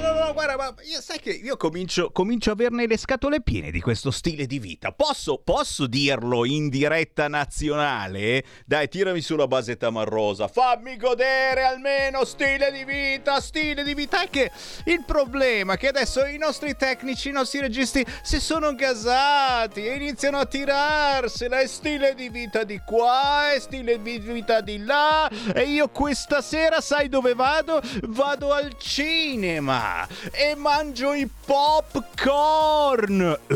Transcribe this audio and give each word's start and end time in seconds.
No, 0.00 0.14
no, 0.14 0.32
guarda, 0.32 0.56
ma 0.56 0.74
io, 0.82 0.98
sai 1.02 1.20
che 1.20 1.30
io 1.30 1.58
comincio, 1.58 2.10
comincio 2.10 2.48
a 2.48 2.52
averne 2.54 2.86
le 2.86 2.96
scatole 2.96 3.42
piene 3.42 3.70
di 3.70 3.82
questo 3.82 4.10
stile 4.10 4.46
di 4.46 4.58
vita. 4.58 4.92
Posso, 4.92 5.42
posso 5.44 5.86
dirlo 5.86 6.46
in 6.46 6.70
diretta 6.70 7.28
nazionale? 7.28 8.42
Dai, 8.64 8.88
tirami 8.88 9.20
sulla 9.20 9.46
basetta 9.46 9.90
marrosa. 9.90 10.48
Fammi 10.48 10.96
godere 10.96 11.64
almeno 11.64 12.24
stile 12.24 12.72
di 12.72 12.84
vita, 12.84 13.42
stile 13.42 13.82
di 13.82 13.92
vita. 13.92 14.22
È 14.22 14.30
che 14.30 14.50
il 14.84 15.04
problema 15.04 15.74
è 15.74 15.76
che 15.76 15.88
adesso 15.88 16.24
i 16.24 16.38
nostri 16.38 16.74
tecnici, 16.76 17.28
i 17.28 17.32
nostri 17.32 17.60
registi 17.60 18.02
si 18.22 18.40
sono 18.40 18.74
gasati 18.74 19.84
e 19.84 19.96
iniziano 19.96 20.38
a 20.38 20.46
tirarsela. 20.46 21.60
È 21.60 21.66
stile 21.66 22.14
di 22.14 22.30
vita 22.30 22.64
di 22.64 22.80
qua, 22.86 23.52
è 23.52 23.60
stile 23.60 24.00
di 24.00 24.18
vita 24.18 24.62
di 24.62 24.78
là. 24.82 25.28
E 25.52 25.64
io 25.64 25.88
questa 25.88 26.40
sera, 26.40 26.80
sai 26.80 27.10
dove 27.10 27.34
vado? 27.34 27.82
Vado 28.04 28.54
al 28.54 28.78
cinema 28.78 29.89
e 30.30 30.54
mangio 30.56 31.12
i 31.12 31.28
popcorn. 31.46 33.38
Uh, 33.48 33.54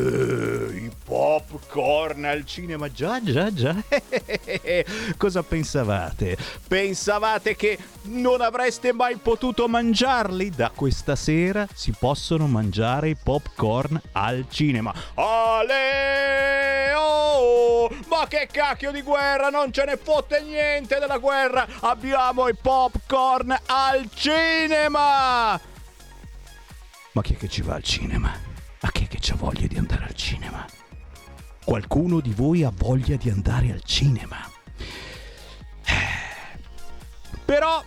I 0.73 0.91
popcorn 1.05 2.25
al 2.25 2.45
cinema, 2.45 2.91
già, 2.91 3.23
già, 3.23 3.52
già. 3.52 3.75
Cosa 5.16 5.42
pensavate? 5.42 6.37
Pensavate 6.66 7.55
che 7.56 7.78
non 8.05 8.41
avreste 8.41 8.92
mai 8.92 9.16
potuto 9.16 9.69
mangiarli? 9.69 10.51
Da 10.51 10.70
questa 10.75 11.16
sera 11.16 11.66
si 11.73 11.92
possono 11.98 12.47
mangiare 12.47 13.11
i 13.11 13.16
popcorn 13.16 14.01
al 14.12 14.47
cinema. 14.48 14.92
Ale! 15.14 16.92
Oh! 16.97 17.89
Ma 18.09 18.27
che 18.28 18.48
cacchio 18.51 18.91
di 18.91 19.03
guerra! 19.03 19.51
Non 19.51 19.73
ce 19.73 19.84
ne 19.84 19.97
fotte 19.97 20.41
niente 20.42 20.98
della 20.98 21.19
guerra! 21.19 21.66
Abbiamo 21.80 22.48
i 22.48 22.55
popcorn 22.55 23.56
al 23.66 24.09
cinema! 24.14 25.72
Ma 27.15 27.23
chi 27.23 27.34
è 27.34 27.37
che 27.37 27.48
ci 27.48 27.62
va 27.62 27.75
al 27.75 27.83
cinema? 27.84 28.33
Ma 28.81 28.91
chi 28.91 29.05
è 29.05 29.07
che 29.07 29.20
ha 29.31 29.37
voglia 29.37 29.69
di 29.69 29.77
andare 29.77 30.05
al 30.07 30.15
cinema? 30.15 30.67
Qualcuno 31.65 32.19
di 32.19 32.33
voi 32.33 32.65
ha 32.65 32.73
voglia 32.75 33.15
di 33.15 33.31
andare 33.31 33.71
al 33.71 33.83
cinema? 33.84 34.51
Però, 37.45 37.84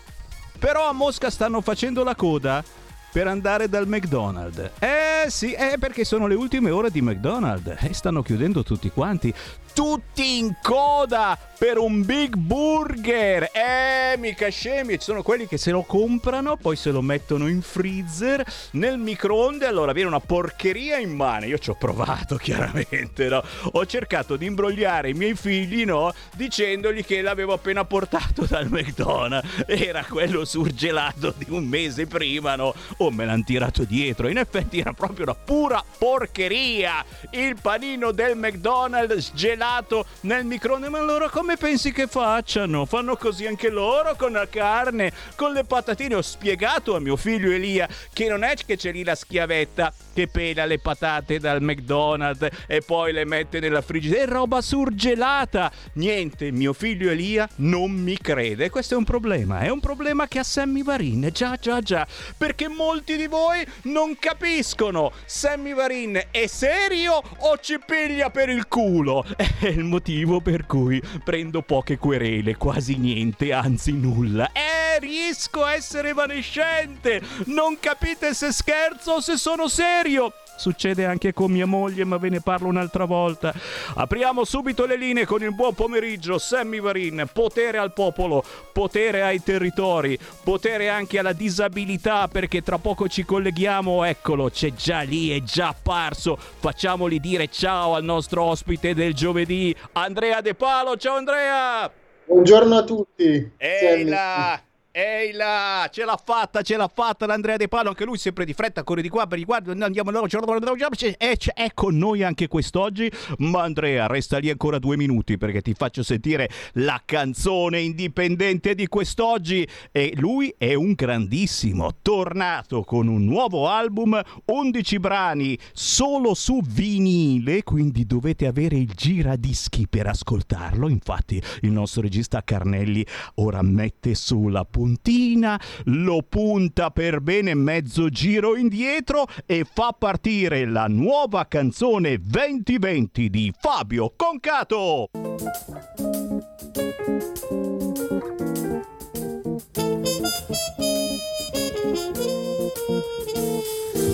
però 0.57 0.87
a 0.87 0.93
Mosca 0.93 1.29
stanno 1.29 1.59
facendo 1.59 2.05
la 2.05 2.15
coda 2.15 2.63
per 3.11 3.27
andare 3.27 3.67
dal 3.67 3.85
McDonald's. 3.85 4.71
Eh 4.79 5.25
sì, 5.29 5.51
è 5.51 5.73
eh, 5.73 5.77
perché 5.77 6.05
sono 6.05 6.25
le 6.25 6.35
ultime 6.35 6.69
ore 6.69 6.89
di 6.89 7.01
McDonald's 7.01 7.83
e 7.83 7.87
eh, 7.87 7.93
stanno 7.93 8.21
chiudendo 8.21 8.63
tutti 8.63 8.89
quanti 8.89 9.33
tutti 9.77 10.39
in 10.39 10.55
coda 10.59 11.37
per 11.55 11.77
un 11.77 12.03
Big 12.03 12.35
Burger. 12.35 13.51
Eh, 13.53 14.17
mica 14.17 14.49
scemi, 14.49 14.93
ci 14.93 15.03
sono 15.03 15.21
quelli 15.21 15.45
che 15.45 15.59
se 15.59 15.69
lo 15.69 15.83
comprano, 15.83 16.57
poi 16.57 16.75
se 16.75 16.89
lo 16.89 17.03
mettono 17.03 17.47
in 17.47 17.61
freezer, 17.61 18.43
nel 18.71 18.97
microonde, 18.97 19.67
allora 19.67 19.91
viene 19.91 20.09
una 20.09 20.19
porcheria 20.19 20.97
in 20.97 21.15
mano. 21.15 21.45
Io 21.45 21.59
ci 21.59 21.69
ho 21.69 21.75
provato, 21.75 22.37
chiaramente, 22.41 23.27
no? 23.27 23.43
Ho 23.73 23.85
cercato 23.85 24.35
di 24.35 24.47
imbrogliare 24.47 25.09
i 25.09 25.13
miei 25.13 25.35
figli, 25.35 25.85
no? 25.85 26.11
Dicendogli 26.35 27.05
che 27.05 27.21
l'avevo 27.21 27.53
appena 27.53 27.85
portato 27.85 28.45
dal 28.49 28.69
McDonald's. 28.71 29.63
Era 29.67 30.03
quello 30.05 30.43
surgelato 30.43 31.35
di 31.37 31.45
un 31.49 31.65
mese 31.65 32.07
prima, 32.07 32.55
no? 32.55 32.73
Oh, 32.97 33.11
me 33.11 33.25
l'hanno 33.25 33.43
tirato 33.43 33.83
dietro. 33.83 34.27
In 34.27 34.37
effetti 34.37 34.79
era 34.79 34.93
proprio 34.93 35.25
una 35.25 35.35
pura 35.35 35.83
porcheria. 35.99 37.05
Il 37.29 37.57
panino 37.61 38.11
del 38.11 38.35
McDonald's 38.35 39.31
gelato 39.35 39.65
congelato 39.67 40.05
nel 40.21 40.45
microonde. 40.45 40.89
Ma 40.89 40.99
allora 40.99 41.29
come 41.29 41.57
pensi 41.57 41.91
che 41.91 42.07
facciano? 42.07 42.85
Fanno 42.85 43.15
così 43.17 43.45
anche 43.45 43.69
loro 43.69 44.15
con 44.15 44.31
la 44.31 44.47
carne, 44.47 45.11
con 45.35 45.51
le 45.51 45.63
patatine. 45.63 46.15
Ho 46.15 46.21
spiegato 46.21 46.95
a 46.95 46.99
mio 46.99 47.15
figlio 47.15 47.51
Elia 47.51 47.87
che 48.13 48.27
non 48.29 48.43
è 48.43 48.55
che 48.65 48.77
c'è 48.77 48.91
lì 48.91 49.03
la 49.03 49.15
schiavetta 49.15 49.93
che 50.13 50.27
pela 50.27 50.65
le 50.65 50.79
patate 50.79 51.39
dal 51.39 51.61
McDonald's 51.61 52.47
e 52.65 52.81
poi 52.81 53.11
le 53.11 53.25
mette 53.25 53.59
nella 53.59 53.81
friggidera. 53.81 54.23
È 54.23 54.27
roba 54.27 54.61
surgelata. 54.61 55.71
Niente, 55.93 56.51
mio 56.51 56.73
figlio 56.73 57.11
Elia 57.11 57.47
non 57.57 57.91
mi 57.91 58.17
crede. 58.17 58.69
Questo 58.69 58.95
è 58.95 58.97
un 58.97 59.03
problema. 59.03 59.59
È 59.59 59.69
un 59.69 59.79
problema 59.79 60.27
che 60.27 60.39
ha 60.39 60.43
Sammy 60.43 60.83
Varin. 60.83 61.29
Già, 61.31 61.57
già, 61.59 61.81
già. 61.81 62.07
Perché 62.37 62.67
molti 62.67 63.17
di 63.17 63.27
voi 63.27 63.65
non 63.83 64.17
capiscono. 64.17 65.11
Sammy 65.25 65.73
Varin 65.73 66.19
è 66.31 66.47
serio 66.47 67.21
o 67.39 67.57
ci 67.59 67.79
piglia 67.85 68.29
per 68.29 68.49
il 68.49 68.67
culo? 68.67 69.25
È 69.59 69.65
il 69.65 69.83
motivo 69.83 70.39
per 70.39 70.67
cui 70.67 71.01
prendo 71.23 71.63
poche 71.63 71.97
querele, 71.97 72.57
quasi 72.57 72.95
niente, 72.95 73.53
anzi 73.53 73.91
nulla. 73.91 74.51
Eh, 74.51 74.99
riesco 74.99 75.63
a 75.63 75.73
essere 75.73 76.09
evanescente! 76.09 77.21
Non 77.45 77.77
capite 77.79 78.35
se 78.35 78.51
scherzo 78.51 79.13
o 79.13 79.19
se 79.19 79.35
sono 79.35 79.67
serio! 79.67 80.31
Succede 80.57 81.05
anche 81.05 81.33
con 81.33 81.51
mia 81.51 81.65
moglie, 81.65 82.03
ma 82.03 82.17
ve 82.17 82.29
ne 82.29 82.41
parlo 82.41 82.67
un'altra 82.67 83.05
volta. 83.05 83.53
Apriamo 83.95 84.43
subito 84.43 84.85
le 84.85 84.97
linee 84.97 85.25
con 85.25 85.41
il 85.41 85.53
buon 85.53 85.73
pomeriggio. 85.73 86.37
Sammy 86.37 86.81
Varin, 86.81 87.29
potere 87.31 87.77
al 87.77 87.93
popolo, 87.93 88.43
potere 88.73 89.21
ai 89.21 89.41
territori, 89.41 90.17
potere 90.43 90.89
anche 90.89 91.19
alla 91.19 91.33
disabilità, 91.33 92.27
perché 92.27 92.61
tra 92.61 92.77
poco 92.77 93.07
ci 93.07 93.23
colleghiamo. 93.23 94.03
Eccolo, 94.03 94.49
c'è 94.49 94.73
già 94.73 95.01
lì, 95.01 95.29
è 95.29 95.41
già 95.43 95.69
apparso. 95.69 96.37
Facciamoli 96.37 97.19
dire 97.19 97.47
ciao 97.47 97.93
al 97.93 98.03
nostro 98.03 98.43
ospite 98.43 98.93
del 98.93 99.13
giovedì, 99.13 99.73
Andrea 99.93 100.41
De 100.41 100.55
Palo. 100.55 100.97
Ciao 100.97 101.15
Andrea! 101.15 101.89
Buongiorno 102.25 102.75
a 102.75 102.83
tutti. 102.83 103.51
Ehi 103.57 104.03
là! 104.03 104.61
Ehi 104.99 105.31
là, 105.31 105.87
ce 105.91 106.03
l'ha 106.05 106.17
fatta, 106.17 106.63
ce 106.63 106.75
l'ha 106.75 106.89
fatta 106.91 107.27
l'Andrea 107.27 107.55
De 107.55 107.67
Palo, 107.67 107.89
anche 107.89 108.03
lui 108.03 108.17
sempre 108.17 108.45
di 108.45 108.53
fretta, 108.53 108.83
corre 108.83 109.03
di 109.03 109.09
qua 109.09 109.27
per 109.27 109.37
riguardo, 109.37 109.69
andiamo 109.69 110.09
e 110.09 111.37
è 111.53 111.71
con 111.75 111.95
noi 111.95 112.23
anche 112.23 112.47
quest'oggi, 112.47 113.11
ma 113.37 113.61
Andrea 113.61 114.07
resta 114.07 114.39
lì 114.39 114.49
ancora 114.49 114.79
due 114.79 114.97
minuti 114.97 115.37
perché 115.37 115.61
ti 115.61 115.75
faccio 115.75 116.01
sentire 116.01 116.49
la 116.73 116.99
canzone 117.05 117.79
indipendente 117.79 118.73
di 118.73 118.87
quest'oggi 118.87 119.67
e 119.91 120.13
lui 120.15 120.51
è 120.57 120.73
un 120.73 120.93
grandissimo, 120.93 121.91
tornato 122.01 122.81
con 122.81 123.07
un 123.07 123.23
nuovo 123.23 123.67
album, 123.67 124.19
11 124.45 124.97
brani 124.97 125.59
solo 125.73 126.33
su 126.33 126.59
vinile, 126.63 127.61
quindi 127.61 128.07
dovete 128.07 128.47
avere 128.47 128.77
il 128.77 128.91
giradischi 128.95 129.87
per 129.87 130.07
ascoltarlo, 130.07 130.89
infatti 130.89 131.39
il 131.61 131.71
nostro 131.71 132.01
regista 132.01 132.41
Carnelli 132.43 133.05
ora 133.35 133.61
mette 133.61 134.15
sulla 134.15 134.65
punta 134.65 134.85
puntina, 134.87 135.59
lo 135.85 136.21
punta 136.21 136.91
per 136.91 137.19
bene 137.19 137.53
mezzo 137.53 138.07
giro 138.07 138.55
indietro 138.55 139.27
e 139.45 139.65
fa 139.69 139.93
partire 139.97 140.65
la 140.65 140.87
nuova 140.87 141.45
canzone 141.45 142.17
2020 142.17 143.29
di 143.29 143.53
Fabio 143.59 144.13
Concato. 144.15 145.09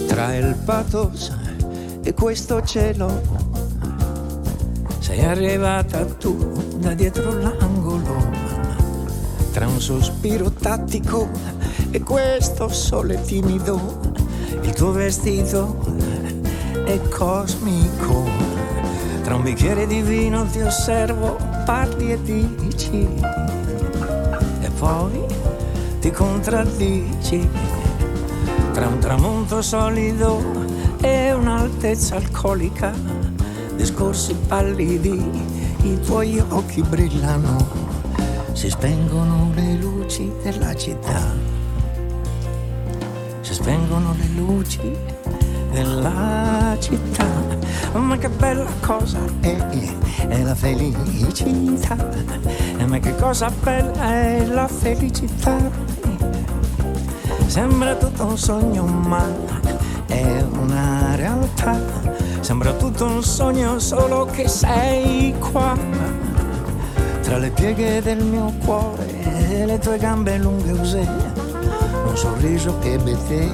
Tra 0.07 0.35
il 0.35 0.57
pathos 0.65 1.31
e 2.01 2.13
questo 2.15 2.63
cielo 2.63 3.21
sei 4.99 5.23
arrivata 5.23 6.03
tu 6.05 6.77
da 6.77 6.95
dietro 6.95 7.31
l'angolo 7.37 8.52
tra 9.53 9.67
un 9.67 9.79
sospiro 9.79 10.51
tattico 10.51 11.29
e 11.91 12.01
questo 12.01 12.69
sole 12.69 13.21
timido, 13.21 13.99
il 14.59 14.73
tuo 14.73 14.91
vestito 14.91 15.77
è 16.83 16.99
cosmico. 17.09 18.27
Tra 19.21 19.35
un 19.35 19.43
bicchiere 19.43 19.85
di 19.85 20.01
vino 20.01 20.43
ti 20.45 20.59
osservo, 20.59 21.37
parli 21.65 22.13
e 22.13 22.21
dici, 22.23 23.07
e 24.59 24.69
poi 24.79 25.23
ti 25.99 26.09
contraddici. 26.09 27.47
Tra 28.73 28.87
un 28.87 28.97
tramonto 28.97 29.61
solido 29.61 30.41
e 30.99 31.31
un'altezza 31.31 32.15
alcolica, 32.15 32.91
discorsi 33.75 34.33
pallidi, 34.47 35.21
i 35.83 35.99
tuoi 35.99 36.43
occhi 36.49 36.81
brillano 36.81 37.82
si 38.53 38.69
spengono 38.69 39.49
le 39.55 39.73
luci 39.75 40.31
della 40.41 40.73
città, 40.75 41.21
si 43.41 43.53
spengono 43.53 44.15
le 44.17 44.27
luci 44.35 44.95
della 45.71 46.75
città, 46.79 47.25
ma 47.93 48.15
che 48.17 48.29
bella 48.29 48.69
cosa 48.79 49.19
è, 49.41 49.57
è 50.27 50.41
la 50.43 50.55
felicità, 50.55 51.97
ma 52.85 52.99
che 52.99 53.15
cosa 53.15 53.51
bella 53.61 54.13
è 54.13 54.45
la 54.45 54.67
felicità, 54.67 55.57
sembra 57.47 57.95
tutto 57.95 58.25
un 58.25 58.37
sogno 58.37 58.85
ma 58.85 59.27
è 60.05 60.41
una 60.51 61.15
realtà, 61.15 61.79
sembra 62.39 62.71
tutto 62.73 63.05
un 63.05 63.23
sogno 63.23 63.79
solo 63.79 64.25
che 64.25 64.47
sei 64.47 65.33
qua 65.39 66.22
tra 67.33 67.41
le 67.41 67.49
pieghe 67.49 67.99
del 67.99 68.23
mio 68.23 68.53
cuore 68.63 69.07
e 69.49 69.65
le 69.65 69.79
tue 69.79 69.97
gambe 69.97 70.37
lunghe 70.37 70.71
usé, 70.73 71.03
un 72.05 72.15
sorriso 72.15 72.77
che 72.77 72.99
bete 72.99 73.49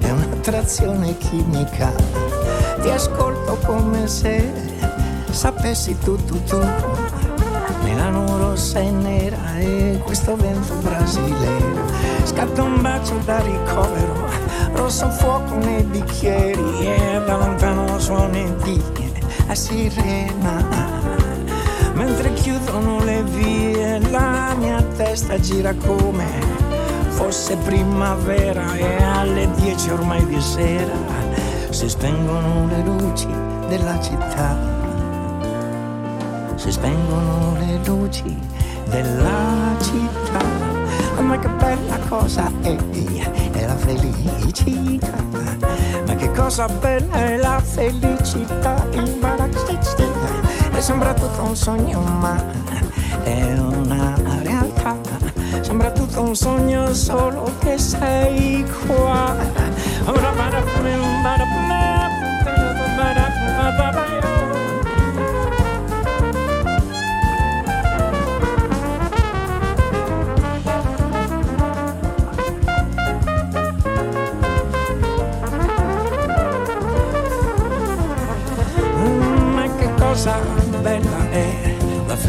è 0.00 0.10
un'attrazione 0.10 1.16
chimica. 1.16 1.90
Ti 2.82 2.90
ascolto 2.90 3.56
come 3.64 4.06
se 4.06 4.52
sapessi 5.30 5.96
tu 6.00 6.22
tu. 6.24 6.58
Milano 7.84 8.36
rossa 8.36 8.80
e 8.80 8.90
nera 8.90 9.58
e 9.58 9.98
questo 10.04 10.36
vento 10.36 10.74
brasiliano. 10.82 11.86
Scatta 12.24 12.62
un 12.62 12.82
bacio 12.82 13.16
da 13.24 13.38
ricovero, 13.40 14.28
rosso 14.74 15.08
fuoco 15.08 15.54
nei 15.54 15.82
bicchieri 15.84 16.86
e 16.86 17.22
da 17.24 17.38
lontano 17.38 17.98
suoni 17.98 18.54
di 18.62 18.82
sirena 19.54 20.81
mentre 21.94 22.32
chiudono 22.34 23.02
le 23.04 23.22
vie 23.22 23.98
la 24.10 24.54
mia 24.58 24.82
testa 24.96 25.38
gira 25.38 25.74
come 25.74 26.26
fosse 27.08 27.56
primavera 27.56 28.74
e 28.74 29.02
alle 29.02 29.48
dieci 29.56 29.90
ormai 29.90 30.24
di 30.26 30.40
sera 30.40 31.22
si 31.72 31.88
spengono 31.88 32.66
le 32.68 32.82
luci 32.82 33.26
della 33.66 33.98
città. 34.00 34.56
Si 36.54 36.70
spengono 36.70 37.56
le 37.58 37.80
luci 37.84 38.38
della 38.88 39.74
città. 39.80 40.44
Ma 41.20 41.38
che 41.38 41.48
bella 41.48 41.98
cosa 42.08 42.52
è, 42.60 42.76
è 43.52 43.66
la 43.66 43.76
felicità. 43.76 45.12
Ma 46.06 46.14
che 46.14 46.30
cosa 46.32 46.68
bella 46.68 47.14
è 47.14 47.36
la 47.36 47.60
felicità 47.60 48.86
il 48.92 49.16
baratista 49.18 50.04
sembra 50.82 51.14
tutto 51.14 51.44
un 51.44 51.54
sogno 51.54 52.00
ma 52.00 52.44
è 53.22 53.56
una 53.56 54.14
realtà. 54.42 54.98
Sembra 55.60 55.92
tutto 55.92 56.22
un 56.22 56.34
sogno 56.34 56.92
solo 56.92 57.52
che 57.60 57.78
sei 57.78 58.66
qua 58.86 59.32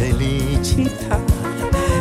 felicità. 0.03 1.17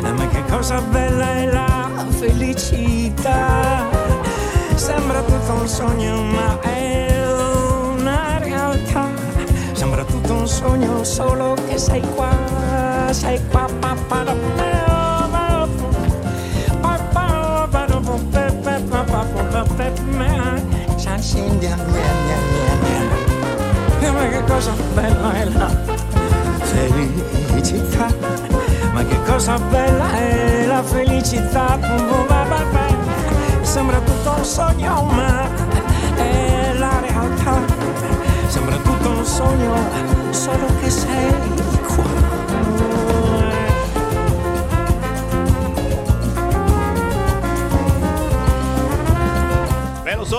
Ma 0.03 0.27
che 0.29 0.43
cosa 0.51 0.81
bella 0.81 1.37
è 1.37 1.47
la 1.47 1.89
felicità. 2.09 3.87
Sembra 4.75 5.23
tutto 5.23 5.53
un 5.53 5.69
sogno, 5.69 6.23
ma 6.23 6.59
è 6.61 7.25
una 7.95 8.39
realtà. 8.39 9.07
Sembra 9.73 10.03
tutto 10.05 10.33
un 10.33 10.49
sogno, 10.49 11.05
solo 11.05 11.55
che 11.69 11.79
sei 11.79 12.03
qua, 12.15 12.31
sei 13.11 13.41
qua. 13.49 13.69
Pa, 13.79 13.95
pa, 14.09 14.23
da, 14.25 14.35
ma 24.13 24.29
che 24.29 24.43
cosa 24.45 24.73
bella 24.95 25.33
è 25.33 25.45
la 25.45 26.12
felicità. 26.73 28.07
Ma 28.93 29.05
che 29.05 29.19
cosa 29.27 29.59
bella 29.59 30.13
è 30.13 30.67
la 30.67 30.83
felicità. 30.83 31.79
Sembra 33.63 33.99
tutto 34.01 34.35
un 34.37 34.45
sogno, 34.45 35.03
ma 35.03 35.49
è 36.17 36.73
la 36.77 37.01
realtà. 37.01 37.61
Sembra 38.49 38.77
tutto 38.77 39.09
un 39.09 39.25
sogno, 39.25 39.75
solo 40.31 40.67
che 40.81 40.91
sei 40.91 41.72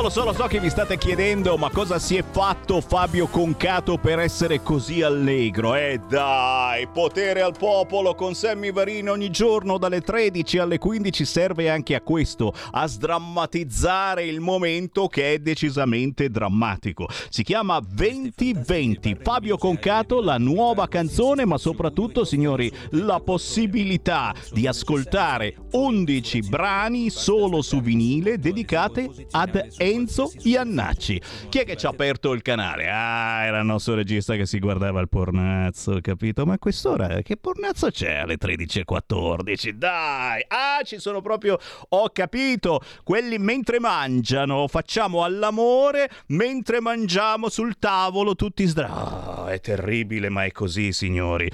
Solo, 0.04 0.16
solo 0.16 0.34
so 0.34 0.48
che 0.48 0.60
vi 0.60 0.70
state 0.70 0.98
chiedendo 0.98 1.56
ma 1.56 1.70
cosa 1.70 1.98
si 1.98 2.18
è 2.18 2.26
fatto 2.30 2.82
Fabio 2.82 3.28
Concato 3.28 3.98
per 3.98 4.20
essere 4.20 4.62
così 4.62 5.02
allegro. 5.02 5.76
Eh 5.76 6.02
dai, 6.10 6.90
potere 6.92 7.42
al 7.42 7.56
popolo 7.58 8.14
con 8.14 8.34
Sammy 8.34 8.74
Varino 8.74 9.14
ogni 9.14 9.30
giorno 9.30 9.78
dalle 9.78 10.02
13 10.02 10.58
alle 10.58 10.78
15 10.78 11.24
serve 11.24 11.70
anche 11.70 11.96
a 11.96 12.02
questo, 12.02 12.54
a 12.72 12.86
sdrammatizzare 12.86 14.26
il 14.26 14.42
momento 14.42 15.08
che 15.08 15.36
è 15.36 15.40
decisamente 15.40 16.30
drammatico. 16.30 17.08
Si 17.30 17.44
chiama 17.44 17.80
2020. 17.80 19.20
Fabio 19.22 19.56
Concato, 19.56 20.20
la 20.20 20.38
nuova 20.38 20.90
canzone, 20.90 21.46
ma 21.46 21.58
soprattutto, 21.58 22.26
signori, 22.26 22.70
la 22.90 23.22
possibilità 23.22 24.34
di 24.52 24.68
ascoltare 24.68 25.56
11 25.72 26.42
brani 26.42 27.10
solo 27.10 27.62
su 27.62 27.80
vinile 27.80 28.38
dedicate 28.38 29.10
ad 29.32 29.66
Enzo 29.94 30.32
Iannacci. 30.42 31.22
Chi 31.50 31.60
è 31.60 31.66
che 31.66 31.76
ci 31.76 31.86
ha 31.86 31.90
aperto 31.90 32.34
il 32.34 32.42
canale? 32.42 32.90
Ah, 32.90 33.44
era 33.44 33.60
il 33.60 33.66
nostro 33.66 33.94
regista 33.94 34.36
che 34.36 34.48
si 34.48 34.58
guardava 34.58 35.00
il 35.00 35.08
pornazzo, 35.08 36.00
capito? 36.02 36.46
Ma 36.46 36.54
a 36.54 36.60
quest'ora 36.60 37.22
che 37.22 37.38
pornazzo 37.38 37.92
c'è 37.92 38.16
alle 38.16 38.38
13.14? 38.40 39.70
Dai! 39.70 40.44
Ah, 40.48 40.82
ci 40.84 40.98
sono 40.98 41.22
proprio... 41.22 41.60
Ho 41.90 42.10
capito! 42.12 42.82
Quelli 43.04 43.38
mentre 43.38 43.80
mangiano, 43.80 44.68
facciamo 44.68 45.24
all'amore, 45.24 46.10
mentre 46.28 46.82
mangiamo 46.82 47.50
sul 47.50 47.78
tavolo 47.78 48.36
tutti 48.36 48.66
sdra... 48.66 49.42
Oh, 49.42 49.46
è 49.46 49.60
terribile, 49.60 50.30
ma 50.30 50.44
è 50.44 50.52
così, 50.52 50.92
signori. 50.92 51.50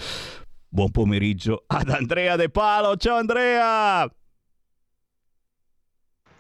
Buon 0.70 0.92
pomeriggio 0.92 1.64
ad 1.68 1.90
Andrea 1.90 2.38
De 2.38 2.50
Palo. 2.50 2.96
Ciao 2.96 3.18
Andrea! 3.18 4.10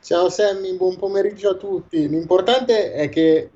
Ciao 0.10 0.28
Sammy, 0.28 0.74
buon 0.76 0.98
pomeriggio 0.98 1.52
a 1.52 1.54
tutti. 1.54 2.10
L'importante 2.10 2.94
è 2.94 3.10
che 3.10 3.52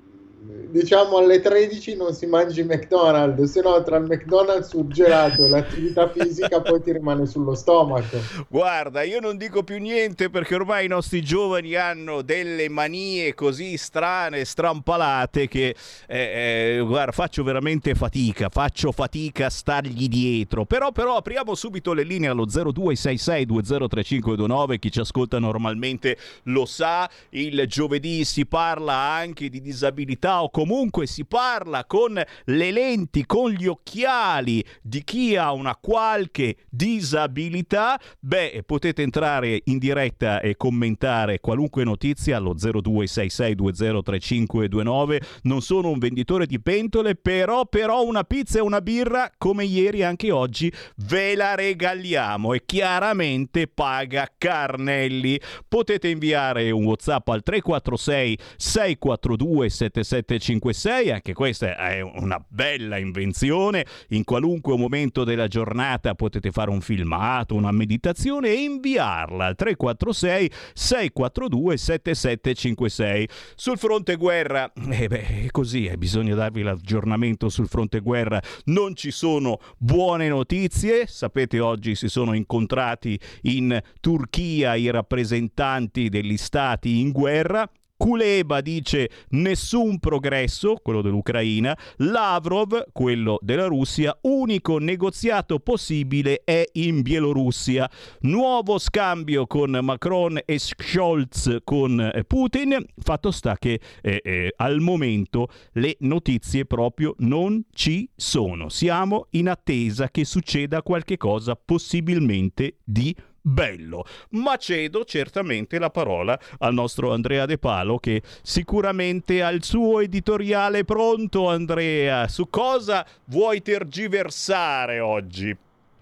diciamo 0.74 1.18
alle 1.18 1.40
13 1.40 1.96
non 1.96 2.14
si 2.14 2.26
mangi 2.26 2.64
McDonald's, 2.64 3.52
se 3.52 3.62
no 3.62 3.84
tra 3.84 3.98
il 3.98 4.06
McDonald's 4.06 4.70
surgelato 4.70 5.46
e 5.46 5.50
l'attività 5.50 6.10
fisica 6.10 6.62
poi 6.62 6.82
ti 6.82 6.92
rimane 6.92 7.28
sullo 7.28 7.54
stomaco. 7.54 8.18
Guarda, 8.50 9.04
io 9.04 9.20
non 9.20 9.38
dico 9.38 9.62
più 9.64 9.78
niente 9.78 10.32
perché 10.32 10.56
ormai 10.56 10.86
i 10.86 10.88
nostri 10.88 11.22
giovani 11.22 11.76
hanno 11.76 12.24
delle 12.24 12.70
manie 12.70 13.36
così 13.36 13.78
strane, 13.78 14.46
strampalate 14.46 15.48
che 15.48 15.76
eh, 16.08 16.78
eh, 16.78 16.84
guarda, 16.84 17.12
faccio 17.12 17.44
veramente 17.44 17.94
fatica, 17.94 18.50
faccio 18.50 18.92
fatica 18.92 19.46
a 19.46 19.52
stargli 19.52 20.08
dietro. 20.08 20.66
Però, 20.66 20.92
però 20.92 21.18
apriamo 21.18 21.54
subito 21.54 21.94
le 21.94 22.02
linee 22.04 22.30
allo 22.30 22.48
0266203529, 22.48 24.80
chi 24.80 24.92
ci 24.92 25.00
ascolta 25.00 25.38
normalmente 25.38 26.18
lo 26.44 26.66
sa, 26.66 27.10
il 27.30 27.64
giovedì 27.68 28.26
si 28.26 28.48
parla 28.48 28.94
anche 28.94 29.50
di 29.50 29.62
disabilità 29.62 30.33
o 30.42 30.50
comunque 30.50 31.08
si 31.08 31.26
parla 31.26 31.86
con 31.86 32.22
le 32.46 32.72
lenti, 32.72 33.26
con 33.26 33.52
gli 33.52 33.68
occhiali 33.68 34.64
di 34.82 35.04
chi 35.04 35.36
ha 35.36 35.52
una 35.52 35.76
qualche 35.76 36.56
disabilità, 36.70 38.00
beh, 38.20 38.64
potete 38.66 39.02
entrare 39.02 39.62
in 39.66 39.78
diretta 39.78 40.40
e 40.42 40.56
commentare 40.56 41.40
qualunque 41.40 41.84
notizia 41.84 42.38
allo 42.38 42.56
0266203529. 42.56 45.22
Non 45.44 45.62
sono 45.62 45.90
un 45.90 46.00
venditore 46.00 46.46
di 46.46 46.60
pentole, 46.60 47.16
però, 47.16 47.66
però 47.66 48.04
una 48.04 48.24
pizza 48.24 48.60
e 48.60 48.62
una 48.62 48.82
birra, 48.82 49.32
come 49.38 49.66
ieri 49.66 50.04
anche 50.04 50.32
oggi, 50.32 50.72
ve 50.98 51.36
la 51.36 51.56
regaliamo 51.56 52.54
e 52.54 52.64
chiaramente 52.66 53.68
paga 53.68 54.30
Carnelli. 54.38 55.40
Potete 55.68 56.08
inviare 56.08 56.70
un 56.72 56.86
WhatsApp 56.86 57.28
al 57.30 57.44
346 57.44 58.38
642 58.58 59.70
77 59.70 60.23
756, 60.26 61.12
anche 61.12 61.34
questa 61.34 61.76
è 61.76 62.02
una 62.02 62.44
bella 62.48 62.98
invenzione, 62.98 63.86
in 64.10 64.24
qualunque 64.24 64.78
momento 64.78 65.24
della 65.24 65.48
giornata 65.48 66.16
potete 66.16 66.52
fare 66.52 66.70
un 66.70 66.82
filmato, 66.82 67.56
una 67.56 67.72
meditazione 67.72 68.50
e 68.50 68.64
inviarla 68.64 69.46
al 69.46 69.56
346 69.56 70.52
642 70.74 71.78
7756. 71.78 73.30
Sul 73.56 73.78
fronte 73.78 74.16
guerra, 74.16 74.72
eh 74.90 75.08
beh, 75.08 75.50
così, 75.52 75.86
eh, 75.86 75.98
bisogna 75.98 76.36
darvi 76.36 76.62
l'aggiornamento 76.62 77.50
sul 77.50 77.68
fronte 77.68 78.00
guerra, 78.00 78.42
non 78.66 78.96
ci 78.96 79.12
sono 79.12 79.60
buone 79.78 80.28
notizie, 80.28 81.06
sapete 81.08 81.60
oggi 81.60 81.96
si 81.96 82.08
sono 82.08 82.34
incontrati 82.34 83.20
in 83.44 83.80
Turchia 84.00 84.76
i 84.76 84.90
rappresentanti 84.90 86.10
degli 86.10 86.38
stati 86.38 87.00
in 87.00 87.12
guerra, 87.12 87.70
Kuleba 87.98 88.60
dice 88.62 89.10
nessun 89.30 90.00
progresso, 90.00 90.76
quello 90.84 91.02
dell'Ucraina, 91.02 91.78
Lavrov, 91.98 92.88
quello 92.92 93.40
della 93.42 93.68
Russia, 93.68 94.18
unico 94.24 94.78
negoziato 94.78 95.60
possibile 95.60 96.42
è 96.44 96.66
in 96.74 97.02
Bielorussia. 97.02 97.90
Nuovo 98.22 98.78
scambio 98.78 99.48
con 99.48 99.80
Macron 99.82 100.40
e 100.44 100.60
Scholz 100.60 101.60
con 101.64 102.00
eh, 102.00 102.24
Putin, 102.26 102.84
fatto 102.98 103.32
sta 103.32 103.58
che 103.58 103.80
eh, 104.02 104.22
eh, 104.24 104.54
al 104.58 104.80
momento 104.82 105.48
le 105.74 105.96
notizie 106.00 106.66
proprio 106.66 107.16
non 107.20 107.64
ci 107.72 108.10
sono. 108.16 108.70
Siamo 108.70 109.28
in 109.32 109.48
attesa 109.48 110.10
che 110.10 110.26
succeda 110.26 110.82
qualche 110.82 111.16
cosa 111.18 111.56
possibilmente 111.56 112.80
di 112.84 113.16
bello. 113.44 114.06
Ma 114.30 114.56
cedo 114.56 115.04
certamente 115.04 115.78
la 115.78 115.90
parola 115.90 116.40
al 116.60 116.74
nostro 116.74 117.12
Andrea 117.12 117.46
De 117.46 117.58
Palo 117.58 117.98
che 117.98 118.24
sicuramente 118.42 119.44
ha 119.44 119.50
il 119.50 119.64
suo 119.64 120.00
editoriale 120.00 120.86
pronto. 120.86 121.50
Andrea, 121.50 122.28
su 122.28 122.50
cosa 122.50 123.06
vuoi 123.26 123.62
tergiversare 123.62 125.00
oggi? 125.00 125.56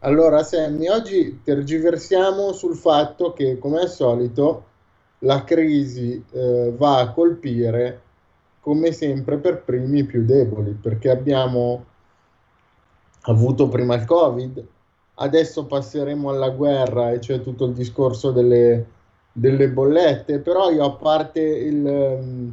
Allora, 0.04 0.44
Sammy, 0.44 0.88
oggi 0.88 1.42
tergiversiamo 1.44 2.54
sul 2.54 2.76
fatto 2.76 3.34
che, 3.34 3.60
come 3.60 3.82
al 3.82 3.90
solito, 3.90 4.66
la 5.20 5.44
crisi 5.44 6.24
eh, 6.32 6.74
va 6.76 7.00
a 7.00 7.12
colpire, 7.12 8.02
come 8.62 8.92
sempre, 8.94 9.38
per 9.38 9.62
primi 9.62 10.00
i 10.00 10.06
più 10.06 10.26
deboli, 10.26 10.72
perché 10.72 11.12
abbiamo 11.12 11.86
avuto 13.22 13.68
prima 13.68 13.94
il 13.94 14.06
Covid, 14.06 14.66
adesso 15.22 15.66
passeremo 15.66 16.30
alla 16.30 16.50
guerra 16.50 17.12
e 17.12 17.20
c'è 17.20 17.42
tutto 17.42 17.66
il 17.66 17.74
discorso 17.74 18.32
delle, 18.32 18.86
delle 19.32 19.70
bollette, 19.70 20.40
però 20.40 20.70
io 20.72 20.84
a 20.84 20.92
parte 20.92 21.40
il, 21.40 22.52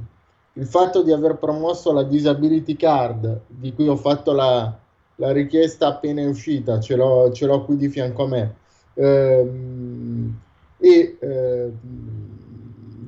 il, 0.53 0.67
fatto 0.67 1.03
di 1.03 1.13
aver 1.13 1.37
promosso 1.37 1.93
la 1.93 2.03
disability 2.03 2.77
card, 2.77 3.41
di 3.47 3.73
cui 3.73 3.89
ho 3.89 3.97
fatto 3.97 4.33
la, 4.33 4.77
la 5.17 5.33
richiesta 5.33 5.89
appena 5.89 6.27
uscita, 6.29 6.79
ce 6.79 6.95
l'ho, 6.95 7.33
ce 7.33 7.47
l'ho, 7.47 7.65
qui 7.65 7.77
di 7.77 7.89
fianco 7.89 8.25
a 8.25 8.29
me, 8.29 8.55
ehm, 8.95 10.41
e 10.79 11.17
eh, 11.19 11.73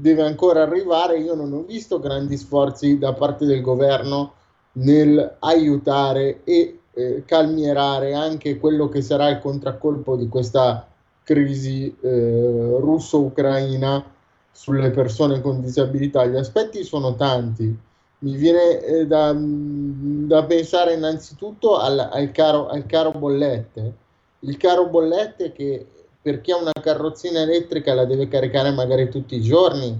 deve 0.01 0.23
ancora 0.23 0.63
arrivare, 0.63 1.19
io 1.19 1.35
non 1.35 1.53
ho 1.53 1.63
visto 1.63 2.01
grandi 2.01 2.37
sforzi 2.39 2.99
da 2.99 3.13
parte 3.13 3.45
del 3.45 3.61
governo 3.61 4.33
nel 4.73 5.37
aiutare 5.41 6.41
e 6.45 6.80
eh, 7.01 7.25
calmierare 7.25 8.15
anche 8.15 8.59
quello 8.59 8.89
che 8.89 9.03
sarà 9.03 9.29
il 9.29 9.39
contraccolpo 9.39 10.17
di 10.17 10.29
questa 10.29 10.87
crisi 11.23 11.95
eh, 12.01 12.77
russo-ucraina 12.81 14.05
sulle 14.51 14.91
persone 14.91 15.41
con 15.41 15.61
disabilità. 15.61 16.27
Gli 16.27 16.37
aspetti 16.37 16.83
sono 16.83 17.15
tanti. 17.15 17.89
Mi 18.23 18.37
viene 18.37 18.81
eh, 18.81 19.07
da, 19.07 19.35
da, 19.35 20.45
pensare 20.45 20.95
innanzitutto 20.95 21.79
al, 21.79 21.99
al, 21.99 22.31
caro, 22.33 22.69
al 22.69 22.85
caro 22.87 23.13
bollette. 23.13 23.95
Il 24.41 24.57
caro 24.57 24.89
bollette 24.89 25.53
che 25.53 25.87
per 26.21 26.41
chi 26.41 26.53
ha 26.53 26.57
una 26.57 26.73
carrozzina 26.73 27.41
elettrica 27.41 27.95
la 27.95 28.05
deve 28.05 28.29
caricare 28.29 28.71
magari 28.73 29.09
tutti 29.09 29.37
i 29.37 29.41
giorni. 29.41 29.99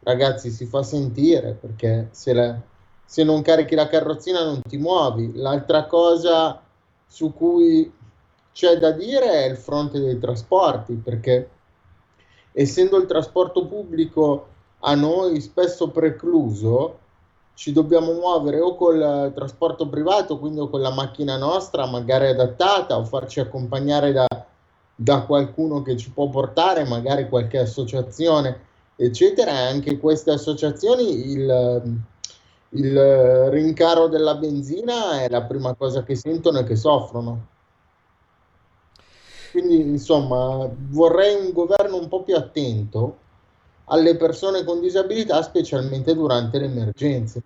Ragazzi, 0.00 0.50
si 0.50 0.64
fa 0.66 0.82
sentire 0.82 1.52
perché 1.60 2.08
se 2.12 2.32
la, 2.32 2.58
se 3.06 3.22
non 3.22 3.40
carichi 3.40 3.76
la 3.76 3.86
carrozzina 3.86 4.44
non 4.44 4.60
ti 4.60 4.76
muovi. 4.76 5.32
L'altra 5.36 5.86
cosa 5.86 6.60
su 7.06 7.32
cui 7.32 7.90
c'è 8.52 8.76
da 8.78 8.90
dire 8.90 9.30
è 9.30 9.46
il 9.46 9.56
fronte 9.56 10.00
dei 10.00 10.18
trasporti, 10.18 10.94
perché 10.94 11.50
essendo 12.52 12.96
il 12.98 13.06
trasporto 13.06 13.66
pubblico 13.66 14.48
a 14.80 14.94
noi 14.94 15.40
spesso 15.40 15.88
precluso, 15.88 16.98
ci 17.54 17.72
dobbiamo 17.72 18.12
muovere 18.12 18.60
o 18.60 18.74
col 18.74 19.32
trasporto 19.34 19.88
privato, 19.88 20.38
quindi 20.38 20.60
o 20.60 20.68
con 20.68 20.80
la 20.80 20.92
macchina 20.92 21.38
nostra, 21.38 21.86
magari 21.86 22.26
adattata, 22.26 22.98
o 22.98 23.04
farci 23.04 23.40
accompagnare 23.40 24.12
da, 24.12 24.26
da 24.94 25.22
qualcuno 25.22 25.80
che 25.80 25.96
ci 25.96 26.10
può 26.10 26.28
portare, 26.28 26.84
magari 26.84 27.28
qualche 27.28 27.58
associazione, 27.58 28.60
eccetera. 28.96 29.52
E 29.52 29.66
anche 29.68 29.98
queste 29.98 30.32
associazioni 30.32 31.30
il 31.30 32.00
il 32.76 33.50
rincaro 33.50 34.08
della 34.08 34.34
benzina 34.36 35.22
è 35.22 35.28
la 35.28 35.42
prima 35.42 35.74
cosa 35.74 36.02
che 36.02 36.14
sentono 36.14 36.60
e 36.60 36.64
che 36.64 36.76
soffrono. 36.76 37.46
Quindi, 39.50 39.80
insomma, 39.80 40.68
vorrei 40.90 41.34
un 41.34 41.52
governo 41.52 41.96
un 41.96 42.08
po' 42.08 42.22
più 42.22 42.36
attento 42.36 43.18
alle 43.86 44.16
persone 44.16 44.64
con 44.64 44.80
disabilità, 44.80 45.42
specialmente 45.42 46.14
durante 46.14 46.58
le 46.58 46.66
emergenze. 46.66 47.42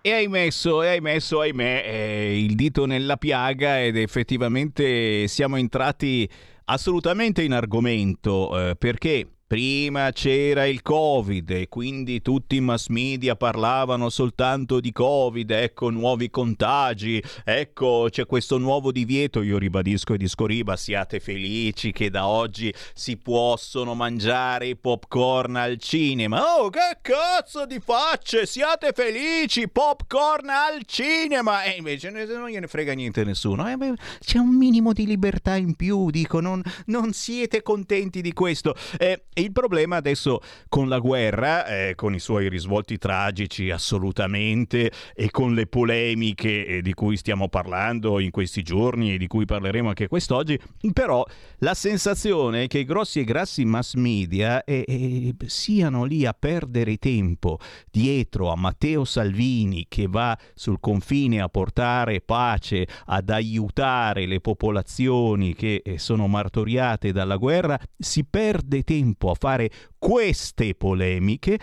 E 0.00 0.12
hai 0.12 0.28
messo, 0.28 0.82
e 0.82 0.88
hai 0.88 1.00
messo, 1.00 1.40
ahimè, 1.40 1.82
eh, 1.84 2.38
il 2.38 2.54
dito 2.54 2.86
nella 2.86 3.16
piaga 3.16 3.82
ed 3.82 3.96
effettivamente 3.96 5.26
siamo 5.26 5.56
entrati 5.56 6.28
assolutamente 6.66 7.42
in 7.42 7.52
argomento 7.52 8.56
eh, 8.56 8.76
perché 8.76 9.35
Prima 9.48 10.10
c'era 10.10 10.64
il 10.64 10.82
Covid 10.82 11.50
e 11.50 11.68
quindi 11.68 12.20
tutti 12.20 12.56
i 12.56 12.60
mass 12.60 12.88
media 12.88 13.36
parlavano 13.36 14.10
soltanto 14.10 14.80
di 14.80 14.90
Covid, 14.90 15.48
ecco 15.52 15.88
nuovi 15.90 16.30
contagi, 16.30 17.22
ecco 17.44 18.08
c'è 18.10 18.26
questo 18.26 18.58
nuovo 18.58 18.90
divieto, 18.90 19.42
io 19.42 19.56
ribadisco 19.56 20.14
e 20.14 20.16
discoriba, 20.16 20.74
siate 20.74 21.20
felici 21.20 21.92
che 21.92 22.10
da 22.10 22.26
oggi 22.26 22.74
si 22.92 23.18
possono 23.18 23.94
mangiare 23.94 24.66
i 24.66 24.74
popcorn 24.74 25.54
al 25.54 25.78
cinema. 25.78 26.42
Oh, 26.42 26.68
che 26.68 26.98
cazzo 27.00 27.66
di 27.66 27.78
facce, 27.78 28.46
siate 28.46 28.90
felici, 28.92 29.68
popcorn 29.68 30.48
al 30.48 30.82
cinema! 30.86 31.62
E 31.62 31.76
invece 31.76 32.10
non 32.10 32.48
gliene 32.48 32.66
frega 32.66 32.94
niente 32.94 33.20
a 33.20 33.24
nessuno, 33.24 33.68
eh, 33.68 33.94
c'è 34.18 34.38
un 34.38 34.56
minimo 34.56 34.92
di 34.92 35.06
libertà 35.06 35.54
in 35.54 35.76
più, 35.76 36.10
dico, 36.10 36.40
non, 36.40 36.60
non 36.86 37.12
siete 37.12 37.62
contenti 37.62 38.20
di 38.20 38.32
questo. 38.32 38.74
Eh, 38.98 39.26
il 39.40 39.52
problema 39.52 39.96
adesso 39.96 40.40
con 40.68 40.88
la 40.88 40.98
guerra, 40.98 41.66
eh, 41.66 41.94
con 41.94 42.14
i 42.14 42.18
suoi 42.18 42.48
risvolti 42.48 42.96
tragici 42.96 43.70
assolutamente 43.70 44.90
e 45.14 45.30
con 45.30 45.54
le 45.54 45.66
polemiche 45.66 46.66
eh, 46.66 46.82
di 46.82 46.94
cui 46.94 47.16
stiamo 47.16 47.48
parlando 47.48 48.18
in 48.18 48.30
questi 48.30 48.62
giorni 48.62 49.14
e 49.14 49.18
di 49.18 49.26
cui 49.26 49.44
parleremo 49.44 49.88
anche 49.88 50.08
quest'oggi, 50.08 50.58
però 50.92 51.24
la 51.58 51.74
sensazione 51.74 52.64
è 52.64 52.66
che 52.66 52.78
i 52.78 52.84
grossi 52.84 53.20
e 53.20 53.24
grassi 53.24 53.64
mass 53.64 53.94
media 53.94 54.64
eh, 54.64 54.84
eh, 54.86 55.34
siano 55.46 56.04
lì 56.04 56.24
a 56.24 56.34
perdere 56.38 56.96
tempo 56.96 57.58
dietro 57.90 58.50
a 58.50 58.56
Matteo 58.56 59.04
Salvini 59.04 59.86
che 59.88 60.06
va 60.08 60.36
sul 60.54 60.80
confine 60.80 61.40
a 61.40 61.48
portare 61.48 62.20
pace, 62.20 62.86
ad 63.06 63.28
aiutare 63.28 64.26
le 64.26 64.40
popolazioni 64.40 65.54
che 65.54 65.82
eh, 65.84 65.98
sono 65.98 66.26
martoriate 66.26 67.12
dalla 67.12 67.36
guerra, 67.36 67.78
si 67.98 68.24
perde 68.24 68.82
tempo 68.82 69.25
a 69.30 69.34
fare 69.34 69.70
queste 69.98 70.74
polemiche 70.74 71.58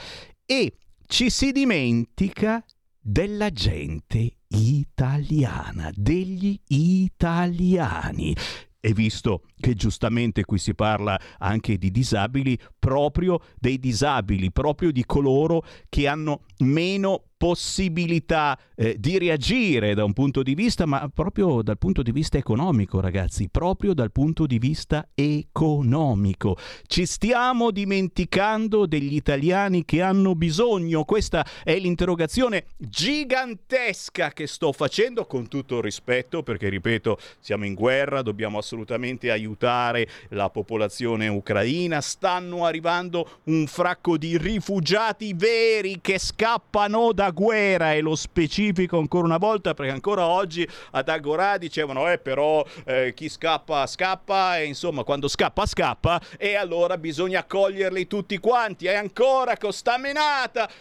e 0.46 0.77
ci 1.05 1.29
si 1.29 1.51
dimentica 1.51 2.63
della 3.00 3.50
gente 3.51 4.38
italiana, 4.48 5.91
degli 5.93 6.58
italiani. 6.67 8.36
E 8.86 8.93
visto 8.93 9.43
che 9.58 9.75
giustamente 9.75 10.43
qui 10.43 10.58
si 10.58 10.75
parla 10.75 11.17
anche 11.38 11.77
di 11.77 11.89
disabili, 11.89 12.60
proprio 12.77 13.39
dei 13.58 13.79
disabili, 13.79 14.51
proprio 14.51 14.91
di 14.91 15.05
coloro 15.05 15.63
che 15.88 16.08
hanno 16.08 16.43
meno 16.60 17.29
possibilità 17.44 18.58
eh, 18.74 18.96
di 18.98 19.18
reagire 19.18 19.94
da 19.96 20.06
un 20.06 20.14
punto 20.14 20.44
di 20.44 20.56
vista, 20.56 20.86
ma 20.86 21.12
proprio 21.14 21.62
dal 21.62 21.78
punto 21.78 22.02
di 22.02 22.14
vista 22.14 22.38
economico, 22.38 23.02
ragazzi, 23.02 23.50
proprio 23.50 23.94
dal 23.94 24.14
punto 24.14 24.46
di 24.46 24.58
vista 24.60 25.10
economico. 25.14 26.56
Ci 26.88 27.06
stiamo 27.06 27.72
dimenticando 27.72 28.86
degli 28.86 29.16
italiani 29.16 29.84
che 29.84 30.02
hanno 30.02 30.36
bisogno? 30.36 31.04
Questa 31.04 31.46
è 31.66 31.78
l'interrogazione 31.78 32.68
gigantesca 32.78 34.30
che 34.30 34.48
sto 34.48 34.72
facendo 34.72 35.26
con 35.26 35.50
tutto 35.50 35.80
il 35.80 35.84
rispetto, 35.84 36.44
perché 36.44 36.70
ripeto, 36.70 37.18
siamo 37.42 37.66
in 37.66 37.74
guerra, 37.74 38.22
dobbiamo 38.22 38.58
assolutamente 38.58 39.32
aiutare 39.32 40.08
la 40.30 40.50
popolazione 40.50 41.28
ucraina, 41.28 42.00
stanno 42.00 42.64
arrivando 42.66 43.42
un 43.48 43.68
fracco 43.68 44.18
di 44.18 44.38
rifugiati 44.38 45.34
veri 45.34 46.00
che 46.00 46.18
scappano 46.18 47.12
da 47.12 47.32
guerra 47.34 47.94
e 47.94 48.02
lo 48.02 48.16
specifico 48.16 48.98
ancora 48.98 49.25
una 49.25 49.38
volta 49.38 49.74
perché 49.74 49.92
ancora 49.92 50.28
oggi 50.28 50.68
ad 50.92 51.10
Agorà 51.10 51.58
dicevano 51.58 52.10
eh 52.10 52.18
però 52.18 52.66
eh, 52.86 53.13
chi 53.13 53.28
scappa 53.30 53.86
scappa 53.86 54.60
e 54.60 54.66
insomma 54.66 55.04
quando 55.04 55.28
scappa 55.28 55.66
scappa 55.66 56.22
e 56.38 56.56
allora 56.56 56.98
bisogna 56.98 57.40
accoglierli 57.40 58.08
tutti 58.08 58.38
quanti. 58.38 58.86
E 58.86 58.94
ancora 58.94 59.58
con 59.58 59.72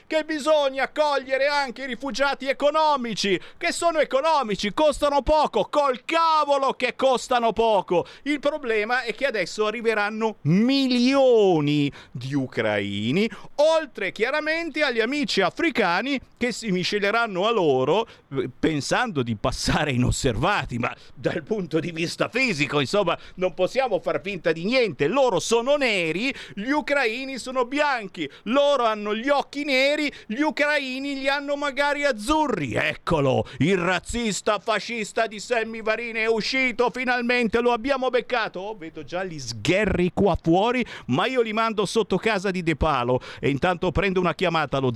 che 0.06 0.25
bisogna 0.25 0.85
accogliere 0.85 1.47
anche 1.47 1.82
i 1.82 1.87
rifugiati 1.87 2.47
economici 2.47 3.40
che 3.56 3.73
sono 3.73 3.99
economici 3.99 4.73
costano 4.73 5.23
poco 5.23 5.68
col 5.71 6.04
cavolo 6.04 6.73
che 6.75 6.94
costano 6.94 7.52
poco. 7.52 8.06
Il 8.25 8.38
problema 8.38 9.02
è 9.02 9.14
che 9.14 9.26
adesso 9.26 9.66
arriveranno 9.66 10.37
milioni 10.42 11.90
di 12.11 12.35
ucraini 12.35 13.28
oltre 13.56 14.12
chiaramente 14.12 14.82
agli 14.82 15.00
amici 15.00 15.40
africani 15.40 16.21
che 16.42 16.50
si 16.50 16.72
misceleranno 16.72 17.46
a 17.46 17.52
loro 17.52 18.04
eh, 18.34 18.50
pensando 18.58 19.22
di 19.22 19.37
passare 19.37 19.92
inosservati 19.92 20.76
ma 20.76 20.92
dal 21.14 21.44
punto 21.44 21.78
di 21.78 21.92
vista 21.92 22.28
fisico 22.28 22.80
insomma 22.80 23.16
non 23.37 23.54
possiamo 23.54 24.00
far 24.00 24.20
finta 24.20 24.50
di 24.50 24.64
niente. 24.64 25.06
Loro 25.06 25.38
sono 25.38 25.76
neri 25.76 26.34
gli 26.54 26.70
ucraini 26.70 27.38
sono 27.38 27.64
bianchi. 27.64 28.28
Loro 28.46 28.87
hanno 28.87 29.14
gli 29.14 29.28
occhi 29.28 29.62
neri 29.62 30.12
gli 30.26 30.40
ucraini 30.40 31.14
li 31.14 31.28
hanno 31.28 31.54
magari 31.54 32.04
azzurri. 32.04 32.75
Eccolo 32.75 33.46
il 33.58 33.78
razzista 33.78 34.58
fascista 34.58 35.28
di 35.28 35.38
Sammy 35.38 35.80
Varini 35.80 36.18
è 36.18 36.26
uscito 36.26 36.90
finalmente 36.90 37.61
lo 37.61 37.70
abbiamo 37.70 38.11
beccato. 38.11 38.58
Oh, 38.58 38.76
vedo 38.76 39.04
già 39.04 39.22
gli 39.22 39.38
sgherri 39.38 40.11
qua 40.12 40.37
fuori 40.42 40.84
ma 41.06 41.26
io 41.26 41.40
li 41.40 41.52
mando 41.52 41.87
sotto 41.87 42.16
casa 42.16 42.50
di 42.50 42.64
De 42.64 42.75
Palo. 42.75 43.20
E 43.38 43.49
intanto 43.49 43.92
prendo 43.92 44.18
una 44.18 44.34
chiamata 44.34 44.78
allo 44.78 44.90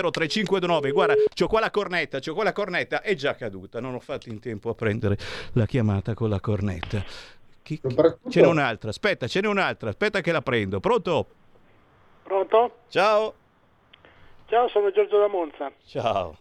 0266203529 0.00 0.90
guarda 0.92 1.14
c'ho 1.34 1.46
qua 1.46 1.60
la 1.60 1.70
cornetta 1.70 2.18
c'ho 2.18 2.34
qua 2.34 2.44
la 2.44 2.52
cornetta 2.52 3.02
è 3.02 3.14
già 3.14 3.34
caduta. 3.34 3.80
Non 3.80 3.94
ho 3.94 4.00
fatto 4.00 4.28
in 4.28 4.40
tempo 4.40 4.70
a 4.70 4.74
prendere 4.74 5.16
la 5.54 5.66
chiamata 5.66 6.14
con 6.14 6.28
la 6.28 6.40
cornetta. 6.40 7.02
Chi, 7.62 7.80
chi... 7.80 7.94
ce 8.30 8.40
n'è 8.40 8.46
un'altra 8.46 8.90
aspetta 8.90 9.26
ce 9.26 9.40
n'è 9.40 9.46
un'altra 9.46 9.90
aspetta 9.90 10.20
che 10.20 10.32
la 10.32 10.42
prendo. 10.42 10.80
Pronto? 10.80 11.26
Pronto? 12.22 12.78
Ciao. 12.88 13.34
Ciao 14.46 14.68
sono 14.68 14.90
Giorgio 14.90 15.18
da 15.18 15.28
Monza. 15.28 15.70
Ciao. 15.86 16.38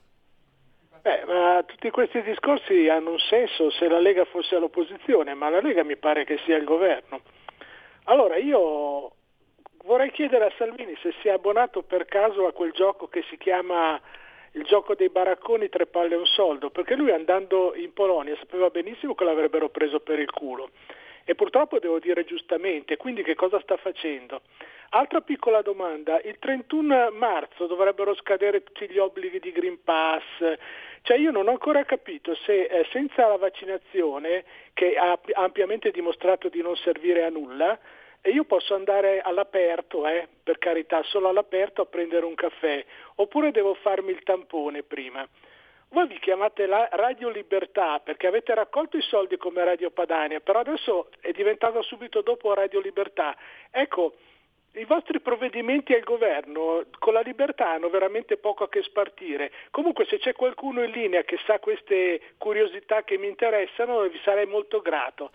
Beh, 1.01 1.23
ma 1.25 1.63
tutti 1.65 1.89
questi 1.89 2.21
discorsi 2.21 2.89
hanno 2.89 3.11
un 3.11 3.19
senso 3.19 3.71
se 3.71 3.87
la 3.87 3.99
Lega 3.99 4.25
fosse 4.25 4.55
all'opposizione, 4.55 5.33
ma 5.33 5.49
la 5.49 5.61
Lega 5.61 5.83
mi 5.83 5.95
pare 5.95 6.25
che 6.25 6.37
sia 6.43 6.57
il 6.57 6.65
governo. 6.65 7.21
Allora 8.03 8.35
io 8.35 9.11
vorrei 9.87 10.11
chiedere 10.11 10.45
a 10.45 10.53
Salvini 10.57 10.95
se 11.01 11.13
si 11.21 11.29
è 11.29 11.31
abbonato 11.31 11.81
per 11.81 12.05
caso 12.05 12.45
a 12.45 12.51
quel 12.51 12.71
gioco 12.73 13.07
che 13.07 13.23
si 13.29 13.37
chiama 13.37 13.99
il 14.51 14.63
gioco 14.65 14.95
dei 14.95 15.09
baracconi 15.09 15.69
tre 15.69 15.85
palle 15.85 16.15
e 16.15 16.17
un 16.17 16.25
soldo, 16.25 16.69
perché 16.69 16.95
lui 16.95 17.11
andando 17.11 17.73
in 17.73 17.93
Polonia 17.93 18.35
sapeva 18.37 18.69
benissimo 18.69 19.15
che 19.15 19.23
l'avrebbero 19.23 19.69
preso 19.69 19.99
per 20.01 20.19
il 20.19 20.29
culo 20.29 20.69
e 21.23 21.35
purtroppo 21.35 21.79
devo 21.79 21.99
dire 21.99 22.23
giustamente, 22.23 22.95
quindi 22.95 23.21
che 23.21 23.35
cosa 23.35 23.59
sta 23.59 23.75
facendo? 23.75 24.41
Altra 24.91 25.19
piccola 25.19 25.61
domanda, 25.61 26.21
il 26.21 26.37
31 26.39 27.11
marzo 27.11 27.65
dovrebbero 27.65 28.15
scadere 28.15 28.63
tutti 28.63 28.89
gli 28.89 28.97
obblighi 28.97 29.39
di 29.39 29.51
Green 29.51 29.83
Pass, 29.83 30.23
cioè 31.01 31.17
io 31.17 31.31
non 31.31 31.47
ho 31.47 31.51
ancora 31.51 31.83
capito 31.83 32.33
se 32.33 32.63
eh, 32.63 32.87
senza 32.91 33.27
la 33.27 33.35
vaccinazione, 33.35 34.45
che 34.73 34.95
ha 34.95 35.19
ampiamente 35.33 35.91
dimostrato 35.91 36.47
di 36.47 36.61
non 36.61 36.77
servire 36.77 37.25
a 37.25 37.29
nulla, 37.29 37.77
e 38.27 38.31
io 38.31 38.43
posso 38.43 38.75
andare 38.75 39.21
all'aperto, 39.21 40.05
eh, 40.05 40.27
per 40.43 40.57
carità, 40.57 41.01
solo 41.03 41.29
all'aperto 41.29 41.81
a 41.81 41.85
prendere 41.85 42.25
un 42.25 42.35
caffè, 42.35 42.83
oppure 43.15 43.51
devo 43.51 43.73
farmi 43.75 44.11
il 44.11 44.21
tampone 44.23 44.83
prima. 44.83 45.25
Voi 45.91 46.07
vi 46.07 46.19
chiamate 46.19 46.65
la 46.65 46.89
Radio 46.91 47.29
Libertà 47.29 48.01
perché 48.01 48.27
avete 48.27 48.53
raccolto 48.53 48.97
i 48.97 49.01
soldi 49.01 49.37
come 49.37 49.63
Radio 49.63 49.91
Padania, 49.91 50.41
però 50.41 50.59
adesso 50.59 51.07
è 51.21 51.31
diventata 51.31 51.81
subito 51.81 52.19
dopo 52.19 52.53
Radio 52.53 52.81
Libertà. 52.81 53.33
Ecco, 53.71 54.15
i 54.73 54.83
vostri 54.83 55.21
provvedimenti 55.21 55.93
al 55.93 56.03
governo 56.03 56.83
con 56.99 57.13
la 57.13 57.21
libertà 57.21 57.71
hanno 57.71 57.89
veramente 57.89 58.35
poco 58.35 58.65
a 58.65 58.69
che 58.69 58.83
spartire. 58.83 59.51
Comunque 59.71 60.05
se 60.05 60.19
c'è 60.19 60.33
qualcuno 60.33 60.83
in 60.83 60.91
linea 60.91 61.23
che 61.23 61.39
sa 61.45 61.59
queste 61.59 62.33
curiosità 62.37 63.03
che 63.03 63.17
mi 63.17 63.27
interessano 63.27 64.01
vi 64.01 64.19
sarei 64.23 64.45
molto 64.45 64.81
grato. 64.81 65.31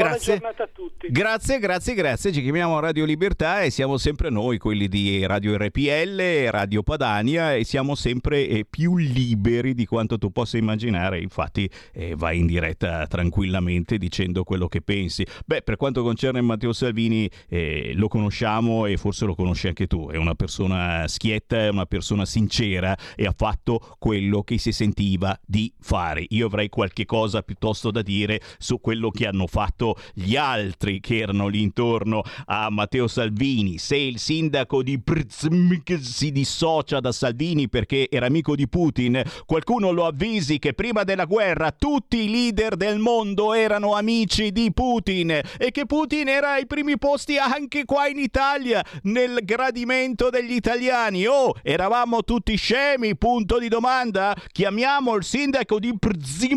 Buona 0.00 0.14
Grazie. 0.14 0.38
giornata 0.38 0.62
a 0.62 0.68
tutti. 0.72 1.08
Grazie, 1.10 1.58
grazie, 1.58 1.94
grazie. 1.94 2.32
Ci 2.32 2.40
chiamiamo 2.42 2.80
Radio 2.80 3.04
Libertà 3.04 3.60
e 3.60 3.70
siamo 3.70 3.98
sempre 3.98 4.30
noi, 4.30 4.56
quelli 4.56 4.88
di 4.88 5.26
Radio 5.26 5.56
RPL, 5.56 6.48
Radio 6.48 6.82
Padania 6.82 7.54
e 7.54 7.64
siamo 7.64 7.94
sempre 7.94 8.48
eh, 8.48 8.64
più 8.68 8.96
liberi 8.96 9.74
di 9.74 9.84
quanto 9.84 10.16
tu 10.16 10.30
possa 10.32 10.56
immaginare. 10.56 11.20
Infatti 11.20 11.68
eh, 11.92 12.14
vai 12.16 12.38
in 12.38 12.46
diretta 12.46 13.06
tranquillamente 13.06 13.98
dicendo 13.98 14.42
quello 14.42 14.68
che 14.68 14.80
pensi. 14.80 15.26
Beh, 15.44 15.60
per 15.60 15.76
quanto 15.76 16.02
concerne 16.02 16.40
Matteo 16.40 16.72
Salvini, 16.72 17.30
eh, 17.48 17.92
lo 17.94 18.08
conosciamo 18.08 18.86
e 18.86 18.96
forse 18.96 19.26
lo 19.26 19.34
conosci 19.34 19.66
anche 19.66 19.86
tu. 19.86 20.08
È 20.08 20.16
una 20.16 20.34
persona 20.34 21.06
schietta, 21.08 21.58
è 21.58 21.68
una 21.68 21.84
persona 21.84 22.24
sincera 22.24 22.96
e 23.14 23.26
ha 23.26 23.34
fatto 23.36 23.96
quello 23.98 24.42
che 24.42 24.56
si 24.56 24.72
sentiva 24.72 25.38
di 25.44 25.70
fare. 25.78 26.24
Io 26.30 26.46
avrei 26.46 26.70
qualche 26.70 27.04
cosa 27.04 27.42
piuttosto 27.42 27.90
da 27.90 28.00
dire 28.00 28.40
su 28.56 28.80
quello 28.80 29.10
che 29.10 29.26
hanno 29.26 29.46
fatto 29.46 29.89
gli 30.14 30.36
altri 30.36 31.00
che 31.00 31.18
erano 31.18 31.48
lì 31.48 31.62
intorno 31.62 32.22
a 32.46 32.70
Matteo 32.70 33.06
Salvini. 33.06 33.78
Se 33.78 33.96
il 33.96 34.18
sindaco 34.18 34.82
di 34.82 34.98
Przmyk 34.98 35.98
si 36.00 36.32
dissocia 36.32 37.00
da 37.00 37.12
Salvini 37.12 37.68
perché 37.68 38.08
era 38.10 38.26
amico 38.26 38.54
di 38.54 38.68
Putin, 38.68 39.22
qualcuno 39.46 39.90
lo 39.90 40.06
avvisi 40.06 40.58
che 40.58 40.74
prima 40.74 41.04
della 41.04 41.24
guerra 41.24 41.72
tutti 41.72 42.24
i 42.24 42.30
leader 42.30 42.76
del 42.76 42.98
mondo 42.98 43.52
erano 43.52 43.94
amici 43.94 44.52
di 44.52 44.72
Putin 44.72 45.30
e 45.30 45.70
che 45.70 45.86
Putin 45.86 46.28
era 46.28 46.52
ai 46.52 46.66
primi 46.66 46.98
posti 46.98 47.38
anche 47.38 47.84
qua 47.84 48.06
in 48.08 48.18
Italia 48.18 48.84
nel 49.02 49.40
gradimento 49.42 50.30
degli 50.30 50.52
italiani. 50.52 51.26
Oh, 51.26 51.54
eravamo 51.62 52.22
tutti 52.24 52.54
scemi? 52.56 53.16
Punto 53.16 53.58
di 53.58 53.68
domanda. 53.68 54.36
Chiamiamo 54.52 55.14
il 55.14 55.24
sindaco 55.24 55.78
di 55.78 55.94
Przmyk 55.98 56.48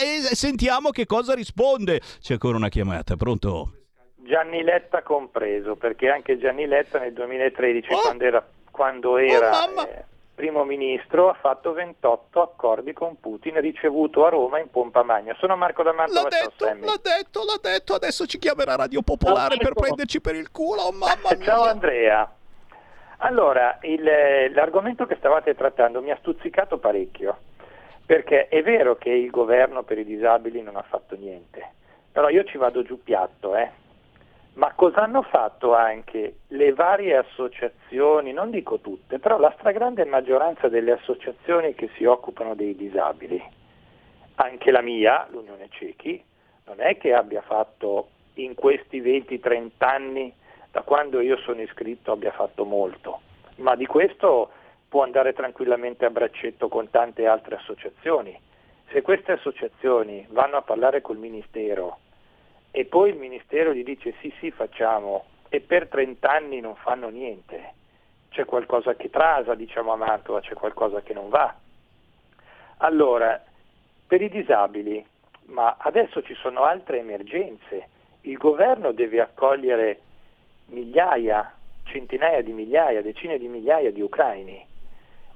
e 0.00 0.34
sentiamo 0.34 0.90
che 0.90 1.06
cosa 1.06 1.34
risponde. 1.34 2.00
C'è 2.28 2.34
ancora 2.34 2.58
una 2.58 2.68
chiamata, 2.68 3.16
pronto? 3.16 3.72
Gianni 4.16 4.62
Letta 4.62 5.02
compreso, 5.02 5.76
perché 5.76 6.10
anche 6.10 6.36
Gianni 6.36 6.66
Letta 6.66 6.98
nel 6.98 7.14
2013, 7.14 7.90
Oh! 7.90 8.00
quando 8.02 8.24
era, 8.26 8.46
quando 8.70 9.16
era, 9.16 9.48
mamma! 9.48 9.88
eh, 9.88 10.04
primo 10.34 10.62
ministro, 10.64 11.30
ha 11.30 11.38
fatto 11.40 11.72
28 11.72 12.42
accordi 12.42 12.92
con 12.92 13.18
Putin, 13.18 13.58
ricevuto 13.62 14.26
a 14.26 14.28
Roma 14.28 14.58
in 14.58 14.68
pompa 14.70 15.02
magna. 15.02 15.34
Sono 15.38 15.56
Marco 15.56 15.82
L'ha 15.82 15.92
D'Amantova, 15.92 16.28
ciao 16.28 16.48
detto, 16.50 16.64
l'ha 16.84 17.00
detto, 17.02 17.44
l'ha 17.46 17.58
detto, 17.62 17.94
adesso 17.94 18.26
ci 18.26 18.38
chiamerà 18.38 18.76
Radio 18.76 19.00
Popolare 19.00 19.56
per 19.56 19.72
prenderci 19.72 20.20
per 20.20 20.34
il 20.34 20.50
culo, 20.50 20.82
oh, 20.82 20.92
mamma 20.92 21.30
mia. 21.34 21.44
Ciao 21.46 21.62
Andrea. 21.62 22.30
Allora, 23.20 23.78
il- 23.84 24.06
eh, 24.06 24.50
l'argomento 24.50 25.06
che 25.06 25.16
stavate 25.16 25.54
trattando 25.54 26.02
mi 26.02 26.10
ha 26.10 26.16
stuzzicato 26.20 26.76
parecchio, 26.76 27.38
perché 28.04 28.48
è 28.48 28.62
vero 28.62 28.96
che 28.96 29.08
il 29.08 29.30
governo 29.30 29.82
per 29.82 29.96
i 29.96 30.04
disabili 30.04 30.60
non 30.60 30.76
ha 30.76 30.82
fatto 30.82 31.16
niente, 31.16 31.72
però 32.18 32.30
io 32.30 32.42
ci 32.42 32.58
vado 32.58 32.82
giù 32.82 33.00
piatto, 33.00 33.54
eh. 33.54 33.70
Ma 34.54 34.72
cosa 34.74 35.02
hanno 35.02 35.22
fatto 35.22 35.72
anche 35.72 36.38
le 36.48 36.72
varie 36.72 37.16
associazioni, 37.16 38.32
non 38.32 38.50
dico 38.50 38.80
tutte, 38.80 39.20
però 39.20 39.38
la 39.38 39.54
stragrande 39.56 40.04
maggioranza 40.04 40.66
delle 40.66 40.90
associazioni 40.90 41.76
che 41.76 41.88
si 41.96 42.04
occupano 42.04 42.56
dei 42.56 42.74
disabili? 42.74 43.40
Anche 44.34 44.72
la 44.72 44.82
mia, 44.82 45.28
l'Unione 45.30 45.68
Cechi, 45.70 46.20
non 46.64 46.80
è 46.80 46.96
che 46.96 47.14
abbia 47.14 47.42
fatto 47.42 48.08
in 48.34 48.56
questi 48.56 49.00
20-30 49.00 49.70
anni, 49.78 50.34
da 50.72 50.82
quando 50.82 51.20
io 51.20 51.36
sono 51.36 51.60
iscritto, 51.60 52.10
abbia 52.10 52.32
fatto 52.32 52.64
molto, 52.64 53.20
ma 53.58 53.76
di 53.76 53.86
questo 53.86 54.50
può 54.88 55.04
andare 55.04 55.34
tranquillamente 55.34 56.04
a 56.04 56.10
braccetto 56.10 56.66
con 56.66 56.90
tante 56.90 57.28
altre 57.28 57.54
associazioni. 57.54 58.36
Se 58.90 59.02
queste 59.02 59.30
associazioni 59.30 60.26
vanno 60.30 60.56
a 60.56 60.62
parlare 60.62 61.00
col 61.00 61.18
Ministero 61.18 61.98
e 62.78 62.84
poi 62.84 63.10
il 63.10 63.16
Ministero 63.16 63.74
gli 63.74 63.82
dice 63.82 64.14
sì 64.20 64.32
sì 64.38 64.52
facciamo 64.52 65.24
e 65.48 65.58
per 65.58 65.88
30 65.88 66.30
anni 66.30 66.60
non 66.60 66.76
fanno 66.76 67.08
niente, 67.08 67.72
c'è 68.30 68.44
qualcosa 68.44 68.94
che 68.94 69.10
trasa, 69.10 69.56
diciamo 69.56 69.92
a 69.92 69.96
Mantova, 69.96 70.38
c'è 70.38 70.54
qualcosa 70.54 71.00
che 71.00 71.12
non 71.12 71.28
va. 71.28 71.52
Allora, 72.76 73.42
per 74.06 74.22
i 74.22 74.28
disabili, 74.28 75.04
ma 75.46 75.74
adesso 75.80 76.22
ci 76.22 76.34
sono 76.34 76.62
altre 76.62 77.00
emergenze, 77.00 77.88
il 78.20 78.36
governo 78.36 78.92
deve 78.92 79.22
accogliere 79.22 80.00
migliaia, 80.66 81.52
centinaia 81.82 82.42
di 82.42 82.52
migliaia, 82.52 83.02
decine 83.02 83.38
di 83.38 83.48
migliaia 83.48 83.90
di 83.90 84.02
ucraini, 84.02 84.64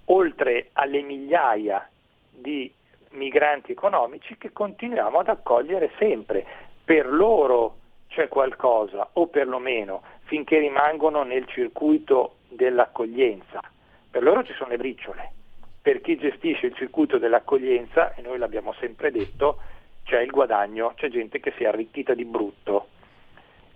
oltre 0.04 0.68
alle 0.74 1.02
migliaia 1.02 1.90
di 2.30 2.72
migranti 3.10 3.72
economici 3.72 4.38
che 4.38 4.52
continuiamo 4.52 5.18
ad 5.18 5.28
accogliere 5.28 5.90
sempre. 5.98 6.70
Per 6.92 7.10
loro 7.10 7.76
c'è 8.08 8.28
qualcosa, 8.28 9.08
o 9.14 9.28
perlomeno 9.28 10.02
finché 10.24 10.58
rimangono 10.58 11.22
nel 11.22 11.46
circuito 11.46 12.34
dell'accoglienza. 12.50 13.62
per 14.10 14.22
loro 14.22 14.44
ci 14.44 14.52
sono 14.52 14.68
le 14.68 14.76
briciole. 14.76 15.32
Per 15.80 16.02
chi 16.02 16.18
gestisce 16.18 16.66
il 16.66 16.74
circuito 16.74 17.16
dell'accoglienza, 17.16 18.12
e 18.14 18.20
noi 18.20 18.36
l'abbiamo 18.36 18.74
sempre 18.74 19.10
detto, 19.10 19.58
c'è 20.04 20.20
il 20.20 20.30
guadagno, 20.30 20.92
c'è 20.94 21.08
gente 21.08 21.40
che 21.40 21.54
si 21.56 21.64
è 21.64 21.68
arricchita 21.68 22.12
di 22.12 22.26
brutto. 22.26 22.88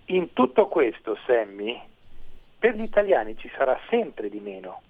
In 0.09 0.33
tutto 0.33 0.67
questo, 0.67 1.17
Sammy, 1.25 1.75
per 2.59 2.75
gli 2.75 2.83
italiani 2.83 3.35
ci 3.35 3.49
sarà 3.57 3.79
sempre 3.89 4.29
di 4.29 4.39
meno. 4.39 4.81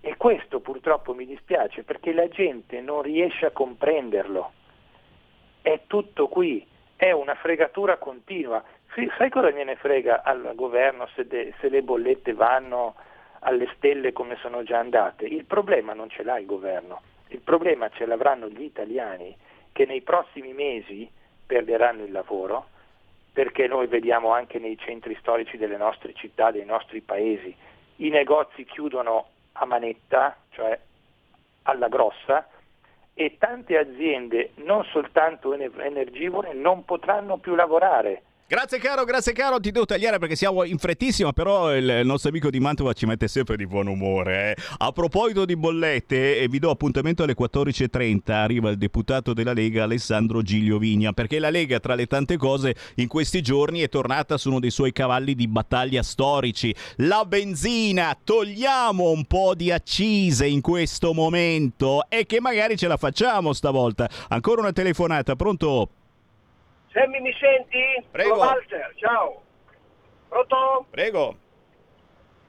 E 0.00 0.16
questo 0.16 0.60
purtroppo 0.60 1.12
mi 1.12 1.26
dispiace 1.26 1.82
perché 1.82 2.12
la 2.12 2.28
gente 2.28 2.80
non 2.80 3.02
riesce 3.02 3.46
a 3.46 3.50
comprenderlo. 3.50 4.52
È 5.60 5.80
tutto 5.88 6.28
qui, 6.28 6.64
è 6.98 7.12
una 7.12 7.36
fregatura 7.36 7.96
continua. 7.96 8.62
Sai 9.16 9.30
cosa 9.30 9.50
gliene 9.50 9.76
frega 9.76 10.22
al 10.24 10.50
governo 10.56 11.06
se, 11.14 11.26
de, 11.28 11.54
se 11.60 11.68
le 11.68 11.82
bollette 11.82 12.34
vanno 12.34 12.96
alle 13.40 13.70
stelle 13.76 14.12
come 14.12 14.36
sono 14.40 14.64
già 14.64 14.80
andate? 14.80 15.24
Il 15.24 15.44
problema 15.44 15.92
non 15.92 16.10
ce 16.10 16.24
l'ha 16.24 16.38
il 16.40 16.46
governo, 16.46 17.00
il 17.28 17.38
problema 17.38 17.88
ce 17.90 18.04
l'avranno 18.04 18.48
gli 18.48 18.62
italiani 18.62 19.34
che 19.70 19.86
nei 19.86 20.02
prossimi 20.02 20.52
mesi 20.52 21.08
perderanno 21.46 22.02
il 22.02 22.10
lavoro, 22.10 22.66
perché 23.32 23.68
noi 23.68 23.86
vediamo 23.86 24.32
anche 24.32 24.58
nei 24.58 24.76
centri 24.76 25.16
storici 25.20 25.56
delle 25.56 25.76
nostre 25.76 26.14
città, 26.14 26.50
dei 26.50 26.64
nostri 26.64 27.00
paesi, 27.00 27.54
i 27.96 28.08
negozi 28.08 28.64
chiudono 28.64 29.28
a 29.52 29.64
manetta, 29.66 30.36
cioè 30.50 30.76
alla 31.62 31.86
grossa, 31.86 32.48
e 33.20 33.34
tante 33.36 33.76
aziende, 33.76 34.52
non 34.58 34.84
soltanto 34.84 35.52
energivore, 35.52 36.52
non 36.52 36.84
potranno 36.84 37.38
più 37.38 37.56
lavorare 37.56 38.22
Grazie 38.50 38.78
caro, 38.78 39.04
grazie 39.04 39.34
caro, 39.34 39.60
ti 39.60 39.70
devo 39.70 39.84
tagliare 39.84 40.18
perché 40.18 40.34
siamo 40.34 40.64
in 40.64 40.78
frettissima, 40.78 41.34
però 41.34 41.76
il 41.76 42.00
nostro 42.04 42.30
amico 42.30 42.48
di 42.48 42.60
Mantova 42.60 42.94
ci 42.94 43.04
mette 43.04 43.28
sempre 43.28 43.58
di 43.58 43.66
buon 43.66 43.88
umore. 43.88 44.54
Eh. 44.56 44.62
A 44.78 44.90
proposito 44.90 45.44
di 45.44 45.54
bollette, 45.54 46.38
eh, 46.38 46.48
vi 46.48 46.58
do 46.58 46.70
appuntamento 46.70 47.22
alle 47.22 47.34
14.30, 47.38 48.30
arriva 48.30 48.70
il 48.70 48.78
deputato 48.78 49.34
della 49.34 49.52
Lega 49.52 49.82
Alessandro 49.82 50.40
Giglio 50.40 50.78
Vigna, 50.78 51.12
perché 51.12 51.38
la 51.40 51.50
Lega 51.50 51.78
tra 51.78 51.94
le 51.94 52.06
tante 52.06 52.38
cose 52.38 52.74
in 52.94 53.06
questi 53.06 53.42
giorni 53.42 53.80
è 53.80 53.90
tornata 53.90 54.38
su 54.38 54.48
uno 54.48 54.60
dei 54.60 54.70
suoi 54.70 54.92
cavalli 54.92 55.34
di 55.34 55.46
battaglia 55.46 56.02
storici, 56.02 56.74
la 56.96 57.26
benzina, 57.26 58.16
togliamo 58.24 59.10
un 59.10 59.26
po' 59.26 59.54
di 59.54 59.70
accise 59.70 60.46
in 60.46 60.62
questo 60.62 61.12
momento 61.12 62.08
e 62.08 62.24
che 62.24 62.40
magari 62.40 62.78
ce 62.78 62.88
la 62.88 62.96
facciamo 62.96 63.52
stavolta. 63.52 64.08
Ancora 64.28 64.62
una 64.62 64.72
telefonata, 64.72 65.36
pronto? 65.36 65.90
Sammy 66.98 67.20
mi 67.20 67.32
senti? 67.38 68.06
Prego. 68.10 68.34
Sono 68.34 68.40
Walter, 68.40 68.92
ciao. 68.96 69.42
Pronto? 70.28 70.86
Prego. 70.90 71.36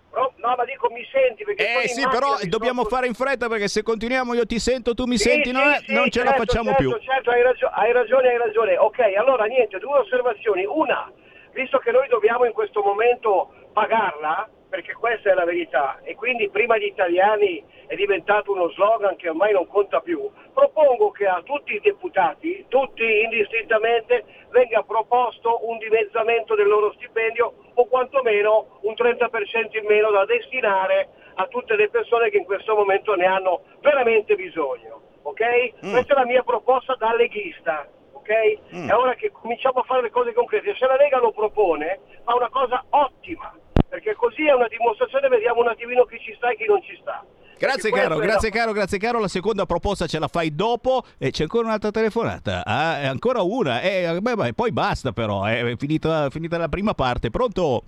Pro- 0.10 0.34
no, 0.38 0.56
ma 0.58 0.66
dico 0.66 0.90
mi 0.90 1.06
senti 1.12 1.44
perché 1.44 1.84
Eh 1.84 1.88
sì, 1.88 2.08
però 2.08 2.36
dobbiamo 2.46 2.82
sto... 2.82 2.96
fare 2.96 3.06
in 3.06 3.14
fretta 3.14 3.48
perché 3.48 3.68
se 3.68 3.84
continuiamo 3.84 4.34
io 4.34 4.48
ti 4.48 4.58
sento, 4.58 4.96
tu 4.96 5.06
mi 5.06 5.18
sì, 5.18 5.30
senti, 5.30 5.50
sì, 5.50 5.52
no, 5.52 5.62
sì, 5.76 5.94
non 5.94 6.06
ce 6.06 6.12
certo, 6.24 6.32
la 6.32 6.38
facciamo 6.38 6.70
certo, 6.72 6.82
più. 6.82 7.00
Certo, 7.00 7.30
hai, 7.30 7.44
ragio- 7.44 7.70
hai 7.72 7.92
ragione, 7.92 8.28
hai 8.30 8.38
ragione. 8.38 8.78
Ok, 8.78 9.00
allora 9.18 9.46
niente, 9.46 9.78
due 9.78 10.00
osservazioni. 10.00 10.66
Una, 10.66 11.12
visto 11.52 11.78
che 11.78 11.92
noi 11.92 12.08
dobbiamo 12.08 12.46
in 12.46 12.54
questo 12.54 12.82
momento 12.82 13.54
pagarla, 13.72 14.50
perché 14.70 14.94
questa 14.94 15.32
è 15.32 15.34
la 15.34 15.46
verità, 15.46 16.00
e 16.04 16.16
quindi 16.16 16.50
prima 16.50 16.78
gli 16.78 16.86
italiani 16.86 17.64
è 17.88 17.96
diventato 17.96 18.52
uno 18.52 18.70
slogan 18.70 19.16
che 19.16 19.30
ormai 19.30 19.52
non 19.52 19.68
conta 19.68 20.00
più, 20.00 20.30
propongo 20.54 21.10
che 21.10 21.26
a 21.26 21.42
tutti 21.44 21.74
i 21.74 21.80
deputati, 21.80 22.66
tutti 22.68 23.04
indistintamente, 23.24 24.24
venga 24.52 24.84
proposto 24.84 25.68
un 25.68 25.78
dimezzamento 25.80 26.54
del 26.56 26.68
loro 26.68 26.94
stipendio 26.94 27.54
o 27.74 27.86
quantomeno 27.88 28.80
un 28.82 28.94
30% 28.94 29.78
in 29.78 29.86
meno 29.86 30.12
da 30.12 30.26
destinare 30.26 31.10
a 31.36 31.48
tutte 31.48 31.76
le 31.76 31.90
persone 31.90 32.30
che 32.30 32.38
in 32.38 32.46
questo 32.46 32.76
momento 32.76 33.16
ne 33.16 33.26
hanno 33.26 33.62
veramente 33.80 34.36
bisogno. 34.36 35.02
Okay? 35.24 35.74
Mm. 35.86 35.92
Questa 35.92 36.14
è 36.14 36.18
la 36.18 36.26
mia 36.26 36.44
proposta 36.44 36.96
da 36.96 37.16
leghista. 37.16 37.88
Okay? 38.14 38.60
Mm. 38.76 38.90
È 38.90 38.94
ora 38.94 39.16
che 39.16 39.32
cominciamo 39.32 39.80
a 39.80 39.84
fare 39.84 40.02
le 40.02 40.10
cose 40.10 40.34
concrete. 40.34 40.76
Se 40.76 40.86
la 40.86 40.96
Lega 40.96 41.20
lo 41.20 41.32
propone, 41.32 42.00
fa 42.24 42.36
una 42.36 42.50
cosa 42.50 42.84
ottima, 42.90 43.54
perché 43.90 44.16
così 44.16 44.46
è 44.46 44.54
una 44.54 44.68
dimostrazione, 44.68 45.28
vediamo 45.28 45.62
un 45.62 45.68
attimino 45.68 46.06
chi 46.06 46.20
ci 46.20 46.34
sta 46.38 46.52
e 46.52 46.56
chi 46.56 46.66
non 46.66 46.82
ci 46.84 46.98
sta. 47.02 47.26
Grazie 47.58 47.92
caro, 47.92 48.18
grazie 48.18 48.50
caro, 48.52 48.72
grazie 48.72 48.98
caro. 48.98 49.20
La 49.20 49.28
seconda 49.28 49.66
proposta 49.66 50.08
ce 50.08 50.18
la 50.18 50.30
fai 50.30 50.56
dopo 50.56 51.04
e 51.18 51.32
c'è 51.32 51.44
ancora 51.44 51.68
un'altra 51.68 51.92
telefonata. 51.92 52.64
Ah, 52.64 53.10
ancora 53.10 53.42
una. 53.42 53.82
Eh, 53.82 54.18
beh, 54.22 54.36
beh, 54.36 54.54
poi 54.54 54.72
basta 54.72 55.12
però, 55.12 55.46
eh, 55.46 55.72
è 55.72 55.76
finita, 55.76 56.30
finita, 56.30 56.58
la 56.58 56.70
prima 56.70 56.94
parte. 56.94 57.30
Pronto? 57.30 57.84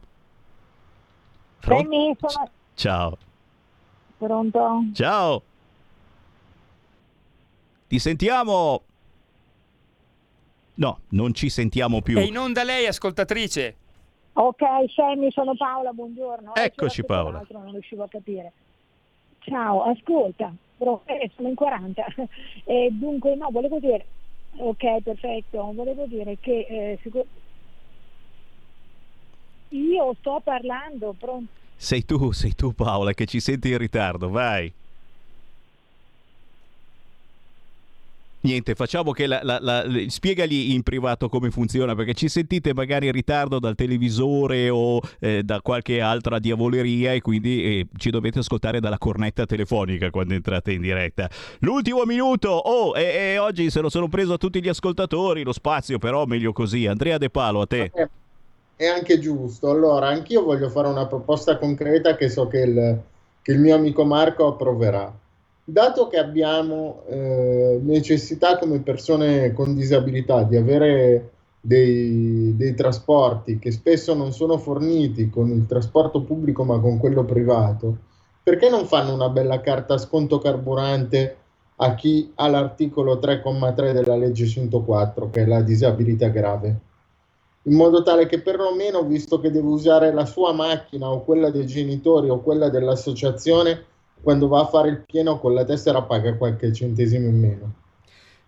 Pronto? 1.61 2.15
Sono... 2.27 2.49
Ciao. 2.73 3.17
Pronto? 4.17 4.83
Ciao. 4.93 5.41
Ti 7.87 7.99
sentiamo. 7.99 8.81
No, 10.73 10.99
non 11.09 11.33
ci 11.33 11.49
sentiamo 11.49 12.01
più. 12.01 12.17
È 12.17 12.21
in 12.21 12.37
onda 12.37 12.63
lei, 12.63 12.87
ascoltatrice. 12.87 13.75
Ok, 14.33 14.61
Sammy, 14.93 15.29
sono 15.31 15.55
Paola, 15.55 15.91
buongiorno. 15.91 16.55
Eccoci 16.55 17.03
Paola. 17.03 17.45
Non 17.49 17.71
riuscivo 17.71 18.03
a 18.03 18.07
capire. 18.07 18.53
Ciao, 19.39 19.83
ascolta, 19.83 20.53
però, 20.77 21.01
eh, 21.05 21.29
sono 21.35 21.49
in 21.49 21.55
40. 21.55 22.05
E 22.63 22.89
dunque, 22.91 23.35
no, 23.35 23.49
volevo 23.51 23.79
dire, 23.79 24.05
ok, 24.57 25.01
perfetto, 25.01 25.71
volevo 25.73 26.05
dire 26.05 26.37
che 26.39 26.65
eh, 26.69 26.99
sicur- 27.01 27.25
io 29.69 30.13
sto 30.19 30.41
parlando, 30.43 31.13
pronto? 31.17 31.51
Sei 31.75 32.05
tu, 32.05 32.31
sei 32.31 32.53
tu 32.53 32.73
Paola 32.73 33.13
che 33.13 33.25
ci 33.25 33.39
senti 33.39 33.69
in 33.71 33.77
ritardo, 33.77 34.29
vai. 34.29 34.71
Niente, 38.43 38.73
facciamo 38.73 39.11
che 39.11 39.27
la, 39.27 39.39
la, 39.43 39.59
la, 39.61 39.85
spiegagli 40.07 40.71
in 40.71 40.81
privato 40.81 41.29
come 41.29 41.51
funziona 41.51 41.93
perché 41.93 42.15
ci 42.15 42.27
sentite 42.27 42.73
magari 42.73 43.05
in 43.05 43.11
ritardo 43.11 43.59
dal 43.59 43.75
televisore 43.75 44.69
o 44.69 44.99
eh, 45.19 45.43
da 45.43 45.61
qualche 45.61 46.01
altra 46.01 46.39
diavoleria 46.39 47.13
e 47.13 47.21
quindi 47.21 47.63
eh, 47.63 47.87
ci 47.97 48.09
dovete 48.09 48.39
ascoltare 48.39 48.79
dalla 48.79 48.97
cornetta 48.97 49.45
telefonica 49.45 50.09
quando 50.09 50.33
entrate 50.33 50.71
in 50.71 50.81
diretta. 50.81 51.29
L'ultimo 51.59 52.03
minuto, 52.03 52.49
oh, 52.49 52.97
e, 52.97 53.33
e 53.33 53.37
oggi 53.37 53.69
se 53.69 53.79
lo 53.79 53.89
sono 53.89 54.07
preso 54.07 54.33
a 54.33 54.37
tutti 54.37 54.59
gli 54.59 54.69
ascoltatori, 54.69 55.43
lo 55.43 55.53
spazio 55.53 55.99
però 55.99 56.25
meglio 56.25 56.51
così. 56.51 56.87
Andrea 56.87 57.19
De 57.19 57.29
Palo, 57.29 57.61
a 57.61 57.67
te. 57.67 57.91
Eh, 57.93 58.09
è 58.75 58.87
anche 58.87 59.19
giusto. 59.19 59.69
Allora, 59.69 60.07
anch'io 60.07 60.43
voglio 60.43 60.69
fare 60.69 60.87
una 60.87 61.05
proposta 61.05 61.59
concreta 61.59 62.15
che 62.15 62.27
so 62.27 62.47
che 62.47 62.57
il, 62.57 63.01
che 63.43 63.51
il 63.51 63.59
mio 63.59 63.75
amico 63.75 64.03
Marco 64.03 64.47
approverà 64.47 65.13
dato 65.71 66.07
che 66.07 66.17
abbiamo 66.17 67.03
eh, 67.07 67.79
necessità 67.81 68.57
come 68.57 68.79
persone 68.79 69.53
con 69.53 69.73
disabilità 69.73 70.43
di 70.43 70.57
avere 70.57 71.31
dei, 71.61 72.53
dei, 72.57 72.73
trasporti 72.73 73.57
che 73.57 73.71
spesso 73.71 74.13
non 74.13 74.33
sono 74.33 74.57
forniti 74.57 75.29
con 75.29 75.49
il 75.49 75.65
trasporto 75.67 76.23
pubblico 76.23 76.63
ma 76.63 76.79
con 76.79 76.97
quello 76.97 77.23
privato, 77.23 77.97
perché 78.43 78.69
non 78.69 78.85
fanno 78.85 79.13
una 79.13 79.29
bella 79.29 79.61
carta 79.61 79.97
sconto 79.97 80.39
carburante 80.39 81.37
a 81.77 81.95
chi 81.95 82.31
ha 82.35 82.47
l'articolo 82.47 83.15
3,3 83.15 83.93
della 83.93 84.17
legge 84.17 84.45
104, 84.45 85.29
che 85.29 85.43
è 85.43 85.45
la 85.45 85.61
disabilità 85.61 86.27
grave? 86.27 86.79
In 87.63 87.75
modo 87.75 88.03
tale 88.03 88.25
che 88.25 88.41
perlomeno, 88.41 89.03
visto 89.03 89.39
che 89.39 89.51
deve 89.51 89.67
usare 89.67 90.11
la 90.11 90.25
sua 90.25 90.51
macchina 90.51 91.09
o 91.09 91.23
quella 91.23 91.49
dei 91.49 91.65
genitori 91.65 92.29
o 92.29 92.41
quella 92.41 92.69
dell'associazione, 92.69 93.85
quando 94.21 94.47
va 94.47 94.61
a 94.61 94.65
fare 94.65 94.89
il 94.89 95.03
pieno 95.05 95.39
con 95.39 95.53
la 95.53 95.65
tessera 95.65 96.01
paga 96.03 96.35
qualche 96.35 96.71
centesimo 96.71 97.27
in 97.27 97.39
meno. 97.39 97.73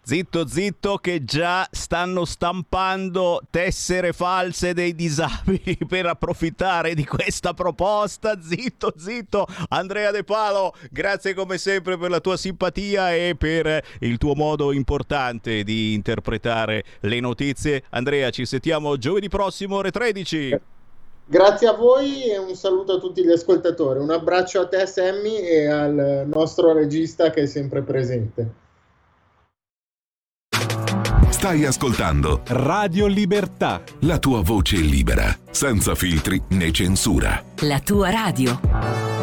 Zitto, 0.06 0.46
zitto, 0.46 0.98
che 0.98 1.24
già 1.24 1.66
stanno 1.72 2.26
stampando 2.26 3.42
tessere 3.50 4.12
false 4.12 4.74
dei 4.74 4.94
disabili 4.96 5.78
per 5.88 6.08
approfittare 6.08 6.94
di 6.94 7.06
questa 7.06 7.54
proposta. 7.54 8.42
Zitto, 8.42 8.94
zitto. 8.98 9.48
Andrea 9.70 10.12
De 10.12 10.26
Palo, 10.26 10.74
grazie 10.92 11.34
come 11.34 11.58
sempre 11.58 11.98
per 11.98 12.10
la 12.10 12.20
tua 12.20 12.36
simpatia 12.36 13.16
e 13.16 13.36
per 13.38 13.82
il 14.00 14.18
tuo 14.18 14.36
modo 14.36 14.74
importante 14.74 15.64
di 15.64 15.94
interpretare 15.94 16.84
le 17.00 17.22
notizie. 17.22 17.84
Andrea, 17.92 18.30
ci 18.30 18.46
sentiamo 18.46 18.98
giovedì 18.98 19.30
prossimo, 19.30 19.78
ore 19.78 19.92
13. 19.92 20.60
Grazie 21.26 21.68
a 21.68 21.74
voi 21.74 22.30
e 22.30 22.38
un 22.38 22.54
saluto 22.56 22.94
a 22.94 23.00
tutti 23.00 23.24
gli 23.24 23.32
ascoltatori. 23.32 24.00
Un 24.00 24.12
abbraccio 24.12 24.60
a 24.60 24.68
te, 24.68 24.86
Sammy, 24.86 25.38
e 25.38 25.68
al 25.68 26.26
nostro 26.28 26.74
regista 26.74 27.30
che 27.30 27.44
è 27.44 27.46
sempre 27.46 27.82
presente. 27.82 28.62
Stai 31.30 31.66
ascoltando 31.66 32.42
Radio 32.48 33.06
Libertà. 33.08 33.82
La 34.02 34.18
tua 34.18 34.42
voce 34.42 34.78
libera, 34.78 35.26
senza 35.52 35.94
filtri 35.94 36.42
né 36.50 36.72
censura. 36.72 37.44
La 37.62 37.80
tua 37.80 38.10
radio. 38.10 39.23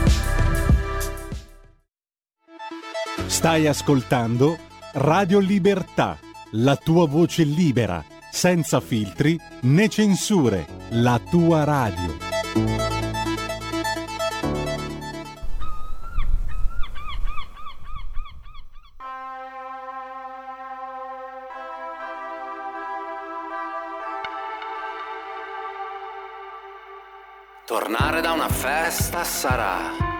Stai 3.31 3.65
ascoltando 3.65 4.57
Radio 4.91 5.39
Libertà, 5.39 6.19
la 6.51 6.75
tua 6.75 7.07
voce 7.07 7.43
libera, 7.43 8.03
senza 8.29 8.81
filtri 8.81 9.39
né 9.61 9.87
censure, 9.87 10.67
la 10.89 11.17
tua 11.17 11.63
radio. 11.63 12.17
Tornare 27.65 28.19
da 28.19 28.33
una 28.33 28.49
festa 28.49 29.23
sarà 29.23 30.10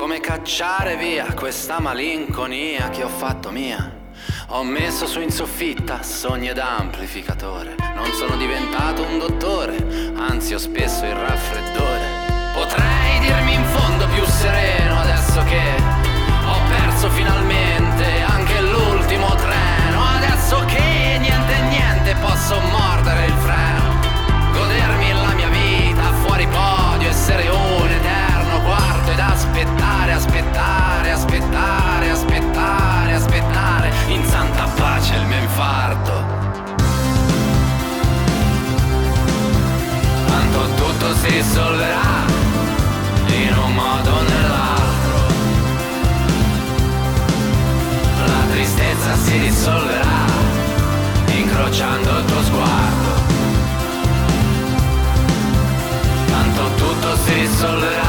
come 0.00 0.18
cacciare 0.20 0.96
via 0.96 1.34
questa 1.34 1.78
malinconia 1.78 2.88
che 2.88 3.04
ho 3.04 3.08
fatto 3.08 3.50
mia. 3.50 3.98
Ho 4.46 4.64
messo 4.64 5.06
su 5.06 5.20
in 5.20 5.30
soffitta 5.30 6.02
sogni 6.02 6.48
ed 6.48 6.56
amplificatore. 6.56 7.74
Non 7.94 8.10
sono 8.14 8.34
diventato 8.38 9.02
un 9.02 9.18
dottore, 9.18 9.76
anzi 10.16 10.54
ho 10.54 10.58
spesso 10.58 11.04
il 11.04 11.12
raffreddore. 11.12 12.06
Potrei 12.54 13.18
dirmi 13.20 13.52
in 13.52 13.64
fondo 13.66 14.08
più 14.08 14.24
sereno 14.24 15.00
adesso 15.00 15.42
che 15.44 15.60
ho 16.46 16.58
perso 16.70 17.10
finalmente 17.10 18.22
anche 18.22 18.58
l'ultimo 18.62 19.34
treno. 19.34 20.02
Adesso 20.16 20.64
che 20.64 21.18
niente 21.20 21.60
niente 21.68 22.16
posso 22.22 22.58
mordere 22.58 23.26
il 23.26 23.34
freno. 23.34 23.98
Godermi 24.54 25.12
la 25.12 25.34
mia 25.34 25.48
vita 25.50 26.10
fuori 26.24 26.46
podio, 26.46 27.10
essere 27.10 27.48
un 27.48 27.59
quarto 29.10 29.12
ed 29.12 29.18
aspettare, 29.18 30.12
aspettare, 30.12 31.10
aspettare, 31.10 32.10
aspettare, 32.10 33.14
aspettare 33.14 33.92
in 34.08 34.24
santa 34.24 34.64
pace 34.76 35.14
il 35.16 35.26
mio 35.26 35.38
infarto. 35.38 36.24
Tanto 40.26 40.74
tutto 40.74 41.14
si 41.16 41.28
risolverà 41.28 42.38
in 43.26 43.56
un 43.56 43.74
modo 43.74 44.10
o 44.10 44.22
nell'altro. 44.22 45.18
La 48.26 48.52
tristezza 48.52 49.16
si 49.16 49.38
risolverà 49.38 50.28
incrociando 51.34 52.18
il 52.18 52.24
tuo 52.24 52.42
sguardo. 52.42 53.28
Tanto 56.26 56.62
tutto 56.76 57.16
si 57.24 57.32
risolverà 57.34 57.99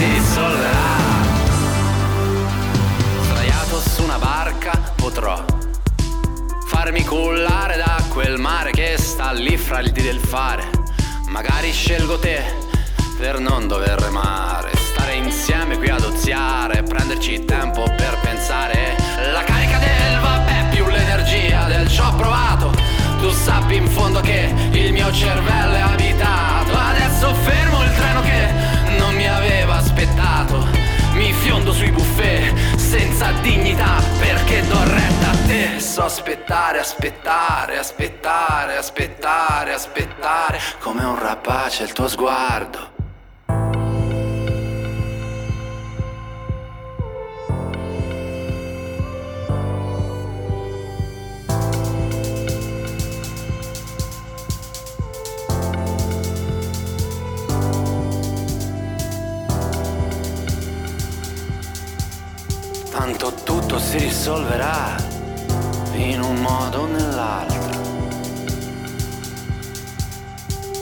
si 0.00 0.06
risolverà. 0.06 0.98
Sdraiato 3.20 3.80
su 3.80 4.02
una 4.02 4.18
barca 4.18 4.72
potrò 4.94 5.44
farmi 6.66 7.04
cullare 7.04 7.76
da 7.76 8.02
quel 8.08 8.38
mare 8.38 8.70
che 8.70 8.96
sta 8.96 9.32
lì 9.32 9.58
fra 9.58 9.80
il 9.80 9.90
dire 9.90 10.08
e 10.08 10.12
il 10.12 10.20
fare. 10.20 10.70
Magari 11.26 11.70
scelgo 11.70 12.18
te 12.18 12.42
per 13.18 13.40
non 13.40 13.68
dover 13.68 14.00
remare, 14.00 14.70
stare 14.74 15.16
insieme 15.16 15.76
qui 15.76 15.90
ad 15.90 16.02
oziare, 16.02 16.82
prenderci 16.82 17.44
tempo 17.44 17.82
per 17.82 18.18
pensare. 18.22 18.96
La 19.32 19.44
carica 19.44 19.76
del 19.76 20.18
vabbè 20.18 20.68
più 20.70 20.86
l'energia 20.86 21.64
del 21.64 21.86
ci 21.88 22.00
ho 22.00 22.14
provato. 22.14 22.72
Tu 23.20 23.30
sappi 23.32 23.76
in 23.76 23.86
fondo 23.86 24.20
che 24.20 24.50
il 24.70 24.92
mio 24.92 25.12
cervello 25.12 25.74
è 25.74 25.80
abitato. 25.80 26.72
Adesso 26.72 27.34
fermo 27.34 27.82
il 27.82 27.94
treno 27.94 28.09
aspettato. 30.20 30.68
Mi 31.14 31.32
fiondo 31.32 31.72
sui 31.72 31.90
buffet 31.90 32.76
senza 32.76 33.32
dignità 33.42 34.00
perché 34.18 34.66
do 34.66 34.82
retta 34.84 35.30
a 35.30 35.36
te. 35.46 35.80
So 35.80 36.02
aspettare, 36.02 36.78
aspettare, 36.78 37.78
aspettare, 37.78 38.76
aspettare, 38.76 39.72
aspettare. 39.72 40.60
Come 40.78 41.04
un 41.04 41.18
rapace 41.18 41.84
il 41.84 41.92
tuo 41.92 42.08
sguardo. 42.08 42.99
Tanto 63.00 63.32
tutto 63.32 63.78
si 63.78 63.96
risolverà 63.96 64.94
in 65.94 66.20
un 66.20 66.36
modo 66.36 66.80
o 66.80 66.86
nell'altro. 66.86 67.80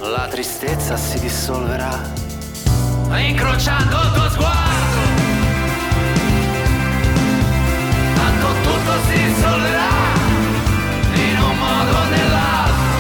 La 0.01 0.27
tristezza 0.29 0.97
si 0.97 1.21
dissolverà 1.21 1.97
incrociando 3.19 4.01
il 4.01 4.11
tuo 4.15 4.31
sguardo. 4.31 4.99
Tanto 8.15 8.47
tutto 8.63 8.93
si 9.07 9.13
risolverà 9.13 9.91
in 11.15 11.39
un 11.39 11.57
modo 11.57 11.99
o 11.99 12.05
nell'altro. 12.09 12.97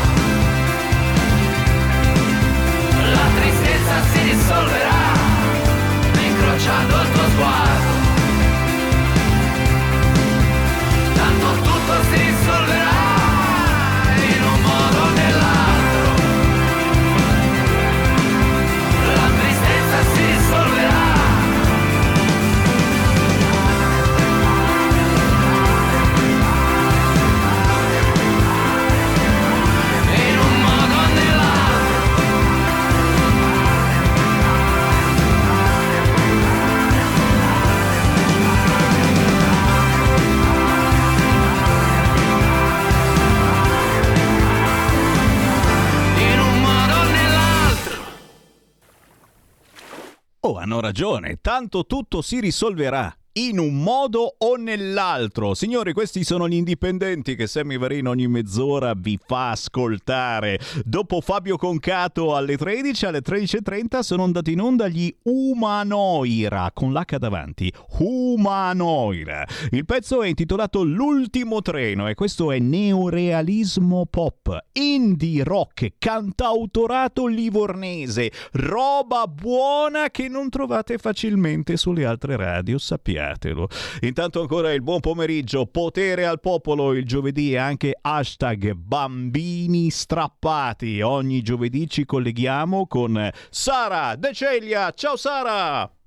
La 3.10 3.28
tristezza 3.34 3.94
si 4.12 4.22
dissolverà 4.30 5.00
incrociando 6.20 7.00
il 7.00 7.10
tuo 7.10 7.28
sguardo. 7.30 7.67
Hanno 50.68 50.80
ragione, 50.80 51.38
tanto 51.40 51.86
tutto 51.86 52.20
si 52.20 52.40
risolverà. 52.40 53.10
In 53.38 53.60
un 53.60 53.76
modo 53.76 54.34
o 54.36 54.56
nell'altro. 54.56 55.54
Signori, 55.54 55.92
questi 55.92 56.24
sono 56.24 56.48
gli 56.48 56.54
indipendenti 56.54 57.36
che 57.36 57.46
Sammy 57.46 57.78
Varin 57.78 58.08
ogni 58.08 58.26
mezz'ora 58.26 58.94
vi 58.96 59.16
fa 59.24 59.50
ascoltare. 59.50 60.58
Dopo 60.82 61.20
Fabio 61.20 61.56
Concato 61.56 62.34
alle 62.34 62.56
13, 62.56 63.06
alle 63.06 63.20
13.30 63.20 64.00
sono 64.00 64.24
andati 64.24 64.50
in 64.50 64.60
onda 64.60 64.88
gli 64.88 65.14
Umanoira, 65.22 66.72
con 66.74 66.92
l'H 66.92 67.16
davanti. 67.16 67.72
Umanoira. 67.98 69.46
Il 69.70 69.84
pezzo 69.84 70.20
è 70.22 70.26
intitolato 70.26 70.82
L'ultimo 70.82 71.62
treno 71.62 72.08
e 72.08 72.14
questo 72.14 72.50
è 72.50 72.58
neorealismo 72.58 74.06
pop, 74.10 74.58
indie 74.72 75.44
rock, 75.44 75.92
cantautorato 75.96 77.28
livornese, 77.28 78.32
roba 78.54 79.28
buona 79.28 80.10
che 80.10 80.26
non 80.26 80.48
trovate 80.48 80.98
facilmente 80.98 81.76
sulle 81.76 82.04
altre 82.04 82.34
radio, 82.34 82.78
sappiate. 82.78 83.27
Dimenticatelo. 83.28 83.68
Intanto 84.00 84.40
ancora 84.40 84.72
il 84.72 84.82
buon 84.82 85.00
pomeriggio, 85.00 85.66
potere 85.66 86.26
al 86.26 86.40
popolo 86.40 86.92
il 86.94 87.04
giovedì 87.04 87.52
e 87.52 87.56
anche 87.56 87.96
hashtag 88.00 88.72
bambini 88.72 89.90
strappati. 89.90 91.00
Ogni 91.00 91.42
giovedì 91.42 91.88
ci 91.88 92.04
colleghiamo 92.04 92.86
con 92.86 93.30
Sara 93.50 94.16
De 94.16 94.32
Ceglia. 94.32 94.92
Ciao 94.92 95.16
Sara! 95.16 95.97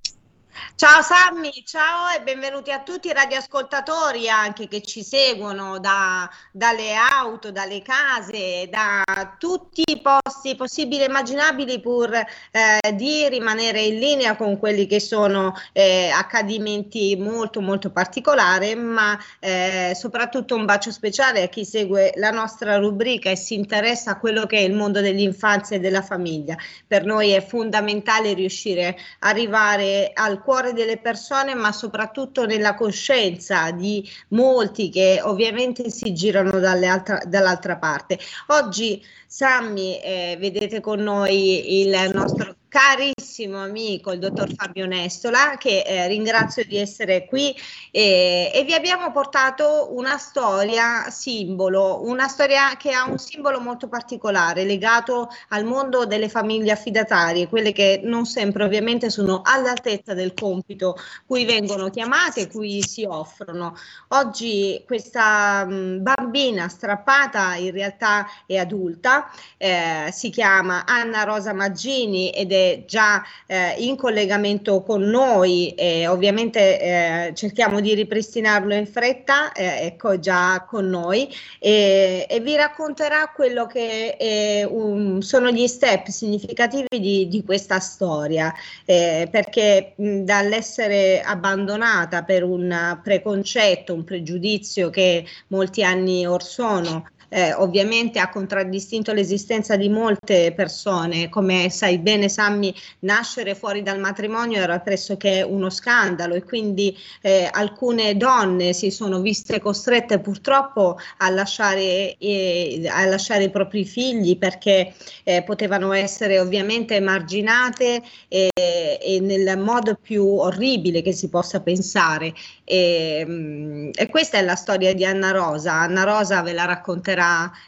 Ciao 0.75 1.01
Sammy, 1.01 1.63
ciao 1.65 2.09
e 2.09 2.21
benvenuti 2.23 2.71
a 2.71 2.81
tutti 2.81 3.07
i 3.07 3.13
radioascoltatori 3.13 4.27
anche 4.27 4.67
che 4.67 4.81
ci 4.81 5.01
seguono 5.01 5.79
da, 5.79 6.29
dalle 6.51 6.93
auto, 6.93 7.51
dalle 7.51 7.81
case, 7.81 8.67
da 8.69 9.03
tutti 9.37 9.83
i 9.85 10.01
posti 10.01 10.55
possibili 10.55 11.03
e 11.03 11.05
immaginabili 11.05 11.79
pur 11.79 12.13
eh, 12.13 12.93
di 12.95 13.29
rimanere 13.29 13.81
in 13.81 13.99
linea 13.99 14.35
con 14.35 14.57
quelli 14.57 14.87
che 14.87 14.99
sono 14.99 15.53
eh, 15.71 16.09
accadimenti 16.09 17.15
molto 17.15 17.61
molto 17.61 17.91
particolari, 17.91 18.75
ma 18.75 19.17
eh, 19.39 19.93
soprattutto 19.95 20.55
un 20.55 20.65
bacio 20.65 20.91
speciale 20.91 21.43
a 21.43 21.47
chi 21.47 21.63
segue 21.63 22.11
la 22.15 22.31
nostra 22.31 22.77
rubrica 22.77 23.29
e 23.29 23.37
si 23.37 23.53
interessa 23.53 24.11
a 24.11 24.19
quello 24.19 24.45
che 24.47 24.57
è 24.57 24.61
il 24.61 24.73
mondo 24.73 24.99
dell'infanzia 24.99 25.77
e 25.77 25.79
della 25.79 26.01
famiglia. 26.01 26.57
Per 26.85 27.05
noi 27.05 27.29
è 27.29 27.45
fondamentale 27.45 28.33
riuscire 28.33 28.97
a 29.19 29.29
arrivare 29.29 30.11
al 30.13 30.39
cuore 30.41 30.73
delle 30.73 30.97
persone, 30.97 31.55
ma 31.55 31.71
soprattutto 31.71 32.45
nella 32.45 32.75
coscienza 32.75 33.71
di 33.71 34.07
molti 34.29 34.89
che 34.89 35.19
ovviamente 35.23 35.89
si 35.89 36.13
girano 36.13 36.51
altra, 36.51 37.19
dall'altra 37.25 37.77
parte. 37.77 38.19
Oggi 38.47 39.03
Sammy, 39.25 39.99
eh, 40.03 40.37
vedete 40.39 40.81
con 40.81 40.99
noi 40.99 41.81
il 41.81 42.11
nostro 42.13 42.55
carissimo 42.71 43.61
amico, 43.61 44.13
il 44.13 44.19
dottor 44.19 44.49
Fabio 44.55 44.85
Nestola, 44.85 45.57
che 45.57 45.83
eh, 45.85 46.07
ringrazio 46.07 46.63
di 46.63 46.77
essere 46.77 47.25
qui 47.25 47.53
eh, 47.91 48.49
e 48.53 48.63
vi 48.63 48.73
abbiamo 48.73 49.11
portato 49.11 49.89
una 49.91 50.17
storia 50.17 51.09
simbolo, 51.09 52.01
una 52.05 52.29
storia 52.29 52.77
che 52.77 52.93
ha 52.93 53.03
un 53.09 53.17
simbolo 53.17 53.59
molto 53.59 53.89
particolare 53.89 54.63
legato 54.63 55.27
al 55.49 55.65
mondo 55.65 56.05
delle 56.05 56.29
famiglie 56.29 56.71
affidatarie, 56.71 57.49
quelle 57.49 57.73
che 57.73 57.99
non 58.05 58.25
sempre 58.25 58.63
ovviamente 58.63 59.09
sono 59.09 59.41
all'altezza 59.43 60.13
del 60.13 60.33
compito 60.33 60.95
cui 61.27 61.43
vengono 61.43 61.89
chiamate, 61.89 62.47
cui 62.47 62.81
si 62.83 63.03
offrono. 63.03 63.75
Oggi 64.09 64.81
questa 64.87 65.65
mh, 65.65 66.03
bambina 66.03 66.69
strappata 66.69 67.55
in 67.55 67.71
realtà 67.71 68.25
è 68.45 68.55
adulta, 68.55 69.29
eh, 69.57 70.09
si 70.13 70.29
chiama 70.29 70.85
Anna 70.85 71.23
Rosa 71.23 71.51
Maggini 71.51 72.29
ed 72.29 72.53
è 72.53 72.59
già 72.87 73.23
eh, 73.47 73.75
in 73.79 73.95
collegamento 73.95 74.81
con 74.83 75.01
noi 75.01 75.73
e 75.75 76.07
ovviamente 76.07 76.79
eh, 76.79 77.33
cerchiamo 77.35 77.79
di 77.79 77.93
ripristinarlo 77.93 78.73
in 78.73 78.87
fretta, 78.87 79.51
eh, 79.51 79.85
ecco 79.85 80.19
già 80.19 80.65
con 80.67 80.89
noi 80.89 81.33
e, 81.59 82.25
e, 82.29 82.39
vi 82.39 82.55
racconterà 82.55 83.31
quello 83.33 83.65
che 83.65 84.67
un, 84.69 85.21
sono 85.21 85.51
gli 85.51 85.67
step 85.67 86.07
significativi 86.07 86.99
di, 86.99 87.27
di 87.27 87.43
questa 87.43 87.79
storia, 87.79 88.53
eh, 88.85 89.27
perché 89.29 89.93
mh, 89.95 90.21
dall'essere 90.21 91.21
abbandonata 91.21 92.23
per 92.23 92.43
un 92.43 92.99
preconcetto, 93.03 93.93
un 93.93 94.03
pregiudizio 94.03 94.89
che 94.89 95.25
molti 95.47 95.83
anni 95.83 96.25
or 96.25 96.43
sono 96.43 97.05
eh, 97.33 97.53
ovviamente 97.53 98.19
ha 98.19 98.29
contraddistinto 98.29 99.13
l'esistenza 99.13 99.77
di 99.77 99.87
molte 99.87 100.53
persone, 100.53 101.29
come 101.29 101.69
sai 101.69 101.97
bene 101.97 102.27
Sammy, 102.27 102.73
nascere 102.99 103.55
fuori 103.55 103.83
dal 103.83 103.99
matrimonio 103.99 104.61
era 104.61 104.79
pressoché 104.79 105.41
uno 105.41 105.69
scandalo 105.69 106.35
e 106.35 106.43
quindi 106.43 106.95
eh, 107.21 107.49
alcune 107.49 108.17
donne 108.17 108.73
si 108.73 108.91
sono 108.91 109.21
viste 109.21 109.61
costrette 109.61 110.19
purtroppo 110.19 110.97
a 111.17 111.29
lasciare, 111.29 112.17
eh, 112.17 112.85
a 112.89 113.05
lasciare 113.05 113.45
i 113.45 113.49
propri 113.49 113.85
figli 113.85 114.37
perché 114.37 114.93
eh, 115.23 115.43
potevano 115.43 115.93
essere 115.93 116.37
ovviamente 116.37 116.95
emarginate 116.95 118.01
e, 118.27 118.49
e 118.53 119.19
nel 119.21 119.57
modo 119.57 119.95
più 119.95 120.25
orribile 120.25 121.01
che 121.01 121.13
si 121.13 121.29
possa 121.29 121.61
pensare. 121.61 122.33
E, 122.63 123.23
mm, 123.25 123.89
e, 123.93 124.07
questa 124.07 124.37
è 124.37 124.41
la 124.41 124.55
storia 124.55 124.93
di 124.93 125.05
Anna 125.05 125.31
Rosa. 125.31 125.73
Anna 125.73 126.03
Rosa 126.03 126.41
ve 126.41 126.53
la 126.53 126.65
racconterà 126.65 127.20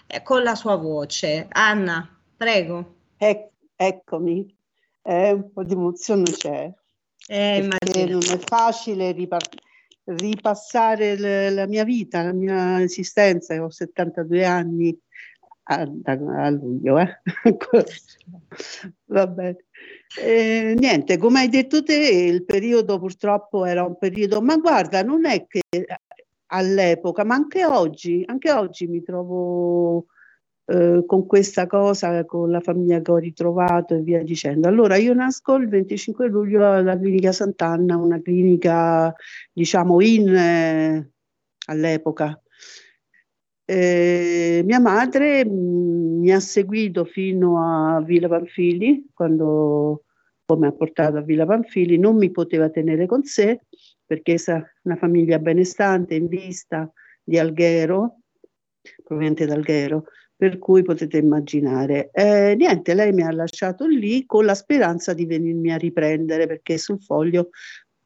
eh, 0.07 0.21
con 0.23 0.43
la 0.43 0.55
sua 0.55 0.75
voce. 0.75 1.47
Anna, 1.49 2.07
prego. 2.35 2.95
Ec- 3.17 3.51
eccomi, 3.75 4.55
eh, 5.03 5.31
un 5.31 5.51
po' 5.51 5.63
di 5.63 5.73
emozione 5.73 6.23
c'è. 6.23 6.71
Eh, 7.27 7.67
non 8.09 8.21
è 8.21 8.37
facile 8.39 9.11
ripart- 9.11 9.55
ripassare 10.05 11.17
l- 11.17 11.53
la 11.53 11.67
mia 11.67 11.83
vita, 11.83 12.23
la 12.23 12.33
mia 12.33 12.81
esistenza. 12.81 13.61
Ho 13.63 13.69
72 13.69 14.45
anni 14.45 14.97
a, 15.63 15.87
a 16.05 16.49
luglio. 16.49 16.99
Eh? 16.99 17.19
Va 19.05 19.27
bene. 19.27 19.65
Eh, 20.19 20.75
niente, 20.77 21.17
come 21.17 21.39
hai 21.39 21.49
detto 21.49 21.81
te, 21.83 21.95
il 21.97 22.43
periodo 22.45 22.99
purtroppo 22.99 23.65
era 23.65 23.83
un 23.83 23.97
periodo, 23.97 24.41
ma 24.41 24.57
guarda, 24.57 25.01
non 25.01 25.25
è 25.25 25.47
che 25.47 25.61
all'epoca, 26.53 27.23
ma 27.23 27.35
anche 27.35 27.65
oggi, 27.65 28.23
anche 28.25 28.51
oggi 28.51 28.87
mi 28.87 29.01
trovo 29.03 30.05
eh, 30.65 31.03
con 31.05 31.25
questa 31.25 31.67
cosa, 31.67 32.23
con 32.25 32.49
la 32.51 32.59
famiglia 32.61 33.01
che 33.01 33.11
ho 33.11 33.17
ritrovato 33.17 33.95
e 33.95 34.01
via 34.01 34.23
dicendo. 34.23 34.67
Allora, 34.67 34.95
io 34.97 35.13
nasco 35.13 35.55
il 35.55 35.67
25 35.67 36.27
luglio 36.27 36.65
alla 36.71 36.97
clinica 36.97 37.31
Sant'Anna, 37.31 37.97
una 37.97 38.21
clinica, 38.21 39.13
diciamo, 39.51 40.01
in 40.01 40.35
eh, 40.35 41.11
all'epoca, 41.67 42.39
eh, 43.65 44.61
mia 44.65 44.79
madre 44.79 45.45
mh, 45.45 45.51
mm, 45.51 46.19
mi 46.19 46.31
ha 46.31 46.39
seguito 46.39 47.05
fino 47.05 47.95
a 47.95 48.01
Villa 48.01 48.27
Panfili, 48.27 49.09
quando 49.13 50.03
mi 50.55 50.67
ha 50.67 50.71
portato 50.71 51.17
a 51.17 51.21
Villa 51.21 51.45
Panfili, 51.45 51.97
non 51.97 52.15
mi 52.15 52.29
poteva 52.29 52.69
tenere 52.69 53.07
con 53.07 53.23
sé 53.23 53.61
perché 54.05 54.35
è 54.35 54.63
una 54.83 54.95
famiglia 54.95 55.39
benestante 55.39 56.15
in 56.15 56.27
vista 56.27 56.91
di 57.23 57.37
Alghero, 57.37 58.19
proveniente 59.03 59.45
da 59.45 59.53
Alghero, 59.53 60.05
per 60.35 60.57
cui 60.57 60.83
potete 60.83 61.17
immaginare. 61.17 62.09
Eh, 62.11 62.55
niente, 62.57 62.93
lei 62.93 63.13
mi 63.13 63.23
ha 63.23 63.31
lasciato 63.31 63.85
lì 63.85 64.25
con 64.25 64.45
la 64.45 64.55
speranza 64.55 65.13
di 65.13 65.25
venirmi 65.25 65.71
a 65.71 65.77
riprendere 65.77 66.47
perché 66.47 66.77
sul 66.77 67.01
foglio 67.01 67.49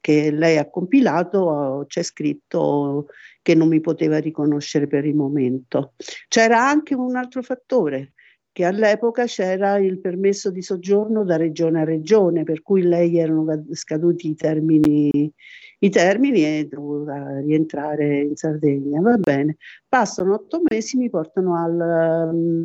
che 0.00 0.30
lei 0.30 0.56
ha 0.56 0.70
compilato 0.70 1.84
c'è 1.88 2.02
scritto 2.02 3.08
che 3.42 3.54
non 3.54 3.68
mi 3.68 3.80
poteva 3.80 4.18
riconoscere 4.18 4.86
per 4.86 5.04
il 5.04 5.14
momento. 5.14 5.94
C'era 6.28 6.66
anche 6.68 6.94
un 6.94 7.16
altro 7.16 7.42
fattore, 7.42 8.12
che 8.58 8.64
all'epoca 8.64 9.24
c'era 9.24 9.78
il 9.78 10.00
permesso 10.00 10.50
di 10.50 10.62
soggiorno 10.62 11.22
da 11.22 11.36
regione 11.36 11.82
a 11.82 11.84
regione, 11.84 12.42
per 12.42 12.60
cui 12.60 12.82
lei 12.82 13.16
erano 13.16 13.46
scaduti 13.70 14.30
i 14.30 14.34
termini, 14.34 15.32
i 15.78 15.90
termini 15.90 16.42
e 16.44 16.66
doveva 16.68 17.38
rientrare 17.38 18.18
in 18.18 18.34
Sardegna. 18.34 19.00
Va 19.00 19.16
bene, 19.16 19.58
passano 19.86 20.34
otto 20.34 20.60
mesi, 20.68 20.96
mi 20.96 21.08
portano 21.08 21.56
al... 21.56 22.32
Um, 22.34 22.64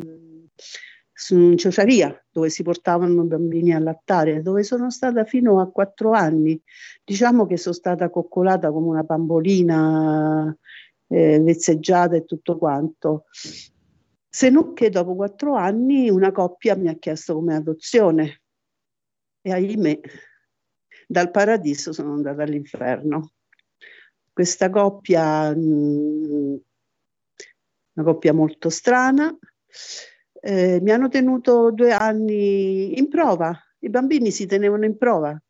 in 1.28 1.56
Ciociaria, 1.56 2.26
dove 2.28 2.50
si 2.50 2.64
portavano 2.64 3.22
i 3.22 3.26
bambini 3.28 3.72
a 3.72 3.78
lattare, 3.78 4.42
dove 4.42 4.64
sono 4.64 4.90
stata 4.90 5.24
fino 5.24 5.60
a 5.60 5.70
quattro 5.70 6.10
anni. 6.10 6.60
Diciamo 7.04 7.46
che 7.46 7.56
sono 7.56 7.72
stata 7.72 8.10
coccolata 8.10 8.72
come 8.72 8.88
una 8.88 9.04
bambolina, 9.04 10.54
eh, 11.06 11.38
vezzeggiata 11.38 12.16
e 12.16 12.24
tutto 12.24 12.58
quanto. 12.58 13.26
Se 14.34 14.50
non 14.50 14.72
che 14.72 14.90
dopo 14.90 15.14
quattro 15.14 15.54
anni 15.54 16.10
una 16.10 16.32
coppia 16.32 16.74
mi 16.74 16.88
ha 16.88 16.96
chiesto 16.96 17.34
come 17.34 17.54
adozione 17.54 18.42
e 19.40 19.52
ahimè 19.52 20.00
dal 21.06 21.30
paradiso 21.30 21.92
sono 21.92 22.14
andata 22.14 22.42
all'inferno. 22.42 23.30
Questa 24.32 24.70
coppia, 24.70 25.54
mm, 25.54 26.56
una 27.92 28.04
coppia 28.04 28.32
molto 28.32 28.70
strana, 28.70 29.32
eh, 30.40 30.80
mi 30.82 30.90
hanno 30.90 31.06
tenuto 31.08 31.70
due 31.70 31.92
anni 31.92 32.98
in 32.98 33.08
prova, 33.08 33.56
i 33.78 33.88
bambini 33.88 34.32
si 34.32 34.46
tenevano 34.46 34.84
in 34.84 34.98
prova. 34.98 35.40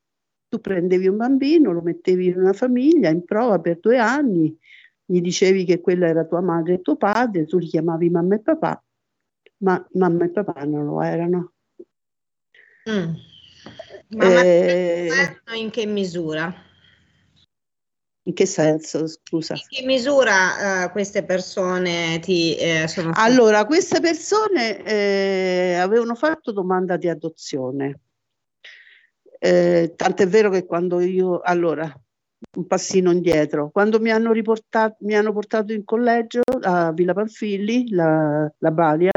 Tu 0.46 0.60
prendevi 0.60 1.06
un 1.06 1.16
bambino, 1.16 1.72
lo 1.72 1.80
mettevi 1.80 2.26
in 2.26 2.36
una 2.38 2.52
famiglia 2.52 3.08
in 3.08 3.24
prova 3.24 3.58
per 3.60 3.80
due 3.80 3.96
anni, 3.96 4.54
gli 5.04 5.20
dicevi 5.20 5.64
che 5.64 5.80
quella 5.80 6.06
era 6.06 6.24
tua 6.24 6.40
madre 6.40 6.74
e 6.74 6.80
tuo 6.80 6.96
padre, 6.96 7.46
tu 7.46 7.58
li 7.58 7.66
chiamavi 7.66 8.10
mamma 8.10 8.36
e 8.36 8.40
papà, 8.40 8.82
ma 9.58 9.86
mamma 9.92 10.24
e 10.24 10.30
papà 10.30 10.64
non 10.64 10.86
lo 10.86 11.02
erano. 11.02 11.52
Mm. 12.88 13.14
Ma 14.08 14.42
eh, 14.42 15.10
in 15.56 15.70
che 15.70 15.86
misura? 15.86 16.54
In 18.26 18.32
che 18.32 18.46
senso, 18.46 19.06
scusa? 19.06 19.54
In 19.54 19.60
che 19.68 19.84
misura 19.84 20.84
uh, 20.84 20.90
queste 20.90 21.24
persone 21.24 22.18
ti 22.20 22.56
eh, 22.56 22.88
sono. 22.88 23.12
Allora, 23.14 23.66
queste 23.66 24.00
persone 24.00 24.82
eh, 24.82 25.74
avevano 25.74 26.14
fatto 26.14 26.50
domanda 26.50 26.96
di 26.96 27.08
adozione. 27.08 28.00
Eh, 29.38 29.92
tant'è 29.94 30.26
vero 30.26 30.48
che 30.48 30.64
quando 30.64 31.00
io... 31.00 31.40
Allora, 31.40 31.92
un 32.56 32.66
passino 32.66 33.10
indietro. 33.10 33.70
Quando 33.70 34.00
mi 34.00 34.10
hanno, 34.10 34.32
riportato, 34.32 34.96
mi 35.00 35.14
hanno 35.14 35.32
portato 35.32 35.72
in 35.72 35.84
collegio 35.84 36.42
a 36.62 36.92
Villa 36.92 37.12
Panfilli, 37.12 37.90
la, 37.90 38.50
la 38.58 38.70
Balia, 38.70 39.12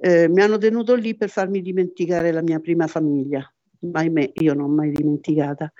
eh, 0.00 0.28
mi 0.28 0.40
hanno 0.42 0.58
tenuto 0.58 0.94
lì 0.94 1.16
per 1.16 1.30
farmi 1.30 1.62
dimenticare 1.62 2.32
la 2.32 2.42
mia 2.42 2.60
prima 2.60 2.86
famiglia. 2.86 3.50
Ma 3.78 4.00
ahimè, 4.00 4.32
io 4.34 4.54
non 4.54 4.64
ho 4.64 4.74
mai 4.74 4.90
dimenticata. 4.90 5.72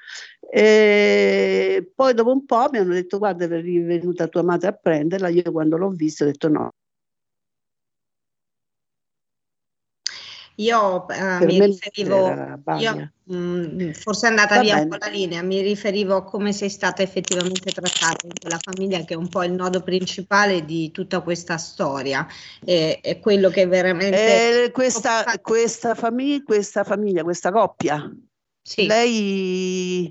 E 0.49 1.91
poi 1.95 2.15
dopo 2.15 2.31
un 2.31 2.45
po' 2.45 2.69
mi 2.71 2.79
hanno 2.79 2.93
detto 2.93 3.19
guarda 3.19 3.45
è 3.45 3.49
venuta 3.49 4.29
tua 4.29 4.43
madre 4.43 4.69
a 4.69 4.73
prenderla, 4.73 5.29
io 5.29 5.51
quando 5.51 5.77
l'ho 5.77 5.91
vista 5.91 6.25
ho 6.25 6.29
detto 6.29 6.49
no, 6.49 6.71
Io 10.57 11.07
eh, 11.09 11.45
mi 11.45 11.61
riferivo, 11.61 12.29
io, 12.79 13.11
mh, 13.25 13.37
mm, 13.37 13.91
forse 13.91 14.27
è 14.27 14.31
andata 14.31 14.55
Va 14.55 14.61
via 14.63 14.75
bene. 14.75 14.85
un 14.85 14.89
po' 14.89 14.97
la 15.05 15.11
linea, 15.11 15.43
mi 15.43 15.61
riferivo 15.61 16.17
a 16.17 16.25
come 16.25 16.53
sei 16.53 16.71
stata 16.71 17.03
effettivamente 17.03 17.71
trattata 17.73 18.27
in 18.27 18.33
quella 18.41 18.59
famiglia 18.59 19.05
che 19.05 19.13
è 19.13 19.17
un 19.19 19.29
po' 19.29 19.43
il 19.43 19.53
nodo 19.53 19.83
principale 19.83 20.65
di 20.65 20.91
tutta 20.93 21.21
questa 21.21 21.59
storia, 21.59 22.27
è, 22.65 23.01
è 23.03 23.19
quello 23.19 23.51
che 23.51 23.67
veramente... 23.67 24.65
Eh, 24.65 24.71
questa, 24.71 25.25
questa, 25.43 25.95
famiglia, 25.95 26.43
questa 26.43 26.85
famiglia, 26.85 27.23
questa 27.23 27.53
coppia, 27.53 28.11
sì. 28.63 28.87
lei 28.87 30.11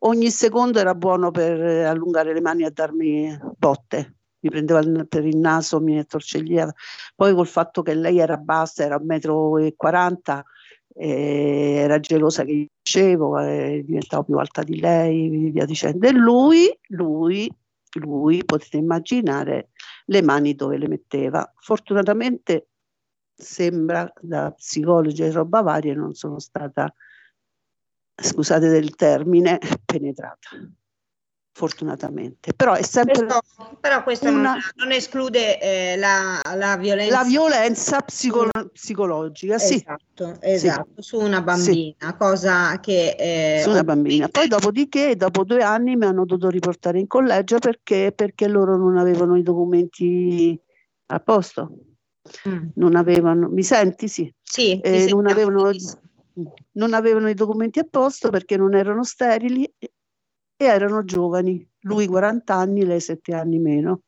ogni 0.00 0.30
secondo 0.30 0.80
era 0.80 0.94
buono 0.94 1.30
per 1.30 1.58
allungare 1.86 2.34
le 2.34 2.40
mani 2.42 2.64
e 2.64 2.70
darmi 2.72 3.38
botte 3.56 4.16
mi 4.42 4.50
prendeva 4.50 4.82
per 5.08 5.24
il 5.24 5.36
naso, 5.36 5.80
mi 5.80 6.04
torcegliava. 6.04 6.72
Poi 7.14 7.34
col 7.34 7.46
fatto 7.46 7.82
che 7.82 7.94
lei 7.94 8.18
era 8.18 8.36
bassa, 8.36 8.84
era 8.84 8.96
1,40 8.96 10.38
m, 10.38 10.42
eh, 10.94 11.74
era 11.78 12.00
gelosa 12.00 12.44
che 12.44 12.68
dicevo, 12.82 13.38
eh, 13.38 13.82
diventavo 13.84 14.24
più 14.24 14.36
alta 14.38 14.62
di 14.62 14.80
lei, 14.80 15.50
via 15.50 15.64
dicendo. 15.64 16.06
E 16.06 16.12
lui, 16.12 16.68
lui, 16.88 17.50
lui, 18.00 18.44
potete 18.44 18.76
immaginare 18.78 19.70
le 20.06 20.22
mani 20.22 20.54
dove 20.54 20.76
le 20.76 20.88
metteva. 20.88 21.50
Fortunatamente 21.56 22.68
sembra 23.34 24.10
da 24.20 24.52
psicologi 24.52 25.22
e 25.22 25.30
roba 25.30 25.62
varie 25.62 25.94
non 25.94 26.14
sono 26.14 26.38
stata, 26.38 26.92
scusate 28.14 28.68
del 28.68 28.94
termine, 28.94 29.58
penetrata 29.84 30.50
fortunatamente. 31.52 32.54
Però 32.54 32.72
è 32.74 32.82
sempre 32.82 33.26
questo, 33.26 33.42
però 33.78 34.02
questo 34.02 34.28
una, 34.28 34.52
non, 34.52 34.60
non, 34.76 34.92
esclude 34.92 35.60
eh, 35.60 35.96
la, 35.96 36.40
la, 36.54 36.76
violenza, 36.76 37.18
la 37.18 37.24
violenza 37.24 38.00
psicolo- 38.00 38.70
psicologica, 38.72 39.58
sì. 39.58 39.74
Esatto, 39.74 40.38
esatto 40.40 41.02
sì. 41.02 41.02
su 41.02 41.20
una 41.20 41.42
bambina, 41.42 41.94
sì. 41.98 42.16
cosa 42.16 42.80
che... 42.80 43.16
Eh, 43.18 43.60
su 43.62 43.70
una 43.70 43.84
bambina. 43.84 44.28
Poi 44.28 44.48
dopodiché, 44.48 45.14
dopo 45.14 45.44
due 45.44 45.62
anni 45.62 45.94
mi 45.96 46.06
hanno 46.06 46.24
dovuto 46.24 46.48
riportare 46.48 46.98
in 46.98 47.06
collegio 47.06 47.58
perché, 47.58 48.12
perché 48.14 48.48
loro 48.48 48.76
non 48.76 48.96
avevano 48.96 49.36
i 49.36 49.42
documenti 49.42 50.58
a 51.06 51.20
posto. 51.20 51.70
Mm. 52.48 52.68
Non 52.76 52.96
avevano, 52.96 53.48
mi 53.48 53.62
senti? 53.62 54.08
Sì. 54.08 54.32
Sì. 54.42 54.80
Eh, 54.80 55.08
non, 55.10 55.26
avevano, 55.26 55.70
non 56.72 56.94
avevano 56.94 57.28
i 57.28 57.34
documenti 57.34 57.78
a 57.78 57.86
posto 57.88 58.30
perché 58.30 58.56
non 58.56 58.74
erano 58.74 59.04
sterili 59.04 59.70
e 60.62 60.66
erano 60.66 61.04
giovani, 61.04 61.66
lui 61.80 62.06
40 62.06 62.54
anni, 62.54 62.84
lei 62.84 63.00
7 63.00 63.34
anni 63.34 63.58
meno. 63.58 64.02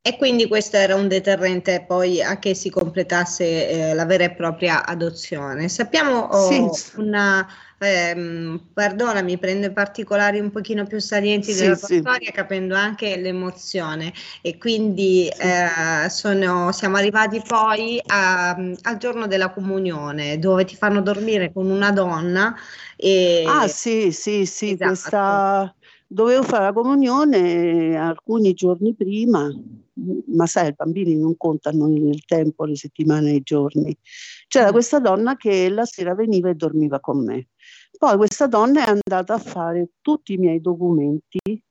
E 0.00 0.16
quindi 0.16 0.48
questo 0.48 0.78
era 0.78 0.94
un 0.94 1.06
deterrente 1.06 1.84
poi 1.86 2.22
a 2.22 2.38
che 2.38 2.54
si 2.54 2.70
completasse 2.70 3.68
eh, 3.68 3.94
la 3.94 4.06
vera 4.06 4.24
e 4.24 4.30
propria 4.30 4.86
adozione. 4.86 5.68
Sappiamo 5.68 6.20
oh, 6.20 6.72
sì. 6.72 6.92
una, 6.96 7.46
ehm, 7.78 8.70
perdonami, 8.72 9.36
prendo 9.36 9.70
particolari 9.70 10.38
un 10.38 10.50
pochino 10.50 10.86
più 10.86 10.98
salienti 10.98 11.52
sì, 11.52 11.60
della 11.60 11.76
tua 11.76 11.88
sì. 11.88 11.98
storia, 11.98 12.30
capendo 12.30 12.74
anche 12.74 13.16
l'emozione. 13.18 14.14
E 14.40 14.56
quindi 14.56 15.28
eh, 15.28 16.08
sono, 16.08 16.72
siamo 16.72 16.96
arrivati 16.96 17.42
poi 17.46 18.00
a, 18.06 18.50
al 18.52 18.96
giorno 18.96 19.26
della 19.26 19.50
comunione, 19.50 20.38
dove 20.38 20.64
ti 20.64 20.74
fanno 20.74 21.02
dormire 21.02 21.52
con 21.52 21.68
una 21.68 21.90
donna. 21.92 22.54
E... 22.96 23.44
Ah 23.46 23.68
sì, 23.68 24.10
sì, 24.12 24.46
sì, 24.46 24.70
esatto. 24.70 24.86
questa 24.86 25.74
Dovevo 26.10 26.42
fare 26.42 26.64
la 26.64 26.72
comunione 26.72 27.94
alcuni 27.94 28.54
giorni 28.54 28.94
prima, 28.94 29.46
ma 30.28 30.46
sai, 30.46 30.68
i 30.68 30.74
bambini 30.74 31.14
non 31.14 31.36
contano 31.36 31.86
il 31.88 32.24
tempo, 32.24 32.64
le 32.64 32.76
settimane 32.76 33.32
i 33.32 33.42
giorni. 33.42 33.94
C'era 34.46 34.68
mm. 34.68 34.72
questa 34.72 35.00
donna 35.00 35.36
che 35.36 35.68
la 35.68 35.84
sera 35.84 36.14
veniva 36.14 36.48
e 36.48 36.54
dormiva 36.54 36.98
con 36.98 37.22
me. 37.24 37.48
Poi 37.98 38.16
questa 38.16 38.46
donna 38.46 38.86
è 38.86 38.88
andata 38.88 39.34
a 39.34 39.38
fare 39.38 39.90
tutti 40.00 40.32
i 40.32 40.38
miei 40.38 40.62
documenti 40.62 41.62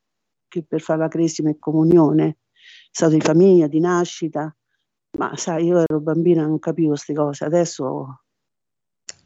che 0.48 0.64
per 0.64 0.82
fare 0.82 1.00
la 1.00 1.08
cresima 1.08 1.50
e 1.50 1.58
comunione, 1.58 2.38
stato 2.92 3.14
di 3.14 3.22
famiglia, 3.22 3.66
di 3.68 3.80
nascita, 3.80 4.56
ma 5.18 5.36
sai, 5.36 5.66
io 5.66 5.80
ero 5.80 6.00
bambina, 6.00 6.46
non 6.46 6.60
capivo 6.60 6.90
queste 6.90 7.14
cose, 7.14 7.44
adesso 7.44 8.22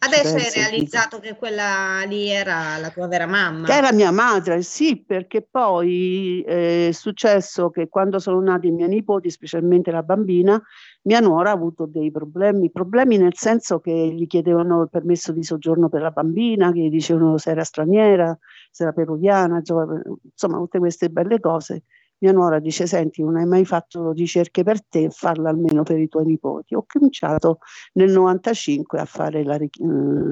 Adesso 0.03 0.35
hai 0.35 0.49
realizzato 0.51 1.19
che 1.19 1.35
quella 1.35 2.01
lì 2.07 2.27
era 2.27 2.77
la 2.77 2.89
tua 2.89 3.07
vera 3.07 3.27
mamma. 3.27 3.67
Che 3.67 3.73
era 3.73 3.91
mia 3.91 4.09
madre, 4.09 4.63
sì, 4.63 5.03
perché 5.05 5.45
poi 5.47 6.41
eh, 6.41 6.87
è 6.87 6.91
successo 6.91 7.69
che 7.69 7.87
quando 7.87 8.17
sono 8.17 8.41
nati 8.41 8.67
i 8.67 8.71
miei 8.71 8.89
nipoti, 8.89 9.29
specialmente 9.29 9.91
la 9.91 10.01
bambina, 10.01 10.59
mia 11.03 11.19
nuora 11.19 11.51
ha 11.51 11.53
avuto 11.53 11.85
dei 11.85 12.09
problemi, 12.09 12.71
problemi 12.71 13.17
nel 13.17 13.35
senso 13.35 13.79
che 13.79 13.91
gli 13.91 14.25
chiedevano 14.25 14.81
il 14.81 14.89
permesso 14.89 15.31
di 15.33 15.43
soggiorno 15.43 15.87
per 15.87 16.01
la 16.01 16.09
bambina, 16.09 16.71
che 16.71 16.79
gli 16.79 16.89
dicevano 16.89 17.37
se 17.37 17.51
era 17.51 17.63
straniera, 17.63 18.35
se 18.71 18.83
era 18.83 18.93
peruviana, 18.93 19.57
insomma, 19.57 20.01
insomma 20.23 20.57
tutte 20.57 20.79
queste 20.79 21.09
belle 21.09 21.39
cose 21.39 21.83
mia 22.21 22.31
nuora 22.31 22.59
dice 22.59 22.85
senti 22.85 23.23
non 23.23 23.35
hai 23.37 23.45
mai 23.45 23.65
fatto 23.65 24.11
ricerche 24.11 24.63
per 24.63 24.85
te 24.85 25.09
farla 25.09 25.49
almeno 25.49 25.83
per 25.83 25.99
i 25.99 26.07
tuoi 26.07 26.25
nipoti. 26.25 26.75
Ho 26.75 26.85
cominciato 26.87 27.59
nel 27.93 28.11
95 28.11 28.99
a 28.99 29.05
fare 29.05 29.43
la, 29.43 29.57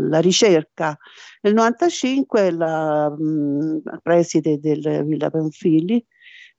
la 0.07 0.19
ricerca. 0.19 0.97
Nel 1.41 1.53
95 1.53 2.51
la 2.51 3.09
mh, 3.09 3.99
preside 4.03 4.59
del 4.59 5.03
Villa 5.05 5.29
Panfili 5.29 6.05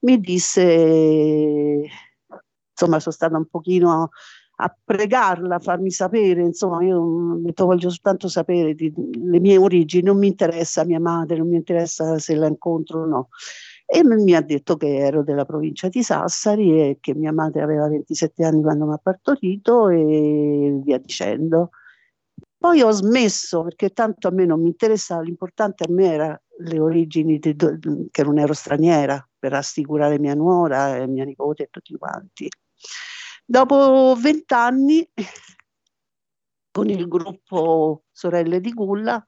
mi 0.00 0.18
disse 0.18 0.62
insomma 2.72 2.98
sono 2.98 3.14
stata 3.14 3.36
un 3.36 3.46
pochino 3.46 4.10
a 4.62 4.76
pregarla, 4.84 5.54
a 5.54 5.58
farmi 5.58 5.90
sapere, 5.90 6.42
insomma, 6.42 6.82
io 6.84 7.40
voglio 7.56 7.88
soltanto 7.88 8.28
sapere 8.28 8.74
di, 8.74 8.92
le 8.94 9.40
mie 9.40 9.56
origini, 9.56 10.02
non 10.02 10.18
mi 10.18 10.26
interessa 10.26 10.84
mia 10.84 11.00
madre, 11.00 11.38
non 11.38 11.48
mi 11.48 11.56
interessa 11.56 12.18
se 12.18 12.34
la 12.34 12.46
incontro 12.46 13.02
o 13.02 13.06
no 13.06 13.28
e 13.92 14.04
mi 14.04 14.36
ha 14.36 14.40
detto 14.40 14.76
che 14.76 14.98
ero 14.98 15.24
della 15.24 15.44
provincia 15.44 15.88
di 15.88 16.04
Sassari 16.04 16.80
e 16.80 16.98
che 17.00 17.12
mia 17.12 17.32
madre 17.32 17.62
aveva 17.62 17.88
27 17.88 18.44
anni 18.44 18.62
quando 18.62 18.86
mi 18.86 18.92
ha 18.92 19.00
partorito 19.02 19.88
e 19.88 20.80
via 20.84 20.98
dicendo. 20.98 21.70
Poi 22.56 22.82
ho 22.82 22.90
smesso 22.92 23.64
perché 23.64 23.90
tanto 23.90 24.28
a 24.28 24.30
me 24.30 24.44
non 24.44 24.60
mi 24.60 24.68
interessava, 24.68 25.22
l'importante 25.22 25.84
a 25.88 25.92
me 25.92 26.12
era 26.12 26.42
le 26.58 26.78
origini, 26.78 27.40
di, 27.40 27.56
che 28.12 28.22
non 28.22 28.38
ero 28.38 28.52
straniera, 28.52 29.28
per 29.36 29.54
assicurare 29.54 30.20
mia 30.20 30.34
nuora 30.34 30.96
e 30.96 31.08
mia 31.08 31.24
nipote 31.24 31.64
e 31.64 31.68
tutti 31.68 31.96
quanti. 31.96 32.48
Dopo 33.44 34.14
vent'anni, 34.14 35.10
con 36.70 36.88
il 36.88 37.08
gruppo 37.08 38.04
Sorelle 38.12 38.60
di 38.60 38.72
Gulla, 38.72 39.24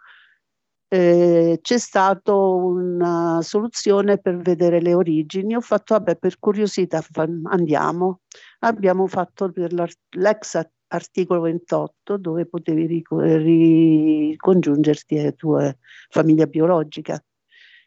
eh, 0.94 1.58
c'è 1.62 1.78
stata 1.78 2.34
una 2.34 3.40
soluzione 3.40 4.18
per 4.18 4.36
vedere 4.36 4.82
le 4.82 4.92
origini. 4.92 5.56
Ho 5.56 5.62
fatto, 5.62 5.94
vabbè, 5.94 6.16
per 6.16 6.38
curiosità 6.38 7.02
andiamo. 7.44 8.20
Abbiamo 8.58 9.06
fatto 9.06 9.50
per 9.50 9.72
l'ex 9.72 10.60
articolo 10.88 11.40
28 11.40 12.18
dove 12.18 12.44
potevi 12.44 13.02
ricongiungerti 13.08 15.18
alla 15.18 15.32
tua 15.32 15.74
famiglia 16.10 16.44
biologica. 16.44 17.18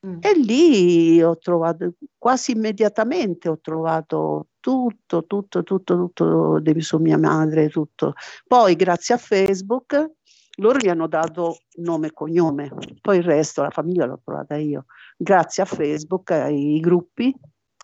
Mm. 0.04 0.18
E 0.22 0.34
lì 0.40 1.22
ho 1.22 1.38
trovato, 1.38 1.94
quasi 2.18 2.54
immediatamente 2.54 3.50
ho 3.50 3.60
trovato 3.62 4.48
tutto, 4.60 5.26
tutto, 5.26 5.62
tutto, 5.62 5.96
tutto 5.96 6.60
su 6.80 6.98
mia 6.98 7.20
madre, 7.20 7.70
tutto. 7.70 8.14
Poi 8.48 8.76
grazie 8.76 9.14
a 9.14 9.20
Facebook 9.20 10.14
loro 10.58 10.78
gli 10.80 10.88
hanno 10.88 11.08
dato 11.08 11.60
nome 11.78 12.08
e 12.08 12.14
cognome, 12.14 12.72
poi 13.02 13.18
il 13.18 13.24
resto, 13.24 13.62
la 13.62 13.70
famiglia 13.70 14.06
l'ho 14.06 14.22
trovata 14.24 14.56
io, 14.56 14.86
grazie 15.18 15.64
a 15.64 15.66
Facebook, 15.66 16.32
ai 16.32 16.80
gruppi 16.80 17.34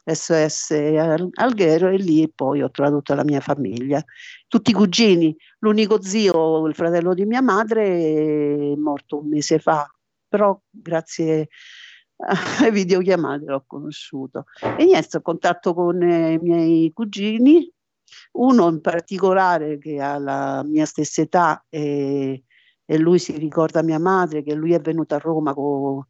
SOS 0.04 0.72
Alghero 1.34 1.90
e 1.90 1.98
lì 1.98 2.32
poi 2.34 2.62
ho 2.62 2.72
trovato 2.72 2.98
tutta 2.98 3.16
la 3.16 3.24
mia 3.24 3.40
famiglia, 3.40 4.04
tutti 4.48 4.72
i 4.72 4.74
cugini, 4.74 5.36
l'unico 5.60 6.02
zio, 6.02 6.66
il 6.66 6.76
fratello 6.76 7.14
di 7.14 7.26
mia 7.26 7.42
madre 7.42 7.86
è 7.86 8.76
morto 8.76 9.20
un 9.20 9.28
mese 9.30 9.60
fa, 9.60 9.88
però 10.28 10.60
grazie 10.70 11.50
alle 12.18 12.72
videochiamate 12.72 13.46
l'ho 13.46 13.64
conosciuto. 13.68 14.46
E 14.78 14.86
niente, 14.86 15.18
ho 15.18 15.22
contatto 15.22 15.74
con 15.74 16.02
i 16.02 16.40
miei 16.42 16.92
cugini, 16.94 17.72
uno 18.34 18.70
in 18.70 18.82
particolare 18.82 19.78
che 19.78 20.02
ha 20.02 20.18
la 20.18 20.64
mia 20.64 20.86
stessa 20.86 21.22
età 21.22 21.64
e 21.70 22.44
e 22.92 22.98
lui 22.98 23.20
si 23.20 23.38
ricorda 23.38 23.82
mia 23.84 24.00
madre 24.00 24.44
che 24.44 24.54
lui 24.54 24.74
è 24.74 24.82
venuto 24.82 25.16
a 25.16 25.18
Roma 25.18 25.54
con 25.54 26.06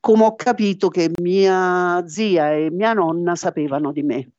come 0.00 0.24
ho 0.24 0.34
capito 0.34 0.88
che 0.88 1.12
mia 1.20 2.02
zia 2.08 2.52
e 2.52 2.68
mia 2.72 2.92
nonna 2.92 3.36
sapevano 3.36 3.92
di 3.92 4.02
me. 4.02 4.30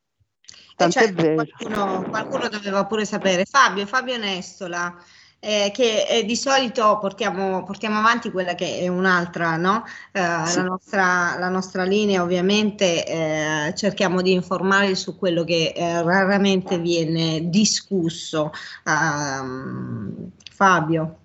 Tant'è 0.75 0.99
certo, 0.99 1.21
vero. 1.21 1.35
qualcuno, 1.35 2.09
qualcuno 2.09 2.49
doveva 2.49 2.85
pure 2.85 3.05
sapere. 3.05 3.45
Fabio, 3.45 3.85
Fabio 3.85 4.17
Nestola, 4.17 4.93
eh, 5.39 5.71
che 5.73 6.05
eh, 6.09 6.25
di 6.25 6.35
solito 6.35 6.97
portiamo, 6.99 7.63
portiamo 7.63 7.99
avanti 7.99 8.31
quella 8.31 8.53
che 8.53 8.79
è 8.79 8.89
un'altra, 8.89 9.55
no? 9.55 9.85
Eh, 10.11 10.19
Sì. 10.45 10.57
la, 10.57 10.63
nostra, 10.63 11.38
la 11.39 11.47
nostra 11.47 11.83
linea 11.85 12.21
ovviamente 12.21 13.05
eh, 13.05 13.73
cerchiamo 13.77 14.21
di 14.21 14.33
informare 14.33 14.93
su 14.95 15.17
quello 15.17 15.45
che 15.45 15.71
eh, 15.73 16.03
raramente 16.03 16.79
viene 16.79 17.49
discusso. 17.49 18.51
Ehm, 18.83 20.31
Fabio. 20.51 21.19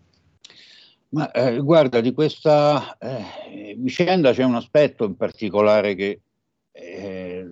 Ma 1.12 1.30
eh, 1.30 1.58
guarda, 1.58 2.00
di 2.00 2.12
questa 2.14 2.96
eh, 2.96 3.74
vicenda 3.76 4.32
c'è 4.32 4.44
un 4.44 4.54
aspetto 4.54 5.04
in 5.04 5.14
particolare 5.14 5.94
che, 5.94 6.22
eh, 6.72 7.46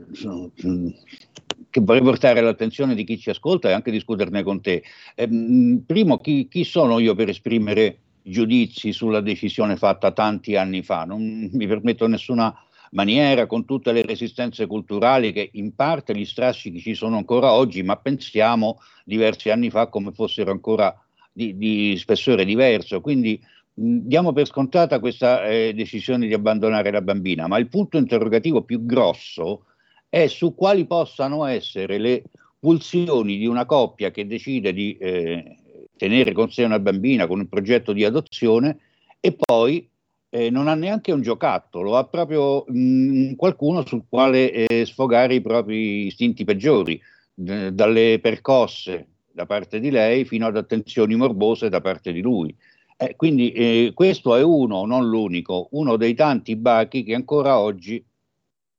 che 1.69 1.81
vorrei 1.83 2.01
portare 2.01 2.39
all'attenzione 2.39 2.95
di 2.95 3.05
chi 3.05 3.19
ci 3.19 3.29
ascolta 3.29 3.69
e 3.69 3.73
anche 3.73 3.91
discuterne 3.91 4.43
con 4.43 4.63
te. 4.63 4.83
Ehm, 5.15 5.83
primo, 5.87 6.17
chi, 6.17 6.49
chi 6.49 6.65
sono 6.65 6.99
io 7.01 7.15
per 7.15 7.29
esprimere 7.29 7.99
giudizi 8.23 8.93
sulla 8.93 9.21
decisione 9.21 9.77
fatta 9.77 10.11
tanti 10.11 10.57
anni 10.57 10.83
fa? 10.83 11.05
Non 11.05 11.51
mi 11.53 11.67
permetto 11.67 12.07
nessuna 12.07 12.55
maniera, 12.93 13.47
con 13.47 13.67
tutte 13.67 13.93
le 13.93 14.01
resistenze 14.01 14.67
culturali 14.67 15.33
che 15.33 15.51
in 15.53 15.75
parte 15.75 16.17
gli 16.17 16.25
strascichi 16.25 16.81
ci 16.81 16.95
sono 16.95 17.19
ancora 17.19 17.53
oggi, 17.53 17.83
ma 17.83 17.97
pensiamo 17.97 18.79
diversi 19.05 19.51
anni 19.51 19.69
fa 19.69 19.89
come 19.89 20.13
fossero 20.13 20.51
ancora 20.51 20.99
di, 21.33 21.57
di 21.57 21.97
spessore 21.97 22.45
diverso. 22.45 23.01
Quindi 23.01 23.41
mh, 23.75 23.99
diamo 24.03 24.33
per 24.33 24.47
scontata 24.47 25.01
questa 25.01 25.47
eh, 25.47 25.73
decisione 25.75 26.27
di 26.27 26.35
abbandonare 26.35 26.91
la 26.91 27.03
bambina, 27.03 27.47
ma 27.47 27.59
il 27.59 27.69
punto 27.69 27.97
interrogativo 27.99 28.63
più 28.63 28.85
grosso 28.85 29.65
è 30.09 30.27
su 30.27 30.55
quali 30.55 30.87
possano 30.87 31.45
essere 31.47 31.99
le 31.99 32.25
pulsioni 32.59 33.39
di 33.39 33.47
una 33.47 33.65
coppia 33.65 34.11
che 34.11 34.27
decide 34.27 34.73
di 34.73 34.97
eh, 34.99 35.57
tenere 35.97 36.33
con 36.33 36.51
sé 36.51 36.65
una 36.65 36.79
bambina 36.79 37.27
con 37.27 37.39
un 37.41 37.49
progetto 37.49 37.93
di 37.93 38.05
adozione 38.05 38.79
e 39.21 39.33
poi 39.33 39.89
eh, 40.31 40.51
non 40.51 40.69
ha 40.69 40.75
neanche 40.75 41.13
un 41.13 41.23
giocattolo, 41.23 41.97
ha 41.97 42.05
proprio 42.05 42.65
mh, 42.67 43.35
qualcuno 43.35 43.85
sul 43.87 44.05
quale 44.09 44.51
eh, 44.53 44.85
sfogare 44.85 45.35
i 45.35 45.41
propri 45.41 46.07
istinti 46.07 46.45
peggiori, 46.45 47.01
d- 47.35 47.71
dalle 47.71 48.19
percosse 48.21 49.07
da 49.33 49.47
parte 49.47 49.81
di 49.81 49.91
lei 49.91 50.25
fino 50.25 50.47
ad 50.47 50.57
attenzioni 50.57 51.15
morbose 51.15 51.69
da 51.69 51.81
parte 51.81 52.13
di 52.13 52.21
lui. 52.21 52.55
Eh, 52.97 53.17
quindi 53.17 53.53
eh, 53.53 53.93
questo 53.95 54.37
è 54.37 54.43
uno, 54.43 54.85
non 54.85 55.09
l'unico, 55.09 55.69
uno 55.73 55.97
dei 55.97 56.15
tanti 56.15 56.57
bachi 56.57 57.03
che 57.03 57.15
ancora 57.15 57.59
oggi 57.59 58.05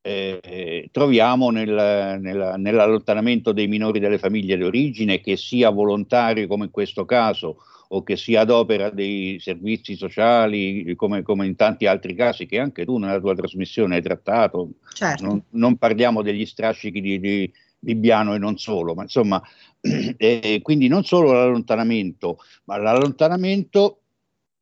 eh, 0.04 0.88
troviamo 0.90 1.50
nel- 1.50 2.18
nella- 2.20 2.56
nell'allontanamento 2.56 3.52
dei 3.52 3.68
minori 3.68 4.00
dalle 4.00 4.18
famiglie 4.18 4.56
d'origine, 4.56 5.20
che 5.20 5.36
sia 5.36 5.70
volontario 5.70 6.46
come 6.46 6.64
in 6.64 6.70
questo 6.70 7.04
caso 7.04 7.58
o 7.88 8.02
che 8.02 8.16
sia 8.16 8.40
ad 8.40 8.50
opera 8.50 8.90
dei 8.90 9.38
servizi 9.38 9.94
sociali, 9.96 10.94
come, 10.96 11.22
come 11.22 11.46
in 11.46 11.56
tanti 11.56 11.86
altri 11.86 12.14
casi 12.14 12.46
che 12.46 12.58
anche 12.58 12.84
tu 12.84 12.96
nella 12.96 13.20
tua 13.20 13.34
trasmissione 13.34 13.96
hai 13.96 14.02
trattato. 14.02 14.70
Certo. 14.92 15.24
Non, 15.24 15.42
non 15.50 15.76
parliamo 15.76 16.22
degli 16.22 16.46
strascichi 16.46 17.00
di, 17.00 17.20
di 17.20 17.52
Bibbiano 17.78 18.34
e 18.34 18.38
non 18.38 18.56
solo, 18.56 18.94
ma 18.94 19.02
insomma, 19.02 19.42
eh, 19.82 20.60
quindi 20.62 20.88
non 20.88 21.04
solo 21.04 21.32
l'allontanamento, 21.32 22.38
ma 22.64 22.76
l'allontanamento 22.78 23.98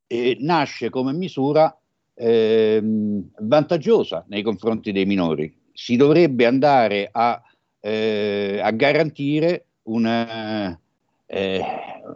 eh, 0.07 0.37
nasce 0.41 0.89
come 0.89 1.12
misura 1.12 1.77
ehm, 2.14 3.31
vantaggiosa 3.41 4.25
nei 4.29 4.43
confronti 4.43 4.93
dei 4.93 5.05
minori. 5.05 5.55
Si 5.73 5.97
dovrebbe 5.97 6.47
andare 6.47 7.09
a, 7.12 7.41
eh, 7.81 8.61
a 8.62 8.71
garantire 8.71 9.66
una, 9.85 10.79
eh, 11.27 11.64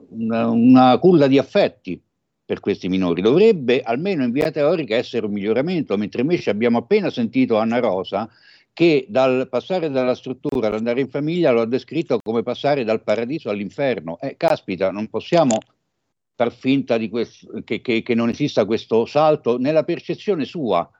una, 0.08 0.48
una 0.48 0.98
culla 0.98 1.26
di 1.26 1.38
affetti 1.38 2.00
per 2.44 2.60
questi 2.60 2.88
minori. 2.88 3.22
Dovrebbe, 3.22 3.80
almeno 3.80 4.24
in 4.24 4.30
via 4.30 4.50
teorica, 4.50 4.96
essere 4.96 5.26
un 5.26 5.32
miglioramento, 5.32 5.96
mentre 5.96 6.22
invece 6.22 6.50
abbiamo 6.50 6.78
appena 6.78 7.10
sentito 7.10 7.58
Anna 7.58 7.78
Rosa 7.78 8.28
che 8.74 9.06
dal 9.08 9.48
passare 9.48 9.88
dalla 9.88 10.16
struttura 10.16 10.66
ad 10.66 10.74
andare 10.74 11.00
in 11.00 11.08
famiglia 11.08 11.52
lo 11.52 11.60
ha 11.60 11.66
descritto 11.66 12.18
come 12.20 12.42
passare 12.42 12.82
dal 12.82 13.04
paradiso 13.04 13.48
all'inferno. 13.48 14.18
Eh, 14.20 14.36
caspita, 14.36 14.90
non 14.90 15.08
possiamo 15.08 15.58
far 16.34 16.52
finta 16.52 16.98
questo, 17.08 17.62
che, 17.62 17.80
che- 17.80 18.02
che 18.02 18.14
non 18.14 18.28
esista 18.28 18.64
questo 18.64 19.06
salto 19.06 19.58
nella 19.58 19.84
percezione 19.84 20.44
sua, 20.44 20.90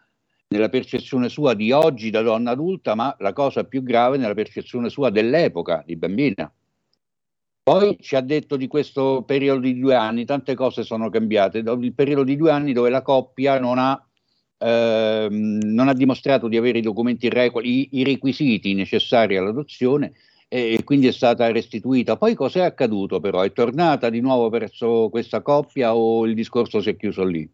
nella 0.49 0.69
percezione 0.69 1.29
sua 1.29 1.55
di 1.55 1.73
oggi 1.73 2.11
da 2.11 2.23
donna 2.23 2.53
adulta, 2.53 2.95
ma 2.95 3.15
la 3.19 3.33
cosa 3.33 3.65
più 3.65 3.83
grave 3.83 4.19
nella 4.19 4.35
percezione 4.35 4.89
sua 4.89 5.11
dell'epoca 5.11 5.83
di 5.85 5.97
bambina. 5.97 6.51
Poi 7.61 7.97
ci 7.99 8.15
ha 8.15 8.21
detto 8.21 8.57
di 8.57 8.69
questo 8.69 9.25
periodo 9.27 9.61
di 9.61 9.81
due 9.81 9.97
anni, 9.97 10.25
tante 10.25 10.55
cose 10.55 10.85
sono 10.85 11.11
cambiate, 11.11 11.59
il 11.59 11.95
periodo 11.95 12.23
di 12.23 12.37
due 12.37 12.53
anni 12.53 12.73
dove 12.73 12.91
la 12.91 13.03
coppia 13.03 13.59
non 13.59 13.79
ha, 13.79 14.01
ehm, 14.59 15.59
non 15.65 15.89
ha 15.89 15.95
dimostrato 15.95 16.49
di 16.49 16.57
avere 16.57 16.79
i 16.79 16.83
documenti 16.83 17.29
i, 17.29 17.89
i 17.93 18.05
requisiti 18.05 18.75
necessari 18.75 19.37
all'adozione 19.37 20.13
e, 20.49 20.75
e 20.75 20.85
quindi 20.85 21.07
è 21.09 21.13
stata 21.13 21.51
restituita. 21.53 22.17
Poi 22.17 22.35
cos'è 22.35 22.61
accaduto 22.61 23.21
però? 23.21 23.43
È 23.43 23.53
tornata 23.53 24.11
di 24.11 24.21
nuovo 24.21 24.49
verso 24.49 25.09
questa 25.11 25.43
coppia 25.43 25.95
o 25.95 26.27
il 26.27 26.35
discorso 26.35 26.81
si 26.81 26.91
è 26.91 26.97
chiuso 26.97 27.25
lì? 27.25 27.49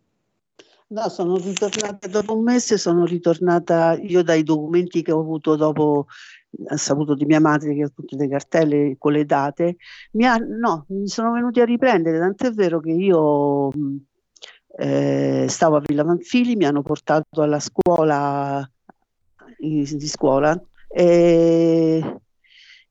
No, 0.88 1.08
sono 1.08 1.36
ritornata 1.36 2.08
dopo 2.08 2.36
un 2.36 2.42
mese, 2.42 2.76
sono 2.76 3.04
ritornata 3.04 3.96
io 4.00 4.22
dai 4.24 4.42
documenti 4.42 5.02
che 5.02 5.12
ho 5.12 5.20
avuto 5.20 5.54
dopo, 5.54 6.06
ho 6.68 6.76
saputo 6.76 7.14
di 7.14 7.24
mia 7.26 7.38
madre 7.40 7.74
che 7.74 7.84
ho 7.84 7.90
tutte 7.92 8.16
le 8.16 8.28
cartelle 8.28 8.96
con 8.98 9.12
le 9.12 9.24
date, 9.24 9.76
mi, 10.12 10.26
ha- 10.26 10.36
no, 10.36 10.86
mi 10.88 11.06
sono 11.06 11.30
venuti 11.32 11.60
a 11.60 11.64
riprendere, 11.64 12.18
tant'è 12.18 12.50
vero 12.52 12.80
che 12.80 12.90
io 12.90 13.68
mh, 13.70 13.96
eh, 14.76 15.46
stavo 15.48 15.76
a 15.76 15.82
Villa 15.84 16.04
Manfili, 16.04 16.56
mi 16.56 16.64
hanno 16.64 16.82
portato 16.82 17.42
alla 17.42 17.60
scuola, 17.60 18.68
di 19.58 20.06
scuola, 20.06 20.60
e, 20.88 22.20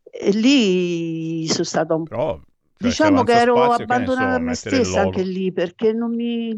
e 0.04 0.32
lì 0.32 1.48
sono 1.48 1.64
stata 1.64 1.96
un 1.96 2.04
Però, 2.04 2.40
Diciamo 2.78 3.24
che 3.24 3.34
ero 3.34 3.72
abbandonata 3.72 4.36
a 4.36 4.40
me 4.40 4.56
stessa 4.56 5.02
anche 5.02 5.22
lì 5.24 5.52
perché 5.52 5.92
non 5.92 6.16
mi, 6.16 6.58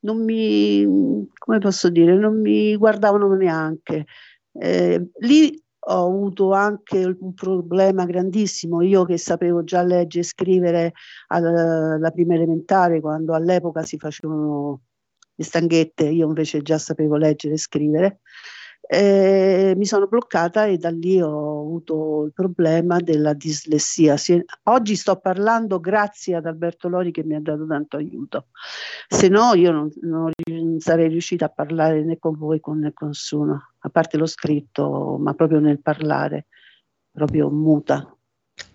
non 0.00 0.22
mi, 0.22 1.28
come 1.38 1.58
posso 1.58 1.88
dire, 1.88 2.14
non 2.16 2.38
mi 2.38 2.76
guardavano 2.76 3.34
neanche. 3.34 4.04
Eh, 4.52 5.10
lì 5.20 5.58
ho 5.84 6.06
avuto 6.06 6.52
anche 6.52 7.16
un 7.18 7.34
problema 7.34 8.04
grandissimo, 8.04 8.82
io 8.82 9.04
che 9.04 9.18
sapevo 9.18 9.64
già 9.64 9.82
leggere 9.82 10.22
e 10.22 10.26
scrivere 10.26 10.92
alla, 11.28 12.10
prima 12.10 12.34
elementare, 12.34 13.00
quando 13.00 13.34
all'epoca 13.34 13.82
si 13.82 13.96
facevano 13.98 14.82
le 15.34 15.44
stanghette, 15.44 16.04
io 16.04 16.26
invece 16.26 16.62
già 16.62 16.78
sapevo 16.78 17.16
leggere 17.16 17.54
e 17.54 17.58
scrivere. 17.58 18.20
Eh, 18.84 19.74
mi 19.76 19.86
sono 19.86 20.06
bloccata 20.06 20.66
e 20.66 20.76
da 20.76 20.90
lì 20.90 21.20
ho 21.20 21.60
avuto 21.60 22.24
il 22.26 22.32
problema 22.32 22.98
della 22.98 23.32
dislessia. 23.32 24.16
Si- 24.16 24.44
oggi 24.64 24.96
sto 24.96 25.16
parlando 25.16 25.80
grazie 25.80 26.34
ad 26.34 26.46
Alberto 26.46 26.88
Lori 26.88 27.10
che 27.12 27.24
mi 27.24 27.34
ha 27.34 27.40
dato 27.40 27.64
tanto 27.66 27.96
aiuto, 27.96 28.48
se 29.08 29.28
no 29.28 29.54
io 29.54 29.70
non, 29.72 29.90
non 30.02 30.32
sarei 30.78 31.08
riuscita 31.08 31.46
a 31.46 31.48
parlare 31.48 32.04
né 32.04 32.18
con 32.18 32.36
voi 32.36 32.60
né 32.74 32.92
con 32.92 33.06
nessuno, 33.08 33.70
a 33.78 33.88
parte 33.88 34.16
lo 34.18 34.26
scritto, 34.26 35.16
ma 35.18 35.32
proprio 35.34 35.60
nel 35.60 35.80
parlare, 35.80 36.46
proprio 37.10 37.50
muta. 37.50 38.14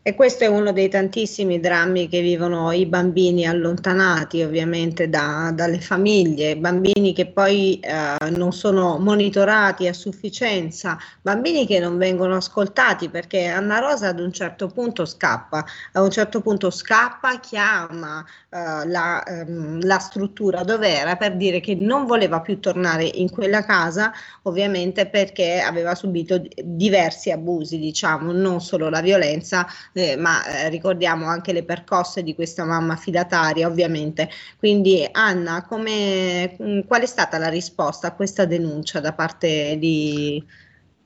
E 0.08 0.16
questo 0.16 0.46
è 0.46 0.48
uno 0.48 0.72
dei 0.72 0.88
tantissimi 0.88 1.60
drammi 1.60 2.08
che 2.08 2.22
vivono 2.22 2.72
i 2.72 2.86
bambini 2.86 3.46
allontanati 3.46 4.42
ovviamente 4.42 5.10
da- 5.10 5.52
dalle 5.54 5.82
famiglie, 5.82 6.56
bambini 6.56 7.12
che 7.12 7.26
poi 7.26 7.78
eh, 7.82 8.30
non 8.30 8.54
sono 8.54 9.00
monitorati 9.00 9.86
a 9.86 9.92
sufficienza, 9.92 10.98
bambini 11.22 11.68
che 11.68 11.80
non 11.80 11.98
vengono 11.98 12.38
ascoltati 12.38 13.10
perché 13.10 13.48
Anna 13.48 13.80
Rosa 13.80 14.08
ad 14.08 14.22
un 14.22 14.32
certo 14.32 14.68
punto 14.68 15.04
scappa, 15.04 15.66
a 15.92 16.02
un 16.02 16.10
certo 16.10 16.40
punto 16.40 16.70
scappa, 16.70 17.42
chiama 17.42 18.24
eh, 18.50 18.88
la, 18.88 19.22
ehm, 19.24 19.86
la 19.86 20.00
struttura 20.00 20.64
dove 20.64 20.88
era 20.88 21.18
per 21.18 21.36
dire 21.36 21.60
che 21.60 21.76
non 21.76 22.06
voleva 22.06 22.40
più 22.40 22.62
tornare 22.62 23.04
in 23.04 23.30
quella 23.30 23.66
casa, 23.66 24.14
ovviamente 24.44 25.08
perché 25.08 25.60
aveva 25.60 25.96
subito 25.96 26.38
di- 26.38 26.50
diversi 26.64 27.30
abusi, 27.30 27.78
diciamo, 27.78 28.32
non 28.32 28.62
solo 28.62 28.88
la 28.88 29.02
violenza, 29.02 29.68
eh, 29.98 30.16
ma 30.16 30.46
eh, 30.46 30.70
ricordiamo 30.70 31.26
anche 31.26 31.54
le 31.54 31.64
percosse 31.64 32.24
di 32.24 32.36
questa 32.36 32.64
mamma 32.64 32.96
fidataria, 32.96 33.68
ovviamente. 33.68 34.30
Quindi, 34.58 35.08
Anna, 35.12 35.66
come, 35.66 36.56
mh, 36.58 36.82
qual 36.86 37.02
è 37.02 37.06
stata 37.06 37.38
la 37.38 37.50
risposta 37.50 38.08
a 38.08 38.16
questa 38.16 38.46
denuncia 38.46 39.00
da 39.00 39.14
parte 39.14 39.78
di, 39.80 40.44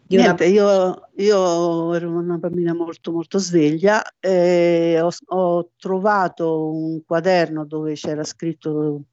di 0.06 0.16
Niente, 0.18 0.46
io, 0.46 1.10
io 1.16 1.94
ero 1.94 2.10
una 2.10 2.38
bambina 2.38 2.74
molto 2.74 3.12
molto 3.12 3.38
sveglia 3.38 4.04
e 4.20 5.00
ho, 5.02 5.10
ho 5.28 5.70
trovato 5.78 6.70
un 6.70 7.04
quaderno 7.06 7.66
dove 7.66 7.94
c'era 7.94 8.24
scritto 8.24 9.04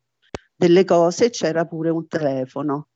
delle 0.57 0.85
cose 0.85 1.27
e 1.27 1.31
c'era 1.31 1.65
pure 1.67 1.91
un 1.91 2.09
telefono. 2.09 2.89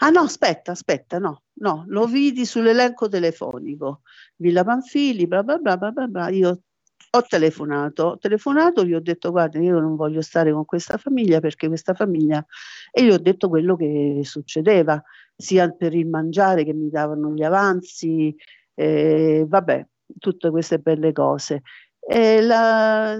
Ah 0.00 0.10
no, 0.10 0.20
aspetta, 0.20 0.72
aspetta, 0.72 1.18
no, 1.18 1.44
no, 1.60 1.84
lo 1.88 2.06
vidi 2.06 2.44
sull'elenco 2.44 3.08
telefonico. 3.08 4.02
Villa 4.36 4.62
Panfili, 4.62 5.26
bla 5.26 5.42
bla 5.42 5.58
bla 5.58 5.76
bla 5.76 5.90
bla. 6.06 6.28
Io 6.28 6.62
ho 7.10 7.22
telefonato, 7.22 8.04
ho 8.04 8.18
telefonato, 8.18 8.84
gli 8.84 8.92
ho 8.94 9.00
detto 9.00 9.30
guarda 9.30 9.58
io 9.58 9.80
non 9.80 9.96
voglio 9.96 10.20
stare 10.20 10.52
con 10.52 10.64
questa 10.66 10.98
famiglia 10.98 11.40
perché 11.40 11.66
questa 11.68 11.94
famiglia 11.94 12.44
e 12.92 13.04
gli 13.04 13.10
ho 13.10 13.18
detto 13.18 13.48
quello 13.48 13.76
che 13.76 14.20
succedeva, 14.24 15.02
sia 15.34 15.70
per 15.70 15.94
il 15.94 16.06
mangiare 16.06 16.64
che 16.64 16.74
mi 16.74 16.90
davano 16.90 17.32
gli 17.32 17.42
avanzi, 17.42 18.34
eh, 18.74 19.44
vabbè, 19.48 19.86
tutte 20.18 20.50
queste 20.50 20.78
belle 20.78 21.12
cose. 21.12 21.62
E 22.00 22.40
la, 22.42 23.16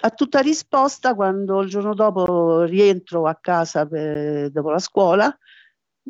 a 0.00 0.10
tutta 0.10 0.40
risposta, 0.40 1.14
quando 1.14 1.60
il 1.60 1.68
giorno 1.68 1.94
dopo 1.94 2.62
rientro 2.62 3.26
a 3.26 3.36
casa 3.40 3.86
per, 3.86 4.50
dopo 4.50 4.70
la 4.70 4.78
scuola, 4.78 5.38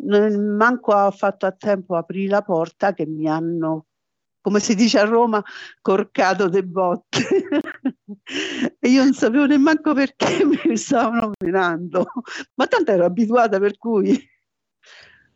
manco 0.04 0.92
ho 0.92 1.10
fatto 1.10 1.46
a 1.46 1.52
tempo 1.52 1.94
a 1.94 2.00
aprire 2.00 2.28
la 2.28 2.42
porta 2.42 2.92
che 2.92 3.06
mi 3.06 3.28
hanno, 3.28 3.86
come 4.40 4.60
si 4.60 4.74
dice 4.74 4.98
a 4.98 5.04
Roma, 5.04 5.42
corcato 5.80 6.48
de 6.48 6.64
botte. 6.64 7.18
e 8.78 8.88
io 8.88 9.04
non 9.04 9.14
sapevo 9.14 9.46
nemmeno 9.46 9.92
perché 9.94 10.44
mi 10.64 10.76
stavano 10.76 11.32
menando, 11.42 12.10
ma 12.54 12.66
tanto 12.66 12.90
ero 12.92 13.04
abituata 13.04 13.58
per 13.58 13.78
cui... 13.78 14.36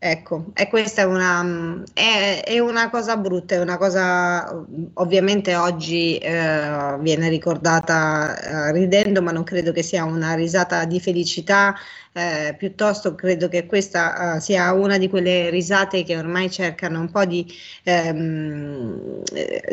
Ecco, 0.04 0.46
e 0.54 0.66
questa 0.66 1.02
è 1.02 1.04
una, 1.04 1.80
è, 1.94 2.42
è 2.44 2.58
una, 2.58 2.90
cosa 2.90 3.16
brutta, 3.16 3.54
è 3.54 3.60
una 3.60 3.76
cosa 3.76 4.52
ovviamente 4.94 5.54
oggi 5.54 6.18
eh, 6.18 6.96
viene 6.98 7.28
ricordata 7.28 8.36
eh, 8.36 8.72
ridendo, 8.72 9.22
ma 9.22 9.30
non 9.30 9.44
credo 9.44 9.70
che 9.70 9.84
sia 9.84 10.02
una 10.02 10.34
risata 10.34 10.86
di 10.86 10.98
felicità 10.98 11.76
eh, 12.14 12.54
piuttosto 12.58 13.14
credo 13.14 13.48
che 13.48 13.64
questa 13.64 14.34
uh, 14.36 14.38
sia 14.40 14.72
una 14.72 14.98
di 14.98 15.08
quelle 15.08 15.48
risate 15.48 16.04
che 16.04 16.16
ormai 16.16 16.50
cercano 16.50 17.00
un 17.00 17.10
po' 17.10 17.24
di, 17.24 17.46
ehm, 17.84 19.22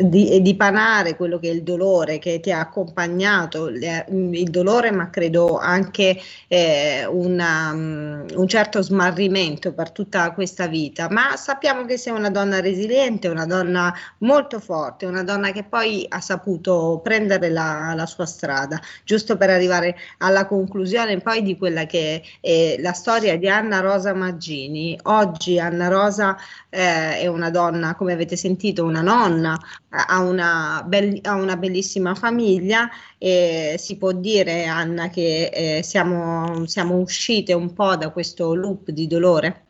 di, 0.00 0.40
di, 0.40 0.56
panare 0.56 1.16
quello 1.16 1.38
che 1.38 1.50
è 1.50 1.52
il 1.52 1.62
dolore 1.62 2.18
che 2.18 2.40
ti 2.40 2.50
ha 2.50 2.60
accompagnato, 2.60 3.68
il 3.68 4.48
dolore, 4.50 4.90
ma 4.90 5.10
credo 5.10 5.58
anche 5.58 6.18
eh, 6.48 7.04
una, 7.06 7.72
um, 7.72 8.24
un 8.34 8.48
certo 8.48 8.80
smarrimento 8.80 9.74
per 9.74 9.90
tutta 9.90 10.32
questa 10.32 10.66
vita. 10.66 11.10
Ma 11.10 11.36
sappiamo 11.36 11.84
che 11.84 11.98
sei 11.98 12.14
una 12.14 12.30
donna 12.30 12.60
resiliente, 12.60 13.28
una 13.28 13.46
donna 13.46 13.92
molto 14.18 14.60
forte, 14.60 15.04
una 15.04 15.22
donna 15.22 15.52
che 15.52 15.64
poi 15.64 16.06
ha 16.08 16.20
saputo 16.20 17.00
prendere 17.02 17.50
la, 17.50 17.92
la 17.94 18.06
sua 18.06 18.24
strada, 18.26 18.80
giusto 19.04 19.36
per 19.36 19.50
arrivare 19.50 19.96
alla 20.18 20.46
conclusione 20.46 21.18
poi 21.18 21.42
di 21.42 21.58
quella 21.58 21.84
che 21.84 22.22
eh, 22.40 22.76
la 22.80 22.92
storia 22.92 23.36
di 23.36 23.48
Anna 23.48 23.80
Rosa 23.80 24.14
Maggini. 24.14 24.98
Oggi 25.04 25.58
Anna 25.58 25.88
Rosa 25.88 26.36
eh, 26.68 27.18
è 27.20 27.26
una 27.26 27.50
donna, 27.50 27.94
come 27.94 28.12
avete 28.12 28.36
sentito, 28.36 28.84
una 28.84 29.02
nonna, 29.02 29.58
ha 29.88 30.20
una, 30.20 30.84
be- 30.86 31.20
ha 31.22 31.34
una 31.34 31.56
bellissima 31.56 32.14
famiglia 32.14 32.88
e 33.18 33.76
si 33.78 33.96
può 33.96 34.12
dire, 34.12 34.66
Anna, 34.66 35.08
che 35.08 35.50
eh, 35.52 35.82
siamo, 35.82 36.66
siamo 36.66 36.96
uscite 36.96 37.52
un 37.52 37.72
po' 37.72 37.96
da 37.96 38.10
questo 38.10 38.54
loop 38.54 38.90
di 38.90 39.06
dolore? 39.06 39.64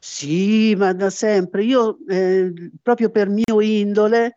Sì, 0.00 0.74
ma 0.76 0.92
da 0.92 1.08
sempre. 1.08 1.64
Io 1.64 1.96
eh, 2.08 2.52
proprio 2.82 3.08
per 3.10 3.28
mio 3.28 3.60
indole 3.60 4.34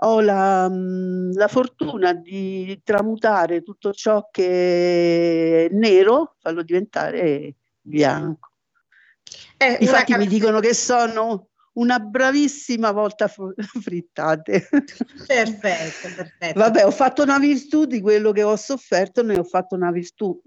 ho 0.00 0.20
la, 0.20 0.68
mm, 0.68 1.32
la, 1.32 1.48
fortuna 1.48 2.12
di 2.12 2.80
tramutare 2.82 3.62
tutto 3.62 3.92
ciò 3.92 4.28
che 4.30 5.66
è 5.66 5.74
nero, 5.74 6.36
farlo 6.40 6.62
diventare 6.62 7.54
bianco. 7.80 8.50
Eh, 9.56 9.78
Infatti 9.80 10.12
car- 10.12 10.20
mi 10.20 10.26
dicono 10.26 10.60
che 10.60 10.74
sono 10.74 11.48
una 11.74 11.98
bravissima 11.98 12.90
volta 12.90 13.28
frittate. 13.82 14.68
Perfetto, 15.26 16.08
perfetto. 16.14 16.58
Vabbè, 16.58 16.84
ho 16.84 16.90
fatto 16.90 17.22
una 17.22 17.38
virtù 17.38 17.84
di 17.84 18.00
quello 18.00 18.32
che 18.32 18.42
ho 18.42 18.56
sofferto, 18.56 19.22
ne 19.22 19.38
ho 19.38 19.44
fatto 19.44 19.74
una 19.74 19.90
virtù. 19.90 20.40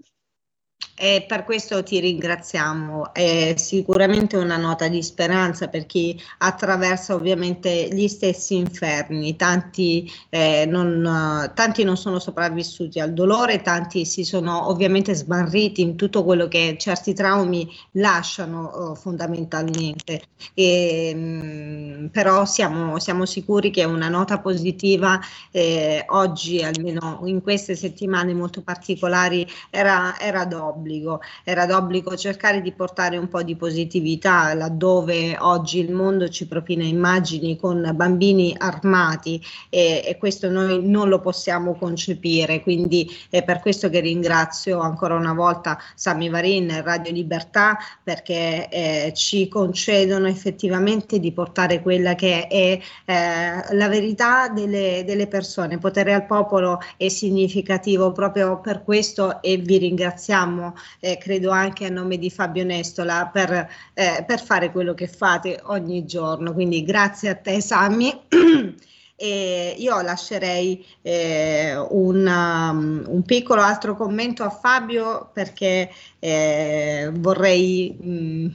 E 1.00 1.24
per 1.28 1.44
questo 1.44 1.84
ti 1.84 2.00
ringraziamo. 2.00 3.14
È 3.14 3.54
sicuramente 3.56 4.36
una 4.36 4.56
nota 4.56 4.88
di 4.88 5.00
speranza 5.00 5.68
per 5.68 5.86
chi 5.86 6.20
attraversa 6.38 7.14
ovviamente 7.14 7.88
gli 7.92 8.08
stessi 8.08 8.56
inferni. 8.56 9.36
Tanti, 9.36 10.10
eh, 10.28 10.66
non, 10.66 11.52
tanti 11.54 11.84
non 11.84 11.96
sono 11.96 12.18
sopravvissuti 12.18 12.98
al 12.98 13.12
dolore, 13.12 13.62
tanti 13.62 14.04
si 14.04 14.24
sono 14.24 14.68
ovviamente 14.68 15.14
smarriti 15.14 15.82
in 15.82 15.94
tutto 15.94 16.24
quello 16.24 16.48
che 16.48 16.74
certi 16.80 17.14
traumi 17.14 17.70
lasciano 17.92 18.64
oh, 18.64 18.94
fondamentalmente. 18.96 20.22
E, 20.54 21.14
mh, 21.14 21.18
mm, 21.18 22.06
però 22.06 22.44
siamo, 22.44 22.98
siamo, 22.98 23.24
sicuri 23.24 23.70
che 23.70 23.84
una 23.84 24.08
nota 24.08 24.40
positiva 24.40 25.20
eh, 25.52 26.04
oggi, 26.08 26.60
almeno 26.62 27.20
in 27.26 27.40
queste 27.40 27.76
settimane 27.76 28.34
molto 28.34 28.62
particolari, 28.62 29.46
era, 29.70 30.18
era 30.18 30.44
d'obbligo 30.44 30.67
d'obbligo, 30.68 31.20
era 31.44 31.66
d'obbligo 31.66 32.16
cercare 32.16 32.60
di 32.60 32.72
portare 32.72 33.16
un 33.16 33.28
po' 33.28 33.42
di 33.42 33.56
positività 33.56 34.54
laddove 34.54 35.36
oggi 35.38 35.80
il 35.80 35.92
mondo 35.92 36.28
ci 36.28 36.46
propina 36.46 36.84
immagini 36.84 37.56
con 37.56 37.90
bambini 37.94 38.54
armati 38.56 39.42
e, 39.68 40.02
e 40.04 40.16
questo 40.18 40.50
noi 40.50 40.86
non 40.86 41.08
lo 41.08 41.20
possiamo 41.20 41.74
concepire, 41.74 42.62
quindi 42.62 43.10
è 43.30 43.42
per 43.42 43.60
questo 43.60 43.88
che 43.88 44.00
ringrazio 44.00 44.80
ancora 44.80 45.14
una 45.14 45.32
volta 45.32 45.78
Sami 45.94 46.28
Varin 46.28 46.70
e 46.70 46.82
Radio 46.82 47.12
Libertà 47.12 47.78
perché 48.02 48.68
eh, 48.68 49.12
ci 49.14 49.48
concedono 49.48 50.26
effettivamente 50.26 51.18
di 51.18 51.32
portare 51.32 51.80
quella 51.82 52.14
che 52.14 52.46
è 52.46 52.78
eh, 53.04 53.74
la 53.74 53.88
verità 53.88 54.48
delle, 54.48 55.02
delle 55.04 55.26
persone. 55.26 55.78
Potere 55.78 56.12
al 56.14 56.26
popolo 56.26 56.80
è 56.96 57.08
significativo 57.08 58.12
proprio 58.12 58.60
per 58.60 58.82
questo 58.84 59.42
e 59.42 59.56
vi 59.56 59.78
ringraziamo 59.78 60.57
eh, 61.00 61.18
credo 61.18 61.50
anche 61.50 61.86
a 61.86 61.90
nome 61.90 62.18
di 62.18 62.30
Fabio 62.30 62.64
Nestola, 62.64 63.30
per, 63.32 63.68
eh, 63.94 64.24
per 64.26 64.42
fare 64.42 64.70
quello 64.70 64.94
che 64.94 65.08
fate 65.08 65.60
ogni 65.64 66.04
giorno. 66.04 66.52
Quindi 66.52 66.82
grazie 66.84 67.30
a 67.30 67.34
te 67.34 67.60
Sammy. 67.60 68.20
E 69.20 69.74
io 69.76 70.00
lascerei 70.00 70.86
eh, 71.02 71.76
un, 71.76 72.24
um, 72.24 73.02
un, 73.04 73.22
piccolo 73.24 73.60
altro 73.62 73.96
commento 73.96 74.44
a 74.44 74.50
Fabio 74.50 75.30
perché 75.32 75.90
eh, 76.20 77.10
vorrei, 77.12 77.96
mh, 78.00 78.10
mm, 78.12 78.46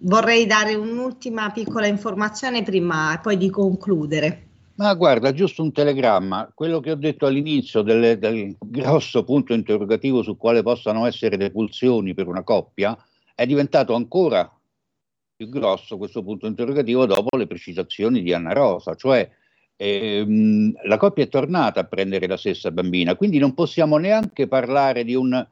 vorrei 0.00 0.44
dare 0.44 0.74
un'ultima 0.74 1.50
piccola 1.50 1.86
informazione 1.86 2.62
prima 2.62 3.18
poi 3.22 3.38
di 3.38 3.48
concludere. 3.48 4.45
Ma 4.76 4.92
guarda, 4.92 5.32
giusto 5.32 5.62
un 5.62 5.72
telegramma, 5.72 6.50
quello 6.54 6.80
che 6.80 6.90
ho 6.90 6.96
detto 6.96 7.24
all'inizio 7.24 7.80
del, 7.80 8.18
del, 8.18 8.56
grosso 8.60 9.24
punto 9.24 9.54
interrogativo 9.54 10.22
su 10.22 10.36
quale 10.36 10.62
possano 10.62 11.06
essere 11.06 11.38
le 11.38 11.50
pulsioni 11.50 12.12
per 12.12 12.26
una 12.26 12.42
coppia 12.42 12.96
è 13.34 13.46
diventato 13.46 13.94
ancora 13.94 14.50
più 15.34 15.48
grosso 15.48 15.96
questo 15.96 16.22
punto 16.22 16.46
interrogativo 16.46 17.06
dopo 17.06 17.36
le 17.38 17.46
precisazioni 17.46 18.22
di 18.22 18.34
Anna 18.34 18.52
Rosa, 18.52 18.94
cioè 18.94 19.30
ehm, 19.76 20.72
la 20.84 20.96
coppia 20.98 21.24
è 21.24 21.28
tornata 21.28 21.80
a 21.80 21.84
prendere 21.84 22.26
la 22.26 22.36
stessa 22.36 22.70
bambina, 22.70 23.14
quindi 23.14 23.38
non 23.38 23.54
possiamo 23.54 23.96
neanche 23.96 24.46
parlare 24.46 25.04
di 25.04 25.14
un 25.14 25.46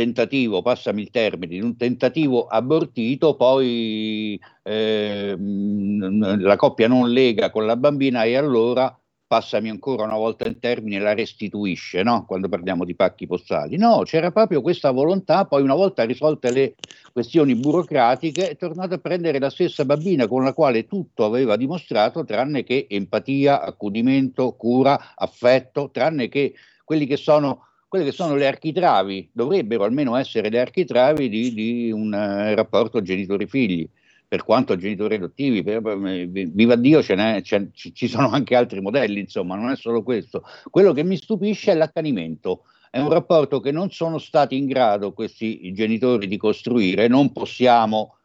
tentativo, 0.00 0.62
passami 0.62 1.02
il 1.02 1.10
termine, 1.10 1.52
di 1.52 1.60
un 1.60 1.76
tentativo 1.76 2.46
abortito, 2.46 3.36
poi 3.36 4.40
eh, 4.62 5.36
la 5.36 6.56
coppia 6.56 6.88
non 6.88 7.10
lega 7.10 7.50
con 7.50 7.66
la 7.66 7.76
bambina 7.76 8.24
e 8.24 8.34
allora, 8.34 8.98
passami 9.26 9.68
ancora 9.68 10.04
una 10.04 10.16
volta 10.16 10.48
il 10.48 10.58
termine, 10.58 10.98
la 10.98 11.12
restituisce, 11.12 12.02
no? 12.02 12.24
quando 12.24 12.48
parliamo 12.48 12.86
di 12.86 12.94
pacchi 12.94 13.26
postali. 13.26 13.76
No, 13.76 14.00
c'era 14.04 14.30
proprio 14.30 14.62
questa 14.62 14.90
volontà, 14.90 15.44
poi 15.44 15.60
una 15.60 15.74
volta 15.74 16.04
risolte 16.04 16.50
le 16.50 16.74
questioni 17.12 17.54
burocratiche, 17.54 18.48
è 18.48 18.56
tornata 18.56 18.94
a 18.94 18.98
prendere 18.98 19.38
la 19.38 19.50
stessa 19.50 19.84
bambina 19.84 20.26
con 20.26 20.42
la 20.44 20.54
quale 20.54 20.86
tutto 20.86 21.26
aveva 21.26 21.56
dimostrato, 21.56 22.24
tranne 22.24 22.64
che 22.64 22.86
empatia, 22.88 23.60
accudimento, 23.60 24.52
cura, 24.56 25.14
affetto, 25.14 25.90
tranne 25.92 26.28
che 26.28 26.54
quelli 26.84 27.04
che 27.04 27.18
sono 27.18 27.66
quelle 27.90 28.04
che 28.04 28.12
sono 28.12 28.36
le 28.36 28.46
architravi, 28.46 29.30
dovrebbero 29.32 29.82
almeno 29.82 30.14
essere 30.14 30.48
le 30.48 30.60
architravi 30.60 31.28
di, 31.28 31.52
di 31.52 31.90
un 31.90 32.12
uh, 32.12 32.54
rapporto 32.54 33.02
genitori-figli, 33.02 33.88
per 34.28 34.44
quanto 34.44 34.76
genitori 34.76 35.16
adottivi, 35.16 35.64
per, 35.64 35.82
viva 35.82 36.76
Dio, 36.76 37.02
ce 37.02 37.16
n'è, 37.16 37.42
ce, 37.42 37.70
ci 37.72 38.06
sono 38.06 38.30
anche 38.30 38.54
altri 38.54 38.80
modelli, 38.80 39.18
insomma, 39.18 39.56
non 39.56 39.70
è 39.70 39.76
solo 39.76 40.04
questo. 40.04 40.44
Quello 40.70 40.92
che 40.92 41.02
mi 41.02 41.16
stupisce 41.16 41.72
è 41.72 41.74
l'accanimento. 41.74 42.62
È 42.88 43.00
un 43.00 43.10
rapporto 43.10 43.58
che 43.58 43.72
non 43.72 43.90
sono 43.90 44.18
stati 44.18 44.56
in 44.56 44.66
grado 44.66 45.12
questi 45.12 45.72
genitori 45.72 46.28
di 46.28 46.36
costruire, 46.36 47.08
non 47.08 47.32
possiamo 47.32 48.18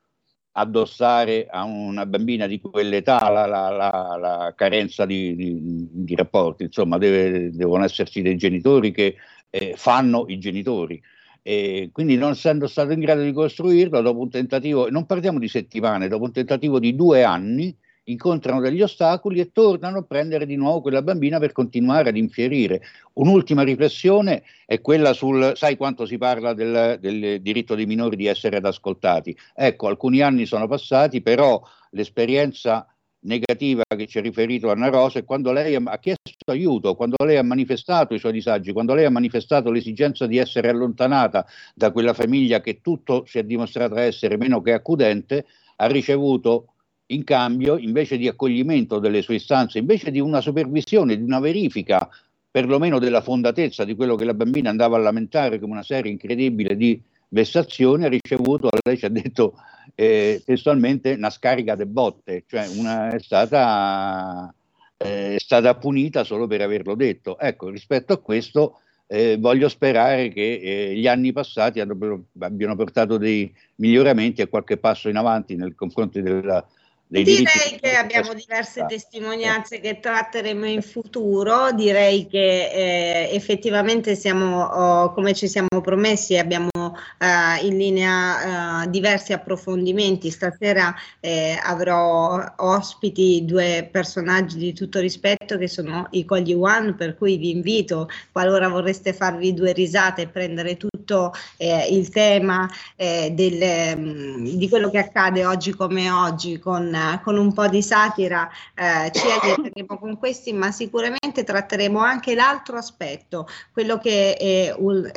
addossare 0.58 1.48
a 1.50 1.64
una 1.64 2.06
bambina 2.06 2.46
di 2.46 2.62
quell'età 2.62 3.30
la, 3.30 3.48
la, 3.48 3.70
la, 3.70 4.18
la 4.20 4.54
carenza 4.56 5.06
di, 5.06 5.36
di, 5.36 5.88
di, 5.92 6.16
rapporti, 6.16 6.64
insomma 6.64 6.98
deve, 6.98 7.50
devono 7.52 7.84
esserci 7.84 8.22
dei 8.22 8.38
genitori 8.38 8.92
che 8.92 9.16
eh, 9.56 9.76
fanno 9.78 10.26
i 10.28 10.38
genitori. 10.38 11.02
E 11.42 11.90
quindi 11.94 12.18
non 12.18 12.32
essendo 12.32 12.68
stato 12.68 12.92
in 12.92 13.00
grado 13.00 13.22
di 13.22 13.32
costruirlo, 13.32 14.02
dopo 14.02 14.20
un 14.20 14.30
tentativo, 14.30 14.90
non 14.90 15.06
parliamo 15.06 15.40
di 15.40 15.48
settimane, 15.48 16.10
dopo 16.10 16.26
un 16.26 16.34
tentativo 16.34 16.78
di 16.80 16.94
due 16.94 17.24
anni, 17.24 17.74
incontrano 18.08 18.60
degli 18.60 18.82
ostacoli 18.82 19.40
e 19.40 19.52
tornano 19.52 20.00
a 20.00 20.04
prendere 20.04 20.46
di 20.46 20.56
nuovo 20.56 20.82
quella 20.82 21.02
bambina 21.02 21.40
per 21.40 21.54
continuare 21.54 22.10
ad 22.10 22.18
infierire. 22.18 22.82
Un'ultima 23.14 23.64
riflessione 23.64 24.44
è 24.66 24.82
quella 24.82 25.14
sul, 25.14 25.54
sai 25.56 25.78
quanto 25.78 26.06
si 26.06 26.18
parla 26.18 26.54
del, 26.54 26.98
del 27.00 27.42
diritto 27.42 27.76
dei 27.76 27.86
minori 27.86 28.16
di 28.16 28.26
essere 28.26 28.58
ad 28.58 28.66
ascoltati? 28.66 29.36
Ecco, 29.56 29.88
alcuni 29.88 30.22
anni 30.22 30.46
sono 30.46 30.68
passati, 30.68 31.22
però 31.22 31.62
l'esperienza 31.92 32.86
negativa 33.26 33.84
che 33.96 34.08
ci 34.08 34.18
ha 34.18 34.22
riferito 34.22 34.72
Anna 34.72 34.90
Rosa 34.90 35.20
è 35.20 35.24
quando 35.24 35.52
lei 35.52 35.76
ha 35.76 36.00
chiesto 36.00 36.32
aiuto, 36.46 36.96
quando 36.96 37.16
lei 37.26 37.38
ha 37.38 37.44
manifestato 37.44 38.14
i 38.14 38.20
suoi 38.20 38.32
disagi, 38.32 38.72
quando 38.72 38.94
lei 38.94 39.06
ha 39.06 39.10
manifestato 39.10 39.72
l'esigenza 39.72 40.28
di 40.28 40.38
essere 40.38 40.70
allontanata 40.70 41.46
da 41.74 41.92
quella 41.92 42.14
famiglia 42.14 42.62
che 42.62 42.82
tutto 42.82 43.26
si 43.26 43.40
è 43.40 43.44
dimostrata 43.44 44.02
essere 44.02 44.38
meno 44.38 44.62
che 44.62 44.74
accudente, 44.74 45.46
ha 45.78 45.88
ricevuto 45.88 46.68
in 47.08 47.24
cambio, 47.24 47.78
invece 47.78 48.18
di 48.18 48.28
accoglimento 48.28 49.00
delle 49.00 49.22
sue 49.22 49.36
istanze, 49.36 49.80
invece 49.80 50.12
di 50.12 50.20
una 50.20 50.42
supervisione, 50.42 51.18
di 51.18 51.24
una 51.24 51.40
verifica 51.40 52.10
perlomeno 52.50 53.00
della 53.00 53.22
fondatezza 53.22 53.84
di 53.84 53.96
quello 53.96 54.16
che 54.16 54.24
la 54.24 54.34
bambina 54.34 54.70
andava 54.70 54.96
a 54.96 55.00
lamentare 55.00 55.60
come 55.60 55.74
una 55.74 55.84
serie 55.84 56.12
incredibile 56.12 56.78
di 56.78 57.00
vessazioni, 57.36 58.06
ha 58.06 58.08
ricevuto, 58.08 58.70
lei 58.82 58.98
ci 58.98 59.06
ha 59.06 59.10
detto 59.10 59.56
eh, 59.94 60.42
testualmente, 60.46 61.12
una 61.12 61.30
scarica 61.30 61.76
de 61.76 61.86
botte, 61.86 62.46
cioè 62.48 62.66
una, 62.78 63.10
è, 63.10 63.20
stata, 63.20 64.54
eh, 64.98 65.36
è 65.36 65.40
stata 65.40 65.76
punita 65.76 66.24
solo 66.24 66.48
per 66.48 66.62
averlo 66.62 66.96
detto. 66.96 67.38
Ecco, 67.38 67.70
rispetto 67.70 68.14
a 68.14 68.22
questo 68.22 68.80
eh, 69.08 69.38
voglio 69.38 69.68
sperare 69.68 70.30
che 70.30 70.60
eh, 70.64 70.96
gli 70.96 71.08
anni 71.08 71.34
passati 71.34 71.82
abbiano 71.82 72.76
portato 72.76 73.18
dei 73.18 73.54
miglioramenti 73.76 74.42
e 74.42 74.48
qualche 74.48 74.78
passo 74.78 75.10
in 75.10 75.18
avanti 75.18 75.56
nel 75.56 75.76
confronto 75.76 76.22
della 76.22 76.66
Direi 77.08 77.78
che 77.80 77.96
abbiamo 77.96 78.34
diverse 78.34 78.84
testimonianze 78.88 79.80
che 79.80 80.00
tratteremo 80.00 80.66
in 80.66 80.82
futuro, 80.82 81.72
direi 81.72 82.26
che 82.26 82.72
eh, 82.72 83.30
effettivamente 83.32 84.16
siamo, 84.16 84.64
oh, 84.64 85.14
come 85.14 85.36
ci 85.36 85.48
siamo 85.48 85.82
promessi, 85.84 86.36
abbiamo 86.36 86.70
eh, 87.18 87.66
in 87.66 87.78
linea 87.78 88.84
eh, 88.84 88.90
diversi 88.90 89.34
approfondimenti. 89.34 90.30
Stasera 90.30 90.94
eh, 91.20 91.60
avrò 91.62 92.54
ospiti 92.58 93.44
due 93.46 93.88
personaggi 93.92 94.58
di 94.58 94.74
tutto 94.74 95.00
rispetto 95.00 95.58
che 95.58 95.68
sono 95.68 96.08
i 96.12 96.26
Cogli 96.26 96.54
One, 96.54 96.94
per 96.94 97.16
cui 97.16 97.38
vi 97.38 97.52
invito, 97.52 98.10
qualora 98.32 98.68
vorreste 98.68 99.14
farvi 99.14 99.54
due 99.54 99.72
risate 99.74 100.24
e 100.24 100.28
prendere 100.28 100.78
tutto 100.78 101.34
eh, 101.58 101.88
il 101.90 102.10
tema 102.10 102.70
eh, 102.96 103.32
del, 103.34 103.98
mm, 103.98 104.46
di 104.56 104.70
quello 104.70 104.90
che 104.90 105.00
accade 105.00 105.46
oggi 105.46 105.74
come 105.74 106.10
oggi 106.10 106.60
con 106.60 106.94
con 107.24 107.38
un 107.38 107.54
po' 107.54 107.68
di 107.68 107.82
satira 107.82 108.50
eh, 108.74 109.12
ci 109.12 109.26
aiuteremo 109.28 109.98
con 109.98 110.18
questi, 110.18 110.54
ma 110.54 110.72
sicuramente 110.72 111.44
tratteremo 111.44 112.00
anche 112.00 112.36
l'altro 112.36 112.78
aspetto, 112.78 113.48
quello 113.72 113.98
che 113.98 114.36
è 114.36 114.76
un, 114.78 115.10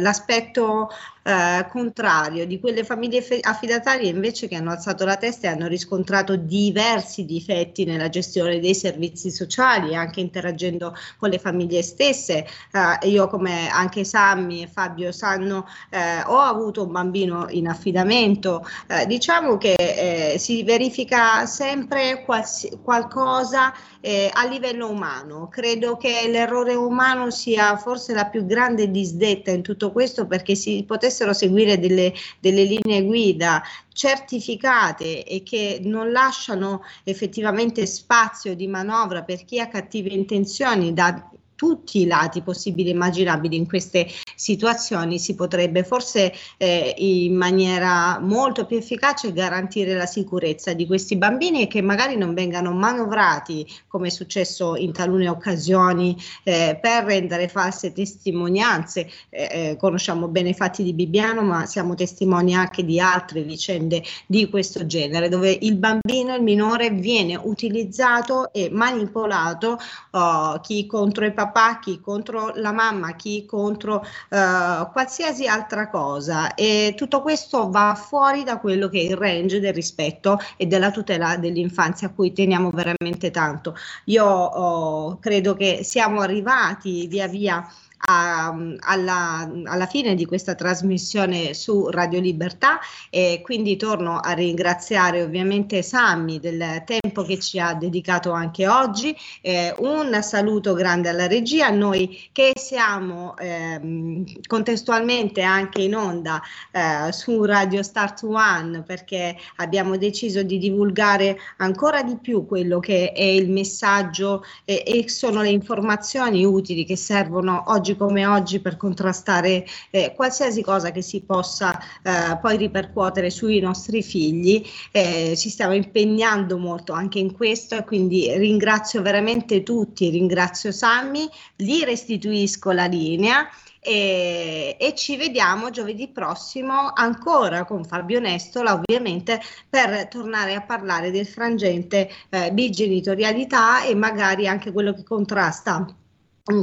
l'aspetto 0.00 0.90
eh, 1.26 1.66
contrario 1.68 2.46
di 2.46 2.60
quelle 2.60 2.84
famiglie 2.84 3.26
affidatarie 3.40 4.08
invece 4.08 4.46
che 4.46 4.54
hanno 4.54 4.70
alzato 4.70 5.04
la 5.04 5.16
testa 5.16 5.48
e 5.48 5.50
hanno 5.50 5.66
riscontrato 5.66 6.36
diversi 6.36 7.24
difetti 7.24 7.84
nella 7.84 8.08
gestione 8.08 8.60
dei 8.60 8.76
servizi 8.76 9.32
sociali, 9.32 9.96
anche 9.96 10.20
interagendo 10.20 10.94
con 11.16 11.30
le 11.30 11.38
famiglie 11.38 11.82
stesse. 11.82 12.46
Eh, 12.70 13.08
io 13.08 13.26
come 13.26 13.68
anche 13.68 14.04
Sammy 14.04 14.62
e 14.62 14.68
Fabio 14.68 15.10
sanno, 15.10 15.66
eh, 15.90 16.22
ho 16.26 16.38
avuto 16.38 16.84
un 16.84 16.92
bambino 16.92 17.46
in 17.50 17.66
affidamento, 17.66 18.64
eh, 18.86 19.04
diciamo 19.06 19.56
che 19.56 19.74
eh, 19.74 20.38
si 20.38 20.62
verifica 20.62 21.44
sempre 21.46 22.22
quals- 22.24 22.68
qualcosa 22.84 23.72
eh, 24.06 24.30
a 24.32 24.46
livello 24.46 24.88
umano. 24.88 25.48
Credo 25.48 25.96
che 25.96 26.28
l'errore 26.28 26.74
umano 26.76 27.32
sia 27.32 27.76
forse 27.76 28.14
la 28.14 28.26
più 28.26 28.46
grande 28.46 28.88
disdetta 28.92 29.50
in 29.50 29.62
tutto 29.62 29.90
questo 29.90 30.28
perché 30.28 30.54
si 30.54 30.84
potessero 30.86 31.32
seguire 31.32 31.80
delle, 31.80 32.12
delle 32.38 32.62
linee 32.62 33.02
guida 33.02 33.60
certificate 33.92 35.24
e 35.24 35.42
che 35.42 35.80
non 35.82 36.12
lasciano 36.12 36.84
effettivamente 37.02 37.84
spazio 37.84 38.54
di 38.54 38.68
manovra 38.68 39.24
per 39.24 39.44
chi 39.44 39.58
ha 39.58 39.66
cattive 39.66 40.10
intenzioni 40.10 40.92
da 40.92 41.28
tutti 41.56 42.02
i 42.02 42.06
lati 42.06 42.42
possibili 42.42 42.90
e 42.90 42.92
immaginabili 42.92 43.56
in 43.56 43.66
queste 43.66 44.06
situazioni 44.36 45.18
si 45.18 45.34
potrebbe 45.34 45.82
forse 45.82 46.32
eh, 46.58 46.94
in 46.98 47.34
maniera 47.34 48.20
molto 48.20 48.66
più 48.66 48.76
efficace 48.76 49.32
garantire 49.32 49.94
la 49.94 50.06
sicurezza 50.06 50.74
di 50.74 50.86
questi 50.86 51.16
bambini 51.16 51.62
e 51.62 51.66
che 51.66 51.80
magari 51.82 52.16
non 52.16 52.34
vengano 52.34 52.72
manovrati 52.72 53.66
come 53.88 54.08
è 54.08 54.10
successo 54.10 54.76
in 54.76 54.92
talune 54.92 55.28
occasioni 55.28 56.16
eh, 56.44 56.78
per 56.80 57.04
rendere 57.04 57.48
false 57.48 57.92
testimonianze. 57.92 59.10
Eh, 59.30 59.48
eh 59.50 59.76
conosciamo 59.78 60.28
bene 60.28 60.50
i 60.50 60.54
fatti 60.54 60.82
di 60.82 60.92
Bibbiano 60.92 61.42
ma 61.42 61.66
siamo 61.66 61.94
testimoni 61.94 62.54
anche 62.54 62.84
di 62.84 63.00
altre 63.00 63.42
vicende 63.42 64.02
di 64.26 64.48
questo 64.48 64.84
genere 64.84 65.28
dove 65.28 65.56
il 65.60 65.76
bambino, 65.76 66.34
il 66.34 66.42
minore 66.42 66.90
viene 66.90 67.36
utilizzato 67.36 68.52
e 68.52 68.68
manipolato 68.70 69.78
oh, 70.10 70.60
chi 70.60 70.86
contro 70.86 71.24
i 71.24 71.32
papà, 71.32 71.45
chi 71.80 72.00
contro 72.00 72.52
la 72.56 72.72
mamma, 72.72 73.14
chi 73.14 73.44
contro 73.46 74.04
uh, 74.30 74.90
qualsiasi 74.92 75.46
altra 75.46 75.88
cosa 75.88 76.54
e 76.54 76.94
tutto 76.96 77.22
questo 77.22 77.70
va 77.70 77.94
fuori 77.94 78.44
da 78.44 78.58
quello 78.58 78.88
che 78.88 79.00
è 79.00 79.02
il 79.02 79.16
range 79.16 79.60
del 79.60 79.74
rispetto 79.74 80.38
e 80.56 80.66
della 80.66 80.90
tutela 80.90 81.36
dell'infanzia 81.36 82.08
a 82.08 82.10
cui 82.12 82.32
teniamo 82.32 82.70
veramente 82.70 83.30
tanto. 83.30 83.74
Io 84.04 84.24
oh, 84.24 85.18
credo 85.18 85.54
che 85.54 85.82
siamo 85.82 86.20
arrivati 86.20 87.06
via 87.06 87.26
via 87.26 87.66
a, 87.98 88.54
alla, 88.80 89.50
alla, 89.64 89.86
fine 89.86 90.14
di 90.14 90.26
questa 90.26 90.54
trasmissione 90.54 91.54
su 91.54 91.88
Radio 91.88 92.20
Libertà 92.20 92.78
e 93.10 93.40
quindi 93.42 93.76
torno 93.76 94.18
a 94.18 94.32
ringraziare 94.32 95.22
ovviamente 95.22 95.82
Sammy 95.82 96.38
del 96.38 96.82
tempo 96.84 97.22
che 97.22 97.38
ci 97.38 97.58
ha 97.58 97.74
dedicato 97.74 98.32
anche 98.32 98.68
oggi. 98.68 99.16
Eh, 99.40 99.74
un 99.78 100.18
saluto 100.22 100.74
grande 100.74 101.08
alla 101.08 101.26
regia, 101.26 101.70
noi 101.70 102.28
che 102.32 102.52
siamo 102.54 103.36
eh, 103.38 104.24
contestualmente 104.46 105.42
anche 105.42 105.82
in 105.82 105.96
onda 105.96 106.42
eh, 106.70 107.12
su 107.12 107.44
Radio 107.44 107.82
Start 107.82 108.22
One 108.22 108.82
perché 108.82 109.36
abbiamo 109.56 109.96
deciso 109.96 110.42
di 110.42 110.58
divulgare 110.58 111.38
ancora 111.58 112.02
di 112.02 112.16
più 112.18 112.46
quello 112.46 112.78
che 112.78 113.12
è 113.12 113.22
il 113.22 113.50
messaggio 113.50 114.44
e 114.64 115.04
sono 115.08 115.42
le 115.42 115.50
informazioni 115.50 116.44
utili 116.44 116.84
che 116.84 116.96
servono 116.96 117.64
oggi 117.68 117.85
come 117.94 118.26
oggi 118.26 118.58
per 118.60 118.76
contrastare 118.76 119.64
eh, 119.90 120.12
qualsiasi 120.16 120.62
cosa 120.62 120.90
che 120.90 121.02
si 121.02 121.20
possa 121.20 121.78
eh, 122.02 122.38
poi 122.40 122.56
ripercuotere 122.56 123.30
sui 123.30 123.60
nostri 123.60 124.02
figli. 124.02 124.66
Eh, 124.90 125.34
ci 125.36 125.50
stiamo 125.50 125.74
impegnando 125.74 126.58
molto 126.58 126.92
anche 126.92 127.18
in 127.18 127.32
questo 127.32 127.76
e 127.76 127.84
quindi 127.84 128.36
ringrazio 128.36 129.02
veramente 129.02 129.62
tutti, 129.62 130.10
ringrazio 130.10 130.72
Sammy, 130.72 131.28
gli 131.54 131.82
restituisco 131.82 132.72
la 132.72 132.86
linea. 132.86 133.48
E, 133.78 134.76
e, 134.80 134.94
ci 134.96 135.16
vediamo 135.16 135.70
giovedì 135.70 136.08
prossimo 136.08 136.90
ancora 136.92 137.64
con 137.64 137.84
Fabio 137.84 138.18
Nestola 138.18 138.72
ovviamente 138.72 139.40
per 139.68 140.08
tornare 140.08 140.54
a 140.54 140.62
parlare 140.62 141.12
del 141.12 141.24
frangente 141.24 142.10
eh, 142.30 142.50
bigenitorialità 142.50 143.84
e 143.84 143.94
magari 143.94 144.48
anche 144.48 144.72
quello 144.72 144.92
che 144.92 145.04
contrasta 145.04 145.86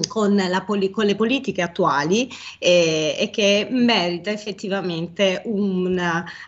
con, 0.07 0.63
poli- 0.65 0.89
con, 0.89 1.05
le 1.05 1.15
politiche 1.15 1.61
attuali 1.61 2.29
eh, 2.57 3.15
e 3.19 3.29
che 3.29 3.67
merita 3.69 4.31
effettivamente 4.31 5.41
un, 5.45 5.97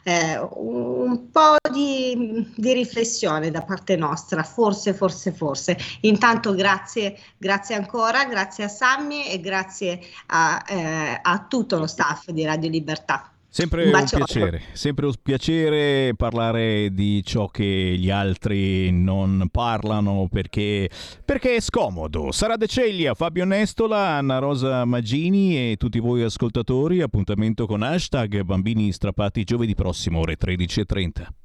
eh, 0.04 0.40
un 0.40 1.30
po' 1.32 1.56
di, 1.70 2.48
di, 2.56 2.74
riflessione 2.74 3.52
da 3.52 3.62
parte 3.62 3.98
nostra, 3.98 4.44
forse, 4.44 4.94
forse, 4.94 5.34
forse. 5.34 5.78
Intanto 6.02 6.54
grazie, 6.56 7.18
grazie 7.38 7.76
ancora, 7.76 8.24
grazie 8.26 8.64
a 8.64 8.70
Sammy 8.70 9.26
e 9.26 9.40
grazie 9.42 10.00
a, 10.28 10.64
eh, 10.68 11.20
a 11.22 11.46
tutto 11.50 11.78
lo 11.78 11.88
staff 11.88 12.30
di 12.30 12.46
Radio 12.46 12.70
Libertà. 12.70 13.35
Sempre 13.56 13.86
un, 13.86 13.96
un 13.96 14.06
piacere, 14.06 14.64
sempre 14.74 15.06
un 15.06 15.14
piacere 15.24 16.12
parlare 16.18 16.90
di 16.92 17.24
ciò 17.24 17.48
che 17.48 17.64
gli 17.98 18.10
altri 18.10 18.92
non 18.92 19.48
parlano 19.50 20.28
perché, 20.30 20.90
perché 21.24 21.56
è 21.56 21.62
scomodo. 21.62 22.34
Sara 22.34 22.58
De 22.58 22.68
Ceglia, 22.68 23.14
Fabio 23.14 23.46
Nestola, 23.46 24.18
Anna 24.18 24.40
Rosa 24.40 24.84
Magini 24.84 25.72
e 25.72 25.78
tutti 25.78 26.00
voi 26.00 26.24
ascoltatori. 26.24 27.00
Appuntamento 27.00 27.66
con 27.66 27.82
hashtag 27.82 28.42
Bambini 28.42 28.92
Strappati 28.92 29.46
giovedì 29.46 29.74
prossimo 29.74 30.20
ore 30.20 30.36
13.30. 30.38 31.45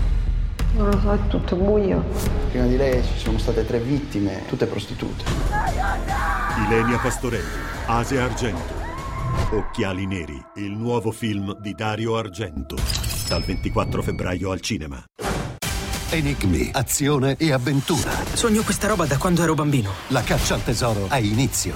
Non 0.73 0.89
lo 0.89 0.99
so, 0.99 1.11
è 1.11 1.27
tutto 1.27 1.55
buio. 1.55 2.03
Prima 2.49 2.65
di 2.65 2.77
lei 2.77 3.03
ci 3.03 3.17
sono 3.17 3.37
state 3.37 3.65
tre 3.65 3.79
vittime, 3.79 4.45
tutte 4.47 4.65
prostitute. 4.65 5.23
Ilenia 6.65 6.97
Pastorelli, 6.97 7.45
Asia 7.87 8.23
Argento. 8.23 8.79
Occhiali 9.51 10.05
neri, 10.05 10.41
il 10.55 10.71
nuovo 10.71 11.11
film 11.11 11.57
di 11.59 11.73
Dario 11.73 12.15
Argento. 12.17 12.77
Dal 13.27 13.43
24 13.43 14.01
febbraio 14.01 14.51
al 14.51 14.61
cinema. 14.61 15.03
Enigmi, 16.09 16.69
azione 16.73 17.35
e 17.37 17.51
avventura. 17.51 18.11
Sogno 18.33 18.63
questa 18.63 18.87
roba 18.87 19.05
da 19.05 19.17
quando 19.17 19.43
ero 19.43 19.53
bambino. 19.53 19.91
La 20.07 20.21
caccia 20.21 20.55
al 20.55 20.63
tesoro 20.63 21.05
ha 21.07 21.19
inizio. 21.19 21.73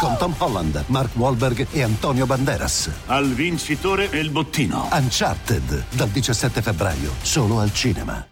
Con 0.00 0.16
Tom 0.18 0.34
Holland, 0.38 0.84
Mark 0.88 1.10
Wahlberg 1.14 1.68
e 1.70 1.82
Antonio 1.82 2.26
Banderas. 2.26 2.90
Al 3.06 3.28
vincitore 3.28 4.10
e 4.10 4.18
il 4.18 4.30
bottino. 4.30 4.88
Uncharted, 4.92 5.84
dal 5.90 6.08
17 6.08 6.62
febbraio, 6.62 7.12
solo 7.22 7.60
al 7.60 7.72
cinema. 7.72 8.26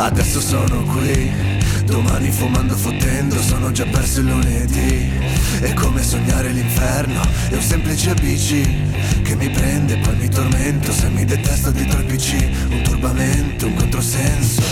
Adesso 0.00 0.40
sono 0.40 0.84
qui, 0.84 1.47
domani 1.88 2.30
fumando 2.30 2.76
fottendo, 2.76 3.40
sono 3.40 3.72
già 3.72 3.84
perso 3.86 4.20
il 4.20 4.26
lunedì. 4.26 5.10
È 5.60 5.72
come 5.74 6.02
sognare 6.02 6.50
l'inferno, 6.50 7.20
è 7.48 7.54
un 7.54 7.62
semplice 7.62 8.10
ABC 8.10 9.22
che 9.22 9.34
mi 9.34 9.48
prende, 9.48 9.96
poi 9.98 10.16
mi 10.16 10.28
tormento, 10.28 10.92
se 10.92 11.08
mi 11.08 11.24
detesto 11.24 11.70
dietro 11.70 12.00
il 12.00 12.04
PC, 12.04 12.36
un 12.70 12.82
turbamento, 12.82 13.66
un 13.66 13.74
controsenso. 13.74 14.62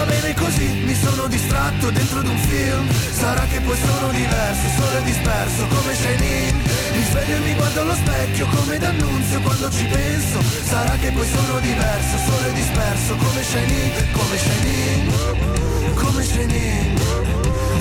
Va 0.00 0.06
bene 0.06 0.34
così, 0.34 0.66
mi 0.84 0.94
sono 0.94 1.26
distratto 1.26 1.90
dentro 1.90 2.22
di 2.22 2.28
un 2.28 2.38
film. 2.38 2.88
Sarà 3.12 3.44
che 3.52 3.60
poi 3.60 3.76
sono 3.76 4.08
diverso, 4.12 4.66
solo 4.78 5.00
disperso 5.04 5.66
come 5.66 5.94
Shining 5.94 6.54
Mi 6.94 7.04
sveglio 7.10 7.36
e 7.36 7.38
mi 7.40 7.54
guardo 7.54 7.80
allo 7.80 7.94
specchio 7.94 8.46
come 8.46 8.78
d'annunzio 8.78 9.40
quando 9.40 9.70
ci 9.70 9.84
penso. 9.84 10.40
Sarà 10.64 10.96
che 10.96 11.10
poi 11.10 11.26
sono 11.26 11.58
diverso, 11.60 12.16
solo 12.28 12.52
disperso 12.52 13.16
come 13.16 13.42
Shining 13.42 14.10
Come 14.12 14.36
Shining, 14.38 15.94
come 15.94 16.22
Shining 16.22 17.00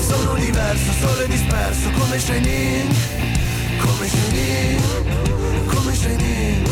Sono 0.07 0.33
diverso, 0.33 0.91
solo 0.99 1.25
disperso 1.25 1.89
come 1.91 2.19
Shining 2.19 2.95
Come 3.79 4.07
Shining, 4.07 4.81
come 5.73 5.93
Shining 5.93 6.67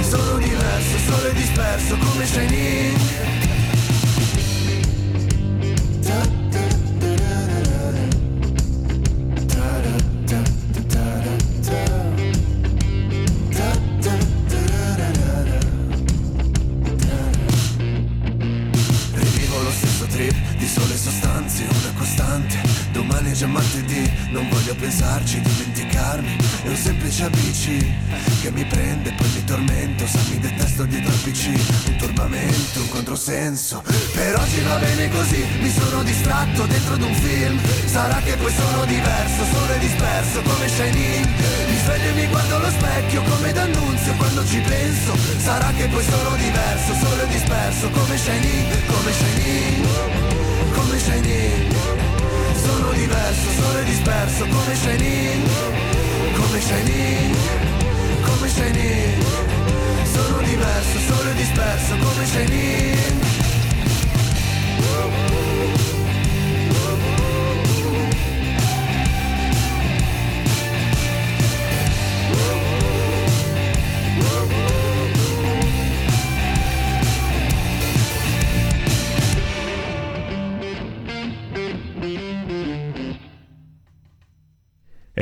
Sono 0.00 0.38
diverso, 0.38 0.98
solo 1.06 1.28
disperso 1.32 1.96
come 1.96 2.26
Shining 2.26 3.43
di 20.64 20.70
sole 20.70 20.96
sostanze, 20.96 21.66
una 21.68 21.92
costante. 21.94 22.58
Domani 22.92 23.32
è 23.32 23.34
già 23.34 23.46
martedì, 23.46 24.10
non 24.30 24.48
voglio 24.48 24.74
pensarci, 24.74 25.40
dimenticarmi. 25.42 26.36
È 26.62 26.68
un 26.68 26.76
semplice 26.76 27.24
ABC 27.24 27.84
che 28.40 28.50
mi 28.50 28.64
prende, 28.64 29.12
poi 29.12 29.28
mi 29.34 29.44
tormento 29.44 30.06
Se 30.06 30.18
mi 30.30 30.38
detesto 30.38 30.84
dietro 30.84 31.10
al 31.12 31.18
PC, 31.18 31.46
un 31.88 31.96
turbamento, 31.96 32.80
un 32.80 32.88
controsenso. 32.88 33.82
Per 34.14 34.38
oggi 34.38 34.60
va 34.62 34.76
bene 34.76 35.10
così, 35.10 35.44
mi 35.60 35.70
sono 35.70 36.02
distratto 36.02 36.64
dentro 36.64 36.96
di 36.96 37.04
un 37.04 37.14
film. 37.14 37.60
Sarà 37.84 38.20
che 38.24 38.34
poi 38.36 38.52
sono 38.52 38.84
diverso, 38.86 39.44
solo 39.52 39.72
e 39.74 39.78
disperso 39.80 40.40
come 40.40 40.68
Shining. 40.68 41.26
Mi 41.68 41.76
sveglio 41.84 42.08
e 42.08 42.12
mi 42.14 42.26
guardo 42.28 42.56
allo 42.56 42.70
specchio 42.70 43.22
come 43.22 43.52
d'annunzio 43.52 44.14
quando 44.14 44.46
ci 44.46 44.60
penso. 44.60 45.12
Sarà 45.36 45.70
che 45.76 45.88
poi 45.88 46.04
sono 46.04 46.36
diverso, 46.36 46.94
solo 46.94 47.22
e 47.22 47.26
disperso 47.26 47.90
come 47.90 48.16
Shining, 48.16 48.86
come 48.86 49.12
Shining, 49.12 50.43
Shining 51.04 51.74
Sono 52.64 52.92
diverso, 52.92 53.50
solo 53.60 53.78
e 53.78 53.84
disperso 53.84 54.46
come 54.46 54.74
Shining, 54.74 55.48
come 56.32 56.60
Shining, 56.60 57.36
come 58.22 58.48
Shining 58.48 59.22
Sono 60.10 60.40
diverso, 60.40 60.98
solo 61.06 61.30
e 61.30 61.34
disperso 61.34 61.96
come 61.98 62.24
Shining 62.24 63.14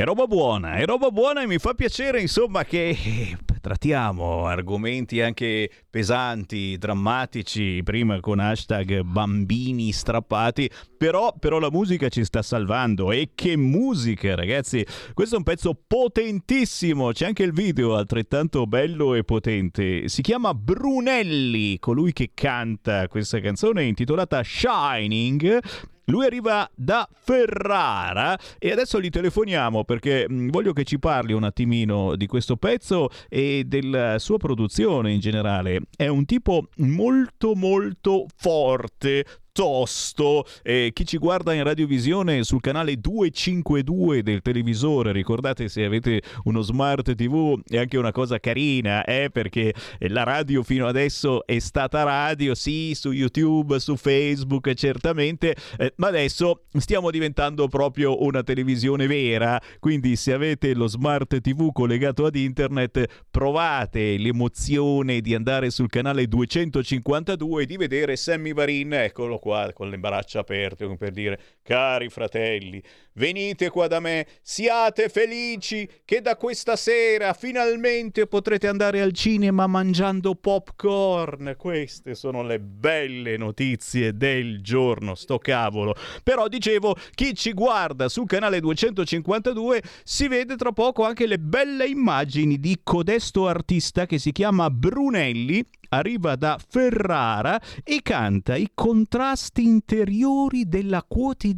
È 0.03 0.05
roba 0.05 0.27
buona, 0.27 0.73
è 0.73 0.85
roba 0.85 1.11
buona 1.11 1.43
e 1.43 1.47
mi 1.47 1.59
fa 1.59 1.75
piacere 1.75 2.19
insomma 2.19 2.65
che 2.65 2.89
eh, 2.89 3.37
trattiamo 3.61 4.47
argomenti 4.47 5.21
anche 5.21 5.69
pesanti, 5.89 6.77
drammatici, 6.77 7.79
prima 7.85 8.19
con 8.19 8.39
hashtag 8.39 8.99
bambini 8.99 9.93
strappati, 9.93 10.69
però, 10.97 11.33
però 11.39 11.57
la 11.57 11.71
musica 11.71 12.09
ci 12.09 12.25
sta 12.25 12.41
salvando 12.41 13.13
e 13.13 13.29
che 13.33 13.55
musica 13.55 14.35
ragazzi, 14.35 14.85
questo 15.13 15.35
è 15.35 15.37
un 15.37 15.45
pezzo 15.45 15.73
potentissimo, 15.87 17.13
c'è 17.13 17.27
anche 17.27 17.43
il 17.43 17.53
video 17.53 17.95
altrettanto 17.95 18.67
bello 18.67 19.15
e 19.15 19.23
potente, 19.23 20.09
si 20.09 20.21
chiama 20.21 20.53
Brunelli, 20.53 21.79
colui 21.79 22.11
che 22.11 22.31
canta 22.33 23.07
questa 23.07 23.39
canzone 23.39 23.85
intitolata 23.85 24.43
Shining 24.43 25.61
lui 26.05 26.25
arriva 26.25 26.69
da 26.75 27.07
Ferrara 27.11 28.37
e 28.59 28.71
adesso 28.71 28.99
gli 28.99 29.09
telefoniamo 29.09 29.83
perché 29.83 30.25
mh, 30.27 30.49
voglio 30.49 30.73
che 30.73 30.83
ci 30.83 30.99
parli 30.99 31.33
un 31.33 31.43
attimino 31.43 32.15
di 32.15 32.27
questo 32.27 32.57
pezzo 32.57 33.09
e 33.29 33.63
della 33.65 34.19
sua 34.19 34.37
produzione 34.37 35.11
in 35.11 35.19
generale. 35.19 35.81
È 35.95 36.07
un 36.07 36.25
tipo 36.25 36.67
molto 36.77 37.55
molto 37.55 38.25
forte, 38.35 39.25
tosto. 39.53 40.45
E 40.63 40.91
chi 40.93 41.05
ci 41.05 41.17
guarda 41.17 41.53
in 41.53 41.63
radiovisione 41.63 42.43
sul 42.43 42.59
canale 42.59 42.99
252 42.99 44.23
del 44.23 44.41
televisore, 44.41 45.13
ricordate 45.13 45.69
se 45.69 45.85
avete 45.85 46.21
uno 46.45 46.61
smart 46.61 47.15
TV, 47.15 47.61
è 47.65 47.77
anche 47.77 47.97
una 47.97 48.11
cosa 48.11 48.39
carina, 48.39 49.05
eh, 49.05 49.29
perché 49.31 49.73
la 49.99 50.23
radio 50.23 50.63
fino 50.63 50.87
adesso 50.87 51.45
è 51.45 51.59
stata 51.59 52.03
radio, 52.03 52.55
sì, 52.55 52.93
su 52.95 53.11
YouTube, 53.11 53.79
su 53.79 53.95
Facebook, 53.95 54.73
certamente, 54.73 55.55
eh, 55.77 55.93
ma 55.97 56.07
adesso 56.07 56.63
stiamo 56.73 57.11
diventando 57.11 57.67
proprio 57.67 58.23
una 58.23 58.43
televisione 58.43 59.05
vera. 59.07 59.61
Quindi 59.79 60.15
se 60.15 60.33
avete 60.33 60.73
lo 60.73 60.87
smart 60.87 61.39
TV 61.39 61.71
collegato 61.71 62.25
ad 62.25 62.35
internet, 62.35 63.23
provate 63.29 64.17
l'emozione 64.17 65.21
di 65.21 65.35
andare 65.35 65.69
sul 65.69 65.89
canale 65.89 66.27
252 66.27 67.61
e 67.61 67.65
di 67.67 67.77
vedere 67.77 68.15
Sammy 68.15 68.53
Varin, 68.53 68.93
eccolo 68.93 69.41
qua 69.43 69.73
con 69.73 69.89
le 69.89 69.99
braccia 69.99 70.39
aperte 70.39 70.85
come 70.85 70.95
per 70.95 71.11
dire 71.11 71.37
cari 71.63 72.09
fratelli, 72.09 72.83
venite 73.13 73.69
qua 73.69 73.87
da 73.87 73.99
me, 73.99 74.27
siate 74.41 75.07
felici 75.07 75.89
che 76.03 76.21
da 76.21 76.35
questa 76.35 76.75
sera 76.75 77.33
finalmente 77.33 78.27
potrete 78.27 78.67
andare 78.67 79.01
al 79.01 79.13
cinema 79.13 79.65
mangiando 79.65 80.35
popcorn. 80.35 81.55
Queste 81.57 82.15
sono 82.15 82.43
le 82.43 82.59
belle 82.59 83.37
notizie 83.37 84.15
del 84.15 84.61
giorno, 84.61 85.15
sto 85.15 85.39
cavolo. 85.39 85.95
Però 86.21 86.47
dicevo, 86.47 86.95
chi 87.15 87.33
ci 87.33 87.53
guarda 87.53 88.09
sul 88.09 88.27
canale 88.27 88.59
252 88.59 89.81
si 90.03 90.27
vede 90.27 90.55
tra 90.55 90.73
poco 90.73 91.05
anche 91.05 91.25
le 91.25 91.39
belle 91.39 91.87
immagini 91.87 92.59
di 92.59 92.81
codesto 92.83 93.47
artista 93.47 94.05
che 94.05 94.19
si 94.19 94.31
chiama 94.31 94.69
Brunelli 94.69 95.65
arriva 95.93 96.35
da 96.35 96.57
Ferrara 96.67 97.61
e 97.83 97.99
canta 98.01 98.55
i 98.55 98.71
contrasti 98.73 99.63
interiori 99.63 100.67
della 100.67 101.03
quotidianità. 101.07 101.52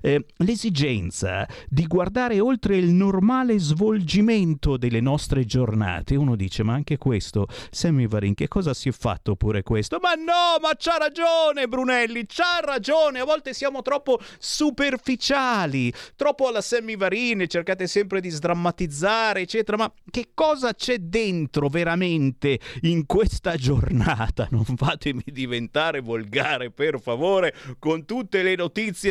Eh, 0.00 0.24
l'esigenza 0.38 1.46
di 1.68 1.86
guardare 1.86 2.40
oltre 2.40 2.76
il 2.76 2.90
normale 2.90 3.58
svolgimento 3.58 4.76
delle 4.76 5.00
nostre 5.00 5.44
giornate. 5.44 6.16
Uno 6.16 6.36
dice, 6.36 6.62
ma 6.62 6.74
anche 6.74 6.98
questo, 6.98 7.46
Sammy 7.70 8.06
Varin, 8.06 8.34
che 8.34 8.48
cosa 8.48 8.74
si 8.74 8.88
è 8.88 8.92
fatto 8.92 9.36
pure 9.36 9.62
questo? 9.62 9.98
Ma 10.00 10.12
no, 10.14 10.58
ma 10.60 10.70
c'ha 10.76 10.96
ragione 10.98 11.68
Brunelli, 11.68 12.26
c'ha 12.26 12.60
ragione, 12.64 13.20
a 13.20 13.24
volte 13.24 13.54
siamo 13.54 13.82
troppo 13.82 14.18
superficiali, 14.38 15.92
troppo 16.16 16.48
alla 16.48 16.60
Sammy 16.60 16.96
Varin, 16.96 17.46
cercate 17.48 17.86
sempre 17.86 18.20
di 18.20 18.30
sdrammatizzare, 18.30 19.42
eccetera, 19.42 19.76
ma 19.76 19.92
che 20.10 20.30
cosa 20.34 20.74
c'è 20.74 20.98
dentro 20.98 21.68
veramente 21.68 22.58
in 22.82 23.06
questa 23.06 23.56
giornata, 23.56 24.48
non 24.50 24.64
fatemi 24.64 25.22
diventare 25.26 26.00
volgare 26.00 26.70
per 26.70 27.00
favore, 27.00 27.54
con 27.78 28.04
tutte 28.04 28.42
le 28.42 28.56
notizie 28.56 28.63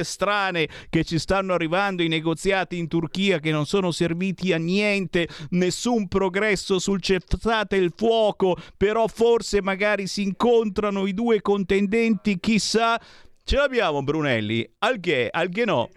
strane 0.03 0.67
che 0.89 1.03
ci 1.03 1.19
stanno 1.19 1.53
arrivando, 1.53 2.03
i 2.03 2.07
negoziati 2.07 2.77
in 2.77 2.87
Turchia 2.87 3.39
che 3.39 3.51
non 3.51 3.65
sono 3.65 3.91
serviti 3.91 4.53
a 4.53 4.57
niente, 4.57 5.27
nessun 5.49 6.07
progresso 6.07 6.79
sul 6.79 7.01
cessate 7.01 7.75
il 7.75 7.93
fuoco, 7.95 8.55
però 8.77 9.07
forse 9.07 9.61
magari 9.61 10.07
si 10.07 10.23
incontrano 10.23 11.05
i 11.05 11.13
due 11.13 11.41
contendenti, 11.41 12.39
chissà. 12.39 12.99
Ce 13.45 13.55
l'abbiamo 13.57 14.03
Brunelli, 14.03 14.67
al 14.79 14.99
che, 14.99 15.27
al 15.29 15.49
che 15.49 15.65
no. 15.65 15.89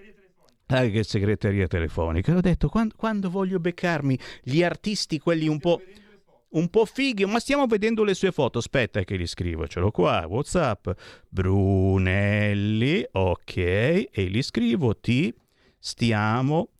Ah, 0.68 0.84
che 0.86 1.04
segreteria 1.04 1.68
telefonica. 1.68 2.34
Ho 2.34 2.40
detto, 2.40 2.68
quando, 2.68 2.94
quando 2.96 3.30
voglio 3.30 3.60
beccarmi 3.60 4.18
gli 4.42 4.64
artisti, 4.64 5.20
quelli 5.20 5.46
un 5.46 5.60
po' 5.60 5.80
un 6.56 6.68
po' 6.68 6.84
fighi, 6.84 7.24
ma 7.24 7.38
stiamo 7.38 7.66
vedendo 7.66 8.02
le 8.04 8.14
sue 8.14 8.32
foto. 8.32 8.58
Aspetta 8.58 9.04
che 9.04 9.16
li 9.16 9.26
scrivo, 9.26 9.66
ce 9.66 9.80
l'ho 9.80 9.90
qua, 9.90 10.26
WhatsApp. 10.26 10.88
Brunelli, 11.28 13.06
ok, 13.10 13.56
e 13.56 14.10
li 14.14 14.42
scrivo, 14.42 14.96
ti 14.96 15.34
stiamo 15.78 16.70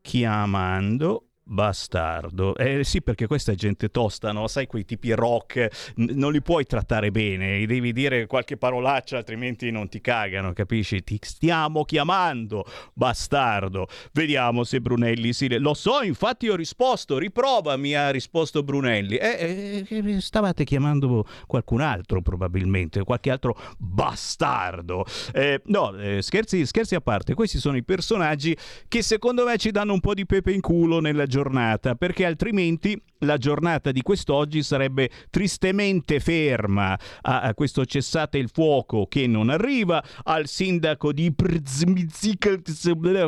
chiamando 0.00 1.23
Bastardo. 1.46 2.56
Eh 2.56 2.84
sì, 2.84 3.02
perché 3.02 3.26
questa 3.26 3.52
è 3.52 3.54
gente 3.54 3.90
tosta, 3.90 4.32
no? 4.32 4.48
Sai 4.48 4.66
quei 4.66 4.86
tipi 4.86 5.12
rock, 5.12 5.92
n- 5.96 6.12
non 6.14 6.32
li 6.32 6.40
puoi 6.40 6.64
trattare 6.64 7.10
bene, 7.10 7.64
devi 7.66 7.92
dire 7.92 8.26
qualche 8.26 8.56
parolaccia, 8.56 9.18
altrimenti 9.18 9.70
non 9.70 9.88
ti 9.88 10.00
cagano, 10.00 10.54
capisci? 10.54 11.04
Ti 11.04 11.18
stiamo 11.20 11.84
chiamando, 11.84 12.64
bastardo. 12.94 13.88
Vediamo 14.12 14.64
se 14.64 14.80
Brunelli 14.80 15.34
si... 15.34 15.58
Lo 15.58 15.74
so, 15.74 16.02
infatti 16.02 16.48
ho 16.48 16.56
risposto, 16.56 17.18
riprova, 17.18 17.76
mi 17.76 17.94
ha 17.94 18.08
risposto 18.08 18.62
Brunelli. 18.62 19.16
Eh, 19.16 19.84
eh, 19.86 20.20
stavate 20.20 20.64
chiamando 20.64 21.26
qualcun 21.46 21.82
altro 21.82 22.22
probabilmente, 22.22 23.02
qualche 23.04 23.30
altro 23.30 23.54
bastardo. 23.76 25.04
Eh, 25.32 25.60
no, 25.66 25.94
eh, 25.98 26.22
scherzi, 26.22 26.64
scherzi 26.64 26.94
a 26.94 27.02
parte, 27.02 27.34
questi 27.34 27.58
sono 27.58 27.76
i 27.76 27.84
personaggi 27.84 28.56
che 28.88 29.02
secondo 29.02 29.44
me 29.44 29.58
ci 29.58 29.70
danno 29.70 29.92
un 29.92 30.00
po' 30.00 30.14
di 30.14 30.24
pepe 30.24 30.50
in 30.50 30.62
culo 30.62 31.00
nella 31.00 31.26
giornata, 31.34 31.96
perché 31.96 32.24
altrimenti 32.24 32.96
la 33.24 33.38
giornata 33.38 33.90
di 33.90 34.02
quest'oggi 34.02 34.62
sarebbe 34.62 35.10
tristemente 35.30 36.20
ferma 36.20 36.96
a, 37.22 37.52
questo 37.54 37.84
cessate 37.84 38.38
il 38.38 38.50
fuoco 38.52 39.06
che 39.06 39.26
non 39.26 39.48
arriva, 39.48 40.02
al 40.24 40.46
sindaco 40.46 41.12
di 41.12 41.32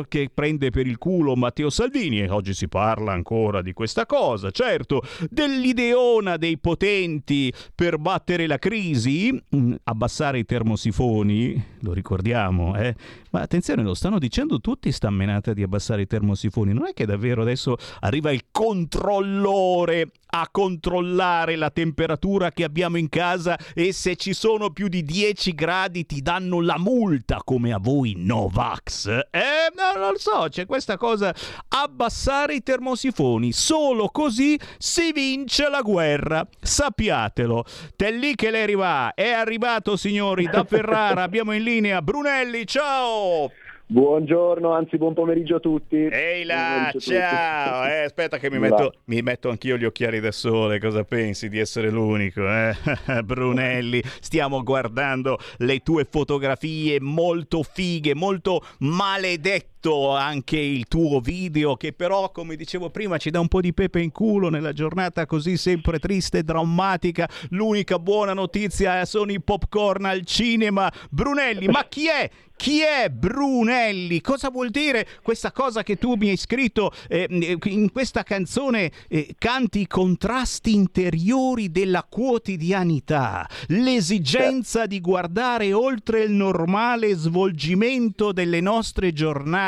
che 0.07 0.29
prende 0.33 0.69
per 0.69 0.87
il 0.87 0.97
culo 0.97 1.35
Matteo 1.35 1.69
Salvini 1.69 2.21
e 2.21 2.29
oggi 2.29 2.53
si 2.53 2.69
parla 2.69 3.11
ancora 3.11 3.61
di 3.61 3.73
questa 3.73 4.05
cosa, 4.05 4.51
certo, 4.51 5.01
dell'ideona 5.29 6.37
dei 6.37 6.57
potenti 6.59 7.51
per 7.75 7.97
battere 7.97 8.47
la 8.47 8.57
crisi, 8.57 9.33
mm, 9.55 9.73
abbassare 9.83 10.39
i 10.39 10.45
termosifoni, 10.45 11.61
lo 11.81 11.91
ricordiamo, 11.91 12.77
eh? 12.77 12.95
Ma 13.31 13.41
attenzione, 13.41 13.83
lo 13.83 13.93
stanno 13.93 14.19
dicendo 14.19 14.59
tutti 14.61 14.91
sta 14.91 15.09
menata 15.09 15.53
di 15.53 15.63
abbassare 15.63 16.03
i 16.03 16.07
termosifoni, 16.07 16.73
non 16.73 16.87
è 16.87 16.93
che 16.93 17.05
davvero 17.05 17.41
adesso 17.41 17.75
arriva 18.01 18.31
il 18.31 18.45
controllore 18.51 20.11
a 20.29 20.49
controllare 20.51 21.55
la 21.55 21.69
temperatura 21.69 22.51
che 22.51 22.63
abbiamo 22.63 22.97
in 22.97 23.09
casa 23.09 23.57
e 23.73 23.93
se 23.93 24.15
ci 24.15 24.33
sono 24.33 24.71
più 24.71 24.87
di 24.87 25.03
10 25.03 25.53
gradi 25.53 26.05
ti 26.05 26.21
danno 26.21 26.61
la 26.61 26.77
multa 26.77 27.41
come 27.43 27.73
a 27.73 27.79
voi 27.79 28.13
Novax. 28.17 29.07
Eh, 29.07 29.71
no, 29.75 29.99
non 29.99 30.11
lo 30.11 30.19
so, 30.19 30.47
c'è 30.49 30.65
questa 30.65 30.97
cosa 30.97 31.33
abbassare 31.69 32.55
i 32.55 32.63
termosifoni, 32.63 33.51
solo 33.51 34.09
così 34.09 34.59
si 34.77 35.11
vince 35.11 35.69
la 35.69 35.81
guerra. 35.81 36.47
Sappiatelo. 36.59 37.63
Te 37.95 38.11
lì 38.11 38.35
che 38.35 38.51
lei 38.51 38.63
arriva, 38.63 39.13
è 39.13 39.29
arrivato 39.29 39.95
signori 39.95 40.45
da 40.49 40.63
Ferrara, 40.63 41.23
abbiamo 41.23 41.53
in 41.53 41.63
linea 41.63 42.01
Brunelli, 42.01 42.65
ciao! 42.65 43.51
Buongiorno, 43.89 44.73
anzi 44.73 44.97
buon 44.97 45.13
pomeriggio 45.13 45.55
a 45.55 45.59
tutti. 45.61 45.95
Ehi 45.95 46.43
là, 46.43 46.91
ciao! 46.97 47.87
Eh, 47.87 48.03
aspetta 48.03 48.37
che 48.37 48.51
mi 48.51 48.59
metto, 48.59 48.95
mi 49.05 49.21
metto, 49.21 49.49
anch'io 49.49 49.77
gli 49.77 49.85
occhiali 49.85 50.19
da 50.19 50.33
sole, 50.33 50.77
cosa 50.77 51.05
pensi 51.05 51.47
di 51.47 51.57
essere 51.57 51.89
l'unico? 51.89 52.45
Eh? 52.45 52.75
Brunelli, 53.23 54.03
stiamo 54.19 54.61
guardando 54.61 55.39
le 55.59 55.79
tue 55.79 56.03
fotografie 56.03 56.99
molto 56.99 57.63
fighe, 57.63 58.13
molto 58.13 58.61
maledette 58.79 59.76
anche 60.15 60.57
il 60.57 60.87
tuo 60.87 61.19
video 61.19 61.75
che 61.75 61.93
però 61.93 62.31
come 62.31 62.55
dicevo 62.55 62.89
prima 62.89 63.17
ci 63.17 63.29
dà 63.29 63.39
un 63.39 63.47
po' 63.47 63.61
di 63.61 63.73
pepe 63.73 64.01
in 64.01 64.11
culo 64.11 64.49
nella 64.49 64.73
giornata 64.73 65.25
così 65.25 65.55
sempre 65.55 65.99
triste 65.99 66.39
e 66.39 66.43
drammatica 66.43 67.29
l'unica 67.49 67.99
buona 67.99 68.33
notizia 68.33 69.05
sono 69.05 69.31
i 69.31 69.39
popcorn 69.39 70.05
al 70.05 70.25
cinema 70.25 70.91
Brunelli 71.09 71.67
ma 71.67 71.85
chi 71.87 72.07
è 72.07 72.29
chi 72.57 72.81
è 72.81 73.09
Brunelli? 73.09 74.19
Cosa 74.19 74.49
vuol 74.49 74.71
dire 74.71 75.07
questa 75.21 75.51
cosa 75.51 75.83
che 75.83 75.95
tu 75.97 76.15
mi 76.15 76.29
hai 76.29 76.37
scritto 76.37 76.91
eh, 77.07 77.27
in 77.65 77.91
questa 77.91 78.23
canzone? 78.23 78.91
Eh, 79.07 79.35
canti 79.37 79.81
i 79.81 79.87
contrasti 79.87 80.73
interiori 80.73 81.69
della 81.69 82.03
quotidianità, 82.09 83.47
l'esigenza 83.67 84.87
di 84.87 84.99
guardare 84.99 85.71
oltre 85.71 86.23
il 86.23 86.31
normale 86.31 87.13
svolgimento 87.13 88.31
delle 88.31 88.59
nostre 88.59 89.13
giornate. 89.13 89.66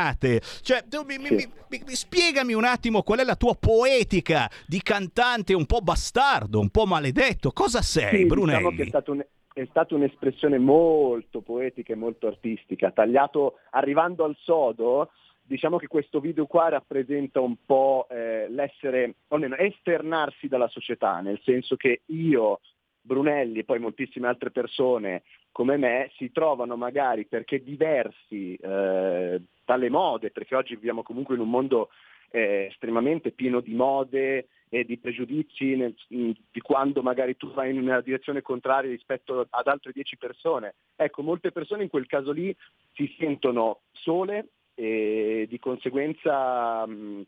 Cioè, 0.62 0.84
tu 0.88 1.04
mi, 1.06 1.18
mi, 1.18 1.30
mi, 1.36 1.48
mi, 1.70 1.96
spiegami 1.96 2.54
un 2.54 2.64
attimo 2.64 3.04
qual 3.04 3.20
è 3.20 3.24
la 3.24 3.36
tua 3.36 3.56
poetica 3.60 4.50
di 4.68 4.82
cantante 4.82 5.54
un 5.54 5.66
po' 5.66 5.82
bastardo, 5.82 6.60
un 6.60 6.70
po' 6.70 6.86
maledetto. 6.86 7.52
Cosa 7.52 7.82
sei, 7.82 8.20
Sì, 8.20 8.26
Brunelli? 8.26 8.58
diciamo 8.58 8.76
che 8.76 8.84
è 8.84 8.88
stato 8.88 9.12
un- 9.12 9.26
è 9.54 9.66
stata 9.70 9.96
un'espressione 9.96 10.58
molto 10.58 11.42
poetica 11.42 11.94
e 11.94 11.98
molto 11.98 12.28
artistica, 12.28 12.92
tagliato 12.92 13.56
arrivando 13.72 14.24
al 14.24 14.38
sodo. 14.40 15.12
Diciamo 15.42 15.78
che 15.78 15.88
questo 15.88 16.20
video 16.20 16.46
qua 16.46 16.70
rappresenta 16.70 17.42
un 17.42 17.56
po' 17.66 18.06
eh, 18.10 18.48
l'essere, 18.50 19.16
o 19.28 19.36
almeno 19.36 19.56
esternarsi 19.56 20.48
dalla 20.48 20.68
società, 20.68 21.20
nel 21.22 21.42
senso 21.44 21.76
che 21.76 22.02
io, 22.06 22.62
Brunelli 23.10 23.60
e 23.60 23.64
poi 23.64 23.80
moltissime 23.80 24.28
altre 24.28 24.52
persone 24.52 25.24
come 25.52 25.78
me 25.78 26.12
si 26.16 26.32
trovano 26.32 26.76
magari 26.78 27.26
perché 27.26 27.64
diversi 27.64 28.54
eh, 28.54 29.42
dalle 29.66 29.90
mode, 29.90 30.30
perché 30.30 30.56
oggi 30.56 30.76
viviamo 30.76 31.02
comunque 31.02 31.34
in 31.34 31.42
un 31.42 31.50
mondo 31.50 31.90
eh, 32.30 32.68
estremamente 32.70 33.32
pieno 33.32 33.60
di 33.60 33.74
mode 33.74 34.48
e 34.70 34.86
di 34.86 35.00
pregiudizi 35.00 35.76
nel- 35.76 35.96
di 36.08 36.62
quando 36.62 37.02
magari 37.02 37.36
tu 37.36 37.52
vai 37.52 37.72
in 37.72 37.82
una 37.82 38.02
direzione 38.02 38.44
contraria 38.44 38.92
rispetto 38.92 39.48
ad 39.50 39.68
altre 39.68 39.92
dieci 39.92 40.16
persone. 40.16 40.76
Ecco, 40.96 41.24
molte 41.24 41.52
persone 41.52 41.82
in 41.82 41.90
quel 41.90 42.06
caso 42.06 42.32
lì 42.32 42.56
si 42.94 43.12
sentono 43.18 43.80
sole 43.92 44.50
e 44.76 45.48
di 45.50 45.58
conseguenza 45.58 46.86
mh, 46.86 47.26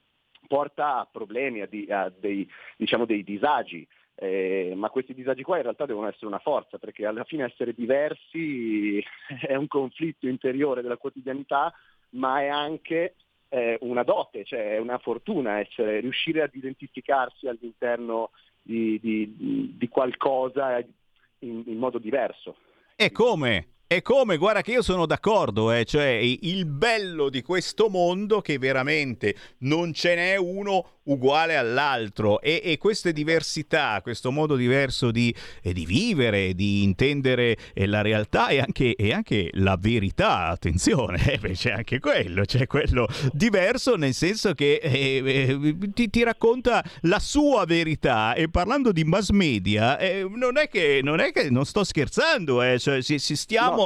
porta 0.47 0.99
a 0.99 1.07
problemi, 1.11 1.61
a, 1.61 1.65
di- 1.65 1.87
a 1.89 2.09
dei, 2.15 2.47
diciamo, 2.77 3.05
dei 3.05 3.23
disagi. 3.23 3.87
Eh, 4.15 4.73
ma 4.75 4.89
questi 4.89 5.13
disagi 5.13 5.41
qua 5.41 5.57
in 5.57 5.63
realtà 5.63 5.85
devono 5.85 6.07
essere 6.07 6.27
una 6.27 6.39
forza, 6.39 6.77
perché 6.77 7.05
alla 7.05 7.23
fine 7.23 7.45
essere 7.45 7.73
diversi 7.73 9.03
è 9.47 9.55
un 9.55 9.67
conflitto 9.67 10.27
interiore 10.27 10.81
della 10.81 10.97
quotidianità, 10.97 11.73
ma 12.11 12.41
è 12.41 12.47
anche 12.47 13.15
eh, 13.49 13.77
una 13.81 14.03
dote, 14.03 14.43
cioè 14.45 14.75
è 14.75 14.77
una 14.77 14.97
fortuna 14.97 15.59
essere, 15.59 15.99
riuscire 15.99 16.41
ad 16.41 16.53
identificarsi 16.53 17.47
all'interno 17.47 18.31
di, 18.61 18.99
di- 18.99 19.75
di 19.77 19.87
qualcosa 19.87 20.77
in, 20.79 21.63
in 21.65 21.77
modo 21.77 21.97
diverso. 21.97 22.57
E 22.95 23.11
come? 23.11 23.67
È 23.91 24.01
come, 24.01 24.37
guarda 24.37 24.61
che 24.61 24.71
io 24.71 24.81
sono 24.81 25.05
d'accordo, 25.05 25.69
eh, 25.69 25.83
cioè 25.83 26.07
il 26.07 26.65
bello 26.65 27.27
di 27.27 27.41
questo 27.41 27.89
mondo 27.89 28.39
che 28.39 28.57
veramente 28.57 29.35
non 29.57 29.91
ce 29.91 30.15
n'è 30.15 30.37
uno 30.37 31.01
uguale 31.03 31.55
all'altro. 31.55 32.41
E, 32.41 32.61
e 32.63 32.77
queste 32.77 33.13
diversità, 33.13 33.99
questo 34.01 34.31
modo 34.31 34.55
diverso 34.55 35.11
di, 35.11 35.33
eh, 35.61 35.73
di 35.73 35.85
vivere, 35.85 36.53
di 36.53 36.83
intendere 36.83 37.57
eh, 37.73 37.85
la 37.85 38.01
realtà 38.01 38.49
e 38.49 38.59
anche, 38.59 38.95
e 38.95 39.13
anche, 39.13 39.49
la 39.53 39.77
verità, 39.79 40.47
attenzione, 40.47 41.19
eh, 41.41 41.51
c'è 41.51 41.71
anche 41.71 41.99
quello, 41.99 42.43
c'è 42.45 42.67
quello 42.67 43.07
diverso 43.33 43.95
nel 43.95 44.13
senso 44.13 44.53
che 44.53 44.75
eh, 44.75 45.21
eh, 45.23 45.77
ti, 45.93 46.09
ti, 46.09 46.23
racconta 46.23 46.83
la 47.01 47.19
sua 47.19 47.65
verità. 47.65 48.33
E 48.33 48.49
parlando 48.49 48.91
di 48.91 49.03
mass 49.03 49.29
media 49.29 49.97
non 50.29 50.57
è, 50.57 50.67
che, 50.67 51.01
non, 51.03 51.19
è 51.19 51.31
che 51.31 51.49
non 51.49 51.65
sto 51.65 51.83
scherzando, 51.83 52.77
cioè, 52.77 53.01
si, 53.01 53.19
si 53.19 53.35
stiamo... 53.35 53.75
No, 53.75 53.80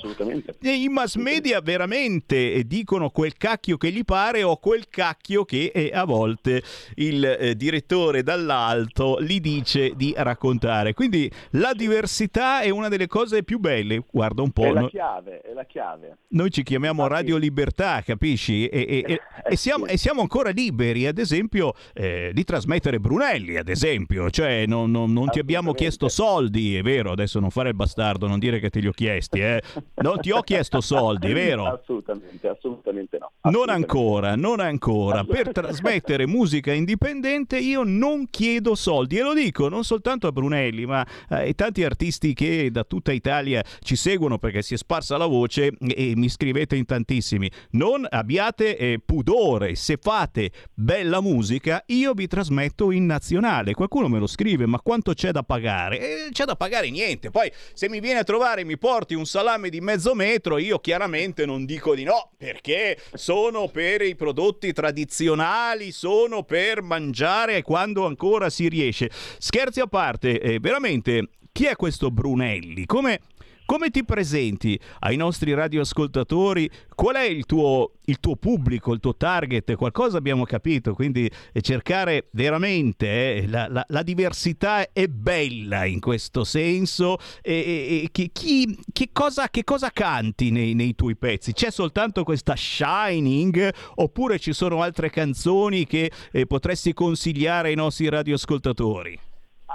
I 0.62 0.90
mass 0.90 1.16
media 1.16 1.62
veramente 1.62 2.64
dicono 2.66 3.10
quel 3.10 3.36
cacchio 3.38 3.78
che 3.78 3.92
gli 3.92 4.04
pare 4.04 4.44
o 4.44 4.58
quel 4.58 4.88
cacchio 4.90 5.46
che 5.46 5.92
a 5.94 6.06
volte 6.06 6.62
il 6.96 7.24
eh, 7.24 7.56
direttore 7.56 8.24
dall'alto 8.24 9.22
gli 9.22 9.40
dice 9.40 9.94
di 9.96 10.14
raccontare. 10.16 10.94
Quindi 10.94 11.32
la 11.52 11.74
diversità 11.74 12.62
è 12.62 12.70
una 12.70 12.90
delle 12.90 13.08
cose 13.08 13.44
più 13.44 13.60
belle. 13.60 14.04
Guarda 14.10 14.42
un 14.42 14.52
po'. 14.52 14.66
È 14.66 14.72
la 14.72 14.88
chiave, 14.88 15.42
è 15.42 15.54
la 15.54 15.66
chiave. 15.66 16.18
Noi 16.30 16.52
ci 16.52 16.64
chiamiamo 16.64 17.08
Radio 17.08 17.38
Libertà, 17.38 18.02
capisci? 18.02 18.68
E, 18.68 18.86
e, 18.88 19.04
e, 19.08 19.22
e 19.50 19.56
siamo, 19.56 19.86
siamo, 19.96 20.22
ancora 20.22 20.50
liberi, 20.50 21.08
ad 21.08 21.18
esempio, 21.18 21.74
eh, 21.94 22.32
di 22.34 22.44
trasmettere 22.44 23.00
Brunelli, 23.00 23.58
ad 23.58 23.70
esempio. 23.70 24.30
Cioè, 24.30 24.66
non, 24.66 24.92
non, 24.92 25.14
non 25.14 25.30
ti 25.30 25.40
abbiamo 25.40 25.74
chiesto 25.74 26.10
soldi, 26.10 26.76
è 26.76 26.82
vero? 26.82 27.12
Adesso 27.12 27.40
non 27.40 27.52
fare 27.52 27.70
il 27.70 27.76
bastardo, 27.76 28.28
non 28.28 28.40
dire 28.40 28.60
che 28.60 28.70
te 28.70 28.80
li 28.80 28.88
ho 28.88 28.92
chiesti, 28.92 29.40
eh? 29.40 29.62
Non 29.96 30.20
ti 30.20 30.32
ho 30.32 30.42
chiesto 30.42 30.82
soldi, 30.82 31.32
vero? 31.32 31.66
Assolutamente, 31.68 32.48
assolutamente 32.48 33.18
no. 33.18 33.32
Assolutamente. 33.42 33.50
Non 33.50 33.70
ancora, 33.70 34.36
non 34.36 34.60
ancora. 34.60 35.24
Per 35.24 35.52
trasmettere 35.52 36.28
musica 36.28 36.74
indipendente 36.74 37.58
io 37.58 37.84
non 37.84 38.28
chiedo 38.30 38.76
soldi 38.76 39.18
e 39.18 39.22
lo 39.22 39.34
dico 39.34 39.70
non 39.70 39.84
soltanto 39.84 40.28
a 40.28 40.32
Brunelli, 40.32 40.86
ma 40.86 41.06
ai 41.30 41.56
tanti 41.56 41.84
artisti 41.84 42.34
che 42.34 42.70
da 42.72 42.84
tutta 42.84 43.12
Italia 43.12 43.64
ci 43.80 43.96
seguono 43.96 44.38
perché 44.38 44.62
si 44.62 44.74
è 44.74 44.78
sparsa 44.78 45.18
la 45.18 45.28
voce 45.28 45.72
e 45.80 46.14
mi 46.16 46.30
scrivete 46.30 46.76
in 46.76 46.86
tantissimi. 46.86 47.50
Non 47.72 48.06
abbiate 48.10 48.78
eh, 48.78 49.00
pudore, 49.04 49.76
se 49.76 49.98
fate 50.02 50.52
bella 50.74 51.22
musica, 51.22 51.84
io 51.88 52.14
vi 52.14 52.28
trasmetto 52.28 52.92
in 52.92 53.06
nazionale. 53.06 53.74
Qualcuno 53.74 54.08
me 54.08 54.20
lo 54.20 54.28
scrive, 54.28 54.66
ma 54.66 54.80
quanto 54.82 55.14
c'è 55.14 55.32
da 55.32 55.44
pagare? 55.44 56.00
Eh, 56.00 56.30
c'è 56.32 56.46
da 56.46 56.56
pagare 56.56 56.90
niente. 56.90 57.30
Poi 57.30 57.52
se 57.74 57.88
mi 57.90 58.00
viene 58.00 58.20
a 58.20 58.24
trovare 58.24 58.62
e 58.62 58.66
mi 58.66 58.78
porti 58.78 59.14
un 59.14 59.26
salame 59.26 59.70
di 59.70 59.75
mezzo 59.82 60.14
metro, 60.14 60.58
io 60.58 60.80
chiaramente 60.80 61.46
non 61.46 61.66
dico 61.66 61.96
di 61.96 62.04
no, 62.04 62.32
perché 62.38 62.98
sono 63.14 63.68
per 63.68 64.02
i 64.02 64.16
prodotti 64.16 64.74
tradizionali, 64.74 65.92
sono 65.92 66.44
per 66.44 66.82
mangiare 66.82 67.62
quando 67.62 68.06
ancora 68.06 68.50
si 68.50 68.68
riesce. 68.68 69.10
Scherzi 69.38 69.80
a 69.80 69.88
parte, 69.88 70.40
eh, 70.40 70.60
veramente, 70.60 71.30
chi 71.52 71.66
è 71.66 71.76
questo 71.76 72.12
Brunelli? 72.12 72.86
Come, 72.86 73.22
come 73.66 73.90
ti 73.90 74.06
presenti 74.06 74.80
ai 75.00 75.16
nostri 75.18 75.54
radioascoltatori? 75.54 76.70
Qual 76.94 77.16
è 77.16 77.24
il 77.24 77.46
tuo, 77.46 77.94
il 78.06 78.20
tuo, 78.20 78.36
pubblico, 78.36 78.94
il 78.94 79.00
tuo 79.00 79.16
target? 79.16 79.76
Qualcosa 79.76 80.18
abbiamo 80.18 80.46
capito, 80.46 80.94
quindi 80.94 81.30
eh, 81.52 81.62
cercare 81.62 82.28
veramente 82.32 83.36
eh, 83.36 83.48
la, 83.48 83.68
la, 83.68 83.84
la, 83.88 84.04
diversità 84.04 84.92
è 84.92 85.08
bella 85.08 85.86
in 85.86 86.00
questo 86.00 86.44
senso. 86.44 87.18
E, 87.42 88.04
e, 88.04 88.10
chi, 88.12 88.30
chi, 88.32 88.78
che, 88.94 89.10
cosa, 89.12 89.50
che, 89.50 89.64
cosa, 89.64 89.90
canti 89.90 90.52
nei, 90.52 90.74
nei, 90.74 90.96
tuoi 90.96 91.16
pezzi? 91.16 91.54
C'è 91.54 91.72
soltanto 91.72 92.24
questa 92.24 92.56
Shining 92.56 93.74
oppure 93.96 94.40
ci 94.40 94.54
sono 94.54 94.82
altre 94.82 95.10
canzoni 95.10 95.86
che 95.86 96.12
eh, 96.32 96.46
potresti 96.46 96.94
consigliare 96.94 97.70
ai 97.70 97.76
nostri 97.76 98.08
radioascoltatori? 98.10 99.20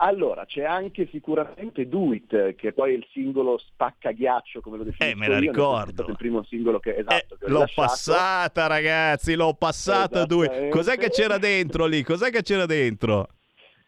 Allora, 0.03 0.47
c'è 0.47 0.65
anche 0.65 1.09
sicuramente 1.11 1.87
Do 1.87 2.15
It, 2.15 2.55
che 2.55 2.73
poi 2.73 2.95
è 2.95 2.97
il 2.97 3.07
singolo 3.13 3.59
spaccaghiaccio, 3.59 4.61
come 4.63 4.79
lo 4.79 4.85
definisco 4.85 5.15
Eh, 5.15 5.21
me 5.21 5.29
la 5.29 5.39
io, 5.39 5.51
ricordo. 5.51 6.07
il 6.09 6.17
primo 6.17 6.43
singolo 6.45 6.79
che, 6.81 6.97
esatto, 6.97 7.35
eh, 7.35 7.39
che 7.39 7.45
ho 7.45 7.49
l'ho 7.49 7.55
rilasciato. 7.65 7.87
passata, 7.89 8.67
ragazzi, 8.67 9.35
l'ho 9.35 9.53
passata 9.55 10.25
Do 10.25 10.45
It. 10.45 10.69
Cos'è 10.71 10.97
che 10.97 11.11
c'era 11.11 11.37
dentro 11.37 11.85
lì? 11.85 12.03
Cos'è 12.03 12.31
che 12.31 12.41
c'era 12.43 12.65
dentro? 12.65 13.29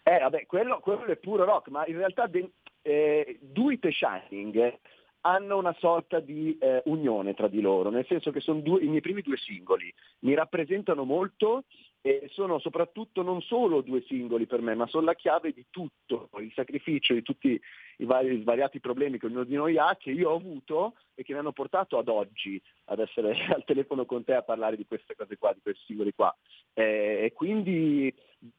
Eh, 0.03 0.19
vabbè, 0.19 0.45
quello, 0.45 0.81
quello 0.81 1.05
è 1.07 1.17
puro 1.17 1.45
rock, 1.45 1.69
ma 1.69 1.87
in 1.87 1.97
realtà 1.97 2.27
de- 2.27 2.51
eh, 2.83 3.39
Do 3.41 3.71
It 3.71 3.87
e 3.87 3.93
Shining 3.93 4.79
hanno 5.23 5.57
una 5.57 5.75
sorta 5.79 6.21
di 6.21 6.59
eh, 6.61 6.83
unione 6.87 7.33
tra 7.33 7.49
di 7.49 7.61
loro, 7.63 7.89
nel 7.89 8.05
senso 8.07 8.31
che 8.33 8.41
sono 8.41 8.61
due, 8.61 8.83
i 8.83 8.89
miei 8.89 9.01
primi 9.01 9.23
due 9.23 9.37
singoli, 9.39 9.91
mi 10.21 10.35
rappresentano 10.35 11.05
molto 11.05 11.63
e 12.05 12.29
sono 12.33 12.59
soprattutto 12.59 13.23
non 13.23 13.41
solo 13.41 13.81
due 13.81 14.03
singoli 14.03 14.47
per 14.47 14.61
me, 14.61 14.75
ma 14.75 14.89
sono 14.89 15.07
la 15.07 15.15
chiave 15.15 15.53
di 15.53 15.67
tutto, 15.71 16.29
il 16.41 16.53
sacrificio 16.53 17.15
di 17.15 17.23
tutti 17.23 17.59
i, 17.99 18.05
vari, 18.05 18.41
svariati 18.41 18.81
problemi 18.81 19.19
che 19.19 19.27
ognuno 19.27 19.45
di 19.45 19.55
noi 19.55 19.79
ha, 19.79 19.97
che 19.97 20.11
io 20.11 20.31
ho 20.31 20.37
avuto 20.37 20.95
e 21.15 21.23
che 21.23 21.33
mi 21.33 21.39
hanno 21.39 21.53
portato 21.53 21.99
ad 21.99 22.09
oggi 22.09 22.61
ad 22.87 22.99
essere 22.99 23.37
al 23.55 23.65
telefono 23.65 24.05
con 24.05 24.25
te 24.25 24.35
a 24.35 24.43
parlare 24.43 24.77
di 24.77 24.85
queste 24.85 25.15
cose 25.15 25.39
qua, 25.39 25.53
di 25.53 25.61
questi 25.63 25.85
singoli 25.87 26.13
qua. 26.13 26.37
Eh, 26.75 27.21
e 27.25 27.33
quindi 27.33 28.13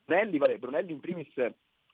Brunelli, 0.05 0.37
vabbè, 0.37 0.57
Brunelli 0.57 0.93
in 0.93 1.01
primis 1.01 1.33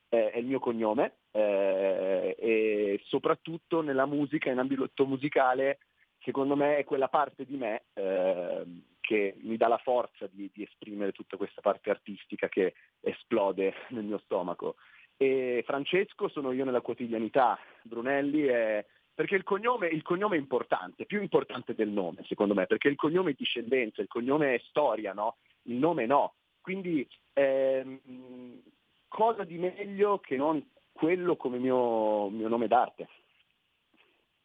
è 0.07 0.37
il 0.37 0.45
mio 0.45 0.59
cognome 0.59 1.13
eh, 1.31 2.35
e 2.37 3.01
soprattutto 3.05 3.81
nella 3.81 4.05
musica, 4.05 4.51
in 4.51 4.59
ambito 4.59 5.05
musicale, 5.05 5.79
secondo 6.19 6.55
me 6.55 6.77
è 6.77 6.83
quella 6.83 7.07
parte 7.07 7.45
di 7.45 7.57
me 7.57 7.83
eh, 7.93 8.63
che 9.09 9.33
mi 9.39 9.57
dà 9.57 9.67
la 9.67 9.79
forza 9.79 10.27
di, 10.31 10.51
di, 10.53 10.61
esprimere 10.61 11.13
tutta 11.13 11.35
questa 11.35 11.61
parte 11.61 11.89
artistica 11.89 12.47
che 12.47 12.75
esplode 12.99 13.73
nel 13.89 14.03
mio 14.03 14.19
stomaco. 14.19 14.75
E 15.17 15.63
Francesco 15.65 16.27
sono 16.27 16.51
io 16.51 16.63
nella 16.63 16.81
quotidianità, 16.81 17.57
Brunelli 17.81 18.43
è... 18.43 18.85
Perché 19.15 19.35
il 19.35 19.43
cognome, 19.43 19.87
il 19.87 20.03
cognome 20.03 20.35
è 20.35 20.39
importante, 20.39 21.05
più 21.05 21.19
importante 21.21 21.73
del 21.73 21.89
nome 21.89 22.23
secondo 22.25 22.53
me, 22.53 22.67
perché 22.67 22.87
il 22.87 22.95
cognome 22.95 23.31
è 23.31 23.35
discendenza, 23.35 24.01
il 24.01 24.07
cognome 24.07 24.53
è 24.53 24.61
storia, 24.67 25.11
no? 25.11 25.37
il 25.63 25.75
nome 25.75 26.05
no. 26.05 26.35
Quindi 26.61 27.05
ehm, 27.33 28.61
cosa 29.07 29.43
di 29.43 29.57
meglio 29.57 30.19
che 30.19 30.37
non 30.37 30.63
quello 30.91 31.35
come 31.35 31.57
mio, 31.57 32.29
mio 32.29 32.47
nome 32.47 32.67
d'arte? 32.67 33.09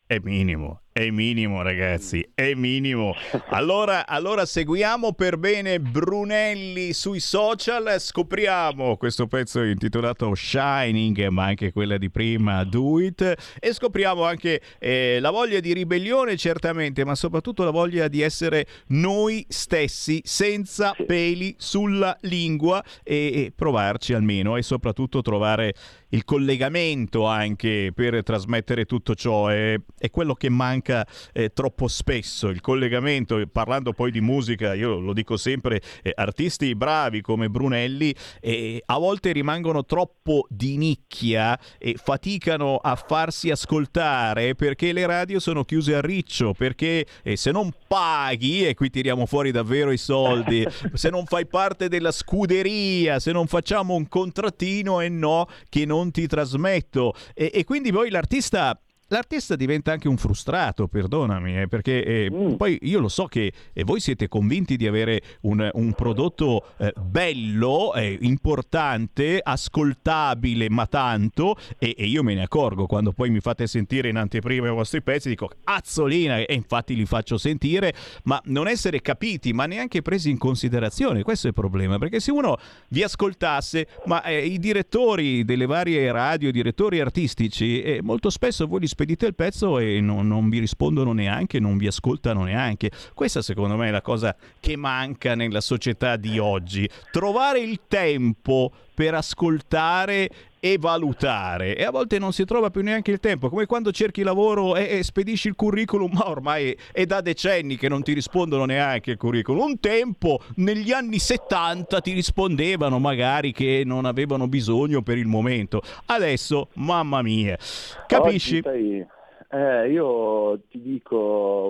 È 0.06 0.18
minimo, 0.20 0.80
è 0.96 1.10
minimo 1.10 1.60
ragazzi, 1.60 2.24
è 2.36 2.54
minimo. 2.54 3.16
Allora, 3.48 4.06
allora 4.06 4.46
seguiamo 4.46 5.12
per 5.12 5.38
bene 5.38 5.80
Brunelli 5.80 6.92
sui 6.92 7.18
social, 7.18 7.96
scopriamo 7.98 8.96
questo 8.96 9.26
pezzo 9.26 9.60
intitolato 9.64 10.32
Shining, 10.36 11.26
ma 11.30 11.46
anche 11.46 11.72
quella 11.72 11.98
di 11.98 12.10
prima, 12.10 12.62
Do 12.62 13.00
It, 13.00 13.56
e 13.58 13.72
scopriamo 13.72 14.22
anche 14.22 14.60
eh, 14.78 15.18
la 15.18 15.32
voglia 15.32 15.58
di 15.58 15.72
ribellione 15.72 16.36
certamente, 16.36 17.04
ma 17.04 17.16
soprattutto 17.16 17.64
la 17.64 17.72
voglia 17.72 18.06
di 18.06 18.20
essere 18.20 18.64
noi 18.90 19.44
stessi, 19.48 20.20
senza 20.22 20.94
peli 21.08 21.56
sulla 21.58 22.16
lingua 22.20 22.80
e, 23.02 23.16
e 23.16 23.52
provarci 23.52 24.12
almeno 24.12 24.56
e 24.56 24.62
soprattutto 24.62 25.22
trovare 25.22 25.74
il 26.10 26.24
collegamento 26.24 27.26
anche 27.26 27.90
per 27.92 28.22
trasmettere 28.22 28.84
tutto 28.84 29.16
ciò. 29.16 29.48
È, 29.48 29.74
è 29.98 30.10
quello 30.10 30.34
che 30.34 30.48
manca 30.48 30.83
manca 30.84 31.06
eh, 31.32 31.52
troppo 31.52 31.88
spesso. 31.88 32.48
Il 32.48 32.60
collegamento, 32.60 33.42
parlando 33.50 33.92
poi 33.92 34.10
di 34.10 34.20
musica, 34.20 34.74
io 34.74 35.00
lo 35.00 35.14
dico 35.14 35.38
sempre, 35.38 35.80
eh, 36.02 36.12
artisti 36.14 36.74
bravi 36.74 37.22
come 37.22 37.48
Brunelli 37.48 38.14
eh, 38.40 38.82
a 38.84 38.98
volte 38.98 39.32
rimangono 39.32 39.84
troppo 39.84 40.46
di 40.50 40.76
nicchia 40.76 41.58
e 41.78 41.96
faticano 41.96 42.76
a 42.76 42.94
farsi 42.96 43.50
ascoltare 43.50 44.54
perché 44.54 44.92
le 44.92 45.06
radio 45.06 45.40
sono 45.40 45.64
chiuse 45.64 45.94
a 45.94 46.00
riccio, 46.00 46.52
perché 46.52 47.06
eh, 47.22 47.36
se 47.36 47.50
non 47.50 47.72
paghi, 47.88 48.66
e 48.66 48.74
qui 48.74 48.90
tiriamo 48.90 49.24
fuori 49.24 49.50
davvero 49.50 49.90
i 49.90 49.98
soldi, 49.98 50.66
se 50.92 51.08
non 51.08 51.24
fai 51.24 51.46
parte 51.46 51.88
della 51.88 52.12
scuderia, 52.12 53.18
se 53.18 53.32
non 53.32 53.46
facciamo 53.46 53.94
un 53.94 54.08
contrattino 54.08 55.00
e 55.00 55.08
no 55.08 55.46
che 55.68 55.86
non 55.86 56.10
ti 56.10 56.26
trasmetto. 56.26 57.14
E, 57.32 57.50
e 57.54 57.64
quindi 57.64 57.90
poi 57.90 58.10
l'artista 58.10 58.78
l'artista 59.08 59.56
diventa 59.56 59.92
anche 59.92 60.08
un 60.08 60.16
frustrato, 60.16 60.88
perdonami, 60.88 61.62
eh, 61.62 61.68
perché 61.68 62.04
eh, 62.04 62.30
mm. 62.30 62.54
poi 62.54 62.78
io 62.82 63.00
lo 63.00 63.08
so 63.08 63.26
che 63.26 63.52
eh, 63.72 63.84
voi 63.84 64.00
siete 64.00 64.28
convinti 64.28 64.76
di 64.76 64.86
avere 64.86 65.20
un, 65.42 65.68
un 65.72 65.92
prodotto 65.92 66.68
eh, 66.78 66.92
bello, 66.98 67.94
eh, 67.94 68.18
importante, 68.22 69.40
ascoltabile, 69.42 70.70
ma 70.70 70.86
tanto, 70.86 71.56
e, 71.78 71.94
e, 71.96 72.06
io 72.06 72.22
me 72.22 72.34
ne 72.34 72.42
accorgo 72.42 72.86
quando 72.86 73.12
poi 73.12 73.30
mi 73.30 73.40
fate 73.40 73.66
sentire 73.66 74.08
in 74.08 74.16
anteprima 74.16 74.68
i 74.68 74.72
vostri 74.72 75.02
pezzi, 75.02 75.28
dico 75.28 75.50
azzolina, 75.64 76.38
e 76.38 76.54
infatti 76.54 76.94
li 76.94 77.06
faccio 77.06 77.36
sentire, 77.36 77.92
ma 78.24 78.40
non 78.46 78.68
essere 78.68 79.00
capiti, 79.00 79.52
ma 79.52 79.66
neanche 79.66 80.02
presi 80.02 80.30
in 80.30 80.38
considerazione, 80.38 81.22
questo 81.22 81.46
è 81.46 81.50
il 81.50 81.54
problema, 81.54 81.98
perché 81.98 82.20
se 82.20 82.30
uno 82.30 82.56
vi 82.88 83.02
ascoltasse, 83.02 83.86
ma 84.06 84.22
eh, 84.24 84.44
i 84.44 84.58
direttori 84.58 85.44
delle 85.44 85.66
varie 85.66 86.10
radio, 86.10 86.48
i 86.48 86.52
direttori 86.52 87.00
artistici, 87.00 87.98
molto 88.02 88.30
spesso 88.30 88.66
voi 88.66 88.80
li 88.80 88.86
spedite 88.94 89.26
il 89.26 89.34
pezzo 89.34 89.80
e 89.80 90.00
non, 90.00 90.28
non 90.28 90.48
vi 90.48 90.60
rispondono 90.60 91.12
neanche, 91.12 91.58
non 91.58 91.76
vi 91.76 91.88
ascoltano 91.88 92.44
neanche. 92.44 92.92
Questa 93.12 93.42
secondo 93.42 93.76
me 93.76 93.88
è 93.88 93.90
la 93.90 94.02
cosa 94.02 94.36
che 94.60 94.76
manca 94.76 95.34
nella 95.34 95.60
società 95.60 96.14
di 96.14 96.38
oggi. 96.38 96.88
Trovare 97.10 97.58
il 97.58 97.80
tempo 97.88 98.70
per 98.94 99.14
ascoltare 99.14 100.30
e 100.64 100.78
valutare. 100.78 101.76
E 101.76 101.84
a 101.84 101.90
volte 101.90 102.18
non 102.18 102.32
si 102.32 102.46
trova 102.46 102.70
più 102.70 102.80
neanche 102.82 103.10
il 103.10 103.20
tempo 103.20 103.50
come 103.50 103.66
quando 103.66 103.92
cerchi 103.92 104.22
lavoro 104.22 104.76
e, 104.76 104.96
e 104.98 105.02
spedisci 105.02 105.48
il 105.48 105.56
curriculum. 105.56 106.12
Ma 106.14 106.30
ormai 106.30 106.74
è, 106.90 107.04
da 107.04 107.20
decenni 107.20 107.76
che 107.76 107.90
non 107.90 108.02
ti 108.02 108.14
rispondono 108.14 108.64
neanche 108.64 109.10
il 109.10 109.18
curriculum. 109.18 109.60
Un 109.60 109.78
tempo 109.78 110.40
negli 110.56 110.90
anni 110.90 111.18
70 111.18 112.00
ti 112.00 112.14
rispondevano 112.14 112.98
magari 112.98 113.52
che 113.52 113.82
non 113.84 114.06
avevano 114.06 114.48
bisogno 114.48 115.02
per 115.02 115.18
il 115.18 115.26
momento. 115.26 115.82
Adesso 116.06 116.68
mamma 116.76 117.20
mia. 117.20 117.58
Capisci? 118.06 118.62
Eh, 118.64 119.90
io 119.90 120.60
ti 120.70 120.80
dico 120.80 121.16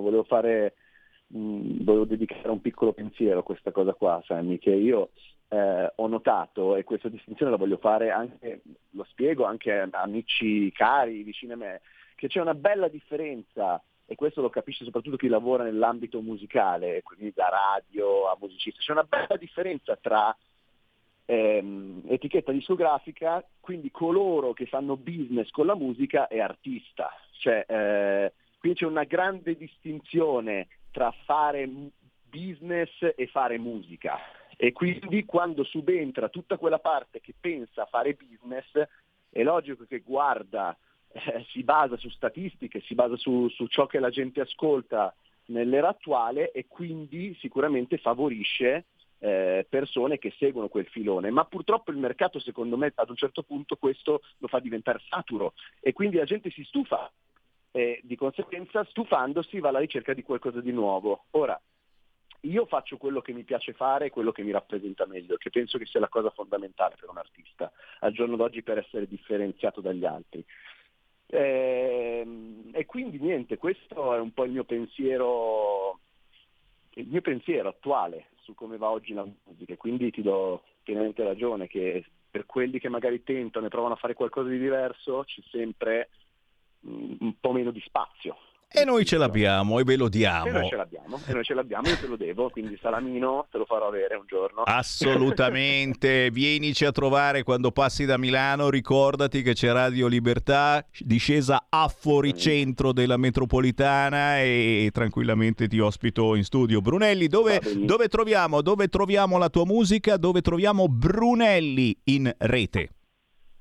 volevo 0.02 0.22
fare 0.22 0.74
mh, 1.26 1.82
volevo 1.82 2.04
dedicare 2.04 2.48
un 2.48 2.60
piccolo 2.60 2.92
pensiero 2.92 3.40
a 3.40 3.42
questa 3.42 3.72
cosa 3.72 3.92
qua 3.92 4.22
Sammy 4.24 4.58
che 4.58 4.70
io 4.70 5.10
eh, 5.48 5.92
ho 5.94 6.06
notato, 6.06 6.76
e 6.76 6.84
questa 6.84 7.08
distinzione 7.08 7.50
la 7.50 7.56
voglio 7.56 7.78
fare 7.78 8.10
anche, 8.10 8.62
lo 8.90 9.04
spiego 9.04 9.44
anche 9.44 9.72
a 9.72 9.88
amici 9.92 10.70
cari 10.72 11.22
vicini 11.22 11.52
a 11.52 11.56
me, 11.56 11.80
che 12.16 12.28
c'è 12.28 12.40
una 12.40 12.54
bella 12.54 12.88
differenza, 12.88 13.82
e 14.06 14.14
questo 14.16 14.42
lo 14.42 14.50
capisce 14.50 14.84
soprattutto 14.84 15.16
chi 15.16 15.28
lavora 15.28 15.64
nell'ambito 15.64 16.20
musicale, 16.20 17.02
quindi 17.02 17.32
da 17.34 17.48
radio 17.48 18.30
a 18.30 18.36
musicista, 18.38 18.80
c'è 18.80 18.92
una 18.92 19.04
bella 19.04 19.36
differenza 19.38 19.96
tra 19.96 20.36
ehm, 21.26 22.02
etichetta 22.08 22.52
discografica, 22.52 23.44
quindi 23.60 23.90
coloro 23.90 24.52
che 24.52 24.66
fanno 24.66 24.96
business 24.96 25.50
con 25.50 25.66
la 25.66 25.74
musica 25.74 26.28
e 26.28 26.40
artista. 26.40 27.10
Cioè, 27.38 27.64
eh, 27.66 28.32
quindi 28.58 28.78
c'è 28.78 28.86
una 28.86 29.04
grande 29.04 29.56
distinzione 29.56 30.68
tra 30.90 31.12
fare 31.24 31.68
business 32.30 32.90
e 33.16 33.26
fare 33.26 33.58
musica. 33.58 34.18
E 34.56 34.72
quindi 34.72 35.24
quando 35.24 35.64
subentra 35.64 36.28
tutta 36.28 36.56
quella 36.56 36.78
parte 36.78 37.20
che 37.20 37.34
pensa 37.38 37.82
a 37.82 37.86
fare 37.86 38.14
business, 38.14 38.88
è 39.30 39.42
logico 39.42 39.84
che 39.84 40.00
guarda, 40.00 40.76
eh, 41.12 41.44
si 41.50 41.62
basa 41.62 41.96
su 41.96 42.08
statistiche, 42.08 42.80
si 42.80 42.94
basa 42.94 43.16
su, 43.16 43.48
su 43.48 43.66
ciò 43.66 43.86
che 43.86 43.98
la 43.98 44.10
gente 44.10 44.40
ascolta 44.40 45.14
nell'era 45.46 45.88
attuale 45.88 46.50
e 46.52 46.66
quindi 46.68 47.36
sicuramente 47.40 47.98
favorisce 47.98 48.86
eh, 49.18 49.66
persone 49.68 50.18
che 50.18 50.34
seguono 50.38 50.68
quel 50.68 50.86
filone, 50.86 51.30
ma 51.30 51.44
purtroppo 51.44 51.90
il 51.90 51.96
mercato 51.96 52.38
secondo 52.38 52.76
me 52.76 52.92
ad 52.94 53.08
un 53.08 53.16
certo 53.16 53.42
punto 53.42 53.76
questo 53.76 54.22
lo 54.38 54.48
fa 54.48 54.58
diventare 54.58 55.00
saturo 55.08 55.54
e 55.80 55.92
quindi 55.92 56.16
la 56.16 56.24
gente 56.24 56.50
si 56.50 56.62
stufa 56.64 57.10
e 57.70 58.00
di 58.04 58.16
conseguenza 58.16 58.84
stufandosi 58.84 59.58
va 59.58 59.70
alla 59.70 59.80
ricerca 59.80 60.14
di 60.14 60.22
qualcosa 60.22 60.60
di 60.60 60.70
nuovo. 60.70 61.24
Ora, 61.32 61.60
io 62.44 62.66
faccio 62.66 62.96
quello 62.96 63.20
che 63.20 63.32
mi 63.32 63.44
piace 63.44 63.72
fare 63.72 64.06
e 64.06 64.10
quello 64.10 64.32
che 64.32 64.42
mi 64.42 64.50
rappresenta 64.50 65.06
meglio, 65.06 65.36
che 65.36 65.50
penso 65.50 65.78
che 65.78 65.86
sia 65.86 66.00
la 66.00 66.08
cosa 66.08 66.30
fondamentale 66.30 66.96
per 66.98 67.08
un 67.08 67.18
artista, 67.18 67.70
al 68.00 68.12
giorno 68.12 68.36
d'oggi 68.36 68.62
per 68.62 68.78
essere 68.78 69.06
differenziato 69.06 69.80
dagli 69.80 70.04
altri. 70.04 70.44
E, 71.26 72.20
ehm, 72.22 72.70
e 72.72 72.84
quindi 72.84 73.18
niente, 73.18 73.56
questo 73.56 74.14
è 74.14 74.18
un 74.18 74.32
po' 74.32 74.44
il 74.44 74.52
mio 74.52 74.64
pensiero, 74.64 76.00
il 76.94 77.06
mio 77.06 77.20
pensiero 77.20 77.68
attuale 77.68 78.28
su 78.40 78.54
come 78.54 78.76
va 78.76 78.90
oggi 78.90 79.14
la 79.14 79.26
musica, 79.44 79.76
quindi 79.76 80.10
ti 80.10 80.20
do 80.20 80.62
pienamente 80.82 81.24
ragione 81.24 81.66
che 81.66 82.04
per 82.30 82.44
quelli 82.44 82.78
che 82.78 82.90
magari 82.90 83.22
tentano 83.22 83.66
e 83.66 83.70
provano 83.70 83.94
a 83.94 83.96
fare 83.98 84.12
qualcosa 84.12 84.50
di 84.50 84.58
diverso 84.58 85.24
c'è 85.24 85.40
sempre 85.50 86.10
mm, 86.86 87.14
un 87.20 87.40
po' 87.40 87.52
meno 87.52 87.70
di 87.70 87.80
spazio 87.80 88.36
e 88.74 88.84
noi 88.84 89.04
ce 89.04 89.18
l'abbiamo 89.18 89.78
e 89.78 89.84
ve 89.84 89.96
lo 89.96 90.08
diamo. 90.08 90.46
E 90.46 90.50
noi 90.50 90.68
ce 90.68 90.74
l'abbiamo, 90.74 91.20
e 91.24 91.32
noi 91.32 91.44
ce 91.44 91.54
l'abbiamo, 91.54 91.88
io 91.88 91.96
te 91.96 92.06
lo 92.08 92.16
devo, 92.16 92.50
quindi 92.50 92.76
salamino 92.82 93.46
te 93.48 93.58
lo 93.58 93.64
farò 93.66 93.86
avere 93.86 94.16
un 94.16 94.24
giorno. 94.26 94.62
Assolutamente, 94.66 96.28
vienici 96.32 96.84
a 96.84 96.90
trovare 96.90 97.44
quando 97.44 97.70
passi 97.70 98.04
da 98.04 98.18
Milano, 98.18 98.70
ricordati 98.70 99.42
che 99.42 99.52
c'è 99.52 99.70
Radio 99.70 100.08
Libertà, 100.08 100.84
discesa 100.98 101.66
a 101.68 101.86
fuoricentro 101.86 102.92
della 102.92 103.16
metropolitana 103.16 104.40
e 104.40 104.90
tranquillamente 104.92 105.68
ti 105.68 105.78
ospito 105.78 106.34
in 106.34 106.42
studio. 106.42 106.80
Brunelli, 106.80 107.28
dove, 107.28 107.60
dove, 107.76 108.08
troviamo, 108.08 108.60
dove 108.60 108.88
troviamo 108.88 109.38
la 109.38 109.50
tua 109.50 109.64
musica? 109.64 110.16
Dove 110.16 110.40
troviamo 110.40 110.88
Brunelli 110.88 111.96
in 112.04 112.32
rete? 112.38 112.90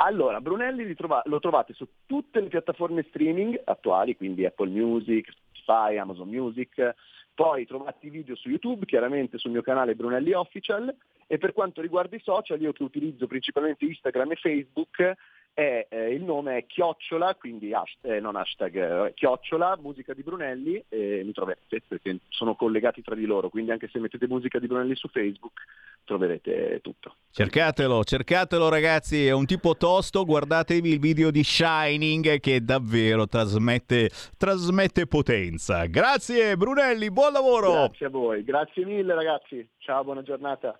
Allora, 0.05 0.41
Brunelli 0.41 0.93
trova- 0.95 1.21
lo 1.25 1.39
trovate 1.39 1.71
su 1.73 1.87
tutte 2.05 2.41
le 2.41 2.49
piattaforme 2.49 3.03
streaming 3.03 3.61
attuali, 3.63 4.17
quindi 4.17 4.45
Apple 4.45 4.69
Music, 4.69 5.31
Spotify, 5.53 5.97
Amazon 5.97 6.27
Music, 6.27 6.93
poi 7.33 7.65
trovate 7.65 8.07
i 8.07 8.09
video 8.09 8.35
su 8.35 8.49
YouTube, 8.49 8.85
chiaramente 8.85 9.37
sul 9.37 9.51
mio 9.51 9.61
canale 9.61 9.95
Brunelli 9.95 10.33
Official, 10.33 10.93
e 11.25 11.37
per 11.37 11.53
quanto 11.53 11.79
riguarda 11.79 12.17
i 12.17 12.21
social, 12.21 12.61
io 12.61 12.73
che 12.73 12.83
utilizzo 12.83 13.27
principalmente 13.27 13.85
Instagram 13.85 14.31
e 14.31 14.35
Facebook, 14.35 15.13
è, 15.53 15.85
eh, 15.89 16.13
il 16.13 16.23
nome 16.23 16.57
è 16.57 16.65
chiocciola, 16.65 17.35
quindi 17.35 17.73
hashtag, 17.73 18.11
eh, 18.11 18.19
non 18.19 18.35
hashtag, 18.35 19.05
eh, 19.07 19.13
chiocciola, 19.13 19.77
musica 19.79 20.13
di 20.13 20.23
Brunelli, 20.23 20.83
e 20.89 21.21
mi 21.23 21.31
trovate 21.31 21.81
perché 21.87 22.19
sono 22.29 22.55
collegati 22.55 23.01
tra 23.01 23.15
di 23.15 23.25
loro, 23.25 23.49
quindi 23.49 23.71
anche 23.71 23.87
se 23.91 23.99
mettete 23.99 24.27
musica 24.27 24.57
di 24.59 24.67
Brunelli 24.67 24.95
su 24.95 25.07
Facebook 25.09 25.61
troverete 26.03 26.79
tutto. 26.81 27.15
Cercatelo, 27.31 28.03
cercatelo 28.03 28.67
ragazzi, 28.67 29.27
è 29.27 29.31
un 29.31 29.45
tipo 29.45 29.75
tosto, 29.77 30.25
guardatevi 30.25 30.89
il 30.89 30.99
video 30.99 31.29
di 31.29 31.43
Shining 31.43 32.39
che 32.39 32.63
davvero 32.63 33.27
trasmette, 33.27 34.09
trasmette 34.37 35.05
potenza. 35.05 35.85
Grazie 35.85 36.57
Brunelli, 36.57 37.11
buon 37.11 37.31
lavoro! 37.31 37.71
Grazie 37.73 38.07
a 38.07 38.09
voi, 38.09 38.43
grazie 38.43 38.85
mille 38.85 39.13
ragazzi, 39.13 39.67
ciao, 39.77 40.03
buona 40.03 40.23
giornata. 40.23 40.79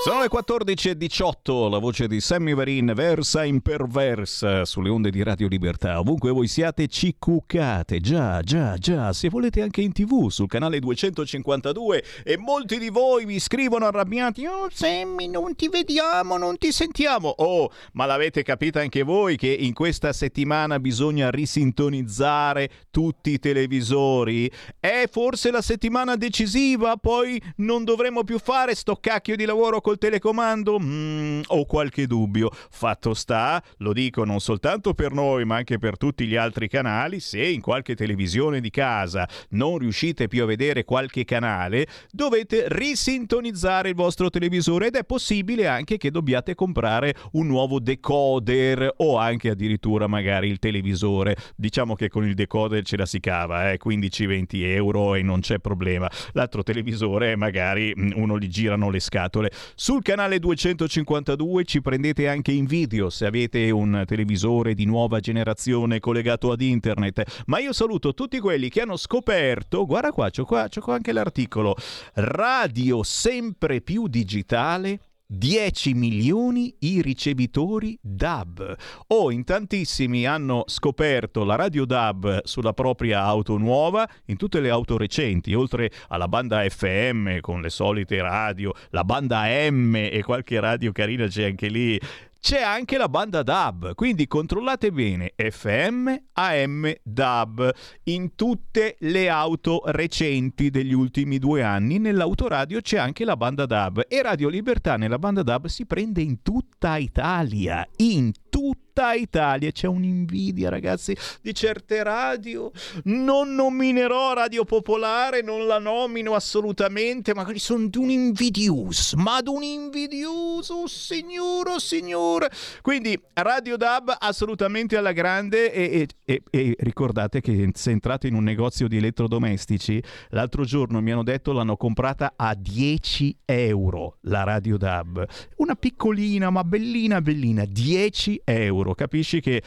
Sono 0.00 0.20
le 0.20 0.28
14.18, 0.30 1.68
la 1.68 1.78
voce 1.78 2.06
di 2.06 2.20
Sammy 2.20 2.54
Varin 2.54 2.92
versa 2.94 3.42
in 3.42 3.60
perversa 3.60 4.64
sulle 4.64 4.90
onde 4.90 5.10
di 5.10 5.24
Radio 5.24 5.48
Libertà. 5.48 5.98
Ovunque 5.98 6.30
voi 6.30 6.46
siate 6.46 6.86
ci 6.86 7.16
cuccate, 7.18 7.98
già, 7.98 8.40
già, 8.40 8.76
già, 8.76 9.12
se 9.12 9.28
volete 9.28 9.60
anche 9.60 9.80
in 9.80 9.90
tv 9.92 10.28
sul 10.28 10.46
canale 10.46 10.78
252 10.78 12.04
e 12.22 12.36
molti 12.36 12.78
di 12.78 12.90
voi 12.90 13.24
vi 13.24 13.40
scrivono 13.40 13.86
arrabbiati, 13.86 14.46
oh 14.46 14.68
Sammy 14.70 15.26
non 15.26 15.56
ti 15.56 15.68
vediamo, 15.68 16.36
non 16.36 16.58
ti 16.58 16.70
sentiamo. 16.70 17.34
Oh, 17.36 17.72
ma 17.94 18.06
l'avete 18.06 18.44
capita 18.44 18.78
anche 18.78 19.02
voi 19.02 19.36
che 19.36 19.48
in 19.48 19.74
questa 19.74 20.12
settimana 20.12 20.78
bisogna 20.78 21.28
risintonizzare 21.28 22.70
tutti 22.92 23.32
i 23.32 23.40
televisori? 23.40 24.48
È 24.78 25.06
forse 25.10 25.50
la 25.50 25.60
settimana 25.60 26.14
decisiva, 26.14 26.96
poi 26.96 27.42
non 27.56 27.82
dovremo 27.82 28.22
più 28.22 28.38
fare 28.38 28.76
sto 28.76 28.94
cacchio 28.94 29.34
di 29.34 29.44
lavoro 29.44 29.80
col 29.88 29.96
telecomando? 29.96 30.78
Mm, 30.78 31.40
ho 31.46 31.64
qualche 31.64 32.06
dubbio. 32.06 32.50
Fatto 32.52 33.14
sta, 33.14 33.62
lo 33.78 33.94
dico 33.94 34.22
non 34.24 34.38
soltanto 34.38 34.92
per 34.92 35.12
noi 35.12 35.46
ma 35.46 35.56
anche 35.56 35.78
per 35.78 35.96
tutti 35.96 36.26
gli 36.26 36.36
altri 36.36 36.68
canali, 36.68 37.20
se 37.20 37.42
in 37.42 37.62
qualche 37.62 37.94
televisione 37.94 38.60
di 38.60 38.68
casa 38.68 39.26
non 39.50 39.78
riuscite 39.78 40.28
più 40.28 40.42
a 40.42 40.46
vedere 40.46 40.84
qualche 40.84 41.24
canale, 41.24 41.86
dovete 42.10 42.64
risintonizzare 42.68 43.88
il 43.88 43.94
vostro 43.94 44.28
televisore 44.28 44.88
ed 44.88 44.96
è 44.96 45.04
possibile 45.04 45.66
anche 45.66 45.96
che 45.96 46.10
dobbiate 46.10 46.54
comprare 46.54 47.14
un 47.32 47.46
nuovo 47.46 47.80
decoder 47.80 48.92
o 48.98 49.16
anche 49.16 49.48
addirittura 49.48 50.06
magari 50.06 50.48
il 50.48 50.58
televisore. 50.58 51.34
Diciamo 51.56 51.94
che 51.94 52.10
con 52.10 52.26
il 52.26 52.34
decoder 52.34 52.84
ce 52.84 52.98
la 52.98 53.06
si 53.06 53.20
cava, 53.20 53.72
eh? 53.72 53.78
15-20 53.82 54.46
euro 54.64 55.14
e 55.14 55.22
non 55.22 55.40
c'è 55.40 55.60
problema. 55.60 56.10
L'altro 56.32 56.62
televisore 56.62 57.36
magari 57.36 57.94
mm, 57.98 58.10
uno 58.16 58.38
gli 58.38 58.48
girano 58.48 58.90
le 58.90 59.00
scatole. 59.00 59.50
Sul 59.80 60.02
canale 60.02 60.40
252 60.40 61.62
ci 61.62 61.80
prendete 61.80 62.26
anche 62.26 62.50
in 62.50 62.64
video 62.64 63.10
se 63.10 63.26
avete 63.26 63.70
un 63.70 64.02
televisore 64.08 64.74
di 64.74 64.84
nuova 64.84 65.20
generazione 65.20 66.00
collegato 66.00 66.50
ad 66.50 66.60
internet. 66.60 67.44
Ma 67.46 67.60
io 67.60 67.72
saluto 67.72 68.12
tutti 68.12 68.40
quelli 68.40 68.70
che 68.70 68.80
hanno 68.80 68.96
scoperto, 68.96 69.86
guarda 69.86 70.10
qua, 70.10 70.30
c'ho 70.30 70.44
qua, 70.44 70.66
c'ho 70.68 70.80
qua 70.80 70.96
anche 70.96 71.12
l'articolo, 71.12 71.76
radio 72.14 73.04
sempre 73.04 73.80
più 73.80 74.08
digitale 74.08 74.98
10 75.30 75.92
milioni 75.92 76.74
i 76.78 77.02
ricevitori 77.02 77.98
DAB. 78.00 78.76
Oh, 79.08 79.30
in 79.30 79.44
tantissimi 79.44 80.24
hanno 80.24 80.64
scoperto 80.66 81.44
la 81.44 81.54
radio 81.54 81.84
DAB 81.84 82.44
sulla 82.44 82.72
propria 82.72 83.20
auto 83.24 83.58
nuova, 83.58 84.08
in 84.26 84.38
tutte 84.38 84.60
le 84.60 84.70
auto 84.70 84.96
recenti, 84.96 85.52
oltre 85.52 85.90
alla 86.08 86.28
banda 86.28 86.66
FM 86.66 87.40
con 87.40 87.60
le 87.60 87.68
solite 87.68 88.22
radio, 88.22 88.72
la 88.88 89.04
banda 89.04 89.44
M 89.70 89.96
e 89.96 90.22
qualche 90.24 90.60
radio 90.60 90.92
carina 90.92 91.26
c'è 91.26 91.44
anche 91.44 91.68
lì. 91.68 92.00
C'è 92.40 92.62
anche 92.62 92.96
la 92.96 93.08
banda 93.08 93.42
DAB, 93.42 93.94
quindi 93.94 94.26
controllate 94.26 94.92
bene 94.92 95.32
FM, 95.36 96.14
AM, 96.34 96.92
DAB 97.02 97.70
in 98.04 98.34
tutte 98.34 98.96
le 99.00 99.28
auto 99.28 99.82
recenti 99.86 100.70
degli 100.70 100.94
ultimi 100.94 101.38
due 101.38 101.62
anni. 101.62 101.98
Nell'autoradio 101.98 102.80
c'è 102.80 102.98
anche 102.98 103.24
la 103.24 103.36
banda 103.36 103.66
DAB 103.66 104.04
e 104.08 104.22
Radio 104.22 104.48
Libertà 104.48 104.96
nella 104.96 105.18
banda 105.18 105.42
DAB 105.42 105.66
si 105.66 105.84
prende 105.84 106.22
in 106.22 106.42
tutta 106.42 106.96
Italia, 106.96 107.86
in 107.96 108.32
tutta 108.48 108.87
Italia. 109.14 109.70
C'è 109.70 109.86
un'invidia, 109.86 110.68
ragazzi, 110.68 111.16
di 111.40 111.54
certe 111.54 112.02
radio. 112.02 112.70
Non 113.04 113.54
nominerò 113.54 114.32
Radio 114.34 114.64
Popolare, 114.64 115.42
non 115.42 115.66
la 115.66 115.78
nomino 115.78 116.34
assolutamente, 116.34 117.34
ma 117.34 117.46
sono 117.56 117.88
di 117.88 117.98
un 117.98 118.10
invidius, 118.10 119.14
ma 119.14 119.40
di 119.40 119.48
un 119.48 119.62
invidius, 119.62 120.68
oh 120.70 120.86
signore, 120.86 121.70
oh 121.70 121.78
signore. 121.78 122.50
Quindi 122.82 123.20
Radio 123.34 123.76
DAB 123.76 124.16
assolutamente 124.18 124.96
alla 124.96 125.12
grande 125.12 125.72
e, 125.72 126.06
e, 126.06 126.08
e, 126.24 126.42
e 126.50 126.76
ricordate 126.78 127.40
che 127.40 127.70
se 127.74 127.90
entrate 127.90 128.26
in 128.26 128.34
un 128.34 128.44
negozio 128.44 128.88
di 128.88 128.96
elettrodomestici, 128.96 130.02
l'altro 130.30 130.64
giorno 130.64 131.00
mi 131.00 131.12
hanno 131.12 131.22
detto 131.22 131.52
l'hanno 131.52 131.76
comprata 131.76 132.34
a 132.36 132.54
10 132.54 133.38
euro 133.44 134.18
la 134.22 134.44
Radio 134.44 134.76
DAB. 134.76 135.26
Una 135.56 135.74
piccolina, 135.74 136.50
ma 136.50 136.64
bellina, 136.64 137.20
bellina, 137.20 137.64
10 137.64 138.42
euro. 138.44 138.87
Capisci 138.94 139.40
che 139.40 139.62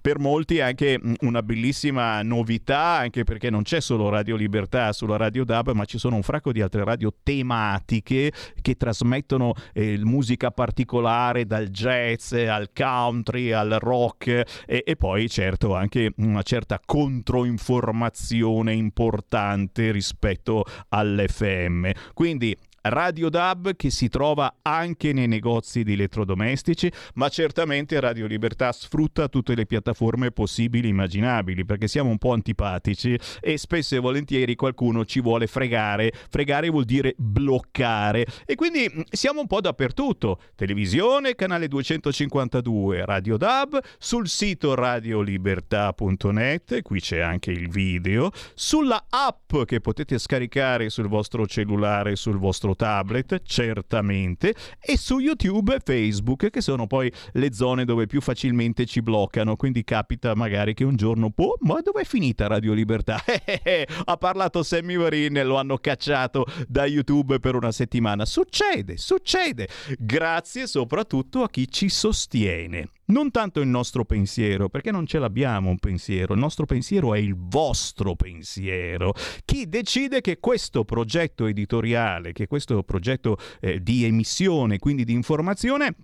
per 0.00 0.18
molti 0.18 0.58
è 0.58 0.62
anche 0.62 1.00
una 1.20 1.42
bellissima 1.42 2.22
novità, 2.22 2.96
anche 2.98 3.24
perché 3.24 3.50
non 3.50 3.62
c'è 3.62 3.80
solo 3.80 4.08
Radio 4.08 4.36
Libertà 4.36 4.92
sulla 4.92 5.16
Radio 5.16 5.44
DAB, 5.44 5.70
ma 5.72 5.84
ci 5.84 5.98
sono 5.98 6.16
un 6.16 6.22
fracco 6.22 6.52
di 6.52 6.60
altre 6.60 6.84
radio 6.84 7.12
tematiche 7.22 8.32
che 8.60 8.74
trasmettono 8.76 9.54
eh, 9.72 9.98
musica 9.98 10.50
particolare 10.50 11.46
dal 11.46 11.68
jazz 11.68 12.32
al 12.32 12.70
country 12.72 13.52
al 13.52 13.76
rock 13.80 14.42
e, 14.66 14.82
e 14.84 14.96
poi 14.96 15.28
certo 15.28 15.74
anche 15.74 16.12
una 16.16 16.42
certa 16.42 16.80
controinformazione 16.84 18.72
importante 18.72 19.90
rispetto 19.90 20.64
all'FM. 20.88 21.90
Quindi 22.14 22.56
Radio 22.82 23.28
DAB 23.28 23.76
che 23.76 23.90
si 23.90 24.08
trova 24.08 24.56
anche 24.62 25.12
nei 25.12 25.26
negozi 25.26 25.82
di 25.82 25.94
elettrodomestici, 25.94 26.90
ma 27.14 27.28
certamente 27.28 27.98
Radio 28.00 28.26
Libertà 28.26 28.72
sfrutta 28.72 29.28
tutte 29.28 29.54
le 29.54 29.66
piattaforme 29.66 30.30
possibili 30.30 30.86
e 30.86 30.90
immaginabili, 30.90 31.64
perché 31.64 31.88
siamo 31.88 32.10
un 32.10 32.18
po' 32.18 32.32
antipatici 32.32 33.18
e 33.40 33.58
spesso 33.58 33.96
e 33.96 33.98
volentieri 33.98 34.54
qualcuno 34.54 35.04
ci 35.04 35.20
vuole 35.20 35.46
fregare. 35.46 36.12
Fregare 36.30 36.68
vuol 36.68 36.84
dire 36.84 37.14
bloccare 37.16 38.26
e 38.46 38.54
quindi 38.54 38.90
mm, 38.92 39.00
siamo 39.10 39.40
un 39.40 39.46
po' 39.46 39.60
dappertutto. 39.60 40.40
Televisione, 40.54 41.34
canale 41.34 41.68
252, 41.68 43.04
Radio 43.04 43.36
DAB, 43.36 43.78
sul 43.98 44.28
sito 44.28 44.74
radiolibertà.net, 44.74 46.82
qui 46.82 47.00
c'è 47.00 47.18
anche 47.18 47.50
il 47.50 47.68
video, 47.68 48.30
sulla 48.54 49.06
app 49.08 49.62
che 49.64 49.80
potete 49.80 50.18
scaricare 50.18 50.90
sul 50.90 51.08
vostro 51.08 51.46
cellulare, 51.46 52.16
sul 52.16 52.38
vostro 52.38 52.67
tablet, 52.74 53.42
certamente, 53.44 54.54
e 54.80 54.96
su 54.96 55.18
YouTube 55.18 55.74
e 55.74 55.80
Facebook, 55.84 56.50
che 56.50 56.60
sono 56.60 56.86
poi 56.86 57.12
le 57.32 57.52
zone 57.52 57.84
dove 57.84 58.06
più 58.06 58.20
facilmente 58.20 58.86
ci 58.86 59.02
bloccano. 59.02 59.56
Quindi 59.56 59.84
capita 59.84 60.34
magari 60.34 60.74
che 60.74 60.84
un 60.84 60.96
giorno, 60.96 61.30
boh, 61.30 61.56
ma 61.60 61.80
dove 61.80 62.02
è 62.02 62.04
finita 62.04 62.46
Radio 62.46 62.72
Libertà? 62.72 63.18
ha 64.04 64.16
parlato 64.16 64.62
Sammy 64.62 64.96
Varin 64.96 65.40
lo 65.44 65.56
hanno 65.56 65.78
cacciato 65.78 66.44
da 66.66 66.86
YouTube 66.86 67.40
per 67.40 67.54
una 67.54 67.72
settimana. 67.72 68.24
Succede, 68.24 68.96
succede. 68.96 69.68
Grazie 69.98 70.66
soprattutto 70.66 71.42
a 71.42 71.48
chi 71.48 71.68
ci 71.70 71.88
sostiene 71.88 72.90
non 73.08 73.30
tanto 73.30 73.60
il 73.60 73.68
nostro 73.68 74.04
pensiero, 74.04 74.68
perché 74.68 74.90
non 74.90 75.06
ce 75.06 75.18
l'abbiamo 75.18 75.70
un 75.70 75.78
pensiero, 75.78 76.34
il 76.34 76.40
nostro 76.40 76.66
pensiero 76.66 77.14
è 77.14 77.18
il 77.18 77.34
vostro 77.36 78.14
pensiero. 78.14 79.14
Chi 79.44 79.68
decide 79.68 80.20
che 80.20 80.38
questo 80.38 80.84
progetto 80.84 81.46
editoriale, 81.46 82.32
che 82.32 82.46
questo 82.46 82.82
progetto 82.82 83.36
eh, 83.60 83.82
di 83.82 84.04
emissione, 84.04 84.78
quindi 84.78 85.04
di 85.04 85.12
informazione, 85.12 85.94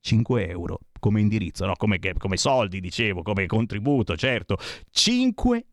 5 0.00 0.48
euro 0.48 0.80
come 1.00 1.20
indirizzo, 1.20 1.66
no? 1.66 1.74
come, 1.76 1.98
come 2.18 2.36
soldi, 2.36 2.78
dicevo, 2.78 3.22
come 3.22 3.46
contributo, 3.46 4.16
certo. 4.16 4.58
5 4.90 5.56
euro, 5.56 5.66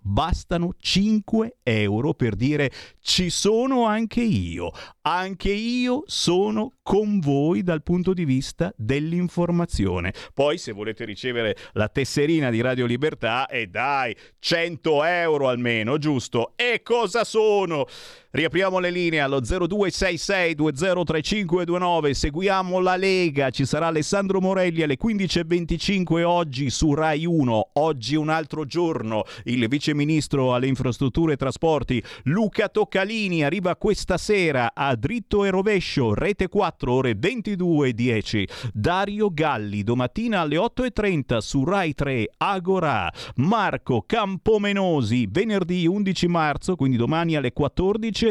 bastano 0.00 0.74
5 0.78 1.58
euro 1.62 2.14
per 2.14 2.34
dire 2.34 2.70
ci 3.00 3.30
sono 3.30 3.86
anche 3.86 4.22
io, 4.22 4.72
anche 5.02 5.50
io 5.50 6.02
sono 6.06 6.74
con 6.82 7.20
voi 7.20 7.62
dal 7.62 7.82
punto 7.82 8.12
di 8.12 8.24
vista 8.24 8.72
dell'informazione. 8.76 10.12
Poi 10.34 10.58
se 10.58 10.72
volete 10.72 11.04
ricevere 11.04 11.56
la 11.74 11.88
tesserina 11.88 12.50
di 12.50 12.60
Radio 12.60 12.86
Libertà, 12.86 13.46
e 13.46 13.60
eh 13.60 13.66
dai, 13.68 14.16
100 14.38 15.04
euro 15.04 15.48
almeno, 15.48 15.98
giusto? 15.98 16.52
E 16.56 16.80
cosa 16.82 17.24
sono? 17.24 17.86
Riapriamo 18.32 18.78
le 18.78 18.90
linee 18.90 19.18
allo 19.18 19.40
0266203529, 19.40 22.12
seguiamo 22.12 22.78
la 22.78 22.94
Lega, 22.94 23.50
ci 23.50 23.66
sarà 23.66 23.88
Alessandro 23.88 24.40
Morelli 24.40 24.82
alle 24.82 24.96
15.25 24.96 26.22
oggi 26.22 26.70
su 26.70 26.94
Rai 26.94 27.26
1, 27.26 27.70
oggi 27.72 28.14
un 28.14 28.28
altro 28.28 28.66
giorno, 28.66 29.19
il 29.44 29.66
vice 29.68 29.94
ministro 29.94 30.54
alle 30.54 30.66
infrastrutture 30.66 31.34
e 31.34 31.36
trasporti 31.36 32.02
Luca 32.24 32.68
Toccalini 32.68 33.44
arriva 33.44 33.76
questa 33.76 34.18
sera 34.18 34.72
a 34.74 34.94
dritto 34.96 35.44
e 35.44 35.50
rovescio, 35.50 36.14
rete 36.14 36.48
4 36.48 36.92
ore 36.92 37.12
22.10, 37.12 38.44
Dario 38.72 39.30
Galli 39.32 39.82
domattina 39.82 40.40
alle 40.40 40.56
8.30 40.56 41.38
su 41.38 41.64
Rai 41.64 41.94
3 41.94 42.30
Agora, 42.38 43.10
Marco 43.36 44.02
Campomenosi 44.06 45.26
venerdì 45.30 45.86
11 45.86 46.28
marzo, 46.28 46.76
quindi 46.76 46.96
domani 46.96 47.36
alle 47.36 47.52
14 47.52 48.26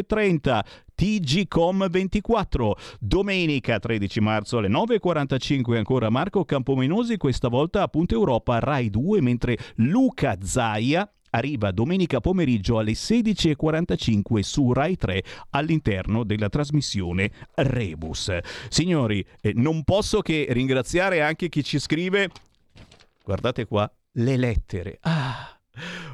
15.30 1.00 1.48
TGCom 1.48 1.90
24. 1.90 2.78
Domenica 3.00 3.80
13 3.80 4.20
marzo 4.20 4.58
alle 4.58 4.68
9.45 4.68 5.78
ancora 5.78 6.10
Marco 6.10 6.44
Campomenosi, 6.44 7.16
questa 7.16 7.48
volta 7.48 7.84
a 7.84 7.88
Punta 7.88 8.16
Europa 8.16 8.60
Rai 8.60 8.90
2, 8.90 9.22
mentre 9.22 9.58
Luca 9.76 10.38
Zaia 10.42 11.10
arriva 11.32 11.72
domenica 11.72 12.20
pomeriggio 12.20 12.80
alle 12.80 12.94
16.45 12.94 14.40
su 14.40 14.74
Rai 14.74 14.98
3 14.98 15.24
all'interno 15.52 16.24
della 16.26 16.50
trasmissione 16.50 17.32
Rebus. 17.56 18.36
Signori, 18.68 19.26
eh, 19.40 19.54
non 19.56 19.84
posso 19.84 20.22
che 20.22 20.48
ringraziare 20.50 21.22
anche 21.22 21.48
chi 21.48 21.64
ci 21.64 21.80
scrive, 21.80 22.30
guardate 23.24 23.66
qua, 23.66 23.90
le 24.14 24.38
lettere. 24.38 24.98
Ah! 25.02 25.59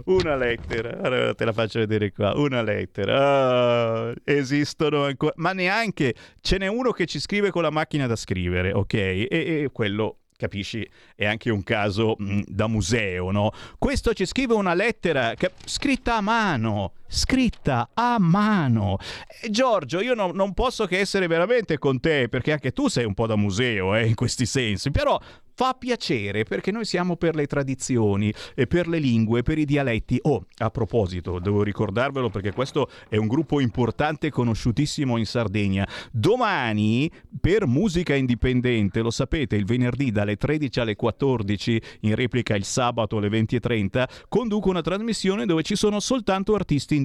Una 0.05 0.35
lettera, 0.35 0.99
allora 1.01 1.33
te 1.33 1.45
la 1.45 1.53
faccio 1.53 1.79
vedere 1.79 2.11
qua, 2.11 2.33
una 2.35 2.61
lettera, 2.61 4.09
ah, 4.09 4.13
esistono 4.23 5.05
ancora, 5.05 5.33
ma 5.37 5.53
neanche, 5.53 6.13
ce 6.41 6.57
n'è 6.57 6.67
uno 6.67 6.91
che 6.91 7.05
ci 7.05 7.19
scrive 7.19 7.51
con 7.51 7.61
la 7.61 7.69
macchina 7.71 8.07
da 8.07 8.15
scrivere, 8.15 8.71
ok? 8.71 8.93
E, 8.93 9.27
e 9.29 9.69
quello 9.71 10.19
capisci? 10.37 10.87
È 11.15 11.25
anche 11.25 11.49
un 11.49 11.63
caso 11.63 12.15
mh, 12.17 12.41
da 12.47 12.67
museo, 12.67 13.31
no? 13.31 13.51
Questo 13.77 14.13
ci 14.13 14.25
scrive 14.25 14.53
una 14.53 14.73
lettera 14.73 15.33
che, 15.35 15.51
scritta 15.65 16.17
a 16.17 16.21
mano, 16.21 16.93
scritta 17.15 17.89
a 17.93 18.17
mano. 18.19 18.97
Eh, 19.41 19.49
Giorgio, 19.49 20.01
io 20.01 20.13
no, 20.13 20.31
non 20.31 20.53
posso 20.53 20.85
che 20.85 20.99
essere 20.99 21.27
veramente 21.27 21.77
con 21.77 21.99
te, 21.99 22.27
perché 22.29 22.51
anche 22.51 22.71
tu 22.71 22.87
sei 22.87 23.05
un 23.05 23.13
po' 23.13 23.27
da 23.27 23.35
museo 23.35 23.95
eh, 23.95 24.05
in 24.05 24.15
questi 24.15 24.45
sensi, 24.45 24.91
però 24.91 25.19
fa 25.55 25.73
piacere 25.73 26.43
perché 26.43 26.71
noi 26.71 26.83
siamo 26.83 27.15
per 27.15 27.33
le 27.33 27.47
tradizioni, 27.47 28.33
e 28.53 28.67
per 28.67 28.87
le 28.87 28.99
lingue, 28.99 29.41
per 29.41 29.57
i 29.57 29.65
dialetti. 29.65 30.19
Oh, 30.23 30.45
a 30.57 30.69
proposito, 30.69 31.39
devo 31.39 31.63
ricordarvelo 31.63 32.29
perché 32.29 32.51
questo 32.51 32.89
è 33.07 33.15
un 33.15 33.27
gruppo 33.27 33.59
importante 33.59 34.27
e 34.27 34.31
conosciutissimo 34.31 35.17
in 35.17 35.25
Sardegna. 35.25 35.87
Domani 36.11 37.09
per 37.39 37.65
musica 37.65 38.13
indipendente, 38.13 38.99
lo 38.99 39.11
sapete, 39.11 39.55
il 39.55 39.65
venerdì 39.65 40.11
dalle 40.11 40.35
13 40.35 40.79
alle 40.81 40.95
14, 40.95 41.81
in 42.01 42.15
replica 42.15 42.55
il 42.55 42.65
sabato 42.65 43.17
alle 43.17 43.29
20.30, 43.29 44.05
conduco 44.27 44.69
una 44.69 44.81
trasmissione 44.81 45.45
dove 45.45 45.63
ci 45.63 45.75
sono 45.75 45.99
soltanto 45.99 46.53
artisti 46.53 46.95
indipendenti. 46.95 47.04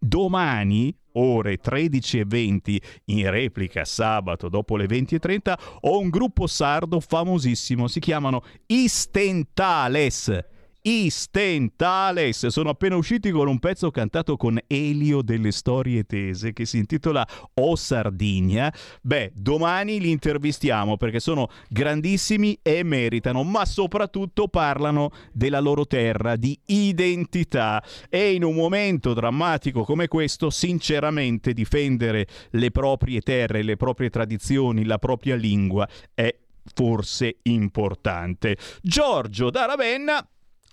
Domani, 0.00 0.94
ore 1.12 1.56
13 1.56 2.20
e 2.20 2.24
20, 2.24 2.82
in 3.06 3.30
replica 3.30 3.84
sabato 3.84 4.48
dopo 4.48 4.76
le 4.76 4.86
20.30, 4.86 5.54
ho 5.80 5.98
un 5.98 6.08
gruppo 6.08 6.46
sardo 6.46 7.00
famosissimo, 7.00 7.88
si 7.88 7.98
chiamano 7.98 8.42
Istentales. 8.66 10.56
Istentales 10.88 12.46
sono 12.46 12.70
appena 12.70 12.96
usciti 12.96 13.30
con 13.30 13.46
un 13.46 13.58
pezzo 13.58 13.90
cantato 13.90 14.38
con 14.38 14.58
Elio 14.66 15.20
delle 15.20 15.52
storie 15.52 16.04
tese 16.04 16.54
che 16.54 16.64
si 16.64 16.78
intitola 16.78 17.28
O 17.60 17.76
Sardigna. 17.76 18.72
Beh, 19.02 19.32
domani 19.34 20.00
li 20.00 20.10
intervistiamo 20.10 20.96
perché 20.96 21.20
sono 21.20 21.50
grandissimi 21.68 22.58
e 22.62 22.84
meritano, 22.84 23.42
ma 23.42 23.66
soprattutto 23.66 24.48
parlano 24.48 25.10
della 25.30 25.60
loro 25.60 25.86
terra, 25.86 26.36
di 26.36 26.58
identità. 26.64 27.84
E 28.08 28.32
in 28.32 28.42
un 28.42 28.54
momento 28.54 29.12
drammatico 29.12 29.84
come 29.84 30.08
questo, 30.08 30.48
sinceramente, 30.48 31.52
difendere 31.52 32.26
le 32.52 32.70
proprie 32.70 33.20
terre, 33.20 33.62
le 33.62 33.76
proprie 33.76 34.08
tradizioni, 34.08 34.86
la 34.86 34.96
propria 34.96 35.36
lingua 35.36 35.86
è 36.14 36.34
forse 36.72 37.40
importante. 37.42 38.56
Giorgio 38.80 39.50
da 39.50 39.66
Ravenna 39.66 40.26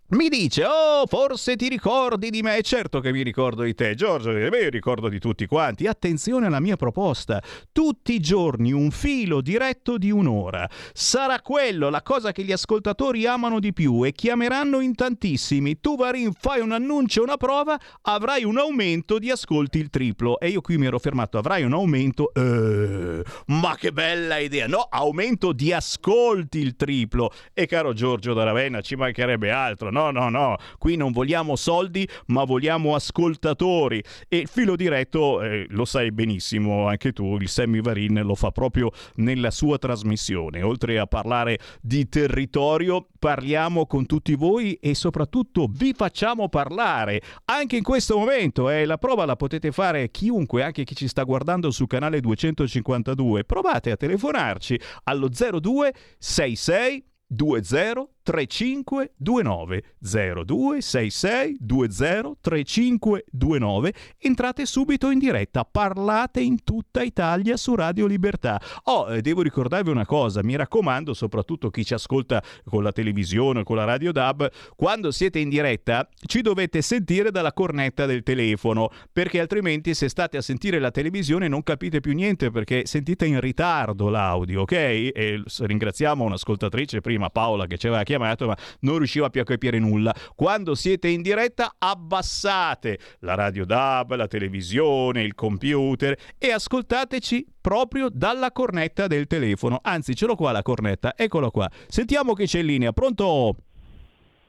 mi 0.08 0.30
dice, 0.30 0.64
oh, 0.66 1.08
forse 1.08 1.56
ti 1.56 1.68
ricordi 1.68 2.30
di 2.30 2.44
me. 2.44 2.62
Certo 2.62 3.00
che 3.00 3.12
mi 3.12 3.24
ricordo 3.24 3.64
di 3.64 3.74
te, 3.74 3.96
Giorgio, 3.96 4.30
io 4.30 4.70
ricordo 4.70 5.10
di 5.10 5.18
tutti 5.18 5.48
quanti. 5.48 5.88
Attenzione 5.88 6.46
alla 6.46 6.60
mia 6.60 6.76
proposta. 6.76 7.42
Tutti 7.72 8.14
i 8.14 8.20
giorni 8.20 8.72
un 8.72 8.92
filo 8.92 9.42
diretto 9.42 9.98
di 9.98 10.12
un'ora. 10.12 10.70
Sarà 10.94 11.42
quello 11.42 11.90
la 11.90 12.04
cosa 12.04 12.32
che 12.32 12.44
gli 12.44 12.52
ascoltatori 12.52 13.26
amano 13.26 13.60
di 13.60 13.74
più 13.74 14.04
e 14.04 14.12
chiameranno 14.12 14.80
in 14.80 14.94
tantissimi. 14.94 15.80
Tu, 15.80 15.96
Varin, 15.96 16.34
fai 16.34 16.60
un 16.60 16.72
annuncio, 16.72 17.24
una 17.24 17.38
prova, 17.38 17.76
avrai 18.04 18.44
un 18.44 18.60
aumento 18.60 19.18
di 19.18 19.32
ascolti 19.32 19.80
il 19.80 19.90
triplo. 19.90 20.40
E 20.40 20.50
io 20.50 20.62
qui 20.62 20.78
mi 20.78 20.86
ero 20.86 21.00
fermato, 21.00 21.40
avrai 21.40 21.64
un 21.64 21.74
aumento... 21.74 22.32
Eh, 22.32 23.24
ma 23.48 23.76
che 23.76 23.92
bella 23.92 24.38
idea! 24.38 24.68
No, 24.68 24.86
aumento 24.88 25.52
di 25.52 25.74
ascolti 25.74 26.60
il 26.60 26.76
triplo. 26.76 27.32
E 27.54 27.66
caro 27.66 27.94
Giorgio 27.94 28.34
da 28.34 28.44
Ravenna, 28.44 28.82
ci 28.82 28.96
mancherebbe 28.96 29.50
altro 29.50 29.94
no, 29.96 30.12
no, 30.12 30.30
no, 30.30 30.58
qui 30.78 30.98
non 30.98 31.14
vogliamo 31.14 31.56
soldi, 31.56 32.08
ma 32.28 32.44
vogliamo 32.44 32.96
ascoltatori. 32.96 34.04
E 34.28 34.38
il 34.40 34.48
filo 34.48 34.76
diretto, 34.76 35.42
eh, 35.42 35.66
lo 35.70 35.86
sai 35.86 36.12
benissimo 36.12 36.88
anche 36.88 37.14
tu, 37.14 37.38
il 37.38 37.48
Sammy 37.48 37.80
Varin 37.82 38.22
lo 38.24 38.36
fa 38.36 38.52
proprio 38.52 38.92
nella 39.16 39.52
sua 39.52 39.78
trasmissione. 39.78 40.62
Oltre 40.62 41.00
a 41.00 41.08
parlare 41.08 41.60
di 41.82 42.10
territorio, 42.10 43.08
parliamo 43.18 43.86
con 43.86 44.06
tutti 44.06 44.36
voi 44.36 44.74
e 44.74 44.94
soprattutto 44.96 45.68
vi 45.70 45.94
facciamo 45.94 46.50
parlare. 46.50 47.22
Anche 47.46 47.78
in 47.78 47.84
questo 47.84 48.18
momento, 48.18 48.70
eh, 48.70 48.86
la 48.86 48.98
prova 48.98 49.26
la 49.26 49.36
potete 49.36 49.72
fare 49.72 50.12
chiunque, 50.12 50.64
anche 50.64 50.84
chi 50.84 50.96
ci 50.96 51.08
sta 51.08 51.24
guardando 51.24 51.72
sul 51.72 51.88
canale 51.88 52.20
252. 52.20 53.46
Provate 53.46 53.92
a 53.92 53.96
telefonarci 53.96 54.80
allo 55.04 55.30
0266 55.30 57.04
20 57.28 58.15
3529 58.26 59.84
0266 60.00 61.58
20 61.60 62.38
3529 62.42 63.94
entrate 64.18 64.66
subito 64.66 65.12
in 65.12 65.20
diretta 65.20 65.64
parlate 65.64 66.42
in 66.42 66.64
tutta 66.64 67.04
Italia 67.04 67.56
su 67.56 67.76
Radio 67.76 68.08
Libertà. 68.08 68.60
Oh 68.86 69.14
eh, 69.14 69.22
devo 69.22 69.44
ricordarvi 69.44 69.92
una 69.92 70.08
cosa 70.08 70.42
mi 70.44 70.56
raccomando 70.56 71.14
soprattutto 71.14 71.70
chi 71.70 71.86
ci 71.86 71.94
ascolta 71.94 72.42
con 72.66 72.82
la 72.82 72.92
televisione 72.92 73.64
con 73.64 73.76
la 73.76 73.84
radio 73.84 74.12
DAB 74.12 74.50
quando 74.76 75.12
siete 75.12 75.38
in 75.38 75.50
diretta 75.50 76.08
ci 76.26 76.42
dovete 76.42 76.82
sentire 76.82 77.30
dalla 77.30 77.54
cornetta 77.54 78.08
del 78.08 78.24
telefono 78.24 78.90
perché 79.12 79.40
altrimenti 79.40 79.94
se 79.94 80.10
state 80.10 80.38
a 80.38 80.42
sentire 80.42 80.80
la 80.80 80.90
televisione 80.90 81.48
non 81.48 81.62
capite 81.62 82.00
più 82.00 82.14
niente 82.14 82.50
perché 82.50 82.88
sentite 82.88 83.28
in 83.28 83.40
ritardo 83.40 84.10
l'audio 84.10 84.62
ok? 84.62 84.72
E 84.72 85.44
ringraziamo 85.60 86.24
un'ascoltatrice 86.24 87.02
prima 87.02 87.30
Paola 87.30 87.68
che 87.68 87.78
ci 87.78 87.86
aveva 87.86 88.02
chiamato 88.02 88.15
chiamato 88.16 88.48
ma 88.48 88.56
non 88.82 88.98
riusciva 88.98 89.30
più 89.30 89.42
a 89.42 89.44
capire 89.44 89.80
nulla. 89.80 90.14
Quando 90.36 90.76
siete 90.76 91.08
in 91.08 91.22
diretta 91.22 91.76
abbassate 91.78 93.00
la 93.20 93.36
radio 93.36 93.66
DAB, 93.66 94.16
la 94.16 94.28
televisione, 94.28 95.22
il 95.22 95.36
computer 95.36 96.18
e 96.38 96.52
ascoltateci 96.52 97.46
proprio 97.62 98.10
dalla 98.10 98.52
cornetta 98.52 99.08
del 99.08 99.28
telefono. 99.28 99.80
Anzi, 99.82 100.16
ce 100.16 100.26
l'ho 100.26 100.36
qua 100.36 100.52
la 100.52 100.62
cornetta, 100.62 101.14
eccolo 101.16 101.52
qua. 101.52 101.70
Sentiamo 101.88 102.34
che 102.34 102.46
c'è 102.46 102.60
in 102.60 102.66
linea. 102.66 102.92
Pronto? 102.92 103.56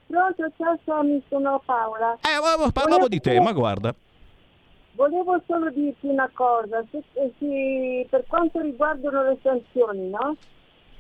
Pronto, 0.06 0.52
ciao 0.56 0.78
Sammy, 0.84 1.22
sono 1.28 1.60
Paola. 1.64 2.14
Eh, 2.14 2.72
parlavo 2.72 3.08
di 3.08 3.20
te, 3.20 3.40
ma 3.40 3.52
guarda. 3.52 3.94
Volevo 4.92 5.42
solo 5.46 5.68
dirti 5.70 6.06
una 6.06 6.30
cosa, 6.32 6.82
se, 6.90 7.02
se, 7.12 8.06
per 8.08 8.24
quanto 8.26 8.60
riguardano 8.60 9.24
le 9.24 9.38
sanzioni, 9.42 10.08
no? 10.08 10.36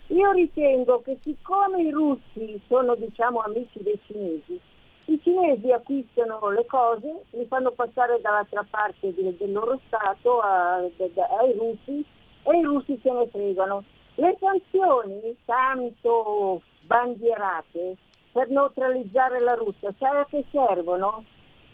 Io 0.08 0.30
ritengo 0.30 1.00
che 1.00 1.18
siccome 1.22 1.82
i 1.82 1.90
russi 1.90 2.60
sono 2.68 2.94
diciamo 2.94 3.40
amici 3.40 3.82
dei 3.82 3.98
cinesi, 4.06 4.60
i 5.06 5.20
cinesi 5.22 5.70
acquistano 5.70 6.48
le 6.50 6.64
cose, 6.66 7.24
li 7.30 7.44
fanno 7.46 7.70
passare 7.72 8.20
dall'altra 8.20 8.64
parte 8.68 9.14
del, 9.14 9.34
del 9.34 9.52
loro 9.52 9.80
Stato 9.86 10.40
a, 10.40 10.80
de, 10.96 11.12
de, 11.12 11.22
ai 11.22 11.52
russi 11.52 12.04
e 12.42 12.56
i 12.56 12.62
russi 12.62 12.98
se 13.02 13.10
ne 13.12 13.28
fregano. 13.28 13.84
Le 14.14 14.36
sanzioni, 14.40 15.36
tanto 15.44 16.62
bandierate, 16.82 17.96
per 18.32 18.48
neutralizzare 18.48 19.40
la 19.40 19.54
Russia, 19.54 19.92
sai 19.98 20.20
a 20.20 20.26
che 20.26 20.44
servono? 20.50 21.24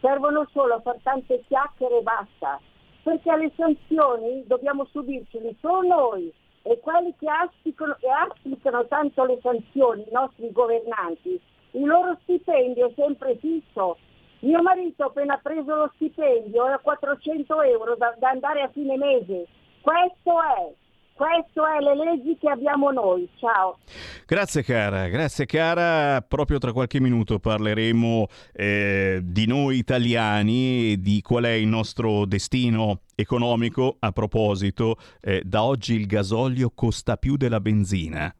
Servono 0.00 0.46
solo 0.52 0.74
a 0.74 0.80
far 0.80 0.98
tante 1.02 1.42
chiacchiere 1.46 1.98
e 1.98 2.02
basta, 2.02 2.60
perché 3.02 3.36
le 3.36 3.52
sanzioni 3.56 4.44
dobbiamo 4.46 4.86
subirceli 4.86 5.56
solo 5.60 5.86
noi, 5.86 6.32
e 6.62 6.78
quelli 6.80 7.14
che 7.18 7.28
applicano, 7.28 7.96
che 7.98 8.08
applicano 8.08 8.86
tanto 8.86 9.24
le 9.24 9.38
sanzioni, 9.42 10.02
i 10.02 10.12
nostri 10.12 10.50
governanti, 10.52 11.40
il 11.72 11.86
loro 11.86 12.18
stipendio 12.22 12.88
è 12.88 12.92
sempre 12.94 13.36
fisso. 13.36 13.98
Mio 14.40 14.62
marito 14.62 15.04
appena 15.04 15.38
preso 15.38 15.74
lo 15.74 15.90
stipendio, 15.94 16.66
è 16.66 16.72
a 16.72 16.78
400 16.78 17.62
euro 17.62 17.96
da, 17.96 18.14
da 18.18 18.30
andare 18.30 18.62
a 18.62 18.68
fine 18.68 18.96
mese. 18.96 19.46
Questo 19.80 20.40
è, 20.40 20.72
queste 21.14 21.60
è 21.60 21.80
le 21.82 21.94
leggi 21.94 22.36
che 22.38 22.48
abbiamo 22.48 22.90
noi. 22.90 23.28
Ciao. 23.38 23.78
Grazie 24.26 24.62
cara, 24.62 25.08
grazie 25.08 25.46
cara. 25.46 26.20
Proprio 26.22 26.58
tra 26.58 26.72
qualche 26.72 27.00
minuto 27.00 27.38
parleremo 27.38 28.26
eh, 28.52 29.20
di 29.22 29.46
noi 29.46 29.78
italiani, 29.78 31.00
di 31.00 31.20
qual 31.22 31.44
è 31.44 31.52
il 31.52 31.68
nostro 31.68 32.24
destino 32.24 33.02
economico. 33.14 33.96
A 34.00 34.12
proposito, 34.12 34.96
eh, 35.20 35.42
da 35.44 35.62
oggi 35.62 35.94
il 35.94 36.06
gasolio 36.06 36.70
costa 36.74 37.16
più 37.16 37.36
della 37.36 37.60
benzina. 37.60 38.34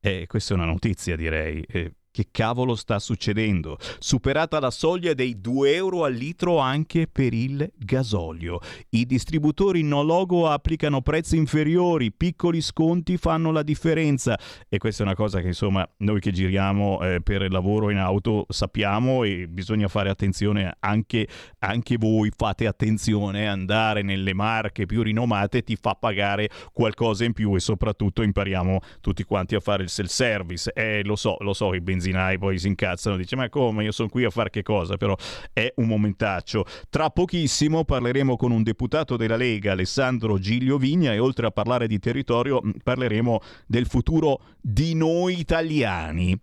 Eh, 0.00 0.26
questa 0.26 0.54
è 0.54 0.56
una 0.56 0.66
notizia, 0.66 1.16
direi. 1.16 1.62
Eh, 1.68 1.92
che 2.10 2.26
cavolo 2.30 2.74
sta 2.74 2.98
succedendo? 2.98 3.78
Superata 3.98 4.58
la 4.58 4.70
soglia 4.70 5.14
dei 5.14 5.40
2 5.40 5.74
euro 5.74 6.04
al 6.04 6.12
litro 6.12 6.58
anche 6.58 7.06
per 7.06 7.32
il 7.32 7.70
gasolio. 7.76 8.58
I 8.90 9.06
distributori 9.06 9.82
no 9.82 10.02
logo 10.02 10.48
applicano 10.48 11.00
prezzi 11.02 11.36
inferiori, 11.36 12.12
piccoli 12.12 12.60
sconti 12.60 13.16
fanno 13.16 13.52
la 13.52 13.62
differenza 13.62 14.38
e 14.68 14.78
questa 14.78 15.02
è 15.02 15.06
una 15.06 15.14
cosa 15.14 15.40
che 15.40 15.48
insomma 15.48 15.88
noi 15.98 16.20
che 16.20 16.32
giriamo 16.32 17.00
eh, 17.02 17.20
per 17.20 17.50
lavoro 17.50 17.90
in 17.90 17.98
auto 17.98 18.44
sappiamo 18.48 19.24
e 19.24 19.46
bisogna 19.48 19.88
fare 19.88 20.10
attenzione 20.10 20.76
anche, 20.80 21.28
anche 21.60 21.96
voi 21.96 22.30
fate 22.36 22.66
attenzione 22.66 23.48
andare 23.48 24.02
nelle 24.02 24.34
marche 24.34 24.84
più 24.84 25.02
rinomate 25.02 25.62
ti 25.62 25.76
fa 25.80 25.94
pagare 25.94 26.50
qualcosa 26.72 27.24
in 27.24 27.32
più 27.32 27.54
e 27.54 27.60
soprattutto 27.60 28.22
impariamo 28.22 28.80
tutti 29.00 29.22
quanti 29.22 29.54
a 29.54 29.60
fare 29.60 29.84
il 29.84 29.88
self 29.88 30.10
service. 30.10 30.72
Eh 30.74 31.02
lo 31.04 31.16
so, 31.16 31.36
lo 31.40 31.52
so, 31.52 31.72
i 31.72 31.80
benzini 31.80 31.99
benzinai 32.00 32.38
poi 32.38 32.58
si 32.58 32.66
incazzano, 32.66 33.16
dice 33.16 33.36
ma 33.36 33.48
come? 33.50 33.84
Io 33.84 33.92
sono 33.92 34.08
qui 34.08 34.24
a 34.24 34.30
fare 34.30 34.48
che 34.50 34.62
cosa, 34.62 34.96
però 34.96 35.14
è 35.52 35.72
un 35.76 35.86
momentaccio. 35.86 36.64
Tra 36.88 37.10
pochissimo 37.10 37.84
parleremo 37.84 38.36
con 38.36 38.50
un 38.50 38.62
deputato 38.62 39.16
della 39.16 39.36
Lega, 39.36 39.72
Alessandro 39.72 40.38
Giglio 40.38 40.78
Vigna, 40.78 41.12
e 41.12 41.18
oltre 41.18 41.46
a 41.46 41.50
parlare 41.50 41.86
di 41.86 41.98
territorio 41.98 42.60
mm, 42.64 42.70
parleremo 42.82 43.40
del 43.66 43.86
futuro 43.86 44.40
di 44.60 44.94
noi 44.94 45.38
italiani. 45.38 46.40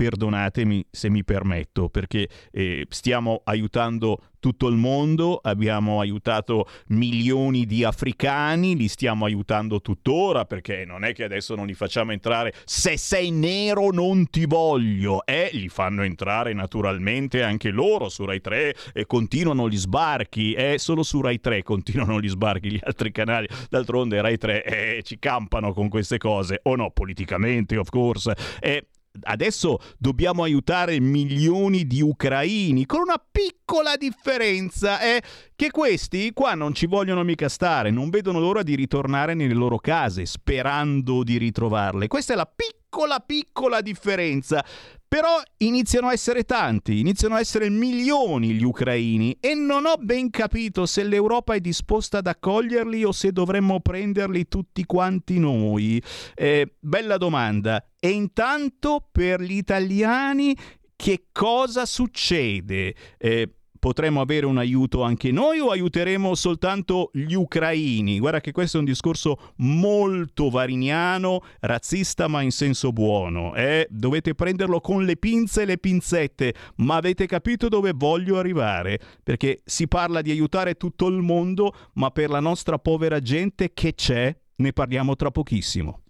Perdonatemi 0.00 0.86
se 0.90 1.10
mi 1.10 1.24
permetto, 1.24 1.90
perché 1.90 2.26
eh, 2.52 2.86
stiamo 2.88 3.42
aiutando 3.44 4.29
tutto 4.40 4.66
il 4.66 4.76
mondo, 4.76 5.38
abbiamo 5.40 6.00
aiutato 6.00 6.66
milioni 6.88 7.66
di 7.66 7.84
africani, 7.84 8.74
li 8.74 8.88
stiamo 8.88 9.26
aiutando 9.26 9.80
tuttora 9.80 10.44
perché 10.46 10.84
non 10.84 11.04
è 11.04 11.12
che 11.12 11.24
adesso 11.24 11.54
non 11.54 11.66
li 11.66 11.74
facciamo 11.74 12.12
entrare, 12.12 12.52
se 12.64 12.96
sei 12.96 13.30
nero 13.30 13.90
non 13.90 14.28
ti 14.30 14.46
voglio, 14.46 15.24
eh, 15.24 15.50
li 15.52 15.68
fanno 15.68 16.02
entrare 16.02 16.52
naturalmente 16.52 17.42
anche 17.42 17.70
loro 17.70 18.08
su 18.08 18.24
Rai 18.24 18.40
3 18.40 18.74
e 18.92 19.06
continuano 19.06 19.68
gli 19.68 19.76
sbarchi, 19.76 20.54
eh, 20.54 20.78
solo 20.78 21.02
su 21.02 21.20
Rai 21.20 21.38
3 21.38 21.62
continuano 21.62 22.20
gli 22.20 22.28
sbarchi, 22.28 22.72
gli 22.72 22.80
altri 22.82 23.12
canali, 23.12 23.46
d'altronde 23.68 24.20
Rai 24.20 24.38
3 24.38 24.64
eh, 24.64 25.02
ci 25.02 25.18
campano 25.18 25.72
con 25.72 25.88
queste 25.88 26.18
cose, 26.18 26.60
o 26.64 26.74
no, 26.74 26.90
politicamente 26.90 27.76
of 27.76 27.90
course, 27.90 28.34
eh, 28.60 28.86
adesso 29.22 29.78
dobbiamo 29.98 30.42
aiutare 30.42 31.00
milioni 31.00 31.86
di 31.86 32.00
ucraini 32.00 32.86
con 32.86 33.00
una 33.00 33.22
piccola 33.30 33.96
differenza 33.96 34.98
è 35.00 35.16
eh, 35.16 35.22
che 35.56 35.70
questi 35.70 36.32
qua 36.32 36.54
non 36.54 36.74
ci 36.74 36.86
vogliono 36.86 37.22
mica 37.22 37.48
stare, 37.48 37.90
non 37.90 38.08
vedono 38.08 38.40
l'ora 38.40 38.62
di 38.62 38.74
ritornare 38.74 39.34
nelle 39.34 39.54
loro 39.54 39.78
case 39.78 40.24
sperando 40.24 41.22
di 41.22 41.36
ritrovarle. 41.36 42.06
Questa 42.06 42.32
è 42.32 42.36
la 42.36 42.46
piccola 42.46 42.79
piccola 43.24 43.80
differenza. 43.80 44.64
Però 45.06 45.42
iniziano 45.56 46.06
a 46.06 46.12
essere 46.12 46.44
tanti, 46.44 47.00
iniziano 47.00 47.34
a 47.34 47.40
essere 47.40 47.68
milioni 47.68 48.52
gli 48.52 48.62
ucraini 48.62 49.36
e 49.40 49.54
non 49.54 49.84
ho 49.84 49.96
ben 49.96 50.30
capito 50.30 50.86
se 50.86 51.02
l'Europa 51.02 51.54
è 51.54 51.60
disposta 51.60 52.18
ad 52.18 52.28
accoglierli 52.28 53.02
o 53.02 53.10
se 53.10 53.32
dovremmo 53.32 53.80
prenderli 53.80 54.46
tutti 54.46 54.84
quanti 54.84 55.40
noi. 55.40 56.00
Eh, 56.36 56.74
bella 56.78 57.16
domanda. 57.16 57.84
E 57.98 58.10
intanto 58.10 59.04
per 59.10 59.40
gli 59.40 59.56
italiani 59.56 60.56
che 60.94 61.24
cosa 61.32 61.86
succede? 61.86 62.94
Eh, 63.18 63.52
potremmo 63.80 64.20
avere 64.20 64.46
un 64.46 64.58
aiuto 64.58 65.02
anche 65.02 65.32
noi 65.32 65.58
o 65.58 65.70
aiuteremo 65.70 66.34
soltanto 66.36 67.10
gli 67.12 67.32
ucraini? 67.32 68.20
Guarda 68.20 68.40
che 68.40 68.52
questo 68.52 68.76
è 68.76 68.80
un 68.80 68.86
discorso 68.86 69.52
molto 69.56 70.50
variniano, 70.50 71.42
razzista 71.60 72.28
ma 72.28 72.42
in 72.42 72.52
senso 72.52 72.92
buono. 72.92 73.54
Eh? 73.56 73.88
Dovete 73.90 74.34
prenderlo 74.34 74.80
con 74.80 75.04
le 75.04 75.16
pinze 75.16 75.62
e 75.62 75.64
le 75.64 75.78
pinzette, 75.78 76.54
ma 76.76 76.96
avete 76.96 77.26
capito 77.26 77.68
dove 77.68 77.92
voglio 77.92 78.38
arrivare? 78.38 79.00
Perché 79.24 79.62
si 79.64 79.88
parla 79.88 80.22
di 80.22 80.30
aiutare 80.30 80.74
tutto 80.74 81.08
il 81.08 81.22
mondo, 81.22 81.74
ma 81.94 82.10
per 82.10 82.30
la 82.30 82.40
nostra 82.40 82.78
povera 82.78 83.18
gente 83.18 83.72
che 83.72 83.94
c'è, 83.94 84.36
ne 84.56 84.72
parliamo 84.72 85.16
tra 85.16 85.30
pochissimo. 85.30 86.02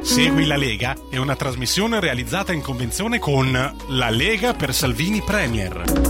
Segui 0.00 0.46
la 0.46 0.56
Lega 0.56 0.96
è 1.10 1.18
una 1.18 1.36
trasmissione 1.36 2.00
realizzata 2.00 2.52
in 2.52 2.62
convenzione 2.62 3.18
con 3.18 3.52
La 3.88 4.08
Lega 4.08 4.54
per 4.54 4.72
Salvini 4.72 5.20
Premier. 5.20 6.09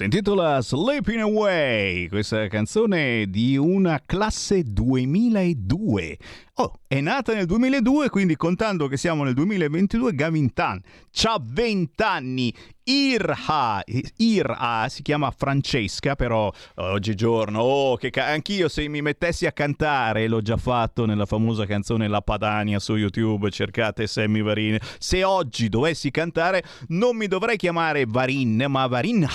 Si 0.00 0.06
intitola 0.06 0.62
Sleeping 0.62 1.20
Away, 1.20 2.08
questa 2.08 2.48
canzone 2.48 3.26
di 3.28 3.58
una 3.58 4.00
classe 4.02 4.62
2002. 4.62 6.16
Oh, 6.54 6.80
è 6.86 7.02
nata 7.02 7.34
nel 7.34 7.44
2002, 7.44 8.08
quindi 8.08 8.34
contando 8.34 8.88
che 8.88 8.96
siamo 8.96 9.24
nel 9.24 9.34
2022, 9.34 10.14
Gavin 10.14 10.54
Tan 10.54 10.80
c'ha 11.10 11.38
20 11.38 12.02
anni. 12.02 12.54
Irha, 12.90 13.84
Irha 14.16 14.86
si 14.88 15.02
chiama 15.02 15.30
Francesca, 15.30 16.16
però 16.16 16.50
oggigiorno, 16.74 17.60
oh, 17.60 17.96
che 17.96 18.10
ca- 18.10 18.26
anch'io 18.26 18.68
se 18.68 18.88
mi 18.88 19.00
mettessi 19.00 19.46
a 19.46 19.52
cantare, 19.52 20.26
l'ho 20.26 20.42
già 20.42 20.56
fatto 20.56 21.06
nella 21.06 21.24
famosa 21.24 21.66
canzone 21.66 22.08
La 22.08 22.20
Padania 22.20 22.80
su 22.80 22.96
YouTube, 22.96 23.50
cercate 23.50 24.08
Sammy 24.08 24.42
Varin. 24.42 24.76
Se 24.98 25.22
oggi 25.22 25.68
dovessi 25.68 26.10
cantare, 26.10 26.64
non 26.88 27.16
mi 27.16 27.28
dovrei 27.28 27.56
chiamare 27.56 28.06
Varin, 28.08 28.64
ma 28.68 28.88
Varinha. 28.88 29.28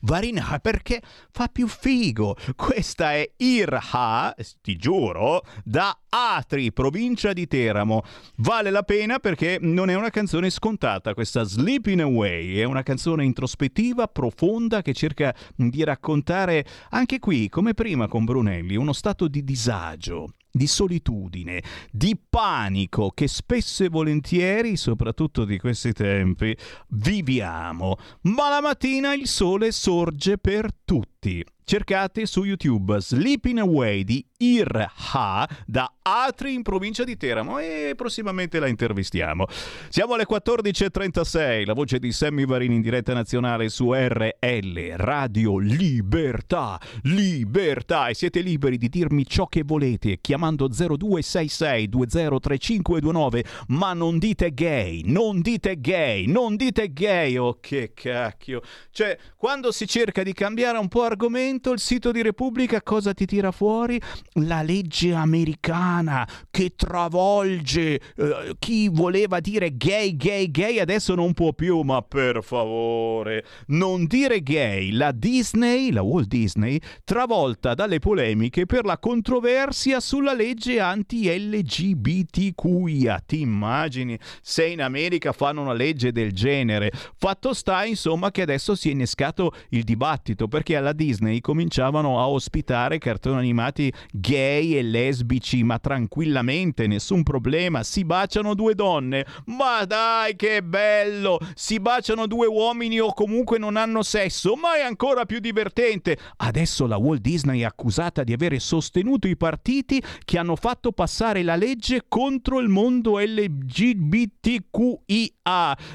Varinha 0.00 0.58
perché 0.60 1.00
fa 1.30 1.46
più 1.46 1.68
figo. 1.68 2.36
Questa 2.56 3.12
è 3.12 3.30
Irha, 3.36 4.34
ti 4.60 4.74
giuro, 4.76 5.44
da 5.62 5.96
Atri, 6.08 6.72
provincia 6.72 7.32
di 7.32 7.46
Teramo. 7.46 8.02
Vale 8.36 8.70
la 8.70 8.82
pena 8.82 9.20
perché 9.20 9.58
non 9.60 9.88
è 9.88 9.94
una 9.94 10.10
canzone 10.10 10.50
scontata, 10.50 11.14
questa 11.14 11.44
Sleeping 11.44 12.00
Away 12.00 12.56
è 12.56 12.64
una 12.72 12.82
canzone 12.82 13.24
introspettiva, 13.24 14.08
profonda, 14.08 14.82
che 14.82 14.94
cerca 14.94 15.34
di 15.54 15.84
raccontare 15.84 16.66
anche 16.90 17.18
qui, 17.18 17.48
come 17.48 17.74
prima 17.74 18.08
con 18.08 18.24
Brunelli, 18.24 18.76
uno 18.76 18.92
stato 18.92 19.28
di 19.28 19.44
disagio, 19.44 20.34
di 20.50 20.66
solitudine, 20.66 21.62
di 21.90 22.18
panico 22.28 23.10
che 23.10 23.28
spesso 23.28 23.84
e 23.84 23.88
volentieri, 23.88 24.76
soprattutto 24.76 25.44
di 25.44 25.58
questi 25.58 25.92
tempi, 25.92 26.56
viviamo. 26.88 27.96
Ma 28.22 28.48
la 28.48 28.60
mattina 28.60 29.14
il 29.14 29.26
sole 29.26 29.70
sorge 29.70 30.38
per 30.38 30.70
tutti. 30.84 31.44
Cercate 31.64 32.26
su 32.26 32.42
YouTube 32.42 33.00
Sleeping 33.00 33.58
Away 33.58 34.02
di 34.02 34.26
Irha 34.42 35.48
da 35.66 35.92
Atri 36.02 36.54
in 36.54 36.62
provincia 36.62 37.04
di 37.04 37.16
Teramo 37.16 37.58
e 37.58 37.92
prossimamente 37.96 38.58
la 38.58 38.66
intervistiamo. 38.66 39.46
Siamo 39.88 40.14
alle 40.14 40.26
14.36, 40.28 41.64
la 41.64 41.74
voce 41.74 42.00
di 42.00 42.10
Sammy 42.10 42.44
Varini 42.44 42.74
in 42.74 42.80
diretta 42.80 43.14
nazionale 43.14 43.68
su 43.68 43.92
RL 43.92 44.94
Radio 44.96 45.58
Libertà, 45.58 46.80
Libertà 47.02 48.08
e 48.08 48.14
siete 48.14 48.40
liberi 48.40 48.78
di 48.78 48.88
dirmi 48.88 49.24
ciò 49.26 49.46
che 49.46 49.62
volete 49.62 50.18
chiamando 50.20 50.66
0266 50.66 51.88
203529 51.88 53.44
ma 53.68 53.92
non 53.92 54.18
dite 54.18 54.52
gay, 54.52 55.02
non 55.04 55.40
dite 55.40 55.80
gay, 55.80 56.26
non 56.26 56.56
dite 56.56 56.92
gay, 56.92 57.36
oh 57.36 57.58
che 57.60 57.92
cacchio. 57.94 58.60
Cioè, 58.90 59.16
quando 59.36 59.70
si 59.70 59.86
cerca 59.86 60.24
di 60.24 60.32
cambiare 60.32 60.78
un 60.78 60.88
po' 60.88 61.02
argomento, 61.02 61.70
il 61.70 61.78
sito 61.78 62.10
di 62.10 62.22
Repubblica 62.22 62.82
cosa 62.82 63.14
ti 63.14 63.24
tira 63.24 63.52
fuori? 63.52 64.00
La 64.36 64.62
legge 64.62 65.12
americana 65.12 66.26
che 66.50 66.72
travolge 66.74 68.00
eh, 68.16 68.56
chi 68.58 68.88
voleva 68.88 69.40
dire 69.40 69.76
gay, 69.76 70.16
gay, 70.16 70.50
gay, 70.50 70.78
adesso 70.78 71.14
non 71.14 71.34
può 71.34 71.52
più, 71.52 71.82
ma 71.82 72.00
per 72.00 72.42
favore, 72.42 73.44
non 73.66 74.06
dire 74.06 74.42
gay. 74.42 74.92
La 74.92 75.12
Disney, 75.12 75.92
la 75.92 76.00
Walt 76.02 76.28
Disney, 76.28 76.80
travolta 77.04 77.74
dalle 77.74 77.98
polemiche 77.98 78.64
per 78.64 78.86
la 78.86 78.96
controversia 78.98 80.00
sulla 80.00 80.32
legge 80.32 80.80
anti-LGBTQIA. 80.80 83.22
Ti 83.26 83.40
immagini 83.40 84.18
se 84.40 84.64
in 84.66 84.80
America 84.80 85.32
fanno 85.32 85.60
una 85.60 85.74
legge 85.74 86.10
del 86.10 86.32
genere? 86.32 86.90
Fatto 87.16 87.52
sta, 87.52 87.84
insomma, 87.84 88.30
che 88.30 88.40
adesso 88.42 88.74
si 88.74 88.88
è 88.88 88.92
innescato 88.92 89.52
il 89.70 89.82
dibattito 89.84 90.48
perché 90.48 90.76
alla 90.76 90.92
Disney 90.92 91.40
cominciavano 91.40 92.18
a 92.18 92.28
ospitare 92.28 92.98
cartoni 92.98 93.38
animati 93.38 93.92
gay 94.22 94.76
e 94.76 94.82
lesbici, 94.82 95.64
ma 95.64 95.78
tranquillamente, 95.80 96.86
nessun 96.86 97.24
problema. 97.24 97.82
Si 97.82 98.04
baciano 98.04 98.54
due 98.54 98.74
donne, 98.76 99.26
ma 99.46 99.84
dai 99.84 100.36
che 100.36 100.62
bello! 100.62 101.40
Si 101.54 101.80
baciano 101.80 102.26
due 102.26 102.46
uomini 102.46 103.00
o 103.00 103.12
comunque 103.12 103.58
non 103.58 103.76
hanno 103.76 104.02
sesso, 104.02 104.54
ma 104.54 104.76
è 104.76 104.82
ancora 104.82 105.26
più 105.26 105.40
divertente. 105.40 106.16
Adesso 106.36 106.86
la 106.86 106.96
Walt 106.96 107.20
Disney 107.20 107.60
è 107.60 107.64
accusata 107.64 108.22
di 108.22 108.32
avere 108.32 108.60
sostenuto 108.60 109.26
i 109.26 109.36
partiti 109.36 110.00
che 110.24 110.38
hanno 110.38 110.54
fatto 110.54 110.92
passare 110.92 111.42
la 111.42 111.56
legge 111.56 112.04
contro 112.06 112.60
il 112.60 112.68
mondo 112.68 113.18
LGBTQIA 113.18 114.60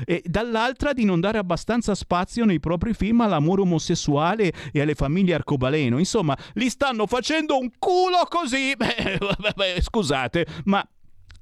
e 0.05 0.21
dall'altra 0.25 0.93
di 0.93 1.05
non 1.05 1.19
dare 1.19 1.37
abbastanza 1.37 1.95
spazio 1.95 2.43
nei 2.43 2.59
propri 2.59 2.93
film 2.93 3.21
all'amore 3.21 3.61
omosessuale 3.61 4.51
e 4.71 4.81
alle 4.81 4.95
famiglie 4.95 5.35
arcobaleno. 5.35 5.97
Insomma, 5.97 6.37
li 6.53 6.69
stanno 6.69 7.07
facendo 7.07 7.57
un 7.57 7.69
culo 7.79 8.25
così. 8.29 8.73
Scusate, 9.81 10.45
ma 10.65 10.87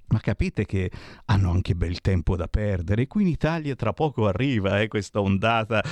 ma 0.07 0.19
capite 0.19 0.65
che 0.65 0.91
hanno 1.25 1.49
anche 1.49 1.73
bel 1.73 1.99
tempo 1.99 2.35
da 2.35 2.47
perdere. 2.47 3.07
Qui 3.07 3.23
in 3.23 3.27
Italia 3.27 3.75
tra 3.75 3.91
poco 3.91 4.27
arriva 4.27 4.79
eh, 4.79 4.87
questa 4.87 5.19
ondata 5.19 5.83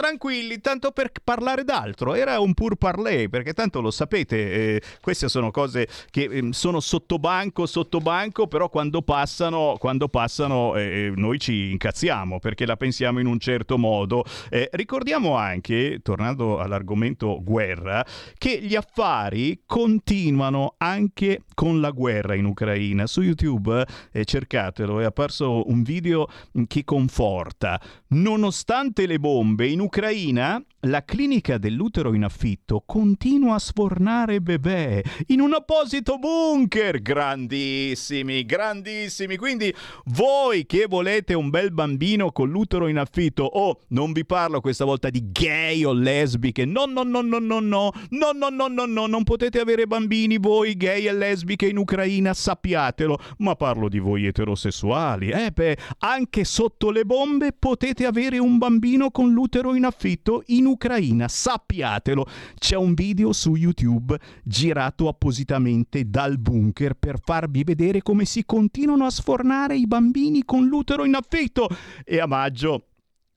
tranquilli, 0.00 0.60
tanto 0.60 0.92
per 0.92 1.10
parlare 1.22 1.62
d'altro. 1.62 2.14
Era 2.14 2.40
un 2.40 2.54
pur 2.54 2.76
parler, 2.76 3.28
perché 3.28 3.52
tanto 3.52 3.82
lo 3.82 3.90
sapete, 3.90 4.36
eh, 4.76 4.82
queste 5.02 5.28
sono 5.28 5.50
cose 5.50 5.86
che 6.10 6.22
eh, 6.22 6.48
sono 6.52 6.80
sottobanco, 6.80 7.66
sottobanco, 7.66 8.46
però 8.46 8.70
quando 8.70 9.02
passano, 9.02 9.76
quando 9.78 10.08
passano 10.08 10.74
eh, 10.76 11.12
noi 11.14 11.38
ci 11.38 11.70
incazziamo 11.70 12.38
perché 12.38 12.64
la 12.64 12.76
pensiamo 12.76 13.20
in 13.20 13.26
un 13.26 13.38
certo 13.38 13.76
modo. 13.76 14.24
Eh, 14.48 14.70
ricordiamo 14.72 15.36
anche, 15.36 16.00
tornando 16.02 16.58
all'argomento 16.58 17.38
guerra, 17.42 18.02
che 18.38 18.58
gli 18.62 18.76
affari 18.76 19.64
continuano 19.66 20.76
anche 20.78 21.42
con 21.54 21.80
la 21.82 21.90
guerra 21.90 22.34
in 22.34 22.46
Ucraina. 22.46 23.06
Su 23.06 23.20
YouTube 23.20 23.86
eh, 24.12 24.24
cercatelo, 24.24 24.98
è 25.00 25.04
apparso 25.04 25.68
un 25.68 25.82
video 25.82 26.26
che 26.66 26.84
conforta. 26.84 27.78
Nonostante 28.08 29.06
le 29.06 29.18
bombe 29.18 29.66
in 29.66 29.80
Ucraina, 29.80 29.88
Ucraina 29.90 30.62
la 30.84 31.04
clinica 31.04 31.58
dell'utero 31.58 32.14
in 32.14 32.24
affitto 32.24 32.82
continua 32.86 33.56
a 33.56 33.58
sfornare 33.58 34.40
bebè 34.40 35.02
in 35.26 35.40
un 35.40 35.52
apposito 35.52 36.18
bunker. 36.18 37.02
Grandissimi, 37.02 38.46
grandissimi. 38.46 39.36
Quindi 39.36 39.74
voi 40.06 40.64
che 40.64 40.86
volete 40.88 41.34
un 41.34 41.50
bel 41.50 41.72
bambino 41.72 42.32
con 42.32 42.48
l'utero 42.48 42.88
in 42.88 42.98
affitto, 42.98 43.44
oh, 43.44 43.80
non 43.88 44.12
vi 44.12 44.24
parlo 44.24 44.60
questa 44.60 44.86
volta 44.86 45.10
di 45.10 45.30
gay 45.30 45.84
o 45.84 45.92
lesbiche. 45.92 46.64
No, 46.64 46.86
no, 46.86 47.02
no, 47.02 47.20
no, 47.20 47.38
no, 47.38 47.60
no, 47.60 47.92
no, 48.08 48.30
no, 48.32 48.48
no, 48.48 48.68
no, 48.68 48.86
no, 48.86 49.06
non 49.06 49.24
potete 49.24 49.60
avere 49.60 49.86
bambini 49.86 50.38
voi 50.38 50.76
gay 50.76 51.06
e 51.06 51.12
lesbiche 51.12 51.66
in 51.66 51.76
Ucraina, 51.76 52.32
sappiatelo. 52.32 53.18
Ma 53.38 53.54
parlo 53.54 53.88
di 53.88 53.98
voi 53.98 54.24
eterosessuali. 54.24 55.28
Eh 55.28 55.50
beh, 55.50 55.76
anche 55.98 56.44
sotto 56.44 56.90
le 56.90 57.04
bombe 57.04 57.52
potete 57.52 58.06
avere 58.06 58.38
un 58.38 58.56
bambino 58.56 59.10
con 59.10 59.30
l'utero 59.32 59.74
in 59.74 59.84
affitto 59.84 60.42
in 60.46 60.68
Ucraina, 60.70 61.28
sappiatelo. 61.28 62.26
C'è 62.58 62.76
un 62.76 62.94
video 62.94 63.32
su 63.32 63.54
YouTube 63.54 64.18
girato 64.42 65.08
appositamente 65.08 66.08
dal 66.08 66.38
bunker 66.38 66.94
per 66.94 67.18
farvi 67.22 67.64
vedere 67.64 68.02
come 68.02 68.24
si 68.24 68.44
continuano 68.44 69.04
a 69.04 69.10
sfornare 69.10 69.76
i 69.76 69.86
bambini 69.86 70.44
con 70.44 70.66
l'utero 70.66 71.04
in 71.04 71.14
affitto. 71.14 71.68
E 72.04 72.18
a 72.18 72.26
maggio 72.26 72.84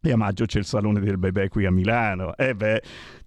e 0.06 0.12
a 0.12 0.18
maggio 0.18 0.46
c'è 0.46 0.60
il 0.60 0.66
Salone 0.66 1.00
del 1.00 1.18
Bebè 1.18 1.48
qui 1.48 1.66
a 1.66 1.72
Milano. 1.72 2.36
E 2.36 2.48
eh 2.48 2.56
beh, 2.56 2.84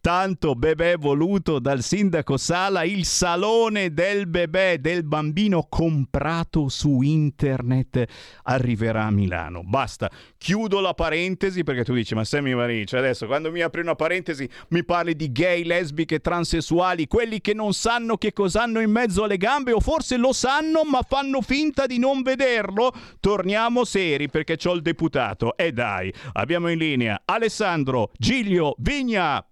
tanto 0.07 0.55
bebè 0.55 0.99
voluto 0.99 1.59
dal 1.59 1.83
sindaco 1.83 2.37
Sala, 2.37 2.85
il 2.85 3.05
Salone 3.05 3.93
del 3.93 4.29
Bebè, 4.29 4.79
del 4.79 5.03
bambino 5.03 5.67
comprato 5.69 6.69
su 6.69 7.01
internet, 7.01 8.05
arriverà 8.45 9.07
a 9.07 9.11
Milano. 9.11 9.65
Basta, 9.65 10.09
chiudo 10.39 10.79
la 10.79 10.95
parentesi 10.95 11.65
perché 11.65 11.83
tu 11.83 11.93
dici, 11.93 12.15
ma 12.15 12.23
Sammy 12.23 12.55
Marici, 12.55 12.95
adesso 12.95 13.27
quando 13.27 13.51
mi 13.51 13.63
apri 13.63 13.81
una 13.81 13.97
parentesi 13.97 14.49
mi 14.69 14.85
parli 14.85 15.17
di 15.17 15.33
gay, 15.33 15.65
lesbiche, 15.65 16.21
transessuali, 16.21 17.09
quelli 17.09 17.41
che 17.41 17.53
non 17.53 17.73
sanno 17.73 18.17
che 18.17 18.33
cosa 18.33 18.63
hanno 18.63 18.79
in 18.79 18.93
mezzo 18.93 19.25
alle 19.25 19.39
gambe 19.39 19.73
o 19.73 19.81
forse 19.81 20.17
lo 20.17 20.33
sanno 20.33 20.85
ma 20.85 21.03
fanno 21.03 21.41
finta 21.41 21.87
di 21.87 21.99
non 21.99 22.23
vederlo? 22.23 22.93
Torniamo 23.19 23.85
seri 23.85 24.29
perché 24.29 24.57
c'ho 24.57 24.75
il 24.75 24.83
deputato. 24.83 25.57
E 25.57 25.73
dai, 25.73 26.15
abbiamo 26.35 26.69
in 26.69 26.79
linea 26.79 27.23
Alessandro 27.25 28.13
Giglio 28.17 28.77
Vigna. 28.79 29.45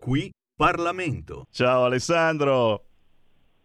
Qui 0.00 0.30
Parlamento. 0.54 1.46
Ciao 1.50 1.84
Alessandro. 1.84 2.84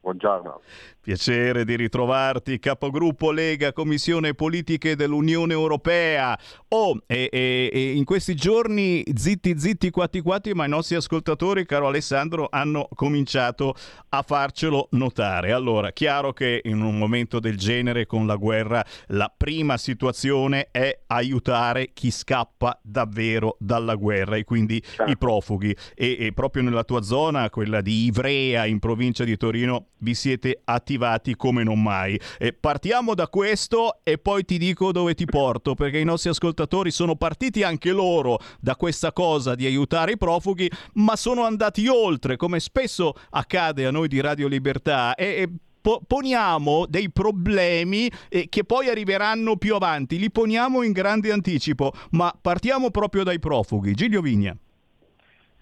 Buongiorno. 0.01 0.61
Piacere 1.01 1.65
di 1.65 1.75
ritrovarti, 1.75 2.59
capogruppo 2.59 3.31
Lega, 3.31 3.73
Commissione 3.73 4.35
Politiche 4.35 4.95
dell'Unione 4.95 5.51
Europea. 5.51 6.37
Oh, 6.67 7.01
e, 7.07 7.27
e, 7.31 7.71
e 7.73 7.91
in 7.93 8.03
questi 8.03 8.35
giorni 8.35 9.03
zitti 9.15 9.57
zitti 9.57 9.89
quatti 9.89 10.21
quatti, 10.21 10.53
ma 10.53 10.65
i 10.65 10.69
nostri 10.69 10.95
ascoltatori, 10.95 11.65
caro 11.65 11.87
Alessandro, 11.87 12.49
hanno 12.51 12.87
cominciato 12.93 13.73
a 14.09 14.21
farcelo 14.21 14.89
notare. 14.91 15.51
Allora, 15.53 15.91
chiaro 15.91 16.33
che 16.33 16.61
in 16.65 16.81
un 16.81 16.99
momento 16.99 17.39
del 17.39 17.57
genere 17.57 18.05
con 18.05 18.27
la 18.27 18.35
guerra 18.35 18.85
la 19.07 19.33
prima 19.35 19.77
situazione 19.77 20.67
è 20.69 20.99
aiutare 21.07 21.93
chi 21.93 22.11
scappa 22.11 22.79
davvero 22.83 23.55
dalla 23.57 23.95
guerra 23.95 24.35
e 24.35 24.43
quindi 24.43 24.79
i 25.07 25.17
profughi. 25.17 25.75
E, 25.95 26.17
e 26.19 26.31
proprio 26.31 26.61
nella 26.61 26.83
tua 26.83 27.01
zona, 27.01 27.49
quella 27.49 27.81
di 27.81 28.05
Ivrea 28.05 28.67
in 28.67 28.77
provincia 28.77 29.23
di 29.23 29.35
Torino, 29.35 29.87
vi 29.97 30.13
siete 30.13 30.61
attivati 30.63 30.89
come 31.35 31.63
non 31.63 31.81
mai. 31.81 32.19
E 32.37 32.53
partiamo 32.53 33.13
da 33.13 33.27
questo 33.27 33.99
e 34.03 34.17
poi 34.17 34.45
ti 34.45 34.57
dico 34.57 34.91
dove 34.91 35.13
ti 35.13 35.25
porto, 35.25 35.73
perché 35.73 35.99
i 35.99 36.05
nostri 36.05 36.29
ascoltatori 36.29 36.91
sono 36.91 37.15
partiti 37.15 37.63
anche 37.63 37.91
loro 37.91 38.39
da 38.59 38.75
questa 38.75 39.11
cosa 39.11 39.55
di 39.55 39.65
aiutare 39.65 40.13
i 40.13 40.17
profughi, 40.17 40.69
ma 40.93 41.15
sono 41.15 41.43
andati 41.43 41.87
oltre, 41.87 42.37
come 42.37 42.59
spesso 42.59 43.13
accade 43.31 43.85
a 43.85 43.91
noi 43.91 44.07
di 44.07 44.19
Radio 44.19 44.47
Libertà. 44.47 45.15
E, 45.15 45.25
e 45.25 45.49
po- 45.81 46.01
poniamo 46.05 46.85
dei 46.87 47.11
problemi 47.11 48.09
eh, 48.29 48.47
che 48.49 48.63
poi 48.63 48.89
arriveranno 48.89 49.57
più 49.57 49.75
avanti, 49.75 50.17
li 50.17 50.31
poniamo 50.31 50.83
in 50.83 50.91
grande 50.91 51.31
anticipo, 51.31 51.91
ma 52.11 52.33
partiamo 52.39 52.91
proprio 52.91 53.23
dai 53.23 53.39
profughi. 53.39 53.93
Giglio 53.93 54.21
Vigna. 54.21 54.55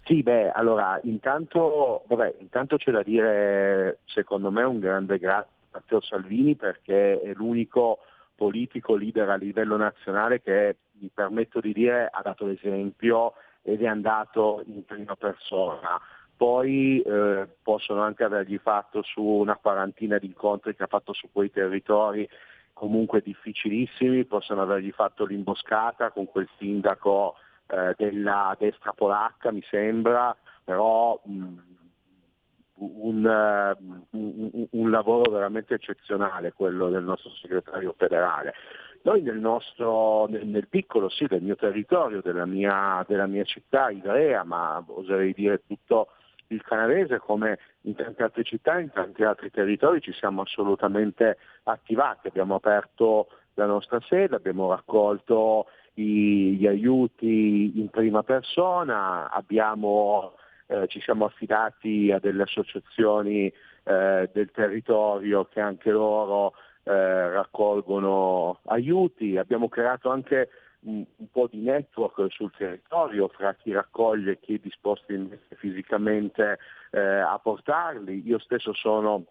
Sì, 0.09 0.23
beh, 0.23 0.49
allora, 0.49 0.99
intanto, 1.03 2.03
vabbè, 2.07 2.37
intanto 2.39 2.77
c'è 2.77 2.89
da 2.89 3.03
dire, 3.03 3.99
secondo 4.05 4.49
me, 4.49 4.63
un 4.63 4.79
grande 4.79 5.19
grazie 5.19 5.51
a 5.51 5.67
Matteo 5.73 6.01
Salvini 6.01 6.55
perché 6.55 7.21
è 7.21 7.31
l'unico 7.35 7.99
politico 8.33 8.95
leader 8.95 9.29
a 9.29 9.35
livello 9.35 9.77
nazionale 9.77 10.41
che, 10.41 10.77
mi 10.93 11.11
permetto 11.13 11.59
di 11.59 11.73
dire, 11.73 12.09
ha 12.11 12.23
dato 12.23 12.47
l'esempio 12.47 13.33
ed 13.61 13.83
è 13.83 13.85
andato 13.85 14.63
in 14.65 14.83
prima 14.83 15.15
persona. 15.15 16.01
Poi 16.35 17.01
eh, 17.01 17.47
possono 17.61 18.01
anche 18.01 18.23
avergli 18.23 18.57
fatto 18.57 19.03
su 19.03 19.21
una 19.21 19.57
quarantina 19.57 20.17
di 20.17 20.25
incontri 20.25 20.75
che 20.75 20.81
ha 20.81 20.87
fatto 20.87 21.13
su 21.13 21.29
quei 21.31 21.51
territori 21.51 22.27
comunque 22.73 23.21
difficilissimi, 23.21 24.25
possono 24.25 24.63
avergli 24.63 24.91
fatto 24.91 25.25
l'imboscata 25.25 26.09
con 26.09 26.25
quel 26.25 26.49
sindaco 26.57 27.35
eh, 27.69 27.93
della 27.97 28.55
destra 28.57 28.93
polacca, 28.93 29.51
mi 29.51 29.63
sembra, 29.69 30.35
però 30.63 31.19
mh, 31.23 31.57
un, 32.79 33.25
uh, 33.25 34.17
un, 34.17 34.67
un, 34.71 34.89
lavoro 34.89 35.31
veramente 35.31 35.75
eccezionale 35.75 36.53
quello 36.53 36.89
del 36.89 37.03
nostro 37.03 37.29
segretario 37.41 37.93
federale. 37.97 38.53
Noi 39.01 39.21
nel 39.21 39.37
nostro, 39.37 40.27
nel, 40.27 40.45
nel 40.47 40.67
piccolo, 40.67 41.09
sì, 41.09 41.25
del 41.27 41.41
mio 41.41 41.55
territorio, 41.55 42.21
della 42.21 42.45
mia, 42.45 43.05
della 43.07 43.27
mia 43.27 43.43
città, 43.43 43.89
Ivrea, 43.89 44.43
ma 44.43 44.83
oserei 44.87 45.33
dire 45.33 45.61
tutto 45.65 46.09
il 46.47 46.63
canadese, 46.63 47.19
come 47.19 47.59
in 47.81 47.95
tante 47.95 48.23
altre 48.23 48.43
città, 48.43 48.79
in 48.79 48.91
tanti 48.91 49.23
altri 49.23 49.51
territori, 49.51 50.01
ci 50.01 50.11
siamo 50.13 50.41
assolutamente 50.41 51.37
attivati, 51.63 52.27
abbiamo 52.27 52.55
aperto 52.55 53.27
la 53.53 53.65
nostra 53.65 53.99
sede, 54.07 54.35
abbiamo 54.35 54.69
raccolto 54.69 55.67
gli 56.01 56.67
aiuti 56.67 57.79
in 57.79 57.89
prima 57.89 58.23
persona, 58.23 59.29
abbiamo, 59.29 60.35
eh, 60.67 60.87
ci 60.87 61.01
siamo 61.01 61.25
affidati 61.25 62.11
a 62.11 62.19
delle 62.19 62.43
associazioni 62.43 63.51
eh, 63.83 64.29
del 64.31 64.51
territorio 64.51 65.45
che 65.45 65.59
anche 65.59 65.91
loro 65.91 66.53
eh, 66.83 67.29
raccolgono 67.29 68.59
aiuti, 68.65 69.37
abbiamo 69.37 69.67
creato 69.67 70.09
anche 70.09 70.49
un, 70.81 71.03
un, 71.17 71.27
po' 71.31 71.47
di 71.51 71.59
network 71.59 72.31
sul 72.31 72.51
territorio 72.57 73.27
fra 73.27 73.53
chi 73.55 73.71
raccoglie 73.71 74.31
e 74.33 74.39
chi 74.39 74.55
è 74.55 74.59
disposto 74.59 75.11
invece 75.13 75.55
fisicamente 75.57 76.59
eh, 76.91 76.99
a 76.99 77.37
portarli. 77.41 78.25
Io 78.25 78.39
stesso 78.39 78.73
sono 78.73 79.25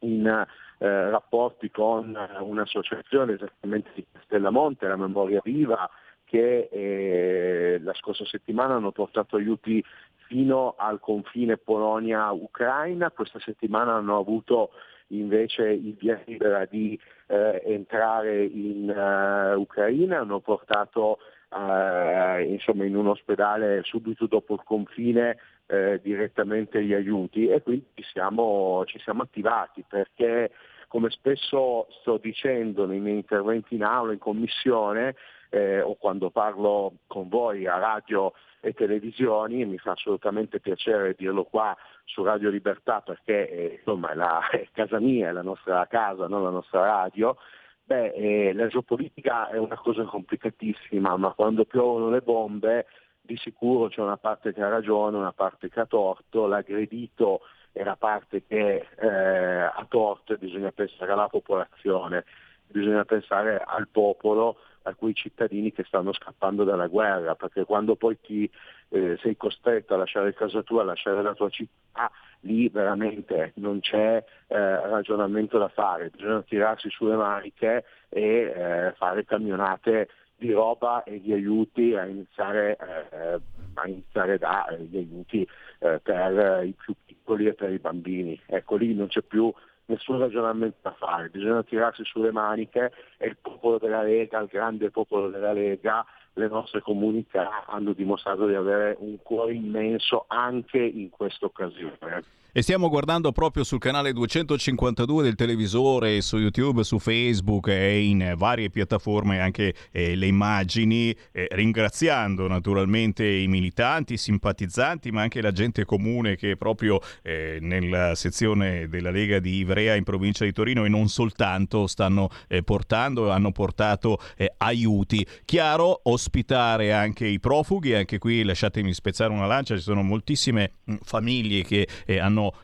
in 0.00 0.26
eh, 0.26 1.10
rapporti 1.10 1.70
con 1.70 2.14
eh, 2.14 2.38
un'associazione 2.40 3.34
esattamente 3.34 3.90
di 3.94 4.06
Castellamonte, 4.12 4.86
la 4.86 4.96
Memoria 4.96 5.40
Viva, 5.42 5.88
che 6.24 6.68
eh, 6.70 7.78
la 7.82 7.94
scorsa 7.94 8.24
settimana 8.24 8.74
hanno 8.74 8.92
portato 8.92 9.36
aiuti 9.36 9.82
fino 10.26 10.74
al 10.76 10.98
confine 11.00 11.56
Polonia-Ucraina, 11.56 13.10
questa 13.12 13.38
settimana 13.38 13.94
hanno 13.94 14.18
avuto 14.18 14.70
invece 15.08 15.68
il 15.68 15.94
via 15.94 16.20
libera 16.26 16.64
di 16.64 16.98
eh, 17.28 17.62
entrare 17.64 18.44
in 18.44 18.88
uh, 18.88 19.58
Ucraina, 19.58 20.18
hanno 20.18 20.40
portato 20.40 21.18
uh, 21.50 22.40
insomma, 22.40 22.84
in 22.84 22.96
un 22.96 23.08
ospedale 23.08 23.82
subito 23.84 24.26
dopo 24.26 24.54
il 24.54 24.62
confine 24.64 25.36
eh, 25.66 26.00
direttamente 26.02 26.82
gli 26.82 26.92
aiuti 26.92 27.48
e 27.48 27.62
quindi 27.62 27.86
ci 27.94 28.04
siamo, 28.12 28.84
ci 28.86 28.98
siamo 29.00 29.22
attivati 29.22 29.84
perché 29.86 30.50
come 30.88 31.10
spesso 31.10 31.88
sto 32.00 32.18
dicendo 32.18 32.86
nei 32.86 33.00
miei 33.00 33.16
interventi 33.16 33.74
in 33.74 33.82
aula, 33.82 34.12
in 34.12 34.18
commissione 34.18 35.16
eh, 35.50 35.80
o 35.80 35.96
quando 35.96 36.30
parlo 36.30 36.94
con 37.06 37.28
voi 37.28 37.66
a 37.66 37.78
radio 37.78 38.32
e 38.60 38.72
televisioni, 38.72 39.64
mi 39.64 39.78
fa 39.78 39.92
assolutamente 39.92 40.60
piacere 40.60 41.14
dirlo 41.16 41.44
qua 41.44 41.76
su 42.04 42.22
Radio 42.22 42.50
Libertà 42.50 43.00
perché 43.00 43.48
eh, 43.48 43.76
insomma 43.78 44.10
è, 44.10 44.14
la, 44.14 44.48
è, 44.50 44.68
casa 44.72 44.98
mia, 44.98 45.28
è 45.28 45.32
la 45.32 45.42
nostra 45.42 45.86
casa, 45.86 46.26
non 46.26 46.42
la 46.42 46.50
nostra 46.50 46.84
radio, 46.84 47.36
beh, 47.84 48.12
eh, 48.12 48.52
la 48.54 48.66
geopolitica 48.66 49.48
è 49.48 49.58
una 49.58 49.76
cosa 49.76 50.02
complicatissima, 50.04 51.16
ma 51.16 51.32
quando 51.32 51.64
piovono 51.64 52.10
le 52.10 52.20
bombe 52.20 52.86
di 53.26 53.36
sicuro 53.36 53.88
c'è 53.88 54.00
una 54.00 54.16
parte 54.16 54.54
che 54.54 54.62
ha 54.62 54.68
ragione, 54.68 55.16
una 55.16 55.32
parte 55.32 55.68
che 55.68 55.80
ha 55.80 55.86
torto, 55.86 56.46
l'aggredito 56.46 57.40
è 57.72 57.84
la 57.84 57.96
parte 57.96 58.42
che 58.46 58.86
eh, 58.98 59.06
ha 59.06 59.86
torto 59.88 60.32
e 60.32 60.38
bisogna 60.38 60.72
pensare 60.72 61.12
alla 61.12 61.28
popolazione, 61.28 62.24
bisogna 62.66 63.04
pensare 63.04 63.62
al 63.62 63.88
popolo, 63.88 64.56
a 64.84 64.94
quei 64.94 65.14
cittadini 65.14 65.72
che 65.72 65.84
stanno 65.84 66.12
scappando 66.12 66.64
dalla 66.64 66.86
guerra, 66.86 67.34
perché 67.34 67.64
quando 67.64 67.96
poi 67.96 68.18
ti 68.20 68.50
eh, 68.90 69.18
sei 69.20 69.36
costretto 69.36 69.94
a 69.94 69.98
lasciare 69.98 70.32
casa 70.32 70.62
tua, 70.62 70.82
a 70.82 70.84
lasciare 70.84 71.22
la 71.22 71.34
tua 71.34 71.50
città, 71.50 72.10
lì 72.40 72.68
veramente 72.68 73.52
non 73.56 73.80
c'è 73.80 74.24
eh, 74.46 74.56
ragionamento 74.56 75.58
da 75.58 75.68
fare, 75.68 76.10
bisogna 76.10 76.42
tirarsi 76.42 76.88
sulle 76.88 77.16
maniche 77.16 77.84
e 78.08 78.22
eh, 78.22 78.92
fare 78.96 79.24
camionate 79.24 80.08
di 80.36 80.52
roba 80.52 81.02
e 81.04 81.20
di 81.20 81.32
aiuti 81.32 81.94
a 81.94 82.04
iniziare, 82.04 82.76
eh, 83.10 83.40
a 83.74 83.88
iniziare 83.88 84.38
dagli 84.38 84.96
aiuti 84.96 85.46
eh, 85.78 86.00
per 86.02 86.64
i 86.64 86.72
più 86.72 86.94
piccoli 87.04 87.46
e 87.46 87.54
per 87.54 87.72
i 87.72 87.78
bambini. 87.78 88.38
Ecco 88.46 88.76
lì 88.76 88.94
non 88.94 89.08
c'è 89.08 89.22
più 89.22 89.52
nessun 89.86 90.18
ragionamento 90.18 90.78
da 90.82 90.92
fare, 90.92 91.28
bisogna 91.28 91.62
tirarsi 91.62 92.04
sulle 92.04 92.32
maniche 92.32 92.92
e 93.18 93.28
il 93.28 93.36
popolo 93.40 93.78
della 93.78 94.02
Lega, 94.02 94.40
il 94.40 94.48
grande 94.48 94.90
popolo 94.90 95.28
della 95.28 95.52
Lega, 95.52 96.04
le 96.34 96.48
nostre 96.48 96.80
comunità 96.80 97.64
hanno 97.66 97.92
dimostrato 97.92 98.46
di 98.46 98.54
avere 98.54 98.96
un 98.98 99.16
cuore 99.22 99.54
immenso 99.54 100.24
anche 100.28 100.78
in 100.78 101.08
questa 101.08 101.46
occasione 101.46 102.24
e 102.56 102.62
stiamo 102.62 102.88
guardando 102.88 103.32
proprio 103.32 103.64
sul 103.64 103.78
canale 103.78 104.14
252 104.14 105.22
del 105.22 105.34
televisore, 105.34 106.22
su 106.22 106.38
YouTube, 106.38 106.84
su 106.84 106.98
Facebook 106.98 107.68
e 107.68 108.04
in 108.04 108.32
varie 108.34 108.70
piattaforme 108.70 109.42
anche 109.42 109.74
eh, 109.92 110.16
le 110.16 110.24
immagini, 110.24 111.14
eh, 111.32 111.48
ringraziando 111.50 112.48
naturalmente 112.48 113.26
i 113.26 113.46
militanti, 113.46 114.14
i 114.14 114.16
simpatizzanti, 114.16 115.10
ma 115.10 115.20
anche 115.20 115.42
la 115.42 115.52
gente 115.52 115.84
comune 115.84 116.36
che 116.36 116.56
proprio 116.56 116.98
eh, 117.20 117.58
nella 117.60 118.14
sezione 118.14 118.88
della 118.88 119.10
Lega 119.10 119.38
di 119.38 119.56
Ivrea 119.56 119.94
in 119.94 120.04
provincia 120.04 120.46
di 120.46 120.52
Torino 120.52 120.86
e 120.86 120.88
non 120.88 121.08
soltanto 121.08 121.86
stanno 121.86 122.30
eh, 122.48 122.62
portando, 122.62 123.30
hanno 123.32 123.52
portato 123.52 124.18
eh, 124.34 124.50
aiuti. 124.56 125.26
Chiaro, 125.44 126.00
ospitare 126.04 126.94
anche 126.94 127.26
i 127.26 127.38
profughi, 127.38 127.92
anche 127.92 128.16
qui 128.16 128.42
lasciatemi 128.44 128.94
spezzare 128.94 129.30
una 129.30 129.44
lancia, 129.44 129.76
ci 129.76 129.82
sono 129.82 130.02
moltissime 130.02 130.76
mh, 130.84 130.94
famiglie 131.02 131.62
che 131.62 131.86
eh, 132.06 132.18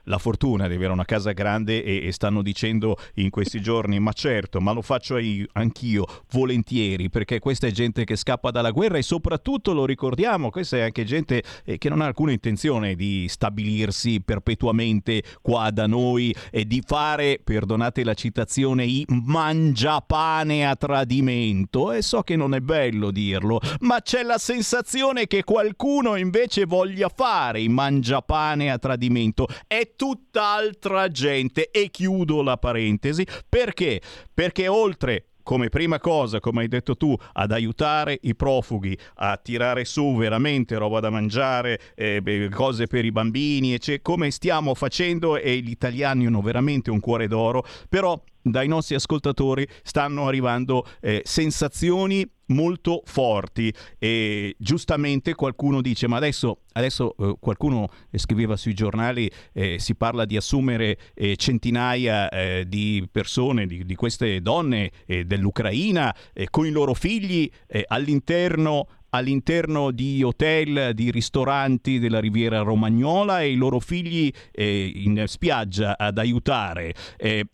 la 0.04 0.18
fortuna 0.18 0.68
di 0.68 0.74
avere 0.74 0.92
una 0.92 1.04
casa 1.04 1.32
grande 1.32 1.82
e, 1.82 2.06
e 2.06 2.12
stanno 2.12 2.42
dicendo 2.42 2.96
in 3.14 3.30
questi 3.30 3.60
giorni 3.60 3.98
ma 3.98 4.12
certo, 4.12 4.60
ma 4.60 4.72
lo 4.72 4.82
faccio 4.82 5.18
io, 5.18 5.46
anch'io 5.52 6.04
volentieri 6.30 7.08
perché 7.08 7.38
questa 7.38 7.66
è 7.66 7.70
gente 7.70 8.04
che 8.04 8.16
scappa 8.16 8.50
dalla 8.50 8.70
guerra 8.70 8.98
e 8.98 9.02
soprattutto 9.02 9.72
lo 9.72 9.84
ricordiamo, 9.84 10.50
questa 10.50 10.76
è 10.78 10.80
anche 10.80 11.04
gente 11.04 11.42
eh, 11.64 11.78
che 11.78 11.88
non 11.88 12.00
ha 12.00 12.06
alcuna 12.06 12.32
intenzione 12.32 12.94
di 12.94 13.26
stabilirsi 13.28 14.20
perpetuamente 14.20 15.22
qua 15.40 15.70
da 15.70 15.86
noi 15.86 16.34
e 16.50 16.66
di 16.66 16.82
fare, 16.84 17.40
perdonate 17.42 18.04
la 18.04 18.14
citazione, 18.14 18.84
i 18.84 19.04
mangiapane 19.08 20.66
a 20.66 20.76
tradimento. 20.76 21.92
E 21.92 22.02
so 22.02 22.22
che 22.22 22.36
non 22.36 22.54
è 22.54 22.60
bello 22.60 23.10
dirlo, 23.10 23.60
ma 23.80 24.00
c'è 24.00 24.22
la 24.22 24.38
sensazione 24.38 25.26
che 25.26 25.44
qualcuno 25.44 26.16
invece 26.16 26.64
voglia 26.64 27.10
fare 27.14 27.60
i 27.60 27.68
mangiapane 27.68 28.70
a 28.70 28.78
tradimento 28.78 29.46
è 29.72 29.92
tutt'altra 29.96 31.08
gente. 31.08 31.70
E 31.70 31.88
chiudo 31.90 32.42
la 32.42 32.58
parentesi 32.58 33.26
perché? 33.48 34.02
Perché 34.34 34.68
oltre 34.68 35.28
come 35.42 35.70
prima 35.70 35.98
cosa, 35.98 36.38
come 36.38 36.60
hai 36.60 36.68
detto 36.68 36.94
tu, 36.94 37.16
ad 37.32 37.50
aiutare 37.50 38.16
i 38.22 38.36
profughi 38.36 38.96
a 39.14 39.36
tirare 39.38 39.84
su 39.84 40.14
veramente 40.14 40.76
roba 40.76 41.00
da 41.00 41.10
mangiare, 41.10 41.80
eh, 41.96 42.48
cose 42.52 42.86
per 42.86 43.04
i 43.04 43.10
bambini, 43.10 43.72
eccetera, 43.72 44.02
come 44.02 44.30
stiamo 44.30 44.74
facendo 44.74 45.36
e 45.36 45.56
gli 45.58 45.70
italiani 45.70 46.26
hanno 46.26 46.42
veramente 46.42 46.90
un 46.90 47.00
cuore 47.00 47.26
d'oro, 47.26 47.64
però 47.88 48.22
dai 48.40 48.68
nostri 48.68 48.94
ascoltatori 48.94 49.66
stanno 49.82 50.28
arrivando 50.28 50.86
eh, 51.00 51.22
sensazioni 51.24 52.28
molto 52.52 53.02
forti. 53.04 53.72
E 53.98 54.54
giustamente 54.58 55.34
qualcuno 55.34 55.80
dice 55.80 56.06
ma 56.06 56.16
adesso, 56.16 56.60
adesso 56.72 57.14
eh, 57.18 57.36
qualcuno 57.40 57.88
scriveva 58.14 58.56
sui 58.56 58.74
giornali 58.74 59.30
eh, 59.52 59.78
si 59.78 59.94
parla 59.94 60.24
di 60.24 60.36
assumere 60.36 60.98
eh, 61.14 61.36
centinaia 61.36 62.28
eh, 62.28 62.64
di 62.66 63.08
persone 63.10 63.66
di, 63.66 63.84
di, 63.84 63.94
queste 63.94 64.40
donne 64.40 64.90
eh, 65.06 65.24
dell'Ucraina 65.24 66.14
con 66.50 66.66
i 66.66 66.70
loro 66.70 66.94
figli 66.94 67.50
all'interno 67.88 68.86
all'interno 69.14 69.90
di 69.90 70.22
hotel, 70.22 70.94
di 70.94 71.10
ristoranti 71.10 71.98
della 71.98 72.20
Riviera 72.20 72.60
Romagnola 72.60 73.42
e 73.42 73.50
i 73.50 73.56
loro 73.56 73.78
figli 73.78 74.32
eh, 74.50 74.90
in 74.94 75.24
spiaggia 75.26 75.96
ad 75.98 76.18
aiutare. 76.18 76.94
Eh, 77.16 77.46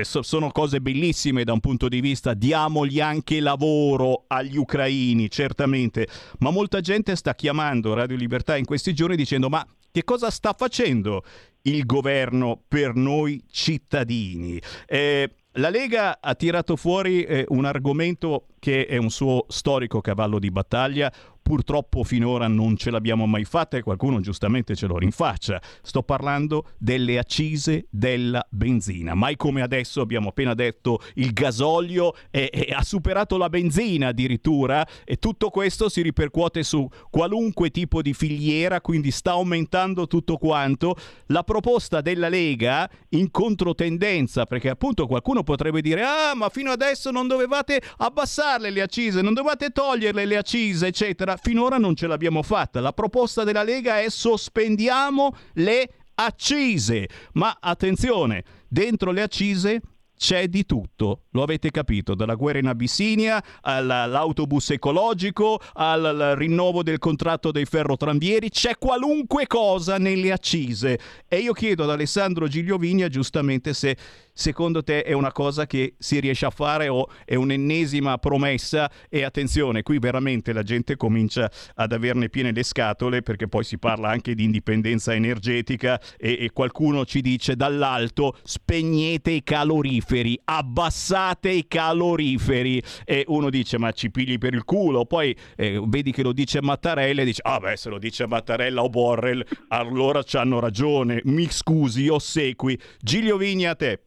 sono 0.00 0.50
cose 0.50 0.80
bellissime 0.80 1.44
da 1.44 1.52
un 1.52 1.60
punto 1.60 1.88
di 1.88 2.00
vista, 2.00 2.34
diamogli 2.34 3.00
anche 3.00 3.40
lavoro 3.40 4.24
agli 4.26 4.56
ucraini, 4.56 5.30
certamente, 5.30 6.08
ma 6.38 6.50
molta 6.50 6.80
gente 6.80 7.16
sta 7.16 7.34
chiamando 7.34 7.94
Radio 7.94 8.16
Libertà 8.16 8.56
in 8.56 8.64
questi 8.64 8.94
giorni 8.94 9.16
dicendo 9.16 9.48
ma 9.48 9.66
che 9.90 10.04
cosa 10.04 10.30
sta 10.30 10.52
facendo 10.52 11.24
il 11.62 11.86
governo 11.86 12.62
per 12.68 12.94
noi 12.94 13.42
cittadini? 13.50 14.60
Eh, 14.86 15.30
la 15.56 15.70
Lega 15.70 16.18
ha 16.20 16.34
tirato 16.34 16.76
fuori 16.76 17.22
eh, 17.22 17.44
un 17.48 17.64
argomento 17.64 18.46
che 18.58 18.86
è 18.86 18.96
un 18.96 19.10
suo 19.10 19.44
storico 19.48 20.00
cavallo 20.00 20.38
di 20.38 20.50
battaglia, 20.50 21.12
Purtroppo 21.46 22.02
finora 22.02 22.48
non 22.48 22.76
ce 22.76 22.90
l'abbiamo 22.90 23.24
mai 23.24 23.44
fatta 23.44 23.76
e 23.76 23.82
qualcuno 23.82 24.18
giustamente 24.18 24.74
ce 24.74 24.88
lo 24.88 24.98
rinfaccia. 24.98 25.62
Sto 25.80 26.02
parlando 26.02 26.70
delle 26.76 27.18
accise 27.18 27.86
della 27.88 28.44
benzina. 28.50 29.14
Mai 29.14 29.36
come 29.36 29.62
adesso 29.62 30.00
abbiamo 30.00 30.30
appena 30.30 30.54
detto 30.54 30.98
il 31.14 31.32
gasolio 31.32 32.14
è, 32.32 32.50
è, 32.50 32.72
ha 32.72 32.82
superato 32.82 33.36
la 33.36 33.48
benzina 33.48 34.08
addirittura 34.08 34.84
e 35.04 35.18
tutto 35.20 35.50
questo 35.50 35.88
si 35.88 36.02
ripercuote 36.02 36.64
su 36.64 36.84
qualunque 37.10 37.70
tipo 37.70 38.02
di 38.02 38.12
filiera, 38.12 38.80
quindi 38.80 39.12
sta 39.12 39.30
aumentando 39.30 40.08
tutto 40.08 40.38
quanto. 40.38 40.96
La 41.26 41.44
proposta 41.44 42.00
della 42.00 42.28
Lega 42.28 42.90
in 43.10 43.30
controtendenza, 43.30 44.46
perché 44.46 44.68
appunto 44.68 45.06
qualcuno 45.06 45.44
potrebbe 45.44 45.80
dire 45.80 46.02
ah 46.02 46.34
ma 46.34 46.48
fino 46.48 46.72
adesso 46.72 47.12
non 47.12 47.28
dovevate 47.28 47.80
abbassarle 47.98 48.68
le 48.70 48.82
accise, 48.82 49.22
non 49.22 49.32
dovevate 49.32 49.70
toglierle 49.70 50.24
le 50.24 50.36
accise, 50.38 50.88
eccetera 50.88 51.34
finora 51.36 51.78
non 51.78 51.94
ce 51.94 52.06
l'abbiamo 52.06 52.42
fatta. 52.42 52.80
La 52.80 52.92
proposta 52.92 53.44
della 53.44 53.62
Lega 53.62 54.00
è 54.00 54.08
sospendiamo 54.08 55.34
le 55.54 55.90
accise. 56.14 57.08
Ma 57.32 57.56
attenzione, 57.60 58.44
dentro 58.68 59.10
le 59.10 59.22
accise 59.22 59.80
c'è 60.16 60.48
di 60.48 60.64
tutto, 60.64 61.24
lo 61.30 61.42
avete 61.42 61.70
capito, 61.70 62.14
dalla 62.14 62.34
guerra 62.34 62.58
in 62.58 62.68
Abissinia 62.68 63.42
all'autobus 63.60 64.70
ecologico, 64.70 65.60
al 65.74 66.34
rinnovo 66.36 66.82
del 66.82 66.98
contratto 66.98 67.52
dei 67.52 67.66
ferrotranvieri, 67.66 68.48
c'è 68.48 68.78
qualunque 68.78 69.46
cosa 69.46 69.98
nelle 69.98 70.32
accise. 70.32 70.98
E 71.28 71.38
io 71.38 71.52
chiedo 71.52 71.84
ad 71.84 71.90
Alessandro 71.90 72.48
Gigliovigna 72.48 73.08
giustamente 73.08 73.74
se 73.74 73.96
secondo 74.36 74.82
te 74.82 75.02
è 75.02 75.14
una 75.14 75.32
cosa 75.32 75.66
che 75.66 75.94
si 75.98 76.20
riesce 76.20 76.44
a 76.44 76.50
fare 76.50 76.88
o 76.88 77.08
è 77.24 77.34
un'ennesima 77.34 78.18
promessa? 78.18 78.90
E 79.08 79.24
attenzione, 79.24 79.82
qui 79.82 79.98
veramente 79.98 80.52
la 80.52 80.62
gente 80.62 80.96
comincia 80.96 81.50
ad 81.74 81.92
averne 81.92 82.28
piene 82.28 82.52
le 82.52 82.62
scatole 82.62 83.22
perché 83.22 83.48
poi 83.48 83.64
si 83.64 83.78
parla 83.78 84.10
anche 84.10 84.34
di 84.34 84.44
indipendenza 84.44 85.14
energetica 85.14 85.98
e, 86.18 86.36
e 86.40 86.50
qualcuno 86.52 87.06
ci 87.06 87.22
dice 87.22 87.56
dall'alto 87.56 88.36
spegnete 88.42 89.30
i 89.30 89.42
caloriferi, 89.42 90.38
abbassate 90.44 91.48
i 91.48 91.66
caloriferi 91.66 92.82
e 93.04 93.24
uno 93.28 93.48
dice 93.48 93.78
ma 93.78 93.90
ci 93.92 94.10
pigli 94.10 94.36
per 94.36 94.52
il 94.52 94.64
culo, 94.64 95.06
poi 95.06 95.34
eh, 95.56 95.82
vedi 95.86 96.12
che 96.12 96.22
lo 96.22 96.32
dice 96.32 96.60
Mattarella 96.60 97.22
e 97.22 97.24
dice 97.24 97.40
ah 97.42 97.58
beh 97.58 97.76
se 97.76 97.88
lo 97.88 97.98
dice 97.98 98.26
Mattarella 98.26 98.82
o 98.82 98.90
Borrell 98.90 99.42
allora 99.68 100.22
ci 100.22 100.36
hanno 100.36 100.60
ragione, 100.60 101.20
mi 101.24 101.48
scusi, 101.50 102.08
ossequi. 102.08 102.78
Giglio 103.00 103.36
Vigni 103.36 103.66
a 103.66 103.74
te. 103.74 104.05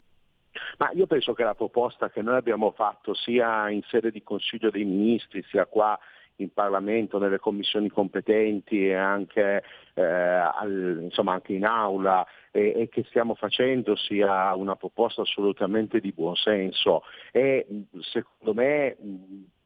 Ma 0.77 0.89
io 0.93 1.07
penso 1.07 1.33
che 1.33 1.43
la 1.43 1.55
proposta 1.55 2.09
che 2.09 2.21
noi 2.21 2.35
abbiamo 2.37 2.71
fatto 2.71 3.13
sia 3.13 3.69
in 3.69 3.81
sede 3.83 4.11
di 4.11 4.23
Consiglio 4.23 4.69
dei 4.69 4.85
Ministri, 4.85 5.43
sia 5.49 5.65
qua 5.65 5.97
in 6.37 6.51
Parlamento, 6.53 7.17
nelle 7.17 7.39
commissioni 7.39 7.89
competenti 7.89 8.87
e 8.87 8.95
anche, 8.95 9.63
eh, 9.93 10.01
al, 10.03 10.99
insomma, 11.03 11.33
anche 11.33 11.53
in 11.53 11.65
aula 11.65 12.25
e, 12.51 12.73
e, 12.75 12.89
che 12.89 13.03
stiamo 13.09 13.35
facendo 13.35 13.95
sia 13.95 14.53
una 14.55 14.75
proposta 14.75 15.21
assolutamente 15.21 15.99
di 15.99 16.11
buon 16.11 16.35
senso. 16.35 17.03
E 17.31 17.65
secondo 17.99 18.53
me 18.53 18.95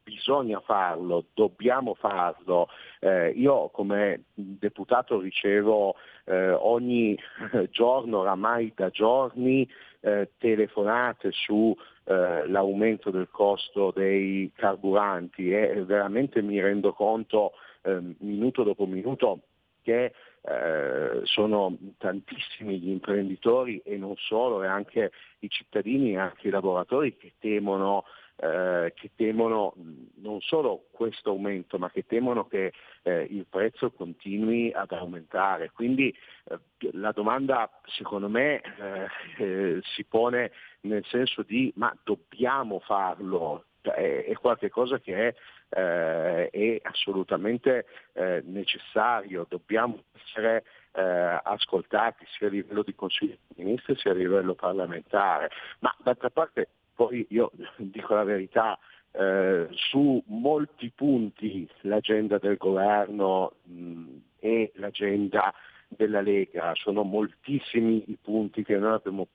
bisogna 0.03 0.59
farlo, 0.59 1.25
dobbiamo 1.33 1.93
farlo. 1.95 2.67
Eh, 2.99 3.29
io 3.29 3.69
come 3.69 4.25
deputato 4.33 5.19
ricevo 5.19 5.95
eh, 6.25 6.51
ogni 6.51 7.17
giorno, 7.71 8.19
oramai 8.19 8.73
da 8.75 8.89
giorni, 8.89 9.67
eh, 10.01 10.31
telefonate 10.37 11.31
sull'aumento 11.31 13.09
eh, 13.09 13.11
del 13.11 13.29
costo 13.31 13.91
dei 13.95 14.51
carburanti 14.53 15.51
e 15.51 15.83
veramente 15.85 16.41
mi 16.41 16.59
rendo 16.61 16.93
conto 16.93 17.53
ehm, 17.83 18.15
minuto 18.19 18.63
dopo 18.63 18.85
minuto 18.85 19.39
che 19.81 20.13
eh, 20.45 21.21
sono 21.23 21.77
tantissimi 21.97 22.79
gli 22.79 22.89
imprenditori 22.89 23.81
e 23.85 23.97
non 23.97 24.15
solo, 24.17 24.63
e 24.63 24.67
anche 24.67 25.11
i 25.39 25.49
cittadini 25.49 26.13
e 26.13 26.17
anche 26.17 26.47
i 26.47 26.51
lavoratori 26.51 27.15
che 27.15 27.33
temono 27.39 28.03
eh, 28.35 28.93
che 28.95 29.11
temono 29.15 29.73
non 30.15 30.41
solo 30.41 30.87
questo 30.91 31.29
aumento, 31.29 31.77
ma 31.77 31.89
che 31.89 32.05
temono 32.05 32.47
che 32.47 32.73
eh, 33.03 33.27
il 33.29 33.45
prezzo 33.47 33.91
continui 33.91 34.71
ad 34.73 34.91
aumentare. 34.91 35.71
Quindi 35.71 36.15
eh, 36.45 36.59
la 36.93 37.11
domanda 37.11 37.69
secondo 37.85 38.29
me 38.29 38.61
eh, 38.61 39.07
eh, 39.37 39.79
si 39.81 40.03
pone 40.05 40.51
nel 40.81 41.05
senso 41.05 41.43
di 41.43 41.71
ma 41.75 41.95
dobbiamo 42.03 42.79
farlo? 42.79 43.65
È, 43.81 43.89
è 43.89 44.33
qualcosa 44.35 44.97
che 44.99 45.27
è 45.27 45.35
eh, 45.75 46.49
è 46.49 46.79
assolutamente 46.83 47.85
eh, 48.13 48.41
necessario, 48.45 49.45
dobbiamo 49.49 50.03
essere 50.13 50.63
eh, 50.93 51.39
ascoltati 51.43 52.25
sia 52.37 52.47
a 52.47 52.51
livello 52.51 52.83
di 52.83 52.93
Consiglio 52.93 53.37
dei 53.47 53.65
Ministri 53.65 53.95
sia 53.97 54.11
a 54.11 54.15
livello 54.15 54.53
parlamentare, 54.53 55.49
ma 55.79 55.93
d'altra 56.03 56.29
parte 56.29 56.67
poi 57.05 57.25
io 57.29 57.51
dico 57.77 58.13
la 58.13 58.23
verità, 58.23 58.77
eh, 59.11 59.67
su 59.71 60.23
molti 60.27 60.91
punti 60.93 61.67
l'agenda 61.81 62.37
del 62.37 62.57
governo 62.57 63.53
mh, 63.63 64.15
e 64.39 64.71
l'agenda 64.75 65.53
della 65.87 66.21
Lega, 66.21 66.71
sono 66.75 67.03
moltissimi 67.03 68.03
i 68.07 68.17
punti 68.19 68.63
che 68.63 68.77
noi 68.77 68.93
abbiamo 68.93 69.27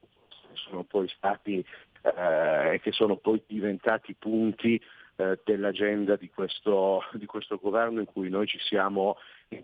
sono 0.55 0.83
poi 0.83 1.09
stati 1.09 1.65
eh, 2.03 2.75
e 2.75 2.81
che 2.81 2.91
sono 2.91 3.17
poi 3.17 3.41
diventati 3.47 4.15
punti 4.19 4.81
eh, 5.17 5.39
dell'agenda 5.45 6.17
di 6.17 6.29
questo, 6.31 7.05
di 7.13 7.27
questo, 7.27 7.59
governo 7.63 8.01
in 8.01 8.07
cui 8.07 8.29
noi 8.29 8.49
ci 8.49 8.59
siamo, 8.59 9.19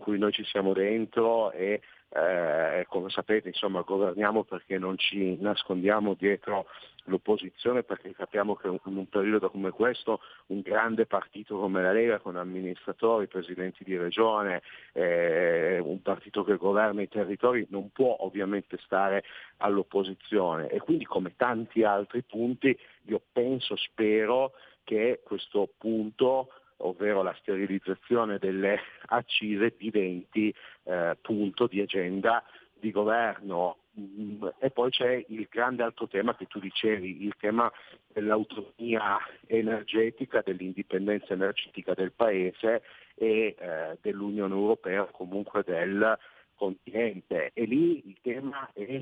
noi 0.05 0.31
ci 0.31 0.45
siamo 0.45 0.71
dentro 0.71 1.51
e 1.51 1.81
eh, 2.09 2.85
come 2.87 3.09
sapete 3.09 3.49
insomma, 3.49 3.81
governiamo 3.81 4.43
perché 4.43 4.77
non 4.77 4.97
ci 4.97 5.37
nascondiamo 5.39 6.13
dietro 6.13 6.67
l'opposizione 7.05 7.83
perché 7.83 8.13
capiamo 8.13 8.55
che 8.55 8.67
in 8.67 8.79
un 8.97 9.07
periodo 9.07 9.49
come 9.49 9.71
questo 9.71 10.21
un 10.47 10.61
grande 10.61 11.05
partito 11.05 11.59
come 11.59 11.81
la 11.81 11.91
Lega 11.91 12.19
con 12.19 12.35
amministratori, 12.35 13.27
presidenti 13.27 13.83
di 13.83 13.97
regione, 13.97 14.61
eh, 14.93 15.79
un 15.79 16.01
partito 16.01 16.43
che 16.43 16.57
governa 16.57 17.01
i 17.01 17.09
territori 17.09 17.65
non 17.69 17.91
può 17.91 18.15
ovviamente 18.21 18.77
stare 18.83 19.23
all'opposizione. 19.57 20.69
E 20.69 20.79
quindi 20.79 21.05
come 21.05 21.33
tanti 21.35 21.83
altri 21.83 22.23
punti 22.23 22.77
io 23.07 23.21
penso, 23.31 23.75
spero 23.75 24.53
che 24.83 25.21
questo 25.23 25.69
punto 25.77 26.49
ovvero 26.77 27.21
la 27.23 27.35
sterilizzazione 27.39 28.37
delle 28.37 28.79
accise 29.07 29.75
diventi 29.77 30.53
eh, 30.83 31.17
punto 31.21 31.67
di 31.67 31.81
agenda 31.81 32.43
di 32.73 32.91
governo. 32.91 33.77
Mm, 33.99 34.45
e 34.59 34.71
poi 34.71 34.89
c'è 34.89 35.23
il 35.29 35.47
grande 35.49 35.83
altro 35.83 36.07
tema 36.07 36.35
che 36.35 36.47
tu 36.47 36.59
dicevi, 36.59 37.23
il 37.23 37.33
tema 37.39 37.71
dell'autonomia 38.07 39.17
energetica, 39.47 40.41
dell'indipendenza 40.43 41.33
energetica 41.33 41.93
del 41.93 42.11
Paese 42.11 42.83
e 43.15 43.55
eh, 43.57 43.97
dell'Unione 44.01 44.53
Europea, 44.53 45.05
comunque 45.05 45.63
del, 45.63 46.17
continente 46.55 47.51
e 47.53 47.65
lì 47.65 48.07
il 48.07 48.17
tema 48.21 48.69
è 48.73 49.01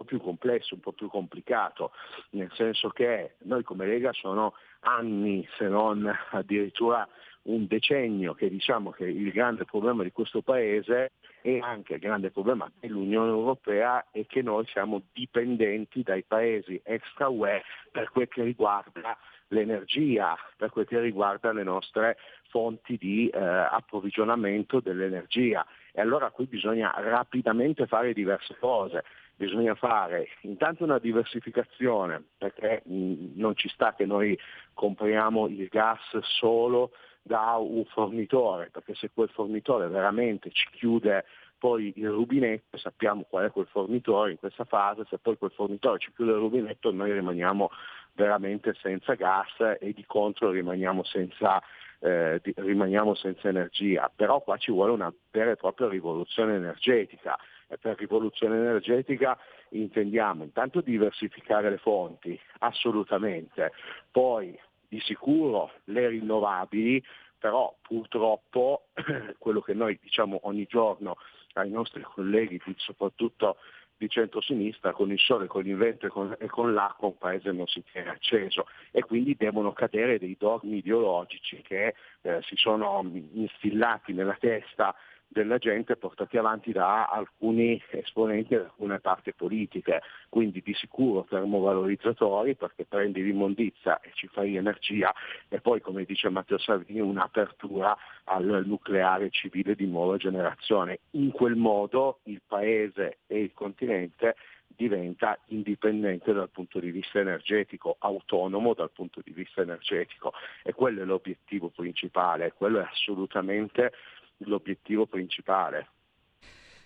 po' 0.00 0.04
più 0.04 0.20
complesso, 0.20 0.74
un 0.74 0.80
po' 0.80 0.92
più 0.92 1.08
complicato, 1.08 1.92
nel 2.30 2.50
senso 2.54 2.88
che 2.88 3.34
noi 3.42 3.62
come 3.62 3.86
Lega 3.86 4.12
sono 4.12 4.54
anni, 4.80 5.46
se 5.58 5.68
non 5.68 6.10
addirittura 6.30 7.06
un 7.42 7.66
decennio 7.66 8.34
che 8.34 8.48
diciamo 8.48 8.90
che 8.90 9.04
il 9.04 9.30
grande 9.30 9.64
problema 9.64 10.02
di 10.02 10.12
questo 10.12 10.42
Paese 10.42 11.12
e 11.42 11.58
anche 11.58 11.94
il 11.94 12.00
grande 12.00 12.30
problema 12.30 12.70
dell'Unione 12.80 13.30
Europea 13.30 14.06
è 14.10 14.26
che 14.26 14.42
noi 14.42 14.66
siamo 14.66 15.02
dipendenti 15.12 16.02
dai 16.02 16.22
paesi 16.22 16.80
extra 16.84 17.28
UE 17.28 17.62
per 17.90 18.10
quel 18.10 18.28
che 18.28 18.42
riguarda 18.42 19.16
l'energia, 19.48 20.36
per 20.56 20.70
quel 20.70 20.86
che 20.86 21.00
riguarda 21.00 21.52
le 21.52 21.62
nostre 21.62 22.18
fonti 22.48 22.96
di 22.98 23.28
eh, 23.28 23.38
approvvigionamento 23.38 24.80
dell'energia. 24.80 25.66
E 25.92 26.00
allora 26.00 26.30
qui 26.30 26.46
bisogna 26.46 26.92
rapidamente 26.96 27.86
fare 27.86 28.12
diverse 28.12 28.56
cose. 28.58 29.04
Bisogna 29.34 29.74
fare 29.74 30.28
intanto 30.42 30.84
una 30.84 30.98
diversificazione, 30.98 32.22
perché 32.36 32.82
mh, 32.84 33.32
non 33.36 33.56
ci 33.56 33.68
sta 33.68 33.94
che 33.94 34.04
noi 34.04 34.38
compriamo 34.74 35.48
il 35.48 35.66
gas 35.68 36.18
solo 36.20 36.90
da 37.22 37.56
un 37.56 37.84
fornitore, 37.86 38.70
perché 38.70 38.94
se 38.94 39.10
quel 39.12 39.30
fornitore 39.30 39.88
veramente 39.88 40.50
ci 40.50 40.68
chiude 40.72 41.24
poi 41.60 41.92
il 41.96 42.08
rubinetto, 42.08 42.78
sappiamo 42.78 43.26
qual 43.28 43.46
è 43.46 43.50
quel 43.50 43.66
fornitore 43.66 44.30
in 44.30 44.38
questa 44.38 44.64
fase, 44.64 45.04
se 45.08 45.18
poi 45.18 45.36
quel 45.36 45.50
fornitore 45.50 45.98
ci 45.98 46.10
chiude 46.14 46.32
il 46.32 46.38
rubinetto 46.38 46.90
noi 46.90 47.12
rimaniamo 47.12 47.70
veramente 48.14 48.74
senza 48.80 49.14
gas 49.14 49.76
e 49.78 49.92
di 49.92 50.04
contro 50.06 50.50
rimaniamo 50.50 51.04
senza, 51.04 51.62
eh, 52.00 52.40
di, 52.42 52.52
rimaniamo 52.56 53.14
senza 53.14 53.48
energia. 53.48 54.10
Però 54.14 54.40
qua 54.40 54.56
ci 54.56 54.72
vuole 54.72 54.92
una 54.92 55.12
vera 55.30 55.52
e 55.52 55.56
propria 55.56 55.88
rivoluzione 55.88 56.56
energetica 56.56 57.38
e 57.68 57.78
per 57.78 57.96
rivoluzione 57.98 58.56
energetica 58.56 59.38
intendiamo 59.70 60.42
intanto 60.42 60.80
diversificare 60.80 61.70
le 61.70 61.78
fonti, 61.78 62.38
assolutamente, 62.58 63.72
poi 64.10 64.58
di 64.88 64.98
sicuro 65.00 65.70
le 65.84 66.08
rinnovabili, 66.08 67.02
però 67.38 67.74
purtroppo 67.80 68.88
quello 69.38 69.60
che 69.60 69.74
noi 69.74 69.98
diciamo 70.02 70.40
ogni 70.42 70.66
giorno 70.66 71.16
ai 71.54 71.70
nostri 71.70 72.02
colleghi, 72.02 72.60
soprattutto 72.76 73.56
di 74.00 74.08
centrosinistra, 74.08 74.92
con 74.92 75.12
il 75.12 75.18
sole, 75.18 75.46
con 75.46 75.66
il 75.66 75.76
vento 75.76 76.06
e 76.06 76.08
con, 76.08 76.34
e 76.38 76.46
con, 76.46 76.72
l'acqua 76.72 77.08
un 77.08 77.18
paese 77.18 77.52
non 77.52 77.66
si 77.66 77.84
tiene 77.92 78.08
acceso. 78.08 78.66
E 78.90 79.02
quindi 79.02 79.36
devono 79.36 79.74
cadere 79.74 80.18
dei 80.18 80.36
dogmi 80.38 80.78
ideologici 80.78 81.60
che 81.60 81.94
eh, 82.22 82.40
si 82.40 82.56
sono 82.56 83.02
instillati 83.34 84.14
nella 84.14 84.38
testa 84.40 84.94
della 85.32 85.58
gente 85.58 85.94
portati 85.94 86.36
avanti 86.36 86.72
da 86.72 87.06
alcuni 87.06 87.80
esponenti 87.90 88.48
di 88.48 88.56
alcune 88.56 88.98
parti 88.98 89.32
politiche, 89.32 90.02
quindi 90.28 90.60
di 90.60 90.74
sicuro 90.74 91.24
termovalorizzatori 91.28 92.56
perché 92.56 92.84
prendi 92.84 93.22
l'immondizia 93.22 94.00
e 94.00 94.10
ci 94.14 94.26
fai 94.26 94.56
energia 94.56 95.14
e 95.48 95.60
poi 95.60 95.80
come 95.80 96.04
dice 96.04 96.28
Matteo 96.30 96.58
Salvini 96.58 96.98
un'apertura 96.98 97.96
al 98.24 98.64
nucleare 98.66 99.30
civile 99.30 99.76
di 99.76 99.86
nuova 99.86 100.16
generazione. 100.16 100.98
In 101.12 101.30
quel 101.30 101.54
modo 101.54 102.18
il 102.24 102.42
Paese 102.44 103.18
e 103.28 103.40
il 103.40 103.52
continente 103.54 104.34
diventa 104.66 105.38
indipendente 105.46 106.32
dal 106.32 106.50
punto 106.50 106.80
di 106.80 106.90
vista 106.90 107.20
energetico, 107.20 107.96
autonomo 108.00 108.74
dal 108.74 108.90
punto 108.90 109.20
di 109.22 109.30
vista 109.30 109.60
energetico 109.60 110.32
e 110.64 110.72
quello 110.72 111.02
è 111.02 111.04
l'obiettivo 111.04 111.68
principale, 111.68 112.52
quello 112.56 112.80
è 112.80 112.88
assolutamente 112.90 113.92
l'obiettivo 114.40 115.06
principale. 115.06 115.88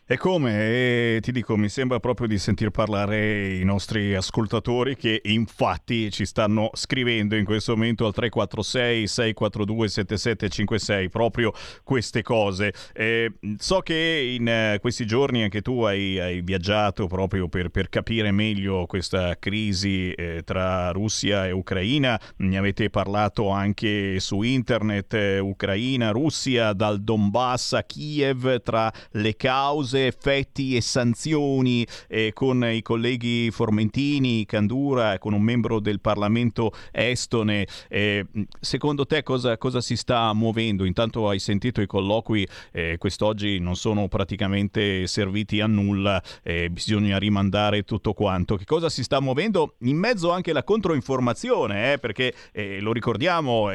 E 0.07 0.19
come? 0.19 0.53
E 0.53 1.19
ti 1.23 1.33
dico, 1.33 1.57
mi 1.57 1.71
sembra 1.71 1.99
proprio 1.99 2.29
di 2.29 2.37
sentir 2.37 2.69
parlare 2.69 3.55
i 3.55 3.65
nostri 3.65 4.15
ascoltatori 4.15 4.97
che 4.97 5.23
infatti 5.25 6.11
ci 6.11 6.27
stanno 6.27 6.69
scrivendo 6.75 7.37
in 7.37 7.47
questo 7.47 7.73
momento 7.73 8.05
al 8.05 8.13
346 8.13 9.07
642 9.07 9.89
7756 9.89 11.09
proprio 11.09 11.55
queste 11.83 12.21
cose. 12.21 12.75
Eh, 12.93 13.33
so 13.57 13.81
che 13.81 14.37
in 14.39 14.47
eh, 14.47 14.77
questi 14.79 15.07
giorni 15.07 15.43
anche 15.43 15.63
tu 15.63 15.81
hai, 15.85 16.21
hai 16.21 16.43
viaggiato 16.43 17.07
proprio 17.07 17.49
per, 17.49 17.71
per, 17.71 17.89
capire 17.89 18.31
meglio 18.31 18.85
questa 18.85 19.39
crisi 19.39 20.13
eh, 20.13 20.43
tra 20.45 20.91
Russia 20.91 21.47
e 21.47 21.51
Ucraina. 21.51 22.21
Ne 22.37 22.59
avete 22.59 22.91
parlato 22.91 23.49
anche 23.49 24.21
su 24.21 24.43
internet, 24.43 25.15
eh, 25.15 25.39
Ucraina, 25.39 26.11
Russia, 26.11 26.75
dal 26.75 27.01
Donbass 27.01 27.73
a 27.73 27.85
Kiev, 27.85 28.61
tra 28.61 28.93
le 29.13 29.35
cause 29.35 29.93
cause, 29.95 30.07
effetti 30.07 30.77
e 30.77 30.81
sanzioni 30.81 31.87
eh, 32.09 32.33
con 32.33 32.65
i 32.65 32.83
colleghi 32.83 33.51
Formentini, 33.51 34.45
Candura, 34.45 35.19
con 35.19 35.33
un 35.33 35.43
membro 35.43 35.81
del 35.81 36.01
Parlamento 36.01 36.73
estone. 36.91 37.67
Eh, 37.89 38.27
secondo 38.61 39.07
te 39.07 39.23
cosa, 39.23 39.57
cosa, 39.57 39.81
si 39.81 39.97
sta 39.97 40.33
muovendo? 40.33 40.85
Intanto 40.85 41.29
hai 41.29 41.39
sentito 41.39 41.81
i 41.81 41.87
colloqui, 41.87 42.47
eh, 42.73 42.97
quest'oggi 42.99 43.59
non 43.61 43.77
sono 43.77 44.09
praticamente 44.09 45.07
serviti 45.07 45.61
a 45.61 45.67
nulla, 45.67 46.23
eh, 46.43 46.69
bisogna 46.71 47.19
rimandare 47.19 47.85
tutto 47.85 48.13
quanto. 48.13 48.57
Che 48.57 48.65
cosa 48.65 48.89
si 48.89 49.03
sta 49.03 49.21
muovendo? 49.21 49.75
In 49.81 49.97
mezzo 49.97 50.31
anche 50.31 50.53
la 50.53 50.65
controinformazione, 50.65 51.93
eh, 51.93 51.99
perché 51.99 52.35
eh, 52.53 52.81
lo 52.81 52.93
ricordiamo, 52.93 53.69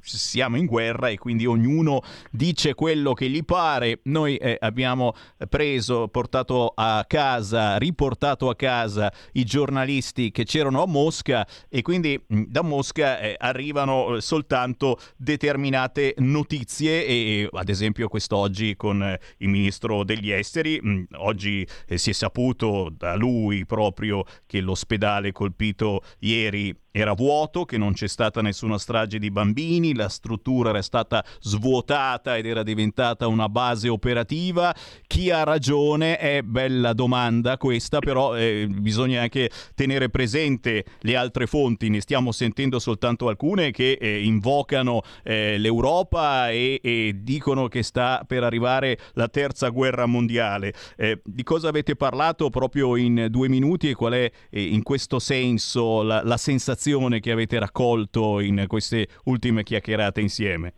siamo 0.00 0.56
in 0.56 0.66
guerra 0.66 1.08
e 1.08 1.18
quindi 1.18 1.46
ognuno 1.46 2.02
dice 2.30 2.74
quello 2.74 3.12
che 3.12 3.28
gli 3.28 3.44
pare. 3.44 4.00
Noi 4.04 4.40
abbiamo 4.60 5.14
preso, 5.48 6.08
portato 6.08 6.72
a 6.74 7.04
casa, 7.06 7.76
riportato 7.76 8.48
a 8.48 8.56
casa 8.56 9.12
i 9.32 9.44
giornalisti 9.44 10.30
che 10.30 10.44
c'erano 10.44 10.82
a 10.82 10.86
Mosca 10.86 11.46
e 11.68 11.82
quindi 11.82 12.20
mm, 12.32 12.44
da 12.46 12.62
Mosca 12.62 13.18
eh, 13.18 13.36
arrivano 13.38 14.20
soltanto 14.20 14.98
determinate 15.16 16.14
notizie 16.18 17.06
e 17.06 17.48
ad 17.50 17.68
esempio 17.68 18.08
quest'oggi 18.08 18.76
con 18.76 19.02
eh, 19.02 19.20
il 19.38 19.48
ministro 19.48 20.04
degli 20.04 20.30
esteri, 20.30 20.78
mh, 20.80 20.90
mm, 20.90 21.02
oggi 21.16 21.66
eh, 21.86 21.98
si 21.98 22.10
è 22.10 22.12
saputo 22.12 22.90
da 22.96 23.14
lui 23.14 23.64
proprio 23.64 24.24
che 24.46 24.60
l'ospedale 24.60 25.32
colpito 25.32 26.02
ieri 26.20 26.74
era 26.92 27.14
vuoto, 27.14 27.64
che 27.64 27.78
non 27.78 27.94
c'è 27.94 28.06
stata 28.06 28.42
nessuna 28.42 28.78
strage 28.78 29.18
di 29.18 29.30
bambini, 29.30 29.94
la 29.94 30.10
struttura 30.10 30.68
era 30.68 30.82
stata 30.82 31.24
svuotata 31.40 32.36
ed 32.36 32.44
era 32.44 32.62
diventata 32.62 33.26
una 33.26 33.48
base 33.48 33.88
operativa. 33.88 34.74
Chi 35.06 35.30
ha 35.30 35.42
ragione 35.42 36.18
è 36.18 36.42
bella 36.42 36.92
domanda 36.92 37.56
questa, 37.56 37.98
però 37.98 38.36
eh, 38.36 38.66
bisogna 38.68 39.22
anche 39.22 39.50
tenere 39.74 40.10
presente 40.10 40.84
le 41.00 41.16
altre 41.16 41.46
fonti, 41.46 41.88
ne 41.88 42.02
stiamo 42.02 42.30
sentendo 42.30 42.78
soltanto 42.78 43.28
alcune 43.28 43.70
che 43.70 43.92
eh, 43.98 44.22
invocano 44.22 45.00
eh, 45.22 45.56
l'Europa 45.56 46.50
e, 46.50 46.78
e, 46.82 47.14
dicono 47.22 47.68
che 47.68 47.82
sta 47.82 48.22
per 48.26 48.44
arrivare 48.44 48.98
la 49.14 49.28
terza 49.28 49.70
guerra 49.70 50.04
mondiale. 50.04 50.74
Eh, 50.96 51.22
di 51.24 51.42
cosa 51.42 51.68
avete 51.68 51.96
parlato 51.96 52.50
proprio 52.50 52.96
in 52.96 53.28
due 53.30 53.48
minuti 53.48 53.88
e 53.88 53.94
qual 53.94 54.12
è 54.12 54.30
eh, 54.50 54.62
in 54.62 54.82
questo 54.82 55.18
senso 55.18 56.02
la, 56.02 56.22
la 56.22 56.36
sensazione? 56.36 56.80
Informazione 56.90 57.20
che 57.20 57.30
avete 57.30 57.58
raccolto 57.58 58.40
in 58.40 58.64
queste 58.66 59.08
ultime 59.24 59.62
chiacchierate 59.62 60.20
insieme? 60.20 60.72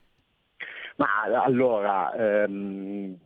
Ma 0.97 1.09
allora, 1.43 2.14
ehm, 2.14 3.16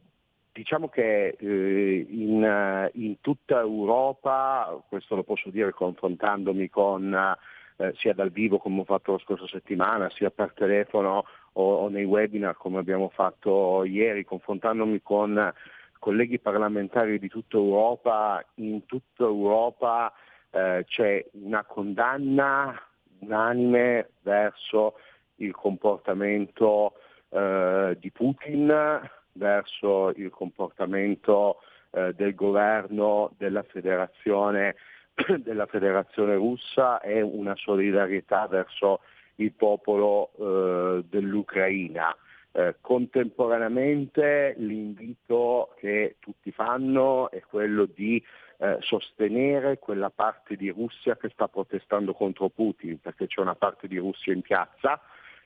diciamo 0.52 0.88
che 0.88 1.36
eh, 1.38 2.06
in, 2.08 2.90
in, 2.94 3.20
tutta 3.20 3.60
Europa, 3.60 4.82
questo 4.88 5.16
lo 5.16 5.22
posso 5.22 5.50
dire 5.50 5.72
confrontandomi 5.72 6.68
con 6.70 7.36
eh, 7.76 7.92
sia 7.96 8.14
dal 8.14 8.30
vivo 8.30 8.58
come 8.58 8.80
ho 8.80 8.84
fatto 8.84 9.12
la 9.12 9.18
scorsa 9.18 9.46
settimana, 9.48 10.08
sia 10.10 10.30
per 10.30 10.52
telefono 10.54 11.24
o, 11.52 11.74
o 11.74 11.88
nei 11.88 12.04
webinar 12.04 12.56
come 12.56 12.78
abbiamo 12.78 13.10
fatto 13.10 13.84
ieri, 13.84 14.24
confrontandomi 14.24 15.02
con 15.02 15.52
colleghi 15.98 16.38
parlamentari 16.38 17.18
di 17.18 17.28
tutta 17.28 17.56
Europa, 17.56 18.42
in 18.54 18.86
tutta 18.86 19.24
Europa 19.24 20.12
eh, 20.50 20.84
c'è 20.86 21.24
una 21.32 21.64
condanna 21.64 22.80
unanime 23.20 24.10
verso 24.22 24.94
il 25.36 25.52
comportamento 25.52 26.94
eh, 27.30 27.96
di 27.98 28.10
Putin, 28.10 29.00
verso 29.32 30.10
il 30.10 30.30
comportamento 30.30 31.60
eh, 31.90 32.12
del 32.14 32.34
governo 32.34 33.32
della 33.36 33.62
federazione, 33.62 34.76
della 35.38 35.66
federazione 35.66 36.34
russa 36.34 37.00
e 37.00 37.20
una 37.20 37.54
solidarietà 37.56 38.46
verso 38.46 39.00
il 39.36 39.52
popolo 39.52 40.30
eh, 40.38 41.04
dell'Ucraina. 41.08 42.14
Eh, 42.50 42.76
contemporaneamente 42.80 44.54
l'invito 44.56 45.74
che 45.78 46.16
tutti 46.18 46.50
fanno 46.50 47.30
è 47.30 47.42
quello 47.42 47.84
di 47.84 48.22
eh, 48.58 48.76
sostenere 48.80 49.78
quella 49.78 50.10
parte 50.10 50.56
di 50.56 50.68
Russia 50.70 51.16
che 51.16 51.28
sta 51.30 51.48
protestando 51.48 52.12
contro 52.12 52.48
Putin, 52.48 53.00
perché 53.00 53.26
c'è 53.26 53.40
una 53.40 53.54
parte 53.54 53.88
di 53.88 53.96
Russia 53.98 54.32
in 54.32 54.42
piazza, 54.42 55.00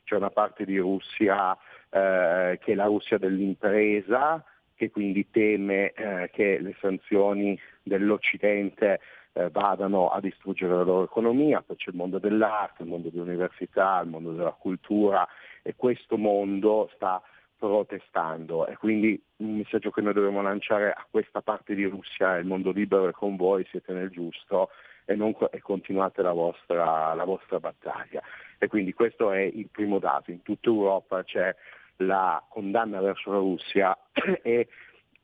c'è 0.04 0.16
una 0.16 0.30
parte 0.30 0.64
di 0.64 0.78
Russia 0.78 1.56
eh, 1.90 2.58
che 2.60 2.72
è 2.72 2.74
la 2.74 2.86
Russia 2.86 3.18
dell'impresa, 3.18 4.44
che 4.74 4.90
quindi 4.90 5.30
teme 5.30 5.92
eh, 5.92 6.30
che 6.32 6.58
le 6.58 6.74
sanzioni 6.80 7.58
dell'Occidente 7.82 9.00
eh, 9.34 9.48
vadano 9.50 10.08
a 10.08 10.20
distruggere 10.20 10.74
la 10.74 10.82
loro 10.82 11.04
economia, 11.04 11.62
poi 11.62 11.76
c'è 11.76 11.90
il 11.90 11.96
mondo 11.96 12.18
dell'arte, 12.18 12.82
il 12.82 12.88
mondo 12.88 13.08
dell'università, 13.08 14.00
il 14.02 14.10
mondo 14.10 14.32
della 14.32 14.52
cultura 14.52 15.26
e 15.62 15.74
questo 15.76 16.16
mondo 16.16 16.90
sta 16.94 17.22
protestando 17.62 18.66
e 18.66 18.76
quindi 18.76 19.22
un 19.36 19.58
messaggio 19.58 19.92
che 19.92 20.00
noi 20.00 20.12
dobbiamo 20.12 20.42
lanciare 20.42 20.90
a 20.90 21.06
questa 21.08 21.42
parte 21.42 21.76
di 21.76 21.84
Russia, 21.84 22.36
il 22.38 22.44
mondo 22.44 22.72
libero 22.72 23.06
è 23.06 23.12
con 23.12 23.36
voi, 23.36 23.64
siete 23.70 23.92
nel 23.92 24.10
giusto 24.10 24.70
e, 25.04 25.14
non, 25.14 25.32
e 25.52 25.60
continuate 25.60 26.22
la 26.22 26.32
vostra, 26.32 27.14
la 27.14 27.22
vostra 27.22 27.60
battaglia. 27.60 28.20
E 28.58 28.66
quindi 28.66 28.92
questo 28.92 29.30
è 29.30 29.38
il 29.42 29.68
primo 29.70 30.00
dato, 30.00 30.32
in 30.32 30.42
tutta 30.42 30.70
Europa 30.70 31.22
c'è 31.22 31.54
la 31.98 32.42
condanna 32.48 33.00
verso 33.00 33.30
la 33.30 33.38
Russia 33.38 33.96
e 34.42 34.66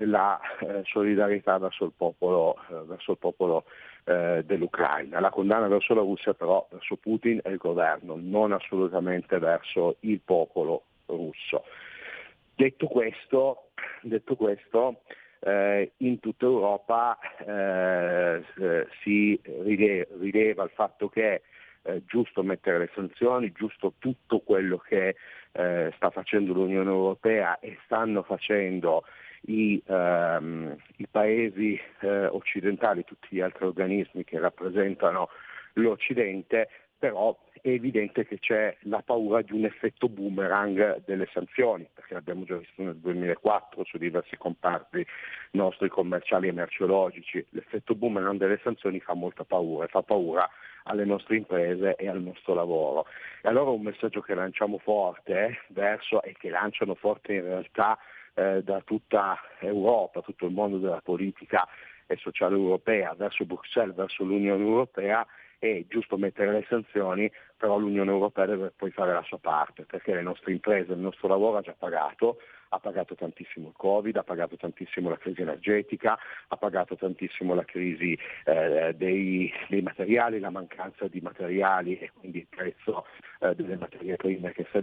la 0.03 0.39
eh, 0.61 0.83
solidarietà 0.85 1.59
verso 1.59 1.87
il 1.87 1.93
popolo, 1.97 2.55
eh, 2.71 2.85
verso 2.85 3.13
il 3.13 3.19
popolo 3.19 3.65
eh, 4.05 4.45
dell'Ucraina. 4.47 5.19
La 5.19 5.31
condanna 5.31 5.67
verso 5.67 5.93
la 5.93 6.03
Russia 6.03 6.35
però 6.35 6.65
verso 6.71 6.95
Putin 6.99 7.41
e 7.43 7.51
il 7.51 7.57
governo, 7.57 8.15
non 8.17 8.53
assolutamente 8.53 9.41
verso 9.41 9.97
il 10.01 10.21
popolo 10.21 10.85
russo. 11.07 11.65
Detto 12.59 12.89
questo, 12.89 13.69
detto 14.03 14.35
questo 14.35 15.03
eh, 15.39 15.93
in 15.99 16.19
tutta 16.19 16.45
Europa 16.47 17.17
eh, 17.47 18.43
eh, 18.61 18.87
si 19.01 19.41
rileva, 19.45 20.65
il 20.65 20.73
fatto 20.75 21.09
che 21.09 21.35
è 21.35 21.41
eh, 21.83 22.03
giusto 22.07 22.43
mettere 22.43 22.79
le 22.79 22.91
sanzioni, 22.97 23.53
giusto 23.53 23.93
tutto 24.01 24.41
quello 24.41 24.79
che 24.79 25.15
eh, 25.53 25.93
sta 25.95 26.11
facendo 26.11 26.53
l'Unione 26.53 26.91
Europea 26.91 27.61
e 27.61 27.79
stanno 27.85 28.25
facendo 28.25 29.05
i, 29.43 29.81
ehm, 29.87 30.77
i 30.97 31.07
paesi 31.09 31.81
eh, 32.01 32.27
occidentali, 32.27 33.05
tutti 33.05 33.29
gli 33.31 33.41
altri 33.41 33.67
organismi 33.67 34.25
che 34.25 34.41
rappresentano 34.41 35.29
l'Occidente, 35.75 36.69
però 36.99 37.39
è 37.63 37.69
evidente 37.69 38.27
che 38.27 38.39
c'è 38.39 38.77
la 38.83 39.03
paura 39.03 39.43
di 39.43 39.53
un 39.53 39.65
effetto 39.65 40.09
boomerang 40.09 41.03
delle 41.05 41.29
sanzioni, 41.33 41.89
perché 41.93 42.15
l'abbiamo 42.15 42.45
già 42.45 42.57
visto 42.57 42.83
nel 42.83 42.97
2004 42.97 43.85
su 43.85 43.99
diversi 43.99 44.37
comparti 44.37 45.05
nostri 45.53 45.89
commerciali 45.89 46.49
e 46.49 46.53
merceologici. 46.53 47.45
L'effetto 47.51 47.95
boomerang 47.95 48.39
delle 48.39 48.61
sanzioni 48.63 49.01
fa 49.01 49.15
molta 49.15 49.45
paura, 49.45 49.87
fa 49.87 50.03
paura 50.03 50.49
alle 50.85 51.05
nostre 51.05 51.37
imprese 51.37 51.97
e 51.97 52.09
al 52.09 52.21
nostro 52.21 52.55
lavoro. 52.55 53.07
E 53.43 53.49
allora 53.49 53.71
un 53.71 53.83
messaggio 53.83 54.21
che 54.21 54.35
lanciamo 54.35 54.79
forte 54.79 55.47
eh, 55.47 55.59
verso 55.69 56.23
e 56.23 56.35
che 56.39 56.51
lanciano 56.51 56.95
forte 56.95 57.35
in 57.35 57.43
realtà 57.43 57.99
eh, 58.35 58.63
da 58.63 58.81
tutta 58.81 59.39
Europa, 59.61 60.23
tutto 60.23 60.47
il 60.47 60.53
mondo 60.53 60.79
della 60.79 61.01
politica 61.03 61.67
e 62.07 62.17
sociale 62.17 62.55
europea, 62.55 63.15
verso 63.15 63.45
Bruxelles, 63.45 63.95
verso 63.95 64.25
l'Unione 64.25 64.63
Europea, 64.63 65.27
è 65.59 65.85
giusto 65.89 66.17
mettere 66.17 66.53
le 66.53 66.65
sanzioni, 66.69 67.31
però 67.57 67.79
l'Unione 67.79 68.11
Europea 68.11 68.47
deve 68.47 68.73
poi 68.75 68.91
fare 68.91 69.13
la 69.13 69.23
sua 69.23 69.39
parte, 69.39 69.85
perché 69.85 70.15
le 70.15 70.23
nostre 70.23 70.53
imprese, 70.53 70.93
il 70.93 70.99
nostro 70.99 71.29
lavoro 71.29 71.59
ha 71.59 71.63
già 71.63 71.75
pagato, 71.77 72.39
ha 72.71 72.79
pagato 72.79 73.15
tantissimo 73.15 73.69
il 73.69 73.75
Covid, 73.77 74.17
ha 74.17 74.23
pagato 74.23 74.57
tantissimo 74.57 75.09
la 75.09 75.17
crisi 75.17 75.41
energetica, 75.41 76.19
ha 76.49 76.57
pagato 76.57 76.97
tantissimo 76.97 77.55
la 77.55 77.65
crisi 77.65 78.17
eh, 78.45 78.95
dei, 78.97 79.53
dei, 79.69 79.83
materiali, 79.83 80.39
la 80.39 80.51
mancanza 80.51 81.09
di 81.09 81.21
materiali 81.21 81.99
e 81.99 82.13
quindi 82.19 82.39
il 82.39 82.47
prezzo 82.49 83.07
eh, 83.41 83.55
delle 83.55 83.77
materie 83.77 84.17
prime 84.17 84.53
che 84.53 84.67
sta 84.69 84.81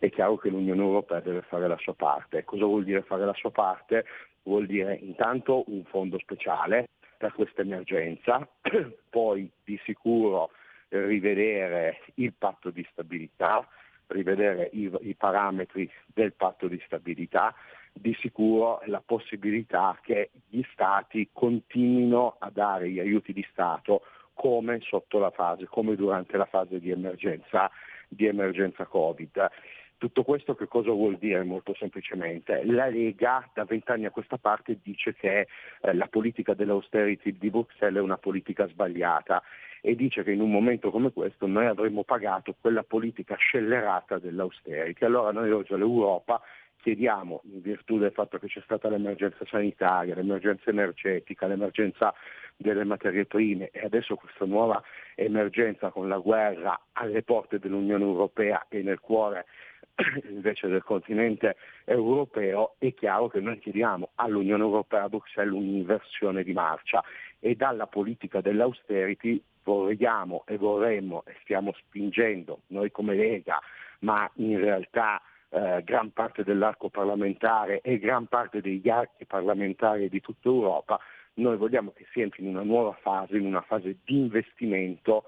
è 0.00 0.10
chiaro 0.10 0.36
che 0.36 0.50
l'Unione 0.50 0.82
Europea 0.82 1.20
deve 1.20 1.40
fare 1.42 1.66
la 1.66 1.78
sua 1.78 1.94
parte. 1.94 2.44
Cosa 2.44 2.66
vuol 2.66 2.84
dire 2.84 3.00
fare 3.02 3.24
la 3.24 3.32
sua 3.32 3.50
parte? 3.50 4.04
Vuol 4.42 4.66
dire 4.66 4.98
intanto 5.00 5.64
un 5.68 5.82
fondo 5.84 6.18
speciale 6.18 6.88
per 7.24 7.32
questa 7.32 7.62
emergenza, 7.62 8.46
poi 9.08 9.50
di 9.64 9.80
sicuro 9.84 10.50
rivedere 10.88 12.00
il 12.16 12.34
patto 12.34 12.68
di 12.68 12.86
stabilità, 12.90 13.66
rivedere 14.08 14.68
i, 14.74 14.92
i, 15.00 15.14
parametri 15.14 15.90
del 16.04 16.34
patto 16.34 16.68
di 16.68 16.78
stabilità, 16.84 17.54
di 17.94 18.14
sicuro 18.20 18.82
la 18.84 19.00
possibilità 19.00 19.98
che 20.02 20.32
gli 20.50 20.60
Stati 20.72 21.30
continuino 21.32 22.36
a 22.40 22.50
dare 22.50 22.90
gli 22.90 23.00
aiuti 23.00 23.32
di 23.32 23.46
Stato 23.50 24.02
come 24.34 24.80
sotto 24.82 25.18
la 25.18 25.30
fase, 25.30 25.64
come 25.64 25.96
durante 25.96 26.36
la 26.36 26.44
fase 26.44 26.78
di 26.78 26.90
emergenza, 26.90 27.70
di 28.06 28.26
emergenza 28.26 28.84
Covid. 28.84 29.50
Tutto 29.96 30.22
questo 30.24 30.54
che 30.54 30.66
cosa 30.66 30.90
vuol 30.90 31.16
dire 31.16 31.42
molto 31.44 31.74
semplicemente? 31.74 32.62
La 32.64 32.88
Lega 32.88 33.48
da 33.54 33.64
vent'anni 33.64 34.04
a 34.04 34.10
questa 34.10 34.36
parte 34.36 34.78
dice 34.82 35.14
che 35.14 35.46
eh, 35.80 35.94
la 35.94 36.08
politica 36.08 36.52
dell'austerity 36.54 37.36
di 37.38 37.50
Bruxelles 37.50 37.98
è 37.98 38.02
una 38.02 38.18
politica 38.18 38.66
sbagliata 38.66 39.42
e 39.80 39.94
dice 39.94 40.22
che 40.22 40.32
in 40.32 40.40
un 40.40 40.50
momento 40.50 40.90
come 40.90 41.12
questo 41.12 41.46
noi 41.46 41.66
avremmo 41.66 42.04
pagato 42.04 42.54
quella 42.60 42.82
politica 42.82 43.36
scellerata 43.36 44.18
dell'austerity. 44.18 45.04
Allora 45.04 45.30
noi 45.30 45.50
oggi 45.50 45.74
all'Europa 45.74 46.40
chiediamo, 46.84 47.40
in 47.44 47.62
virtù 47.62 47.96
del 47.96 48.12
fatto 48.12 48.38
che 48.38 48.46
c'è 48.46 48.60
stata 48.62 48.90
l'emergenza 48.90 49.44
sanitaria, 49.46 50.14
l'emergenza 50.14 50.68
energetica, 50.68 51.46
l'emergenza 51.46 52.12
delle 52.56 52.84
materie 52.84 53.24
prime 53.24 53.70
e 53.70 53.80
adesso 53.80 54.16
questa 54.16 54.44
nuova 54.44 54.82
emergenza 55.14 55.90
con 55.90 56.08
la 56.08 56.18
guerra 56.18 56.78
alle 56.92 57.22
porte 57.22 57.58
dell'Unione 57.58 58.04
Europea 58.04 58.66
e 58.68 58.82
nel 58.82 59.00
cuore 59.00 59.46
invece 60.30 60.68
del 60.68 60.82
continente 60.82 61.56
europeo, 61.84 62.74
è 62.78 62.92
chiaro 62.94 63.28
che 63.28 63.40
noi 63.40 63.58
chiediamo 63.58 64.10
all'Unione 64.16 64.62
Europea 64.62 65.04
a 65.04 65.08
Bruxelles 65.08 65.54
un'inversione 65.54 66.42
di 66.42 66.52
marcia 66.52 67.02
e 67.38 67.54
dalla 67.54 67.86
politica 67.86 68.40
dell'austerity 68.40 69.42
vogliamo 69.62 70.44
e 70.46 70.56
vorremmo 70.56 71.24
e 71.26 71.34
stiamo 71.42 71.72
spingendo 71.72 72.60
noi 72.68 72.90
come 72.90 73.14
Lega, 73.14 73.60
ma 74.00 74.30
in 74.36 74.58
realtà 74.58 75.20
eh, 75.48 75.82
gran 75.84 76.12
parte 76.12 76.44
dell'arco 76.44 76.88
parlamentare 76.88 77.80
e 77.80 77.98
gran 77.98 78.26
parte 78.26 78.60
degli 78.60 78.88
archi 78.88 79.24
parlamentari 79.24 80.08
di 80.08 80.20
tutta 80.20 80.48
Europa, 80.48 80.98
noi 81.34 81.56
vogliamo 81.56 81.92
che 81.92 82.06
si 82.12 82.20
entri 82.20 82.42
in 82.42 82.50
una 82.50 82.62
nuova 82.62 82.96
fase, 83.00 83.36
in 83.36 83.46
una 83.46 83.62
fase 83.62 83.96
di 84.04 84.16
investimento 84.16 85.24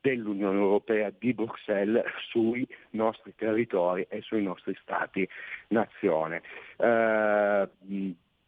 dell'Unione 0.00 0.58
Europea 0.58 1.12
di 1.16 1.34
Bruxelles 1.34 2.04
sui 2.28 2.66
nostri 2.90 3.34
territori 3.36 4.06
e 4.08 4.20
sui 4.22 4.42
nostri 4.42 4.76
stati 4.80 5.28
nazione. 5.68 6.42
Eh, 6.76 7.68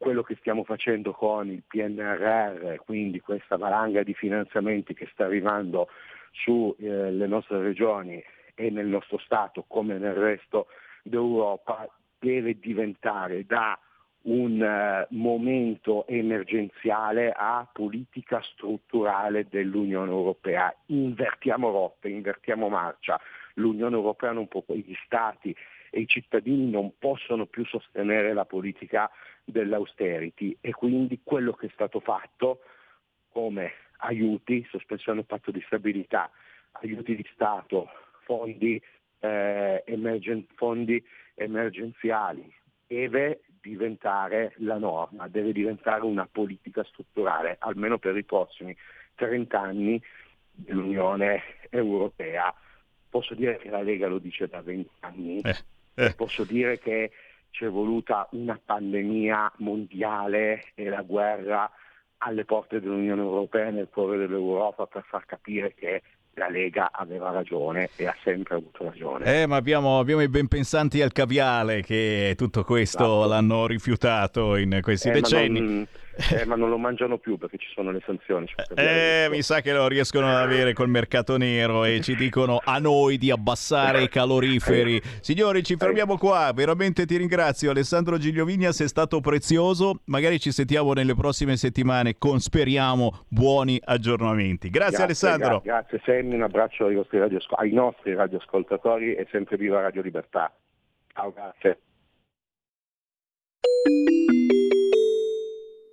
quello 0.03 0.23
che 0.23 0.37
stiamo 0.41 0.65
facendo 0.65 1.13
con 1.13 1.49
il 1.49 1.63
PNRR, 1.65 2.77
quindi 2.85 3.21
questa 3.21 3.57
valanga 3.57 4.03
di 4.03 4.15
finanziamenti 4.15 4.95
che 4.95 5.09
sta 5.13 5.27
arrivando 5.27 5.89
sulle 6.33 7.25
eh, 7.25 7.27
nostre 7.29 7.63
regioni 7.63 8.23
e 8.55 8.71
nel 8.71 8.87
nostro 8.87 9.19
Stato 9.19 9.65
come 9.69 9.99
nel 9.99 10.15
resto 10.15 10.67
d'Europa, 11.03 11.89
deve 12.19 12.59
diventare 12.59 13.45
da 13.47 13.79
un 14.23 14.61
uh, 14.61 15.15
momento 15.15 16.07
emergenziale 16.07 17.33
a 17.35 17.67
politica 17.71 18.41
strutturale 18.43 19.47
dell'Unione 19.49 20.11
Europea. 20.11 20.75
Invertiamo 20.87 21.71
rotte, 21.71 22.09
invertiamo 22.09 22.69
marcia. 22.69 23.21
L'Unione 23.55 23.97
Europea 23.97 24.33
non 24.33 24.49
può, 24.49 24.63
gli 24.69 24.95
Stati 25.05 25.55
e 25.91 26.01
i 26.01 26.07
cittadini 26.07 26.71
non 26.71 26.93
possono 26.99 27.47
più 27.47 27.65
sostenere 27.67 28.33
la 28.33 28.47
politica 28.47 29.11
dell'austerity 29.45 30.57
e 30.61 30.73
quindi 30.73 31.21
quello 31.23 31.53
che 31.53 31.67
è 31.67 31.71
stato 31.75 32.01
fatto 32.01 32.61
come 33.31 33.73
aiuti, 33.99 34.67
sospensione 34.71 35.25
patto 35.25 35.51
di 35.51 35.63
stabilità, 35.67 36.31
aiuti 36.73 37.15
di 37.15 37.27
Stato, 37.33 37.89
fondi, 38.25 38.81
eh, 39.21 39.83
emergen- 39.87 40.47
fondi 40.55 41.03
emergenziali, 41.35 42.53
deve 42.87 43.43
diventare 43.63 44.53
la 44.59 44.77
norma, 44.77 45.29
deve 45.29 45.53
diventare 45.53 46.03
una 46.03 46.29
politica 46.31 46.83
strutturale, 46.85 47.57
almeno 47.61 47.99
per 47.99 48.17
i 48.17 48.25
prossimi 48.25 48.77
30 49.15 49.61
anni 49.61 50.03
dell'Unione 50.51 51.43
Europea. 51.71 52.53
Posso 53.09 53.35
dire 53.35 53.59
che 53.59 53.71
la 53.71 53.83
Lega 53.83 54.09
lo 54.09 54.19
dice 54.19 54.49
da 54.49 54.61
20 54.61 54.91
anni, 55.01 55.41
eh, 55.41 55.57
eh. 55.95 56.15
posso 56.15 56.45
dire 56.45 56.79
che 56.79 57.13
c'è 57.51 57.69
voluta 57.69 58.27
una 58.33 58.59
pandemia 58.63 59.53
mondiale 59.59 60.65
e 60.75 60.89
la 60.89 61.03
guerra 61.03 61.71
alle 62.19 62.45
porte 62.45 62.81
dell'Unione 62.81 63.21
Europea 63.21 63.71
nel 63.71 63.89
cuore 63.91 64.17
dell'Europa 64.17 64.87
per 64.87 65.05
far 65.05 65.27
capire 65.27 65.75
che 65.75 66.03
la 66.35 66.49
Lega 66.49 66.91
aveva 66.93 67.31
ragione 67.31 67.91
e 67.97 68.07
ha 68.07 68.17
sempre 68.23 68.57
avuto 68.57 68.85
ragione. 68.85 69.43
Eh, 69.43 69.47
ma 69.47 69.57
abbiamo, 69.57 69.99
abbiamo 69.99 70.23
i 70.23 70.29
benpensanti 70.29 71.03
al 71.03 71.13
caviale 71.13 71.83
che 71.83 72.35
tutto 72.37 72.65
questo 72.65 73.05
esatto. 73.05 73.29
l'hanno 73.29 73.67
rifiutato 73.67 74.57
in 74.57 74.79
questi 74.83 75.09
eh, 75.09 75.13
decenni. 75.13 75.87
Eh, 76.33 76.45
ma 76.45 76.57
non 76.57 76.69
lo 76.69 76.79
mangiano 76.79 77.19
più 77.19 77.39
perché 77.39 77.59
ci 77.59 77.69
sono 77.75 77.91
le 77.91 78.03
sanzioni. 78.05 78.47
Eh, 78.75 79.29
mi 79.31 79.43
sa 79.43 79.61
che 79.61 79.73
lo 79.73 79.89
riescono 79.89 80.29
ad 80.29 80.37
avere 80.37 80.73
col 80.73 80.89
mercato 80.89 81.37
nero 81.37 81.85
e 81.85 82.01
ci 82.01 82.15
dicono 82.15 82.61
a 82.63 82.79
noi 82.79 83.19
di 83.19 83.31
abbassare 83.31 84.03
i 84.03 84.09
caloriferi. 84.09 85.01
Signori, 85.21 85.63
ci 85.63 85.77
fermiamo 85.77 86.19
qua. 86.19 86.53
Veramente 86.55 87.07
ti 87.07 87.17
ringrazio. 87.17 87.71
Alessandro 87.71 88.19
Gigliovigna, 88.19 88.73
sei 88.73 88.89
stato 88.89 89.21
prezioso. 89.21 90.01
Magari 90.07 90.39
ci 90.39 90.53
sentiamo 90.53 90.93
nelle 90.93 91.15
prossime 91.15 91.57
settimane 91.57 92.19
con, 92.19 92.41
speriamo, 92.41 93.25
buoni 93.29 93.81
aggiornamenti. 93.83 94.71
Grazie, 94.71 95.05
Alessandro. 95.05 95.61
gra- 95.65 95.81
grazie 95.81 96.01
Sammy, 96.05 96.35
un 96.35 96.43
abbraccio 96.43 96.87
ai 96.87 96.95
nostri, 96.95 97.19
radioasco- 97.19 97.55
ai 97.55 97.73
nostri 97.73 98.15
radioascoltatori 98.15 99.15
e 99.15 99.27
sempre 99.31 99.57
viva 99.57 99.81
Radio 99.81 100.03
Libertà. 100.03 100.53
Ciao, 101.15 101.33
grazie. 101.33 101.79